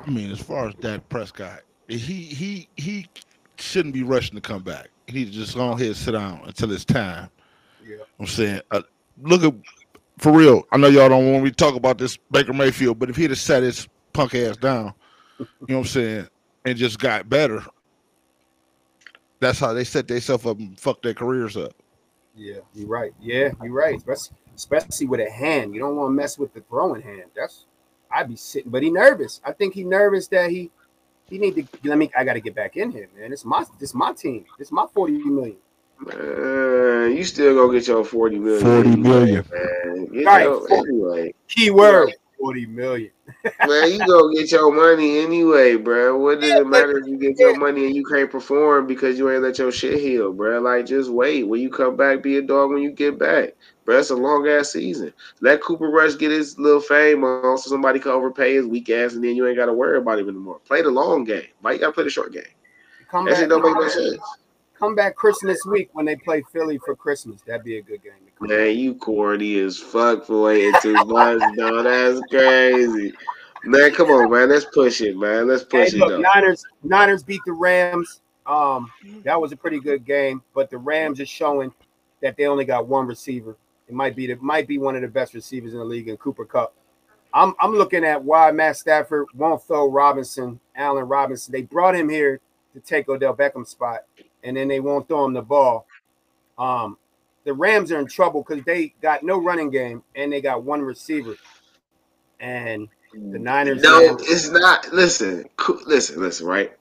I 0.06 0.12
mean, 0.12 0.30
as 0.30 0.40
far 0.40 0.68
as 0.68 0.76
Dak 0.76 1.08
Prescott, 1.10 1.62
he 1.88 1.98
he 1.98 2.68
he 2.78 3.08
shouldn't 3.58 3.94
be 3.94 4.04
rushing 4.04 4.36
to 4.36 4.42
come 4.42 4.64
back. 4.64 4.90
He 5.08 5.14
needs 5.14 5.32
to 5.32 5.38
just 5.38 5.56
go 5.56 5.72
ahead 5.72 5.88
and 5.88 5.96
sit 5.96 6.12
down 6.12 6.42
until 6.46 6.72
it's 6.72 6.86
time. 6.86 7.30
Yeah. 7.86 7.98
I'm 8.20 8.26
saying, 8.26 8.62
uh, 8.72 8.82
look 9.22 9.44
at 9.44 9.54
for 10.18 10.32
real. 10.32 10.64
I 10.72 10.78
know 10.78 10.88
y'all 10.88 11.10
don't 11.10 11.32
want 11.32 11.44
me 11.44 11.50
to 11.50 11.56
talk 11.56 11.76
about 11.76 11.98
this 11.98 12.18
Baker 12.32 12.54
Mayfield, 12.54 13.00
but 13.00 13.10
if 13.10 13.16
he'd 13.16 13.30
have 13.30 13.40
sat 13.40 13.64
his 13.64 13.88
punk 14.14 14.34
ass 14.36 14.58
down, 14.58 14.94
you 15.40 15.46
know 15.68 15.76
what 15.76 15.78
I'm 15.80 15.86
saying, 15.86 16.28
and 16.66 16.78
just 16.78 17.00
got 17.00 17.30
better, 17.30 17.64
that's 19.40 19.60
how 19.60 19.74
they 19.74 19.84
set 19.84 20.08
themselves 20.08 20.46
up 20.46 20.58
and 20.58 20.80
fuck 20.80 21.02
their 21.02 21.14
careers 21.14 21.58
up. 21.58 21.74
Yeah, 22.36 22.60
you're 22.74 22.88
right. 22.88 23.14
Yeah, 23.22 23.52
you're 23.62 23.74
right. 23.74 23.98
Especially, 23.98 24.38
especially 24.56 25.08
with 25.08 25.20
a 25.20 25.30
hand. 25.30 25.74
You 25.74 25.82
don't 25.82 25.96
want 25.96 26.10
to 26.10 26.14
mess 26.14 26.38
with 26.38 26.54
the 26.54 26.62
throwing 26.62 27.02
hand. 27.02 27.26
That's 27.36 27.66
I'd 28.12 28.30
be 28.30 28.36
sitting, 28.36 28.72
but 28.72 28.84
he 28.84 28.90
nervous. 28.90 29.42
I 29.44 29.52
think 29.52 29.74
he 29.74 29.84
nervous 29.84 30.28
that 30.30 30.50
he 30.50 30.72
he 31.30 31.38
need 31.38 31.56
to 31.56 31.64
let 31.84 31.98
me. 31.98 32.10
I 32.18 32.24
got 32.24 32.34
to 32.34 32.42
get 32.42 32.56
back 32.56 32.78
in 32.78 32.92
here, 32.92 33.10
man. 33.18 33.34
It's 33.34 33.46
my 33.46 33.66
this 33.80 33.94
my 33.94 34.14
team. 34.14 34.46
It's 34.60 34.72
my 34.72 34.86
forty 34.94 35.14
million. 35.14 35.58
Man, 36.00 37.16
you 37.16 37.24
still 37.24 37.56
gonna 37.56 37.78
get 37.80 37.88
your 37.88 38.04
40 38.04 38.38
million. 38.40 38.62
40 38.62 38.90
anyway, 38.90 39.10
million. 39.10 39.46
Man. 39.52 40.06
Get 40.12 40.26
Right, 40.26 40.44
your- 40.44 40.68
40. 40.68 40.90
anyway. 40.90 41.34
Keyword 41.48 42.14
forty 42.40 42.66
million. 42.66 43.12
Man, 43.64 43.92
you 43.92 44.06
gonna 44.06 44.34
get 44.34 44.52
your 44.52 44.72
money 44.74 45.20
anyway, 45.20 45.76
bro. 45.76 46.18
What 46.18 46.40
does 46.42 46.56
Yeah, 46.56 46.60
it 46.60 46.68
matter 46.68 46.98
if 46.98 47.08
you 47.08 47.18
get 47.18 47.40
your 47.40 47.56
money 47.56 47.86
and 47.88 47.96
you 47.96 48.06
can't 48.06 48.30
perform 48.32 48.86
because 48.88 49.18
you 49.18 49.30
ain't 49.30 49.42
let 49.44 49.58
your 49.58 49.72
shit 49.72 50.00
heal, 50.00 50.32
bro? 50.34 50.60
Like, 50.62 50.86
just 50.86 51.10
wait. 51.12 51.44
When 51.48 51.60
you 51.62 51.70
come 51.70 51.96
back, 51.96 52.22
be 52.24 52.38
a 52.38 52.42
dog 52.42 52.70
when 52.72 52.82
you 52.82 52.92
get 52.92 53.18
back, 53.20 53.56
bro. 53.86 53.98
It's 54.00 54.12
a 54.12 54.16
long 54.16 54.48
ass 54.48 54.74
season. 54.74 55.14
Let 55.42 55.62
Cooper 55.62 55.90
Rush 55.90 56.18
get 56.18 56.32
his 56.32 56.58
little 56.60 56.82
fame 56.82 57.24
on, 57.24 57.44
so 57.44 57.56
somebody 57.56 57.84
can 57.84 57.96
overpay 57.98 58.42
his 58.42 58.54
weak 58.54 58.76
ass, 58.76 59.00
and 59.02 59.12
then 59.12 59.22
you 59.24 59.36
ain't 59.36 59.46
gotta 59.46 59.64
worry 59.64 59.90
about 59.90 60.12
him 60.12 60.24
anymore. 60.30 60.60
Play 60.60 60.82
the 60.82 60.90
long 60.90 61.24
game. 61.24 61.48
Why 61.62 61.72
you 61.72 61.80
gotta 61.80 61.92
play 61.94 62.04
the 62.04 62.10
short 62.10 62.32
game? 62.32 62.44
Come 63.10 63.26
That 63.26 63.36
back. 63.36 63.38
shit 63.38 63.50
don't 63.50 63.64
make 63.64 63.76
no 63.76 63.88
sense. 63.88 64.38
Come 64.78 64.96
back 64.96 65.16
Christmas 65.16 65.64
week 65.66 65.90
when 65.94 66.06
they 66.06 66.16
play 66.18 66.44
Philly 66.52 66.78
for 66.80 66.96
Christmas. 66.96 67.42
That'd 67.42 67.64
be 67.64 67.78
a 67.78 67.82
good 67.82 68.04
game. 68.04 68.14
Man, 68.42 68.78
you 68.78 68.96
corny 68.96 69.58
as 69.60 69.78
fuck 69.80 70.26
for 70.26 70.44
waiting 70.44 70.74
too 70.82 70.94
much, 71.06 71.42
though. 71.58 71.82
That's 71.84 72.20
crazy. 72.30 73.14
Man, 73.64 73.92
come 73.94 74.10
on, 74.12 74.30
man. 74.30 74.50
Let's 74.50 74.66
push 74.66 75.02
it, 75.02 75.18
man. 75.18 75.48
Let's 75.48 75.64
Hey, 75.64 75.86
push 75.86 75.94
it, 75.94 75.98
look, 75.98 76.10
though. 76.10 76.20
Niners, 76.20 76.64
Niners 76.84 77.24
beat 77.24 77.42
the 77.46 77.54
Rams. 77.54 78.22
Um, 78.46 78.92
that 79.24 79.40
was 79.40 79.52
a 79.54 79.58
pretty 79.58 79.80
good 79.80 80.06
game, 80.06 80.44
but 80.54 80.70
the 80.70 80.78
Rams 80.78 81.20
are 81.20 81.26
showing 81.26 81.74
that 82.22 82.38
they 82.38 82.46
only 82.46 82.66
got 82.66 82.88
one 82.88 83.08
receiver. 83.08 83.56
It 83.88 83.94
might 83.96 84.16
be 84.16 84.28
the 84.28 84.36
might 84.36 84.68
be 84.68 84.78
one 84.78 84.96
of 84.96 85.02
the 85.02 85.08
best 85.08 85.34
receivers 85.34 85.74
in 85.74 85.80
the 85.80 85.86
league 85.86 86.10
in 86.10 86.18
Cooper 86.18 86.46
Kupp. 86.46 86.74
I'm 87.34 87.54
I'm 87.60 87.74
looking 87.74 88.04
at 88.04 88.24
why 88.24 88.52
Matt 88.52 88.78
Stafford 88.78 89.28
won't 89.34 89.64
throw 89.64 89.90
Robinson, 89.90 90.60
Allen 90.76 91.08
Robinson. 91.08 91.52
They 91.52 91.64
brought 91.64 91.96
him 91.96 92.08
here 92.10 92.40
to 92.74 92.80
take 92.80 93.10
Odell 93.10 93.36
Beckham's 93.36 93.70
spot, 93.70 94.02
and 94.46 94.56
then 94.56 94.68
they 94.68 94.80
won't 94.80 95.08
throw 95.08 95.26
him 95.26 95.34
the 95.34 95.42
ball. 95.42 95.88
Um, 96.58 96.98
the 97.44 97.54
Rams 97.54 97.92
are 97.92 98.00
in 98.00 98.08
trouble 98.08 98.46
because 98.48 98.64
they 98.64 98.94
got 99.02 99.24
no 99.24 99.42
running 99.42 99.70
game 99.70 100.04
and 100.16 100.32
they 100.32 100.40
got 100.40 100.64
one 100.64 100.82
receiver. 100.82 101.36
And 102.40 102.88
the 103.14 103.40
Niners 103.40 103.82
No, 103.82 104.00
Rams- 104.00 104.30
it's 104.30 104.50
not. 104.50 104.94
Listen, 104.94 105.50
listen, 105.86 106.22
listen. 106.22 106.48
Right? 106.48 106.72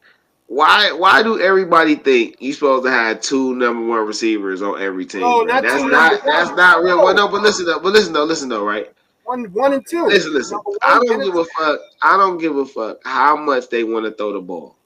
Why? 0.46 0.92
Why 0.92 1.22
do 1.22 1.40
everybody 1.40 1.96
think 1.96 2.36
you're 2.38 2.54
supposed 2.54 2.84
to 2.84 2.90
have 2.90 3.20
two 3.20 3.54
number 3.56 3.86
one 3.86 4.06
receivers 4.06 4.62
on 4.62 4.80
every 4.80 5.06
team? 5.06 5.22
No, 5.22 5.42
not 5.42 5.62
that's 5.62 5.82
not. 5.82 6.24
That's 6.24 6.48
one. 6.48 6.56
not 6.56 6.82
real. 6.82 6.98
No. 6.98 7.04
Well, 7.04 7.14
no, 7.14 7.28
but 7.28 7.42
listen 7.42 7.66
though. 7.66 7.80
But 7.80 7.92
listen 7.92 8.12
though. 8.12 8.24
Listen 8.24 8.48
though. 8.48 8.64
Right? 8.64 8.92
one 9.24 9.44
one 9.52 9.72
and 9.72 9.86
two. 9.86 10.06
Listen, 10.06 10.34
listen. 10.34 10.58
One 10.58 10.76
I 10.82 11.00
don't 11.02 11.24
give 11.24 11.36
a 11.36 11.44
fuck. 11.44 11.80
I 12.02 12.16
don't 12.16 12.38
give 12.38 12.56
a 12.56 12.66
fuck 12.66 12.98
how 13.04 13.36
much 13.36 13.70
they 13.70 13.84
want 13.84 14.04
to 14.04 14.12
throw 14.12 14.32
the 14.32 14.40
ball. 14.40 14.76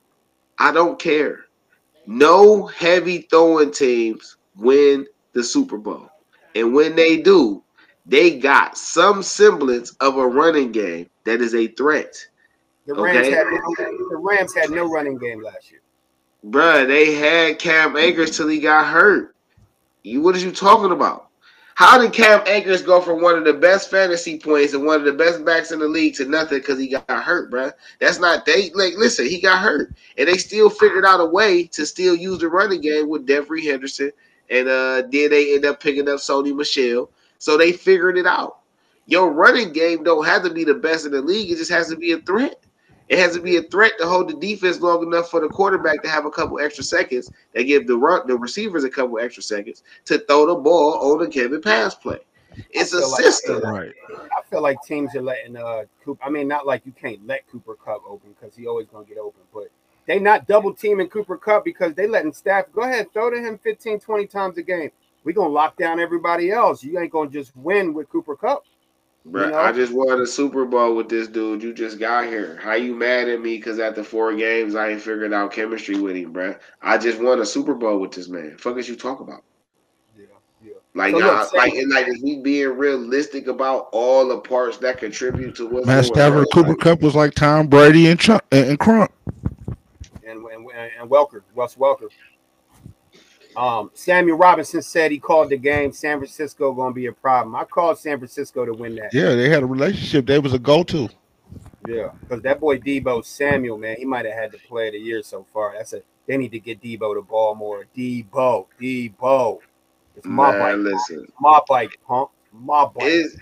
I 0.58 0.72
don't 0.72 0.98
care. 0.98 1.47
No 2.08 2.66
heavy 2.66 3.26
throwing 3.30 3.70
teams 3.70 4.38
win 4.56 5.06
the 5.34 5.44
Super 5.44 5.76
Bowl, 5.76 6.08
and 6.54 6.74
when 6.74 6.96
they 6.96 7.20
do, 7.20 7.62
they 8.06 8.38
got 8.38 8.78
some 8.78 9.22
semblance 9.22 9.94
of 10.00 10.16
a 10.16 10.26
running 10.26 10.72
game 10.72 11.10
that 11.26 11.42
is 11.42 11.54
a 11.54 11.68
threat. 11.68 12.14
The 12.86 12.94
Rams 12.94 13.28
Okay. 13.28 13.30
had 13.30 13.46
no, 13.46 13.60
the 14.10 14.16
Rams 14.16 14.54
had 14.54 14.70
no 14.70 14.88
running 14.88 15.18
game 15.18 15.42
last 15.42 15.70
year. 15.70 15.82
Bruh, 16.46 16.86
they 16.86 17.14
had 17.14 17.58
Cam 17.58 17.96
Akers 17.96 18.36
till 18.36 18.48
he 18.48 18.60
got 18.60 18.86
hurt. 18.86 19.34
You 20.02 20.22
what 20.22 20.34
are 20.34 20.38
you 20.40 20.52
talking 20.52 20.92
about? 20.92 21.27
How 21.78 21.96
did 21.96 22.12
Cam 22.12 22.42
Akers 22.48 22.82
go 22.82 23.00
from 23.00 23.22
one 23.22 23.38
of 23.38 23.44
the 23.44 23.54
best 23.54 23.88
fantasy 23.88 24.36
points 24.36 24.74
and 24.74 24.84
one 24.84 24.98
of 24.98 25.04
the 25.04 25.12
best 25.12 25.44
backs 25.44 25.70
in 25.70 25.78
the 25.78 25.86
league 25.86 26.16
to 26.16 26.24
nothing 26.24 26.58
because 26.58 26.76
he 26.76 26.88
got 26.88 27.08
hurt, 27.08 27.52
bruh? 27.52 27.72
That's 28.00 28.18
not 28.18 28.44
they 28.44 28.70
like 28.70 28.94
listen, 28.96 29.26
he 29.26 29.40
got 29.40 29.60
hurt. 29.60 29.94
And 30.16 30.26
they 30.26 30.38
still 30.38 30.70
figured 30.70 31.04
out 31.04 31.20
a 31.20 31.24
way 31.24 31.68
to 31.68 31.86
still 31.86 32.16
use 32.16 32.40
the 32.40 32.48
running 32.48 32.80
game 32.80 33.08
with 33.08 33.28
Devery 33.28 33.62
Henderson. 33.62 34.10
And 34.50 34.68
uh 34.68 35.02
then 35.02 35.30
they 35.30 35.54
end 35.54 35.66
up 35.66 35.80
picking 35.80 36.08
up 36.08 36.18
Sony 36.18 36.52
Michel. 36.52 37.12
So 37.38 37.56
they 37.56 37.70
figured 37.70 38.18
it 38.18 38.26
out. 38.26 38.58
Your 39.06 39.30
running 39.30 39.72
game 39.72 40.02
don't 40.02 40.26
have 40.26 40.42
to 40.42 40.50
be 40.50 40.64
the 40.64 40.74
best 40.74 41.06
in 41.06 41.12
the 41.12 41.22
league, 41.22 41.52
it 41.52 41.58
just 41.58 41.70
has 41.70 41.88
to 41.90 41.96
be 41.96 42.10
a 42.10 42.18
threat. 42.18 42.60
It 43.08 43.18
has 43.18 43.34
to 43.34 43.40
be 43.40 43.56
a 43.56 43.62
threat 43.62 43.92
to 43.98 44.06
hold 44.06 44.28
the 44.28 44.34
defense 44.34 44.80
long 44.80 45.02
enough 45.02 45.30
for 45.30 45.40
the 45.40 45.48
quarterback 45.48 46.02
to 46.02 46.08
have 46.08 46.26
a 46.26 46.30
couple 46.30 46.60
extra 46.60 46.84
seconds. 46.84 47.30
They 47.54 47.64
give 47.64 47.86
the 47.86 47.96
run 47.96 48.26
the 48.26 48.36
receivers 48.36 48.84
a 48.84 48.90
couple 48.90 49.18
extra 49.18 49.42
seconds 49.42 49.82
to 50.06 50.18
throw 50.18 50.46
the 50.46 50.54
ball 50.56 51.12
on 51.12 51.18
the 51.18 51.28
Kevin 51.28 51.62
pass 51.62 51.94
play. 51.94 52.18
It's 52.70 52.92
a 52.92 52.98
feel 52.98 53.10
like- 53.10 53.22
system. 53.22 53.62
Right. 53.62 53.92
I 54.10 54.42
feel 54.50 54.62
like 54.62 54.78
teams 54.82 55.14
are 55.14 55.22
letting 55.22 55.56
uh 55.56 55.84
Cooper. 56.04 56.22
I 56.24 56.30
mean, 56.30 56.48
not 56.48 56.66
like 56.66 56.84
you 56.84 56.92
can't 56.92 57.24
let 57.26 57.46
Cooper 57.46 57.74
Kupp 57.74 58.02
open 58.08 58.34
because 58.38 58.56
he 58.56 58.66
always 58.66 58.86
gonna 58.88 59.04
get 59.04 59.18
open, 59.18 59.42
but 59.52 59.68
they 60.06 60.18
not 60.18 60.46
double 60.46 60.72
teaming 60.72 61.08
Cooper 61.08 61.36
Kupp 61.36 61.64
because 61.64 61.94
they 61.94 62.06
letting 62.06 62.32
staff 62.32 62.64
go 62.72 62.82
ahead 62.82 63.12
throw 63.12 63.30
to 63.30 63.38
him 63.38 63.58
15, 63.58 64.00
20 64.00 64.26
times 64.26 64.58
a 64.58 64.62
game. 64.62 64.90
We 65.24 65.32
gonna 65.32 65.50
lock 65.50 65.76
down 65.76 66.00
everybody 66.00 66.50
else. 66.50 66.82
You 66.82 66.98
ain't 66.98 67.12
gonna 67.12 67.30
just 67.30 67.56
win 67.56 67.92
with 67.94 68.08
Cooper 68.08 68.36
Kupp. 68.36 68.64
Bruh, 69.30 69.46
You 69.46 69.50
know? 69.52 69.58
I 69.58 69.72
just 69.72 69.92
won 69.92 70.20
a 70.20 70.26
Super 70.26 70.64
Bowl 70.64 70.94
with 70.96 71.08
this 71.08 71.28
dude. 71.28 71.62
You 71.62 71.72
just 71.74 71.98
got 71.98 72.26
here. 72.26 72.58
How 72.62 72.74
you 72.74 72.94
mad 72.94 73.28
at 73.28 73.40
me 73.40 73.56
because 73.56 73.78
after 73.78 74.02
four 74.02 74.34
games 74.34 74.74
I 74.74 74.90
ain't 74.90 75.02
figured 75.02 75.32
out 75.32 75.52
chemistry 75.52 75.98
with 75.98 76.16
him, 76.16 76.32
bro. 76.32 76.54
I 76.82 76.98
just 76.98 77.20
won 77.20 77.40
a 77.40 77.46
Super 77.46 77.74
Bowl 77.74 77.98
with 77.98 78.12
this 78.12 78.28
man. 78.28 78.56
Fuck 78.58 78.78
is 78.78 78.88
you 78.88 78.96
talk 78.96 79.20
about? 79.20 79.42
Yeah, 80.16 80.24
yeah. 80.64 80.72
Like, 80.94 81.12
So 81.12 81.18
look, 81.18 81.52
like, 81.54 81.74
and 81.74 81.90
like, 81.92 82.08
is 82.08 82.22
we 82.22 82.36
being 82.42 82.76
realistic 82.76 83.46
about 83.48 83.88
all 83.92 84.26
the 84.28 84.38
parts 84.38 84.78
that 84.78 84.98
contribute 84.98 85.54
to 85.56 85.66
what's 85.66 85.86
Matt 85.86 86.04
going 86.04 86.14
Stafford, 86.14 86.38
on? 86.40 86.46
Cooper 86.52 86.68
Like, 86.70 86.78
Cup 86.78 87.00
was 87.02 87.14
like 87.14 87.34
Tom 87.34 87.66
Brady 87.66 88.08
and 88.08 88.18
Chuck 88.18 88.44
and 88.50 88.78
Crump. 88.78 89.12
and 90.26 90.44
and, 90.46 90.66
and 91.00 91.10
Welker, 91.10 91.42
Russ 91.54 91.74
Welker. 91.76 92.08
Um, 93.58 93.90
Samuel 93.92 94.38
Robinson 94.38 94.82
said 94.82 95.10
he 95.10 95.18
called 95.18 95.50
the 95.50 95.56
game. 95.56 95.90
San 95.90 96.18
Francisco 96.18 96.72
gonna 96.72 96.94
be 96.94 97.06
a 97.06 97.12
problem. 97.12 97.56
I 97.56 97.64
called 97.64 97.98
San 97.98 98.18
Francisco 98.18 98.64
to 98.64 98.72
win 98.72 98.94
that. 98.96 99.12
Yeah, 99.12 99.34
they 99.34 99.48
had 99.48 99.64
a 99.64 99.66
relationship. 99.66 100.26
They 100.26 100.38
was 100.38 100.54
a 100.54 100.60
go-to. 100.60 101.08
Yeah, 101.88 102.10
because 102.20 102.40
that 102.42 102.60
boy 102.60 102.78
Deebo 102.78 103.24
Samuel, 103.24 103.76
man, 103.76 103.96
he 103.96 104.04
might 104.04 104.26
have 104.26 104.34
had 104.34 104.52
the 104.52 104.58
play 104.58 104.88
of 104.88 104.92
the 104.92 105.00
year 105.00 105.22
so 105.24 105.44
far. 105.52 105.74
That's 105.76 105.92
a 105.92 106.02
they 106.28 106.36
need 106.36 106.52
to 106.52 106.60
get 106.60 106.80
Deebo 106.80 107.16
the 107.16 107.22
ball 107.22 107.56
more. 107.56 107.86
Deebo, 107.96 108.66
Deebo. 108.80 109.58
It's 110.14 110.26
my 110.26 110.56
bike. 110.56 110.76
listen. 110.76 111.26
My 111.40 111.60
bike, 111.66 111.98
punk. 112.06 112.30
My 112.52 112.84
bike. 112.84 113.04
Is 113.04 113.36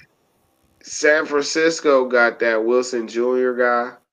San 0.83 1.27
Francisco 1.27 2.07
got 2.07 2.39
that 2.39 2.65
Wilson 2.65 3.07
Jr. 3.07 3.53
guy, 3.53 3.93
Yeah, 3.93 3.93
he 3.97 4.06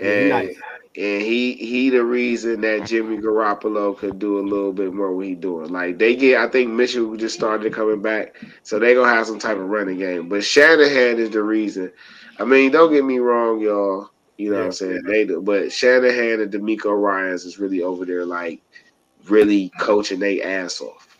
and 0.00 0.28
nice. 0.28 0.56
and 0.96 1.22
he 1.22 1.54
he 1.54 1.90
the 1.90 2.02
reason 2.04 2.60
that 2.62 2.86
Jimmy 2.86 3.18
Garoppolo 3.18 3.96
could 3.96 4.18
do 4.18 4.38
a 4.38 4.40
little 4.46 4.72
bit 4.72 4.92
more 4.92 5.12
what 5.14 5.26
he 5.26 5.34
doing. 5.34 5.70
Like 5.72 5.98
they 5.98 6.14
get, 6.16 6.40
I 6.40 6.48
think 6.48 6.70
Mitchell 6.70 7.16
just 7.16 7.34
started 7.34 7.72
coming 7.72 8.02
back, 8.02 8.36
so 8.62 8.78
they 8.78 8.94
gonna 8.94 9.12
have 9.12 9.26
some 9.26 9.38
type 9.38 9.56
of 9.58 9.68
running 9.68 9.98
game. 9.98 10.28
But 10.28 10.44
Shanahan 10.44 11.18
is 11.18 11.30
the 11.30 11.42
reason. 11.42 11.92
I 12.38 12.44
mean, 12.44 12.70
don't 12.72 12.92
get 12.92 13.04
me 13.04 13.18
wrong, 13.18 13.60
y'all. 13.60 14.10
You 14.36 14.50
know 14.50 14.58
what 14.58 14.66
I'm 14.66 14.72
saying? 14.72 15.02
They 15.06 15.24
do, 15.24 15.40
but 15.42 15.72
Shanahan 15.72 16.40
and 16.40 16.52
DeMeco 16.52 17.00
Ryans 17.00 17.44
is 17.44 17.58
really 17.58 17.82
over 17.82 18.04
there, 18.04 18.24
like 18.26 18.60
really 19.28 19.70
coaching 19.80 20.20
they 20.20 20.42
ass 20.42 20.80
off. 20.80 21.16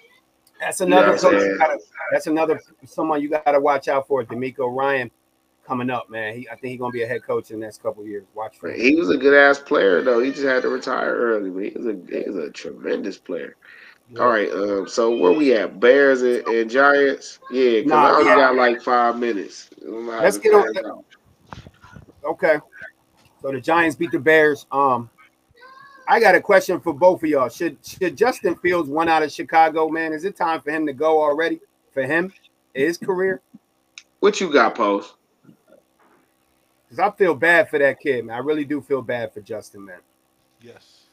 That's 0.61 0.81
You 0.87 0.97
know 0.97 1.03
another 1.03 1.13
what 1.13 1.21
I'm 1.25 1.33
coach. 1.33 1.41
saying? 1.41 1.51
You 1.51 1.59
gotta, 1.59 1.79
that's 2.11 2.27
another 2.27 2.61
someone 2.85 3.21
you 3.23 3.29
got 3.29 3.45
to 3.53 3.61
watch 3.61 3.89
out 3.89 4.07
for. 4.07 4.25
DeMeco 4.25 4.75
Ryan 4.75 5.11
coming 5.67 5.91
up, 5.91 6.09
man. 6.09 6.37
He, 6.37 6.49
I 6.49 6.53
think 6.53 6.71
he's 6.73 6.79
gonna 6.79 6.93
be 6.93 7.03
a 7.03 7.07
head 7.07 7.23
coach 7.23 7.51
in 7.51 7.59
the 7.61 7.67
next 7.67 7.83
couple 7.83 8.03
of 8.03 8.09
years. 8.09 8.25
Watch 8.35 8.59
for 8.59 8.71
him. 8.71 8.81
He 8.81 8.95
was 8.97 9.11
a 9.11 9.17
good 9.17 9.35
ass 9.35 9.59
player 9.59 10.03
though. 10.03 10.21
He 10.21 10.31
just 10.31 10.45
had 10.45 10.63
to 10.63 10.69
retire 10.69 11.15
early, 11.15 11.51
but 11.51 11.65
he 11.65 11.71
was 11.77 11.87
a 11.87 11.99
he 12.25 12.31
was 12.31 12.37
a 12.37 12.51
tremendous 12.51 13.19
player. 13.19 13.57
All 14.21 14.29
right, 14.29 14.49
um, 14.53 14.87
so 14.89 15.17
where 15.17 15.33
we 15.33 15.53
at? 15.55 15.81
Bears 15.81 16.23
and, 16.23 16.47
and 16.47 16.71
Giants? 16.71 17.41
Yeah, 17.51 17.81
because 17.81 17.91
Nah, 17.91 18.07
I 18.07 18.11
only 18.13 18.25
yeah. 18.27 18.37
got 18.37 18.55
like 18.55 18.81
five 18.81 19.19
minutes. 19.19 19.69
I 19.83 19.85
don't 19.85 20.07
know 20.07 20.13
how 20.13 20.23
Let's 20.23 20.39
get 20.39 20.55
on- 20.55 20.87
out. 20.87 21.05
Okay. 22.25 22.59
So 23.43 23.51
the 23.53 23.61
Giants 23.61 23.97
beat 23.97 24.13
the 24.13 24.21
Bears. 24.21 24.67
Um, 24.71 25.11
I 26.09 26.21
got 26.21 26.37
a 26.37 26.41
question 26.41 26.79
for 26.81 26.93
both 26.93 27.23
of 27.25 27.29
y'all. 27.29 27.49
Should 27.49 27.79
should 27.85 28.17
Justin 28.17 28.55
Fields 28.57 28.89
one 28.89 29.09
out 29.09 29.25
of 29.25 29.33
Chicago, 29.33 29.89
man? 29.89 30.13
Is 30.13 30.25
it 30.25 30.37
time 30.37 30.61
for 30.61 30.71
him 30.71 30.87
to 30.87 30.93
go 30.93 31.21
already? 31.21 31.61
For 31.93 32.05
him, 32.05 32.33
his 32.75 32.97
career? 32.99 33.41
What 34.21 34.41
you 34.41 34.53
got, 34.53 34.77
post? 34.77 35.15
Because 36.97 37.13
I 37.13 37.17
feel 37.17 37.35
bad 37.35 37.69
for 37.69 37.79
that 37.79 38.01
kid, 38.01 38.25
man. 38.25 38.37
I 38.37 38.39
really 38.39 38.65
do 38.65 38.81
feel 38.81 39.03
bad 39.03 39.33
for 39.35 39.43
Justin, 39.43 39.85
man. 39.85 39.99
Yes. 40.63 41.09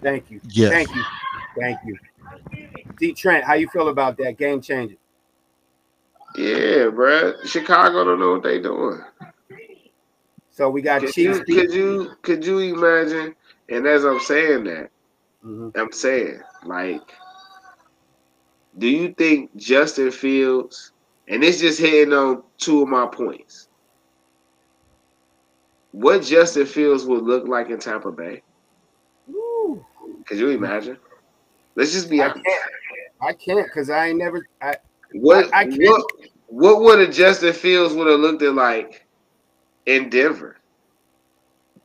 Thank 0.00 0.30
you. 0.30 0.40
Yes. 0.48 0.70
Thank 0.72 0.94
you. 0.94 1.04
Thank 1.58 1.78
you. 1.84 1.98
D 2.98 3.12
Trent, 3.12 3.44
how 3.44 3.54
you 3.54 3.68
feel 3.68 3.88
about 3.88 4.16
that 4.18 4.38
game 4.38 4.62
changer? 4.62 4.96
Yeah, 6.34 6.88
bruh. 6.88 7.44
Chicago 7.46 8.04
don't 8.04 8.20
know 8.20 8.32
what 8.32 8.42
they 8.42 8.58
doing. 8.58 9.02
So 10.50 10.70
we 10.70 10.80
got 10.80 11.02
Could 11.02 11.12
Chiefs. 11.12 11.40
you, 11.46 11.54
could 11.54 11.72
you 11.72 12.10
could 12.22 12.46
you 12.46 12.58
imagine? 12.60 13.34
And 13.68 13.86
as 13.86 14.04
I'm 14.04 14.20
saying 14.20 14.64
that, 14.64 14.90
Mhm. 15.44 15.76
I'm 15.76 15.92
saying 15.92 16.40
like, 16.64 17.12
do 18.78 18.88
you 18.88 19.12
think 19.12 19.54
Justin 19.56 20.10
Fields? 20.10 20.92
And 21.28 21.44
it's 21.44 21.60
just 21.60 21.78
hitting 21.78 22.14
on 22.14 22.42
two 22.56 22.82
of 22.82 22.88
my 22.88 23.06
points. 23.06 23.68
What 25.92 26.22
Justin 26.22 26.66
Fields 26.66 27.04
would 27.04 27.22
look 27.22 27.46
like 27.46 27.70
in 27.70 27.78
Tampa 27.78 28.10
Bay? 28.10 28.42
Woo. 29.26 29.84
Could 30.26 30.38
you 30.38 30.48
imagine? 30.50 30.96
Let's 31.76 31.92
just 31.92 32.10
be 32.10 32.20
I 32.20 32.26
honest. 32.30 32.44
can't. 32.44 32.62
I 33.20 33.32
can't 33.34 33.66
because 33.66 33.88
I 33.90 34.08
ain't 34.08 34.18
never. 34.18 34.46
I 34.60 34.76
What 35.12 35.52
I- 35.54 35.60
I 35.60 35.64
can't- 35.66 35.80
what 35.80 36.04
what 36.46 36.80
would 36.82 36.98
a 36.98 37.10
Justin 37.10 37.52
Fields 37.52 37.94
would 37.94 38.08
have 38.08 38.20
looked 38.20 38.42
like 38.42 39.06
in 39.86 40.08
Denver? 40.10 40.56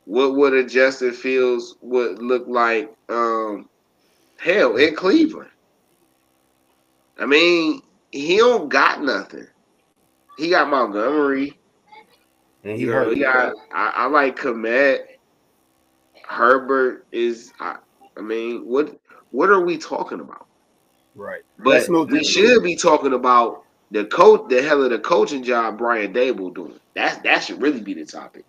What 0.04 0.34
would 0.36 0.54
a 0.54 0.64
Justin 0.64 1.12
Fields 1.12 1.76
would 1.80 2.22
look 2.22 2.46
like 2.48 2.94
um 3.08 3.68
hell 4.38 4.76
in 4.76 4.94
Cleveland? 4.94 5.50
I 7.18 7.26
mean, 7.26 7.82
he 8.10 8.36
don't 8.38 8.68
got 8.68 9.02
nothing. 9.02 9.46
He 10.36 10.50
got 10.50 10.70
Montgomery. 10.70 11.57
And 12.64 12.76
he 12.76 12.82
You 12.82 12.88
know, 12.88 12.92
hurt. 12.92 13.14
he 13.16 13.22
got 13.22 13.54
I, 13.72 13.92
I 13.94 14.06
like 14.06 14.38
Kmet. 14.38 15.00
Herbert 16.26 17.06
is 17.12 17.52
I, 17.60 17.76
I 18.16 18.20
mean, 18.20 18.62
what 18.66 18.96
what 19.30 19.50
are 19.50 19.60
we 19.60 19.78
talking 19.78 20.20
about? 20.20 20.46
Right. 21.14 21.42
But 21.58 21.88
Let's 21.88 21.88
we 21.88 22.22
should 22.24 22.62
be 22.62 22.76
talking 22.76 23.12
about 23.12 23.64
the 23.90 24.04
coach, 24.04 24.48
the 24.48 24.62
hell 24.62 24.82
of 24.82 24.90
the 24.90 24.98
coaching 24.98 25.42
job 25.42 25.78
Brian 25.78 26.12
Daboll 26.12 26.54
doing. 26.54 26.78
That's 26.94 27.18
that 27.22 27.44
should 27.44 27.62
really 27.62 27.80
be 27.80 27.94
the 27.94 28.04
topic. 28.04 28.44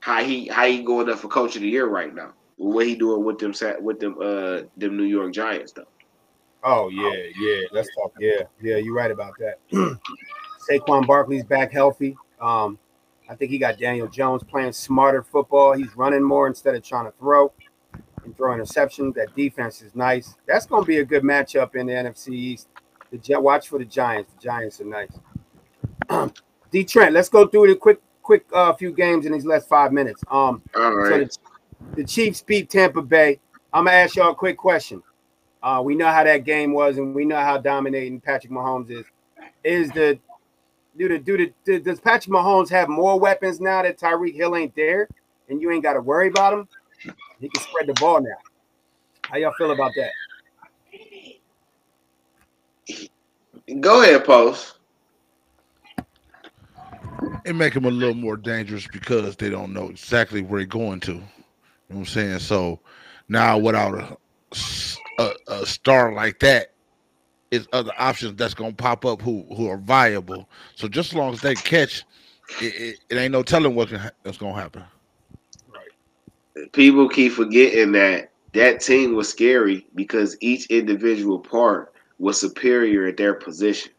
How 0.00 0.22
he 0.22 0.48
how 0.48 0.66
he 0.66 0.82
going 0.82 1.08
up 1.10 1.18
for 1.18 1.28
coach 1.28 1.56
of 1.56 1.62
the 1.62 1.68
year 1.68 1.86
right 1.86 2.14
now? 2.14 2.32
What 2.56 2.86
he 2.86 2.94
doing 2.94 3.24
with 3.24 3.38
them 3.38 3.52
sa- 3.52 3.78
with 3.80 4.00
them 4.00 4.16
uh 4.20 4.62
them 4.76 4.96
New 4.96 5.04
York 5.04 5.32
Giants 5.32 5.72
though? 5.72 5.84
Oh 6.64 6.88
yeah, 6.88 7.22
yeah. 7.38 7.66
Let's 7.72 7.88
talk. 7.94 8.12
Yeah, 8.18 8.42
yeah. 8.60 8.76
You're 8.76 8.94
right 8.94 9.10
about 9.10 9.34
that. 9.38 9.58
Saquon 10.70 11.06
Barkley's 11.06 11.44
back 11.44 11.72
healthy. 11.72 12.16
Um, 12.40 12.78
I 13.32 13.34
think 13.34 13.50
he 13.50 13.56
got 13.56 13.78
Daniel 13.78 14.06
Jones 14.08 14.42
playing 14.44 14.74
smarter 14.74 15.22
football. 15.22 15.72
He's 15.72 15.96
running 15.96 16.22
more 16.22 16.46
instead 16.48 16.74
of 16.74 16.84
trying 16.84 17.06
to 17.06 17.12
throw 17.12 17.50
and 18.24 18.36
throw 18.36 18.54
interceptions. 18.54 19.14
That 19.14 19.34
defense 19.34 19.80
is 19.80 19.94
nice. 19.94 20.36
That's 20.46 20.66
going 20.66 20.82
to 20.82 20.86
be 20.86 20.98
a 20.98 21.04
good 21.04 21.22
matchup 21.22 21.74
in 21.74 21.86
the 21.86 21.94
NFC 21.94 22.34
East. 22.34 22.68
The 23.10 23.40
watch 23.40 23.68
for 23.68 23.78
the 23.78 23.86
Giants. 23.86 24.30
The 24.34 24.42
Giants 24.42 24.82
are 24.82 24.84
nice. 26.10 26.30
D 26.70 26.84
Trent, 26.84 27.14
let's 27.14 27.30
go 27.30 27.46
through 27.46 27.68
the 27.68 27.76
quick, 27.76 28.00
quick 28.22 28.44
uh, 28.52 28.74
few 28.74 28.92
games 28.92 29.24
in 29.24 29.32
these 29.32 29.46
last 29.46 29.66
five 29.66 29.92
minutes. 29.92 30.22
Um, 30.30 30.60
All 30.76 31.06
so 31.06 31.18
the, 31.18 31.36
the 31.96 32.04
Chiefs 32.04 32.42
beat 32.42 32.68
Tampa 32.68 33.00
Bay. 33.00 33.40
I'm 33.72 33.86
gonna 33.86 33.96
ask 33.96 34.16
y'all 34.16 34.32
a 34.32 34.34
quick 34.34 34.58
question. 34.58 35.02
Uh, 35.62 35.80
we 35.82 35.94
know 35.94 36.08
how 36.08 36.24
that 36.24 36.44
game 36.44 36.74
was, 36.74 36.98
and 36.98 37.14
we 37.14 37.24
know 37.24 37.36
how 37.36 37.56
dominating 37.56 38.20
Patrick 38.20 38.52
Mahomes 38.52 38.90
is. 38.90 39.04
Is 39.64 39.90
the 39.92 40.18
do 40.98 41.08
the 41.08 41.18
do 41.18 41.36
the 41.36 41.52
do- 41.64 41.80
does 41.80 42.00
Patrick 42.00 42.32
Mahomes 42.32 42.68
have 42.70 42.88
more 42.88 43.18
weapons 43.18 43.60
now 43.60 43.82
that 43.82 43.98
Tyreek 43.98 44.34
Hill 44.34 44.56
ain't 44.56 44.74
there, 44.74 45.08
and 45.48 45.60
you 45.60 45.70
ain't 45.70 45.82
got 45.82 45.94
to 45.94 46.00
worry 46.00 46.28
about 46.28 46.52
him? 46.52 46.68
He 47.40 47.48
can 47.48 47.62
spread 47.62 47.86
the 47.86 47.94
ball 47.94 48.20
now. 48.20 48.30
How 49.24 49.36
y'all 49.38 49.52
feel 49.56 49.70
about 49.72 49.92
that? 49.96 50.10
Go 53.80 54.02
ahead, 54.02 54.24
post. 54.24 54.78
It 57.44 57.54
make 57.54 57.74
him 57.74 57.84
a 57.84 57.90
little 57.90 58.14
more 58.14 58.36
dangerous 58.36 58.86
because 58.86 59.36
they 59.36 59.50
don't 59.50 59.72
know 59.72 59.88
exactly 59.88 60.42
where 60.42 60.60
he's 60.60 60.68
going 60.68 61.00
to. 61.00 61.12
You 61.12 61.18
know 61.18 61.26
what 61.88 61.98
I'm 61.98 62.04
saying? 62.06 62.38
So 62.40 62.80
now 63.28 63.58
without 63.58 64.18
a 65.18 65.32
a 65.48 65.66
star 65.66 66.12
like 66.12 66.38
that, 66.40 66.71
is 67.52 67.68
other 67.72 67.92
options 67.98 68.34
that's 68.36 68.54
gonna 68.54 68.72
pop 68.72 69.04
up 69.04 69.22
who 69.22 69.46
who 69.54 69.68
are 69.68 69.76
viable. 69.76 70.48
So 70.74 70.88
just 70.88 71.12
as 71.12 71.16
long 71.16 71.32
as 71.34 71.40
they 71.40 71.54
catch, 71.54 72.04
it, 72.60 72.74
it, 72.74 72.98
it 73.10 73.16
ain't 73.16 73.32
no 73.32 73.42
telling 73.42 73.74
what 73.76 73.90
can, 73.90 74.10
what's 74.22 74.38
gonna 74.38 74.60
happen. 74.60 74.82
People 76.72 77.08
keep 77.08 77.32
forgetting 77.32 77.92
that 77.92 78.30
that 78.54 78.80
team 78.80 79.14
was 79.14 79.28
scary 79.28 79.86
because 79.94 80.36
each 80.40 80.66
individual 80.66 81.38
part 81.38 81.94
was 82.18 82.40
superior 82.40 83.06
at 83.06 83.16
their 83.16 83.34
position. 83.34 83.92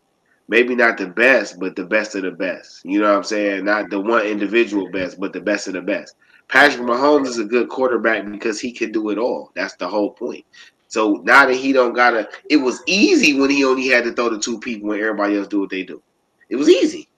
Maybe 0.48 0.76
not 0.76 0.98
the 0.98 1.08
best, 1.08 1.60
but 1.60 1.76
the 1.76 1.86
best 1.86 2.16
of 2.16 2.24
the 2.24 2.32
best. 2.32 2.84
You 2.84 3.00
know 3.00 3.10
what 3.10 3.18
I'm 3.18 3.24
saying? 3.24 3.66
Not 3.66 3.90
the 3.90 4.00
one 4.00 4.26
individual 4.26 4.90
best, 4.92 5.20
but 5.20 5.32
the 5.32 5.40
best 5.40 5.68
of 5.68 5.74
the 5.74 5.82
best. 5.82 6.16
Patrick 6.48 6.86
Mahomes 6.86 7.28
is 7.28 7.40
a 7.40 7.46
good 7.46 7.70
quarterback 7.70 8.30
because 8.30 8.60
he 8.60 8.72
can 8.72 8.92
do 8.92 9.10
it 9.10 9.18
all. 9.18 9.52
That's 9.56 9.76
the 9.76 9.88
whole 9.88 10.12
point. 10.12 10.46
So 10.94 11.24
now 11.24 11.48
that 11.48 11.56
he 11.56 11.74
don't 11.74 11.94
gotta, 11.94 12.30
it 12.52 12.58
was 12.58 12.84
easy 12.86 13.34
when 13.40 13.50
he 13.50 13.66
only 13.66 13.88
had 13.88 14.04
to 14.04 14.14
throw 14.14 14.30
to 14.30 14.38
two 14.38 14.60
people 14.60 14.90
when 14.90 15.00
everybody 15.00 15.36
else 15.36 15.48
do 15.48 15.62
what 15.62 15.72
they 15.72 15.82
do. 15.82 16.04
It 16.50 16.56
was 16.56 16.70
easy. 16.70 17.10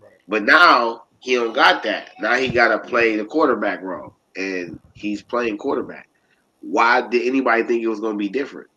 Right. 0.00 0.12
But 0.28 0.44
now 0.44 1.06
he 1.18 1.34
don't 1.34 1.52
got 1.52 1.82
that. 1.82 2.10
Now 2.20 2.36
he 2.36 2.46
gotta 2.46 2.78
play 2.78 3.16
the 3.16 3.24
quarterback 3.24 3.82
role, 3.82 4.14
and 4.36 4.78
he's 4.92 5.20
playing 5.20 5.58
quarterback. 5.58 6.08
Why 6.60 7.08
did 7.08 7.26
anybody 7.26 7.64
think 7.64 7.82
it 7.82 7.88
was 7.88 7.98
gonna 7.98 8.16
be 8.16 8.28
different? 8.28 8.68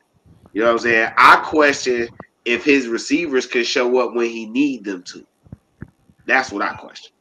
You 0.53 0.61
know 0.61 0.69
what 0.69 0.73
I'm 0.73 0.80
saying? 0.80 1.13
I 1.18 1.35
question 1.45 2.09
if 2.43 2.65
his 2.65 2.88
receivers 2.88 3.45
can 3.45 3.63
show 3.63 3.99
up 3.99 4.15
when 4.15 4.27
he 4.27 4.47
need 4.47 4.84
them 4.84 5.03
to. 5.03 5.23
That's 6.26 6.51
what 6.51 6.63
I 6.63 6.73
question. 6.73 7.11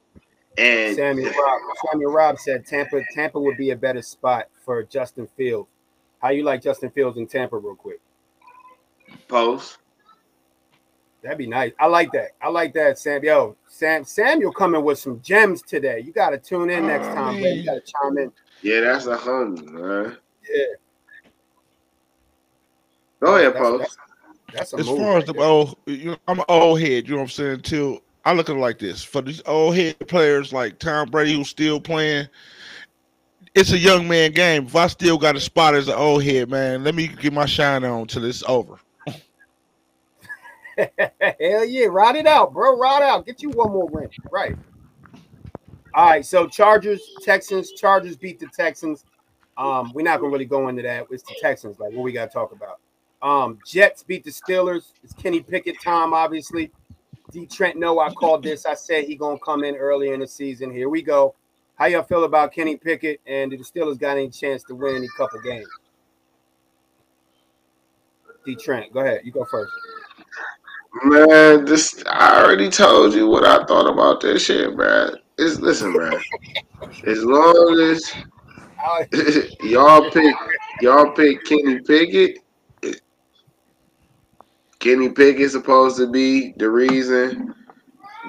And 0.57 0.97
Samuel 0.97 1.35
Rob, 1.35 2.15
Robb 2.15 2.39
said 2.39 2.65
Tampa 2.65 3.03
Tampa 3.15 3.39
would 3.39 3.59
be 3.59 3.73
a 3.73 3.77
better 3.77 4.01
spot 4.01 4.47
for 4.65 4.83
Justin 4.85 5.29
Fields. 5.37 5.69
How 6.21 6.31
you 6.31 6.43
like 6.45 6.63
Justin 6.63 6.91
Fields 6.91 7.17
in 7.19 7.27
Tampa, 7.27 7.57
real 7.59 7.75
quick? 7.75 8.01
post. 9.29 9.79
That'd 11.23 11.37
be 11.39 11.47
nice. 11.47 11.73
I 11.79 11.87
like 11.87 12.13
that. 12.13 12.31
I 12.41 12.49
like 12.49 12.73
that, 12.75 12.99
Sam. 12.99 13.23
Yo, 13.25 13.57
Sam 13.67 14.05
Samuel 14.05 14.53
coming 14.53 14.83
with 14.85 14.99
some 14.99 15.21
gems 15.21 15.63
today. 15.63 16.01
You 16.01 16.13
got 16.13 16.31
to 16.31 16.39
tune 16.39 16.71
in 16.71 16.87
next 16.87 17.07
Oh, 17.09 17.15
time, 17.15 17.35
man. 17.35 17.43
man. 17.43 17.57
You 17.59 17.65
got 17.65 17.75
to 17.75 17.81
chime 17.83 18.19
in. 18.19 18.33
Yeah, 18.63 18.81
that's 18.81 19.07
a 19.07 19.17
hundred, 19.17 19.69
man. 19.69 20.17
Yeah. 20.49 20.65
Go 23.21 23.37
ahead, 23.37 23.53
That's- 23.55 23.59
post. 23.63 23.99
That's 24.53 24.73
a 24.73 24.79
As 24.79 24.87
move 24.89 24.99
far 24.99 25.19
as 25.19 25.25
the 25.27 25.33
there. 25.33 25.43
old, 25.43 25.77
you 25.87 26.11
know, 26.13 26.17
I'm 26.27 26.41
an 26.41 26.45
old 26.49 26.81
head. 26.81 27.07
You 27.07 27.11
know 27.13 27.17
what 27.19 27.23
I'm 27.25 27.29
saying? 27.29 27.53
Until 27.53 28.01
I 28.25 28.33
look 28.33 28.49
at 28.51 28.57
it 28.57 28.59
like 28.59 28.79
this: 28.81 29.05
for 29.05 29.23
these 29.23 29.41
old 29.47 29.77
head 29.77 29.97
players 30.09 30.53
like 30.53 30.79
Tom 30.81 31.09
Brady, 31.09 31.35
who's 31.35 31.49
still 31.49 31.81
playing, 31.81 32.27
it's 33.55 33.73
a 33.73 33.79
young 33.79 34.07
man 34.09 34.33
game. 34.33 34.67
If 34.67 34.77
I 34.77 34.87
still 34.87 35.19
got 35.19 35.37
a 35.37 35.41
spot 35.41 35.75
as 35.75 35.89
an 35.89 35.95
old 35.95 36.23
head, 36.23 36.49
man, 36.51 36.85
let 36.85 36.95
me 36.95 37.09
get 37.09 37.33
my 37.33 37.47
shine 37.47 37.85
on 37.85 38.07
till 38.07 38.25
it's 38.25 38.43
over. 38.45 38.79
Hell 40.79 41.65
yeah, 41.65 41.87
ride 41.87 42.17
it 42.17 42.27
out, 42.27 42.53
bro. 42.53 42.79
Ride 42.79 43.03
out. 43.03 43.27
Get 43.27 43.43
you 43.43 43.51
one 43.51 43.73
more 43.73 43.87
win. 43.87 44.09
Right. 44.31 44.57
All 45.95 46.09
right. 46.09 46.25
So 46.25 46.47
Chargers, 46.47 47.01
Texans, 47.23 47.73
Chargers 47.73 48.17
beat 48.17 48.39
the 48.39 48.47
Texans. 48.47 49.05
Um, 49.59 49.93
we're 49.95 50.03
not 50.03 50.21
gonna 50.21 50.33
really 50.33 50.47
go 50.47 50.69
into 50.69 50.83
that. 50.83 51.07
It's 51.11 51.23
the 51.25 51.35
Texans, 51.41 51.79
like 51.79 51.93
what 51.93 52.03
we 52.03 52.13
gotta 52.13 52.31
talk 52.31 52.53
about. 52.53 52.79
Um, 53.21 53.59
Jets 53.67 54.03
beat 54.03 54.25
the 54.25 54.31
Steelers. 54.31 54.93
It's 55.03 55.13
Kenny 55.13 55.41
Pickett 55.41 55.81
time, 55.83 56.15
obviously. 56.15 56.71
D 57.31 57.47
Trent, 57.47 57.77
no, 57.77 57.99
I 58.01 58.11
called 58.11 58.43
this. 58.43 58.65
I 58.65 58.75
said 58.75 59.05
he 59.05 59.17
gonna 59.17 59.39
come 59.45 59.65
in 59.65 59.77
early 59.77 60.11
in 60.11 60.21
the 60.21 60.27
season. 60.27 60.71
Here 60.71 60.89
we 60.89 61.03
go. 61.03 61.35
How 61.81 61.87
y'all 61.87 62.03
feel 62.03 62.25
about 62.25 62.53
Kenny 62.53 62.77
Pickett 62.77 63.23
and 63.27 63.51
do 63.51 63.57
the 63.57 63.65
Steelers 63.65 63.99
got 63.99 64.19
any 64.19 64.29
chance 64.29 64.63
to 64.65 64.75
win 64.75 64.97
any 64.97 65.09
couple 65.17 65.41
games? 65.41 65.67
D 68.45 68.55
Trent, 68.55 68.93
go 68.93 69.01
ahead. 69.01 69.23
You 69.25 69.33
go 69.33 69.47
first. 69.47 69.73
Man, 71.05 71.65
this 71.65 72.05
I 72.07 72.45
already 72.45 72.69
told 72.69 73.15
you 73.15 73.29
what 73.29 73.47
I 73.47 73.65
thought 73.65 73.91
about 73.91 74.21
this 74.21 74.45
shit, 74.45 74.77
man. 74.77 75.13
It's 75.39 75.59
listen, 75.59 75.95
man. 75.97 76.21
As 77.07 77.25
long 77.25 77.81
as 77.81 78.13
y'all 79.63 80.11
pick 80.11 80.37
y'all 80.83 81.13
pick 81.13 81.43
Kenny 81.47 81.81
Pickett. 81.81 82.41
Kenny 84.81 85.09
Pickett's 85.09 85.55
supposed 85.55 85.97
to 85.97 86.11
be 86.11 86.53
the 86.59 86.69
reason 86.69 87.55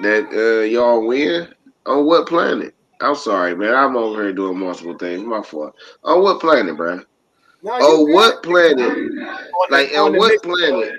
that 0.00 0.24
uh, 0.32 0.62
y'all 0.62 1.06
win. 1.06 1.48
On 1.84 2.06
what 2.06 2.28
planet? 2.28 2.74
I'm 3.02 3.14
sorry, 3.14 3.54
man. 3.56 3.74
I'm 3.74 3.96
over 3.96 4.22
here 4.22 4.32
doing 4.32 4.58
multiple 4.58 4.96
things. 4.96 5.22
My 5.24 5.42
fault. 5.42 5.74
On 6.04 6.22
what 6.22 6.40
planet, 6.40 6.76
bro? 6.76 7.00
No, 7.64 7.78
Oh, 7.80 8.06
good. 8.06 8.14
what 8.14 8.42
planet? 8.42 8.76
The- 8.76 9.38
Like 9.70 9.90
on 9.92 9.98
on 10.12 10.16
what 10.16 10.30
Mitch- 10.32 10.42
planet? 10.42 10.92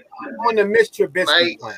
on 0.47 0.55
the 0.55 0.65
Mitch 0.65 0.91
Trubisky 0.91 1.25
Like- 1.27 1.59
plan. 1.59 1.77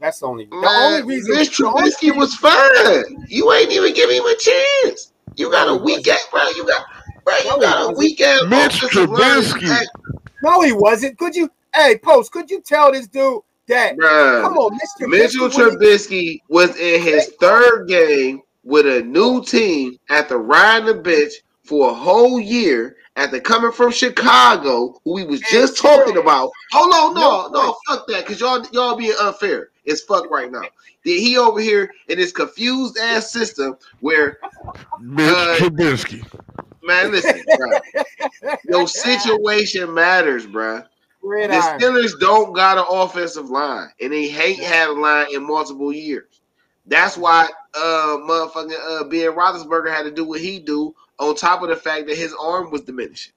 That's 0.00 0.18
the 0.18 0.26
only. 0.26 0.46
The 0.46 0.56
Man, 0.56 1.02
only 1.04 1.14
reason. 1.16 1.34
Mitch 1.36 1.56
Trubisky 1.56 2.14
was 2.16 2.34
fine. 2.34 3.24
You 3.28 3.52
ain't 3.52 3.70
even 3.70 3.94
giving 3.94 4.16
him 4.16 4.24
a 4.26 4.34
chance. 4.36 5.12
You 5.36 5.50
got 5.50 5.68
a 5.68 5.74
weak 5.76 6.08
ass, 6.08 6.26
bro. 6.30 6.42
You 6.50 6.66
got, 6.66 6.84
bro. 7.24 7.34
You 7.36 7.40
he 7.54 7.60
got 7.60 7.76
a 7.76 7.80
wasn't. 7.86 7.98
weak 7.98 8.20
ass 8.20 8.42
Mitch 8.48 8.82
offensive. 8.82 9.08
Trubisky. 9.08 9.84
No, 10.42 10.60
he 10.62 10.72
wasn't. 10.72 11.16
Could 11.18 11.36
you? 11.36 11.48
Hey, 11.74 11.98
post. 11.98 12.32
Could 12.32 12.50
you 12.50 12.60
tell 12.60 12.90
this 12.92 13.06
dude 13.06 13.40
that? 13.68 13.96
Bruh. 13.96 14.42
Come 14.42 14.58
on, 14.58 14.76
Mr. 14.78 15.08
Mitchell 15.08 15.48
Trubisky 15.48 16.40
was 16.48 16.76
in 16.76 17.00
his 17.00 17.28
third 17.40 17.86
game 17.86 18.42
with 18.64 18.86
a 18.86 19.02
new 19.02 19.42
team 19.44 19.98
after 20.10 20.38
riding 20.38 20.86
the 20.86 20.94
bench 20.94 21.32
for 21.64 21.90
a 21.90 21.94
whole 21.94 22.40
year 22.40 22.96
after 23.16 23.40
coming 23.40 23.72
from 23.72 23.90
Chicago, 23.90 25.00
who 25.04 25.14
we 25.14 25.24
was 25.24 25.40
just 25.50 25.76
talking 25.78 26.16
about. 26.16 26.50
Hold 26.72 26.94
on, 26.94 27.14
no, 27.14 27.48
no, 27.52 27.76
fuck 27.86 28.06
that, 28.08 28.24
because 28.26 28.40
y'all 28.40 28.64
y'all 28.72 28.96
being 28.96 29.14
unfair. 29.20 29.70
It's 29.84 30.02
fuck 30.02 30.30
right 30.30 30.50
now. 30.50 30.62
Then 31.04 31.18
he 31.18 31.36
over 31.36 31.60
here 31.60 31.90
in 32.08 32.18
this 32.18 32.32
confused 32.32 32.96
ass 32.98 33.30
system 33.32 33.76
where 34.00 34.38
Mitch 35.00 35.28
Uh, 35.34 35.56
Trubisky. 35.58 36.24
man, 36.82 37.10
listen, 37.10 37.42
bro, 37.58 38.56
your 38.64 38.86
situation 38.86 39.92
matters, 39.92 40.46
bruh. 40.46 40.84
The 41.22 41.28
Gridiron. 41.28 41.80
Steelers 41.80 42.18
don't 42.18 42.52
got 42.52 42.78
an 42.78 42.84
offensive 42.88 43.48
line, 43.48 43.88
and 44.00 44.12
they 44.12 44.26
hate 44.28 44.58
had 44.58 44.88
a 44.88 44.92
line 44.92 45.26
in 45.32 45.46
multiple 45.46 45.92
years. 45.92 46.31
That's 46.86 47.16
why 47.16 47.48
uh 47.74 48.18
motherfucking 48.28 49.00
uh 49.00 49.04
Ben 49.04 49.32
Roethlisberger 49.32 49.92
had 49.94 50.02
to 50.04 50.10
do 50.10 50.24
what 50.24 50.40
he 50.40 50.58
do, 50.58 50.94
on 51.18 51.34
top 51.36 51.62
of 51.62 51.68
the 51.68 51.76
fact 51.76 52.06
that 52.08 52.16
his 52.16 52.34
arm 52.40 52.70
was 52.70 52.82
diminishing. 52.82 53.32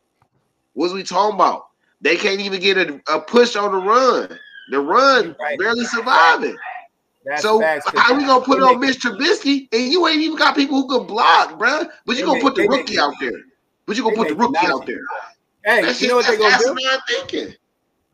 What's 0.74 0.94
we 0.94 1.04
talking 1.04 1.36
about? 1.36 1.68
They 2.02 2.18
can't 2.18 2.42
even 2.42 2.60
get 2.60 2.78
a, 2.78 3.02
a 3.08 3.20
push 3.22 3.56
on 3.56 3.72
the 3.72 3.78
run. 3.78 4.38
The 4.72 4.80
run 4.80 5.36
right. 5.40 5.58
barely 5.60 5.86
surviving. 5.86 6.58
That's 7.24 7.42
so 7.44 7.60
facts, 7.60 7.86
'cause 7.90 8.00
how 8.00 8.16
we 8.18 8.26
gonna 8.26 8.44
put 8.44 8.58
it 8.60 8.64
on 8.64 8.80
make- 8.80 8.90
Mitch 8.92 9.00
Trubisky 9.00 9.68
and 9.72 9.92
you 9.92 10.06
ain't 10.08 10.22
even 10.22 10.38
got 10.38 10.56
people 10.56 10.82
who 10.82 10.88
can 11.00 11.08
block, 11.08 11.58
bruh? 11.60 11.88
But 12.06 12.18
you 12.18 12.24
gonna 12.26 12.34
make- 12.36 12.44
put 12.44 12.56
the 12.56 12.64
they 12.64 12.68
make- 12.68 12.80
rookie 12.82 13.00
out 13.00 13.14
there. 13.20 13.32
But 13.86 13.96
you 13.98 14.04
gonna 14.04 14.16
put 14.16 14.28
the 14.28 14.36
rookie 14.36 14.54
nice. 14.54 14.70
out 14.70 14.86
there. 14.86 15.00
Hey, 15.64 15.82
That's 15.84 16.02
you 16.02 16.08
know 16.10 16.16
what 16.18 16.26
just- 16.26 16.38
they 16.38 16.44
gonna 16.44 16.52
that's 16.52 16.66
do? 16.66 16.74
what 16.74 16.94
I'm 16.94 17.00
thinking. 17.08 17.56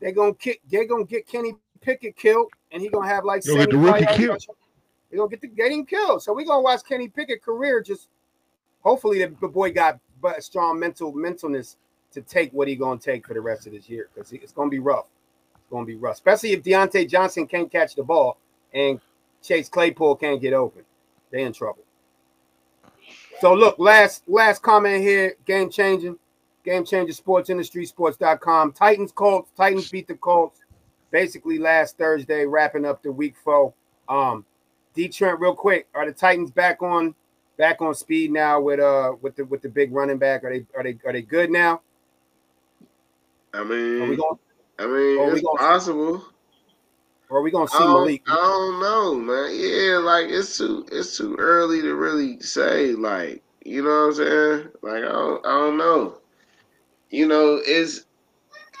They 0.00 0.12
gonna 0.12 0.34
kick. 0.34 0.60
They 0.70 0.84
gonna 0.86 1.04
get 1.04 1.26
Kenny 1.26 1.54
Pickett 1.80 2.16
killed, 2.16 2.50
and 2.70 2.80
he 2.82 2.88
gonna 2.88 3.06
have 3.08 3.24
like. 3.24 3.44
You'll 3.44 3.56
get 3.56 3.70
the 3.70 3.76
rookie 3.78 4.06
killed. 4.14 4.44
Rushing. 5.12 5.28
They 5.30 5.36
gonna 5.36 5.54
get 5.54 5.56
the 5.56 5.72
him 5.72 5.86
killed. 5.86 6.22
So 6.22 6.32
we 6.32 6.44
gonna 6.44 6.60
watch 6.60 6.80
Kenny 6.84 7.08
Pickett 7.08 7.42
career 7.42 7.80
just. 7.80 8.08
Hopefully 8.82 9.24
the, 9.24 9.32
the 9.40 9.46
boy 9.46 9.72
got 9.72 10.00
strong 10.40 10.78
mental 10.78 11.12
mentalness 11.12 11.76
to 12.12 12.20
take 12.20 12.52
what 12.52 12.68
he 12.68 12.76
gonna 12.76 12.98
take 12.98 13.26
for 13.26 13.34
the 13.34 13.40
rest 13.40 13.66
of 13.66 13.72
this 13.72 13.88
year 13.88 14.08
because 14.14 14.32
it's 14.32 14.52
gonna 14.52 14.70
be 14.70 14.78
rough. 14.78 15.06
It's 15.54 15.70
gonna 15.70 15.86
be 15.86 15.96
rough, 15.96 16.14
especially 16.14 16.52
if 16.52 16.62
Diontae 16.62 17.08
Johnson 17.08 17.46
can't 17.46 17.70
catch 17.70 17.94
the 17.94 18.02
ball 18.02 18.38
and 18.74 19.00
Chase 19.42 19.68
Claypool 19.68 20.16
can't 20.16 20.40
get 20.40 20.52
open. 20.52 20.82
They 21.30 21.42
in 21.42 21.52
trouble. 21.52 21.84
So 23.40 23.54
look, 23.54 23.78
last 23.78 24.22
last 24.28 24.62
comment 24.62 25.02
here, 25.02 25.34
game 25.46 25.70
changing, 25.70 26.16
game 26.64 26.84
changer 26.84 27.12
sports 27.12 27.50
industry 27.50 27.86
sports.com. 27.86 28.72
Titans 28.72 29.12
Colts, 29.12 29.50
Titans 29.56 29.90
beat 29.90 30.06
the 30.06 30.14
Colts 30.14 30.60
basically 31.10 31.58
last 31.58 31.98
Thursday, 31.98 32.46
wrapping 32.46 32.84
up 32.84 33.02
the 33.02 33.10
week 33.10 33.34
four. 33.42 33.74
Um 34.08 34.44
D 34.94 35.08
Trent, 35.08 35.40
real 35.40 35.54
quick, 35.54 35.88
are 35.94 36.06
the 36.06 36.12
Titans 36.12 36.50
back 36.50 36.82
on 36.82 37.14
back 37.56 37.80
on 37.80 37.94
speed 37.94 38.30
now 38.30 38.60
with 38.60 38.80
uh 38.80 39.12
with 39.20 39.36
the 39.36 39.44
with 39.44 39.62
the 39.62 39.68
big 39.68 39.92
running 39.92 40.18
back? 40.18 40.44
Are 40.44 40.50
they 40.50 40.66
are 40.76 40.82
they 40.82 40.98
are 41.06 41.12
they 41.12 41.22
good 41.22 41.50
now? 41.50 41.80
I 43.54 43.58
Are 43.58 43.64
we 43.64 43.76
mean, 43.76 44.16
going 44.16 44.38
I 44.78 44.86
mean, 44.86 45.36
it's 45.36 45.42
possible. 45.58 46.24
or 47.28 47.38
are 47.38 47.42
we 47.42 47.50
gonna 47.50 47.68
see 47.68 47.76
I 47.78 47.86
Malik? 47.86 48.22
I 48.26 48.34
don't 48.34 48.80
know, 48.80 49.14
man. 49.14 49.50
Yeah, 49.54 49.98
like 49.98 50.26
it's 50.28 50.58
too 50.58 50.86
it's 50.90 51.16
too 51.16 51.36
early 51.38 51.80
to 51.82 51.94
really 51.94 52.40
say. 52.40 52.92
Like, 52.92 53.42
you 53.64 53.82
know 53.82 53.90
what 53.90 53.94
I'm 54.06 54.14
saying? 54.14 54.68
Like, 54.82 55.04
I 55.04 55.12
don't, 55.12 55.46
I 55.46 55.50
don't 55.50 55.78
know. 55.78 56.18
You 57.10 57.26
know, 57.28 57.60
it's. 57.64 58.06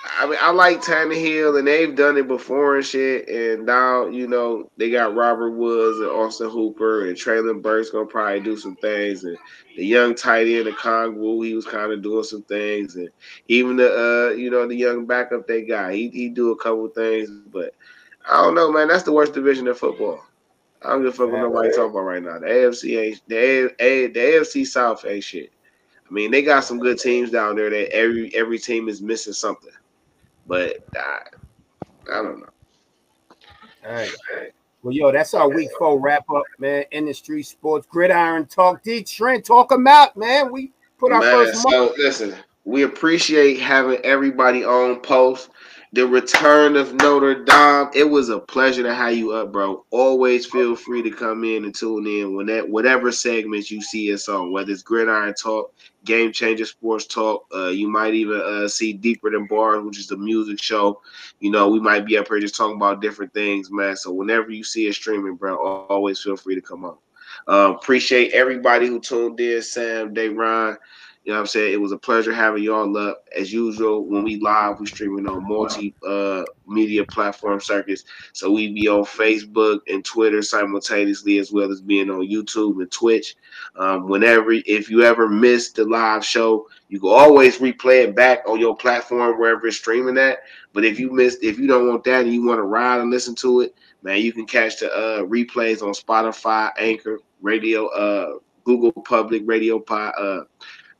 I 0.04 0.26
mean, 0.26 0.38
I 0.40 0.50
like 0.50 0.82
Tannehill, 0.82 1.58
and 1.58 1.66
they've 1.66 1.94
done 1.94 2.16
it 2.16 2.26
before 2.26 2.76
and 2.76 2.84
shit. 2.84 3.28
And 3.28 3.64
now, 3.64 4.06
you 4.06 4.26
know, 4.26 4.68
they 4.76 4.90
got 4.90 5.14
Robert 5.14 5.52
Woods 5.52 6.00
and 6.00 6.08
Austin 6.08 6.50
Hooper, 6.50 7.06
and 7.06 7.16
Treylon 7.16 7.62
Burks 7.62 7.90
gonna 7.90 8.06
probably 8.06 8.40
do 8.40 8.56
some 8.56 8.74
things, 8.76 9.24
and 9.24 9.36
the 9.76 9.86
young 9.86 10.14
tight 10.14 10.48
end, 10.48 10.66
the 10.66 10.72
Kongwu, 10.72 11.46
he 11.46 11.54
was 11.54 11.66
kind 11.66 11.92
of 11.92 12.02
doing 12.02 12.24
some 12.24 12.42
things, 12.42 12.96
and 12.96 13.10
even 13.48 13.76
the 13.76 14.30
uh, 14.30 14.32
you 14.32 14.50
know, 14.50 14.66
the 14.66 14.74
young 14.74 15.06
backup 15.06 15.46
they 15.46 15.62
got, 15.62 15.92
he 15.92 16.08
he 16.08 16.28
do 16.28 16.50
a 16.50 16.56
couple 16.56 16.88
things, 16.88 17.30
but 17.52 17.74
I 18.28 18.42
don't 18.42 18.54
know, 18.54 18.72
man. 18.72 18.88
That's 18.88 19.04
the 19.04 19.12
worst 19.12 19.34
division 19.34 19.68
in 19.68 19.74
football. 19.74 20.24
I 20.84 20.90
don't 20.90 21.02
give 21.02 21.14
a 21.14 21.16
fuck 21.16 21.30
what 21.30 21.40
nobody 21.40 21.70
talking 21.70 21.90
about 21.90 22.00
right 22.00 22.22
now. 22.22 22.38
The 22.38 22.46
AFC 22.46 23.00
ain't 23.00 23.22
the 23.28 23.36
A, 23.36 23.64
A, 23.78 24.06
the 24.08 24.20
AFC 24.20 24.66
South 24.66 25.04
ain't 25.04 25.22
shit. 25.22 25.52
I 26.08 26.12
mean, 26.12 26.30
they 26.30 26.42
got 26.42 26.64
some 26.64 26.78
good 26.78 26.98
teams 26.98 27.30
down 27.30 27.56
there. 27.56 27.70
That 27.70 27.94
every 27.94 28.34
every 28.34 28.58
team 28.58 28.88
is 28.88 29.00
missing 29.00 29.32
something, 29.32 29.70
but 30.46 30.78
I, 30.96 31.18
I 32.10 32.22
don't 32.22 32.40
know. 32.40 32.46
All 33.86 33.92
right. 33.92 34.10
Well, 34.82 34.92
yo, 34.92 35.12
that's 35.12 35.34
our 35.34 35.48
week 35.48 35.68
four 35.78 36.00
wrap 36.00 36.28
up, 36.34 36.44
man. 36.58 36.84
Industry 36.90 37.42
sports 37.42 37.86
gridiron 37.88 38.46
talk. 38.46 38.82
D 38.82 39.02
Trent, 39.04 39.44
talk 39.44 39.68
them 39.68 39.86
out, 39.86 40.16
man. 40.16 40.50
We 40.50 40.72
put 40.98 41.12
our 41.12 41.20
Man, 41.20 41.32
first 41.32 41.64
month. 41.64 41.94
so 41.96 42.02
listen, 42.02 42.34
we 42.64 42.82
appreciate 42.82 43.60
having 43.60 43.98
everybody 44.04 44.64
on 44.64 45.00
post. 45.00 45.50
The 45.94 46.06
return 46.06 46.76
of 46.76 46.94
Notre 46.94 47.44
Dame. 47.44 47.90
It 47.94 48.08
was 48.08 48.30
a 48.30 48.38
pleasure 48.38 48.82
to 48.82 48.94
have 48.94 49.14
you 49.14 49.32
up, 49.32 49.52
bro. 49.52 49.84
Always 49.90 50.46
feel 50.46 50.74
free 50.74 51.02
to 51.02 51.10
come 51.10 51.44
in 51.44 51.66
and 51.66 51.74
tune 51.74 52.06
in 52.06 52.34
when 52.34 52.46
that 52.46 52.66
whatever 52.66 53.12
segments 53.12 53.70
you 53.70 53.82
see 53.82 54.10
us 54.14 54.26
on, 54.26 54.52
whether 54.52 54.72
it's 54.72 54.82
Gridiron 54.82 55.34
Talk, 55.34 55.74
Game 56.06 56.32
Changer 56.32 56.64
Sports 56.64 57.04
Talk. 57.04 57.46
Uh, 57.54 57.68
you 57.68 57.88
might 57.88 58.14
even 58.14 58.40
uh, 58.40 58.68
see 58.68 58.94
Deeper 58.94 59.30
Than 59.30 59.46
Bars, 59.46 59.84
which 59.84 59.98
is 59.98 60.06
the 60.06 60.16
music 60.16 60.62
show. 60.62 61.02
You 61.40 61.50
know, 61.50 61.68
we 61.68 61.78
might 61.78 62.06
be 62.06 62.16
up 62.16 62.28
here 62.28 62.40
just 62.40 62.56
talking 62.56 62.76
about 62.76 63.02
different 63.02 63.34
things, 63.34 63.70
man. 63.70 63.94
So 63.94 64.12
whenever 64.12 64.50
you 64.50 64.64
see 64.64 64.88
us 64.88 64.96
streaming, 64.96 65.36
bro, 65.36 65.58
always 65.88 66.22
feel 66.22 66.38
free 66.38 66.54
to 66.54 66.62
come 66.62 66.86
on. 66.86 66.96
Um, 67.48 67.72
appreciate 67.72 68.32
everybody 68.32 68.86
who 68.86 68.98
tuned 68.98 69.40
in, 69.40 69.60
Sam, 69.60 70.14
Day 70.14 70.28
Ron. 70.28 70.78
You 71.24 71.30
know 71.30 71.38
what 71.38 71.42
I'm 71.42 71.46
saying? 71.46 71.72
It 71.72 71.80
was 71.80 71.92
a 71.92 71.98
pleasure 71.98 72.34
having 72.34 72.64
y'all 72.64 72.96
up. 72.96 73.24
As 73.36 73.52
usual, 73.52 74.04
when 74.06 74.24
we 74.24 74.40
live, 74.40 74.80
we 74.80 74.86
streaming 74.86 75.26
on 75.26 75.46
multi 75.48 75.94
uh 76.06 76.42
media 76.66 77.04
platform 77.04 77.60
circuits. 77.60 78.04
So 78.32 78.50
we 78.50 78.72
be 78.72 78.88
on 78.88 79.04
Facebook 79.04 79.80
and 79.88 80.04
Twitter 80.04 80.42
simultaneously, 80.42 81.38
as 81.38 81.52
well 81.52 81.70
as 81.70 81.80
being 81.80 82.10
on 82.10 82.28
YouTube 82.28 82.80
and 82.80 82.90
Twitch. 82.90 83.36
Um, 83.76 84.08
whenever 84.08 84.52
if 84.52 84.90
you 84.90 85.04
ever 85.04 85.28
missed 85.28 85.76
the 85.76 85.84
live 85.84 86.24
show, 86.24 86.68
you 86.88 86.98
can 86.98 87.10
always 87.10 87.58
replay 87.58 88.02
it 88.04 88.16
back 88.16 88.40
on 88.48 88.58
your 88.58 88.76
platform 88.76 89.38
wherever 89.38 89.68
it's 89.68 89.76
streaming 89.76 90.18
at. 90.18 90.40
But 90.72 90.84
if 90.84 90.98
you 90.98 91.12
missed, 91.12 91.44
if 91.44 91.56
you 91.56 91.68
don't 91.68 91.88
want 91.88 92.02
that 92.04 92.24
and 92.24 92.32
you 92.34 92.44
want 92.44 92.58
to 92.58 92.64
ride 92.64 93.00
and 93.00 93.10
listen 93.10 93.36
to 93.36 93.60
it, 93.60 93.76
man, 94.02 94.20
you 94.20 94.32
can 94.32 94.46
catch 94.46 94.80
the 94.80 94.92
uh 94.92 95.22
replays 95.22 95.82
on 95.82 95.92
Spotify, 95.92 96.72
Anchor, 96.78 97.20
Radio, 97.40 97.86
uh 97.88 98.38
Google 98.64 98.92
Public 99.02 99.42
Radio 99.44 99.78
Pod, 99.78 100.14
uh 100.18 100.40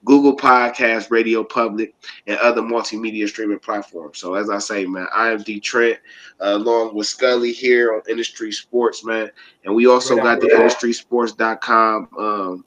Google 0.05 0.37
Podcast, 0.37 1.11
Radio 1.11 1.45
Public, 1.45 1.95
and 2.27 2.39
other 2.39 2.61
multimedia 2.61 3.29
streaming 3.29 3.59
platforms. 3.59 4.19
So 4.19 4.35
as 4.35 4.51
I 4.51 4.59
say, 4.59 4.85
man, 4.85 5.07
I 5.15 5.31
am 5.31 5.43
D 5.43 5.61
Trent, 5.61 5.99
uh, 6.41 6.55
along 6.55 6.95
with 6.95 7.07
Scully 7.07 7.53
here 7.53 7.95
on 7.95 8.03
Industry 8.09 8.53
Sports, 8.53 9.05
man, 9.05 9.31
and 9.65 9.75
we 9.75 9.87
also 9.87 10.17
Right 10.17 10.25
got 10.25 10.41
the 10.41 10.49
IndustrySports.com 10.49 12.09
um, 12.19 12.65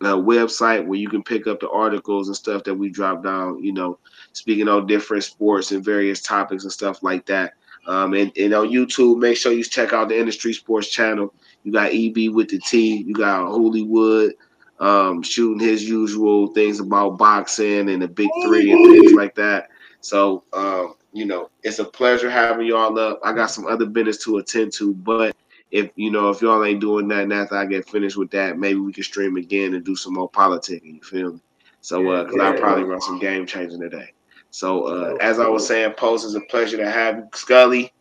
uh, 0.00 0.14
website 0.14 0.86
where 0.86 0.98
you 0.98 1.08
can 1.08 1.22
pick 1.22 1.46
up 1.46 1.60
the 1.60 1.70
articles 1.70 2.28
and 2.28 2.36
stuff 2.36 2.62
that 2.64 2.74
we 2.74 2.88
drop 2.88 3.24
down. 3.24 3.62
You 3.62 3.72
know, 3.72 3.98
speaking 4.32 4.68
on 4.68 4.86
different 4.86 5.24
sports 5.24 5.72
and 5.72 5.84
various 5.84 6.22
topics 6.22 6.62
and 6.62 6.72
stuff 6.72 7.02
like 7.02 7.26
that. 7.26 7.54
Um, 7.86 8.12
and, 8.12 8.30
and 8.36 8.52
on 8.52 8.68
YouTube, 8.68 9.18
make 9.18 9.38
sure 9.38 9.50
you 9.50 9.64
check 9.64 9.94
out 9.94 10.10
the 10.10 10.18
Industry 10.18 10.52
Sports 10.52 10.90
channel. 10.90 11.32
You 11.64 11.72
got 11.72 11.90
EB 11.92 12.34
with 12.34 12.50
the 12.50 12.58
T. 12.58 12.98
You 12.98 13.14
got 13.14 13.46
Hollywood 13.46 14.34
um, 14.80 15.22
shooting 15.22 15.60
his 15.60 15.88
usual 15.88 16.48
things 16.48 16.80
about 16.80 17.18
boxing 17.18 17.90
and 17.90 18.02
the 18.02 18.08
big 18.08 18.28
three 18.44 18.70
and 18.70 18.84
things 18.84 19.12
like 19.12 19.34
that. 19.34 19.68
So, 20.00 20.44
um, 20.52 20.94
you 21.12 21.24
know, 21.24 21.50
it's 21.62 21.78
a 21.78 21.84
pleasure 21.84 22.30
having 22.30 22.66
y'all 22.66 22.98
up. 22.98 23.20
I 23.24 23.32
got 23.32 23.50
some 23.50 23.66
other 23.66 23.86
business 23.86 24.22
to 24.24 24.38
attend 24.38 24.72
to, 24.74 24.94
but 24.94 25.36
if 25.70 25.90
you 25.96 26.10
know, 26.10 26.30
if 26.30 26.40
y'all 26.40 26.64
ain't 26.64 26.80
doing 26.80 27.08
that, 27.08 27.24
and 27.24 27.32
after 27.32 27.56
I 27.56 27.66
get 27.66 27.88
finished 27.88 28.16
with 28.16 28.30
that, 28.30 28.58
maybe 28.58 28.78
we 28.78 28.92
can 28.92 29.02
stream 29.02 29.36
again 29.36 29.74
and 29.74 29.84
do 29.84 29.96
some 29.96 30.14
more 30.14 30.28
politics. 30.28 30.84
You 30.84 31.00
feel 31.02 31.34
me? 31.34 31.40
So, 31.80 32.08
uh, 32.10 32.24
because 32.24 32.40
I 32.40 32.58
probably 32.58 32.84
run 32.84 33.00
some 33.00 33.18
game 33.18 33.46
changing 33.46 33.80
today. 33.80 34.12
So, 34.50 34.84
uh, 34.84 35.16
as 35.20 35.38
I 35.38 35.46
was 35.46 35.66
saying, 35.66 35.92
post 35.92 36.24
is 36.24 36.34
a 36.34 36.40
pleasure 36.42 36.78
to 36.78 36.90
have 36.90 37.16
you, 37.16 37.28
Scully. 37.34 37.92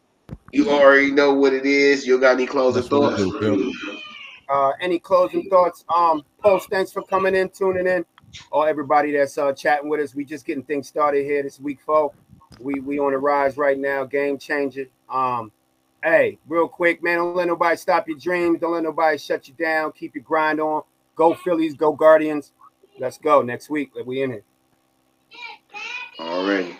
You 0.51 0.69
already 0.69 1.11
know 1.11 1.33
what 1.33 1.53
it 1.53 1.65
is. 1.65 2.07
You 2.07 2.19
got 2.19 2.35
any 2.35 2.45
closing 2.45 2.81
That's 2.81 2.91
what 2.91 3.17
thoughts? 3.17 4.03
Uh, 4.49 4.71
any 4.79 4.99
closing 4.99 5.49
thoughts? 5.49 5.83
Um, 5.93 6.23
post, 6.39 6.69
thanks 6.69 6.91
for 6.91 7.03
coming 7.03 7.35
in, 7.35 7.49
tuning 7.49 7.87
in. 7.87 8.05
All 8.51 8.65
everybody 8.65 9.11
that's 9.11 9.37
uh 9.37 9.53
chatting 9.53 9.89
with 9.89 9.99
us. 9.99 10.13
We 10.13 10.25
just 10.25 10.45
getting 10.45 10.63
things 10.63 10.87
started 10.87 11.25
here 11.25 11.43
this 11.43 11.59
week, 11.59 11.79
four. 11.85 12.13
We 12.59 12.79
we 12.79 12.99
on 12.99 13.11
the 13.11 13.17
rise 13.17 13.57
right 13.57 13.77
now, 13.77 14.03
game 14.03 14.37
changer. 14.37 14.87
Um, 15.09 15.51
Hey, 16.03 16.37
real 16.47 16.67
quick, 16.67 17.01
man. 17.01 17.17
Don't 17.17 17.35
let 17.35 17.47
nobody 17.47 17.75
stop 17.75 18.07
your 18.07 18.17
dreams. 18.17 18.59
Don't 18.61 18.73
let 18.73 18.83
nobody 18.83 19.17
shut 19.17 19.47
you 19.47 19.53
down. 19.55 19.91
Keep 19.93 20.15
your 20.15 20.23
grind 20.23 20.61
on. 20.61 20.83
Go 21.15 21.33
Phillies. 21.33 21.73
Go 21.73 21.91
Guardians. 21.91 22.53
Let's 22.99 23.17
go 23.17 23.41
next 23.41 23.69
week. 23.69 23.91
We 24.05 24.21
in 24.21 24.31
it. 24.31 24.45
Already. 26.19 26.77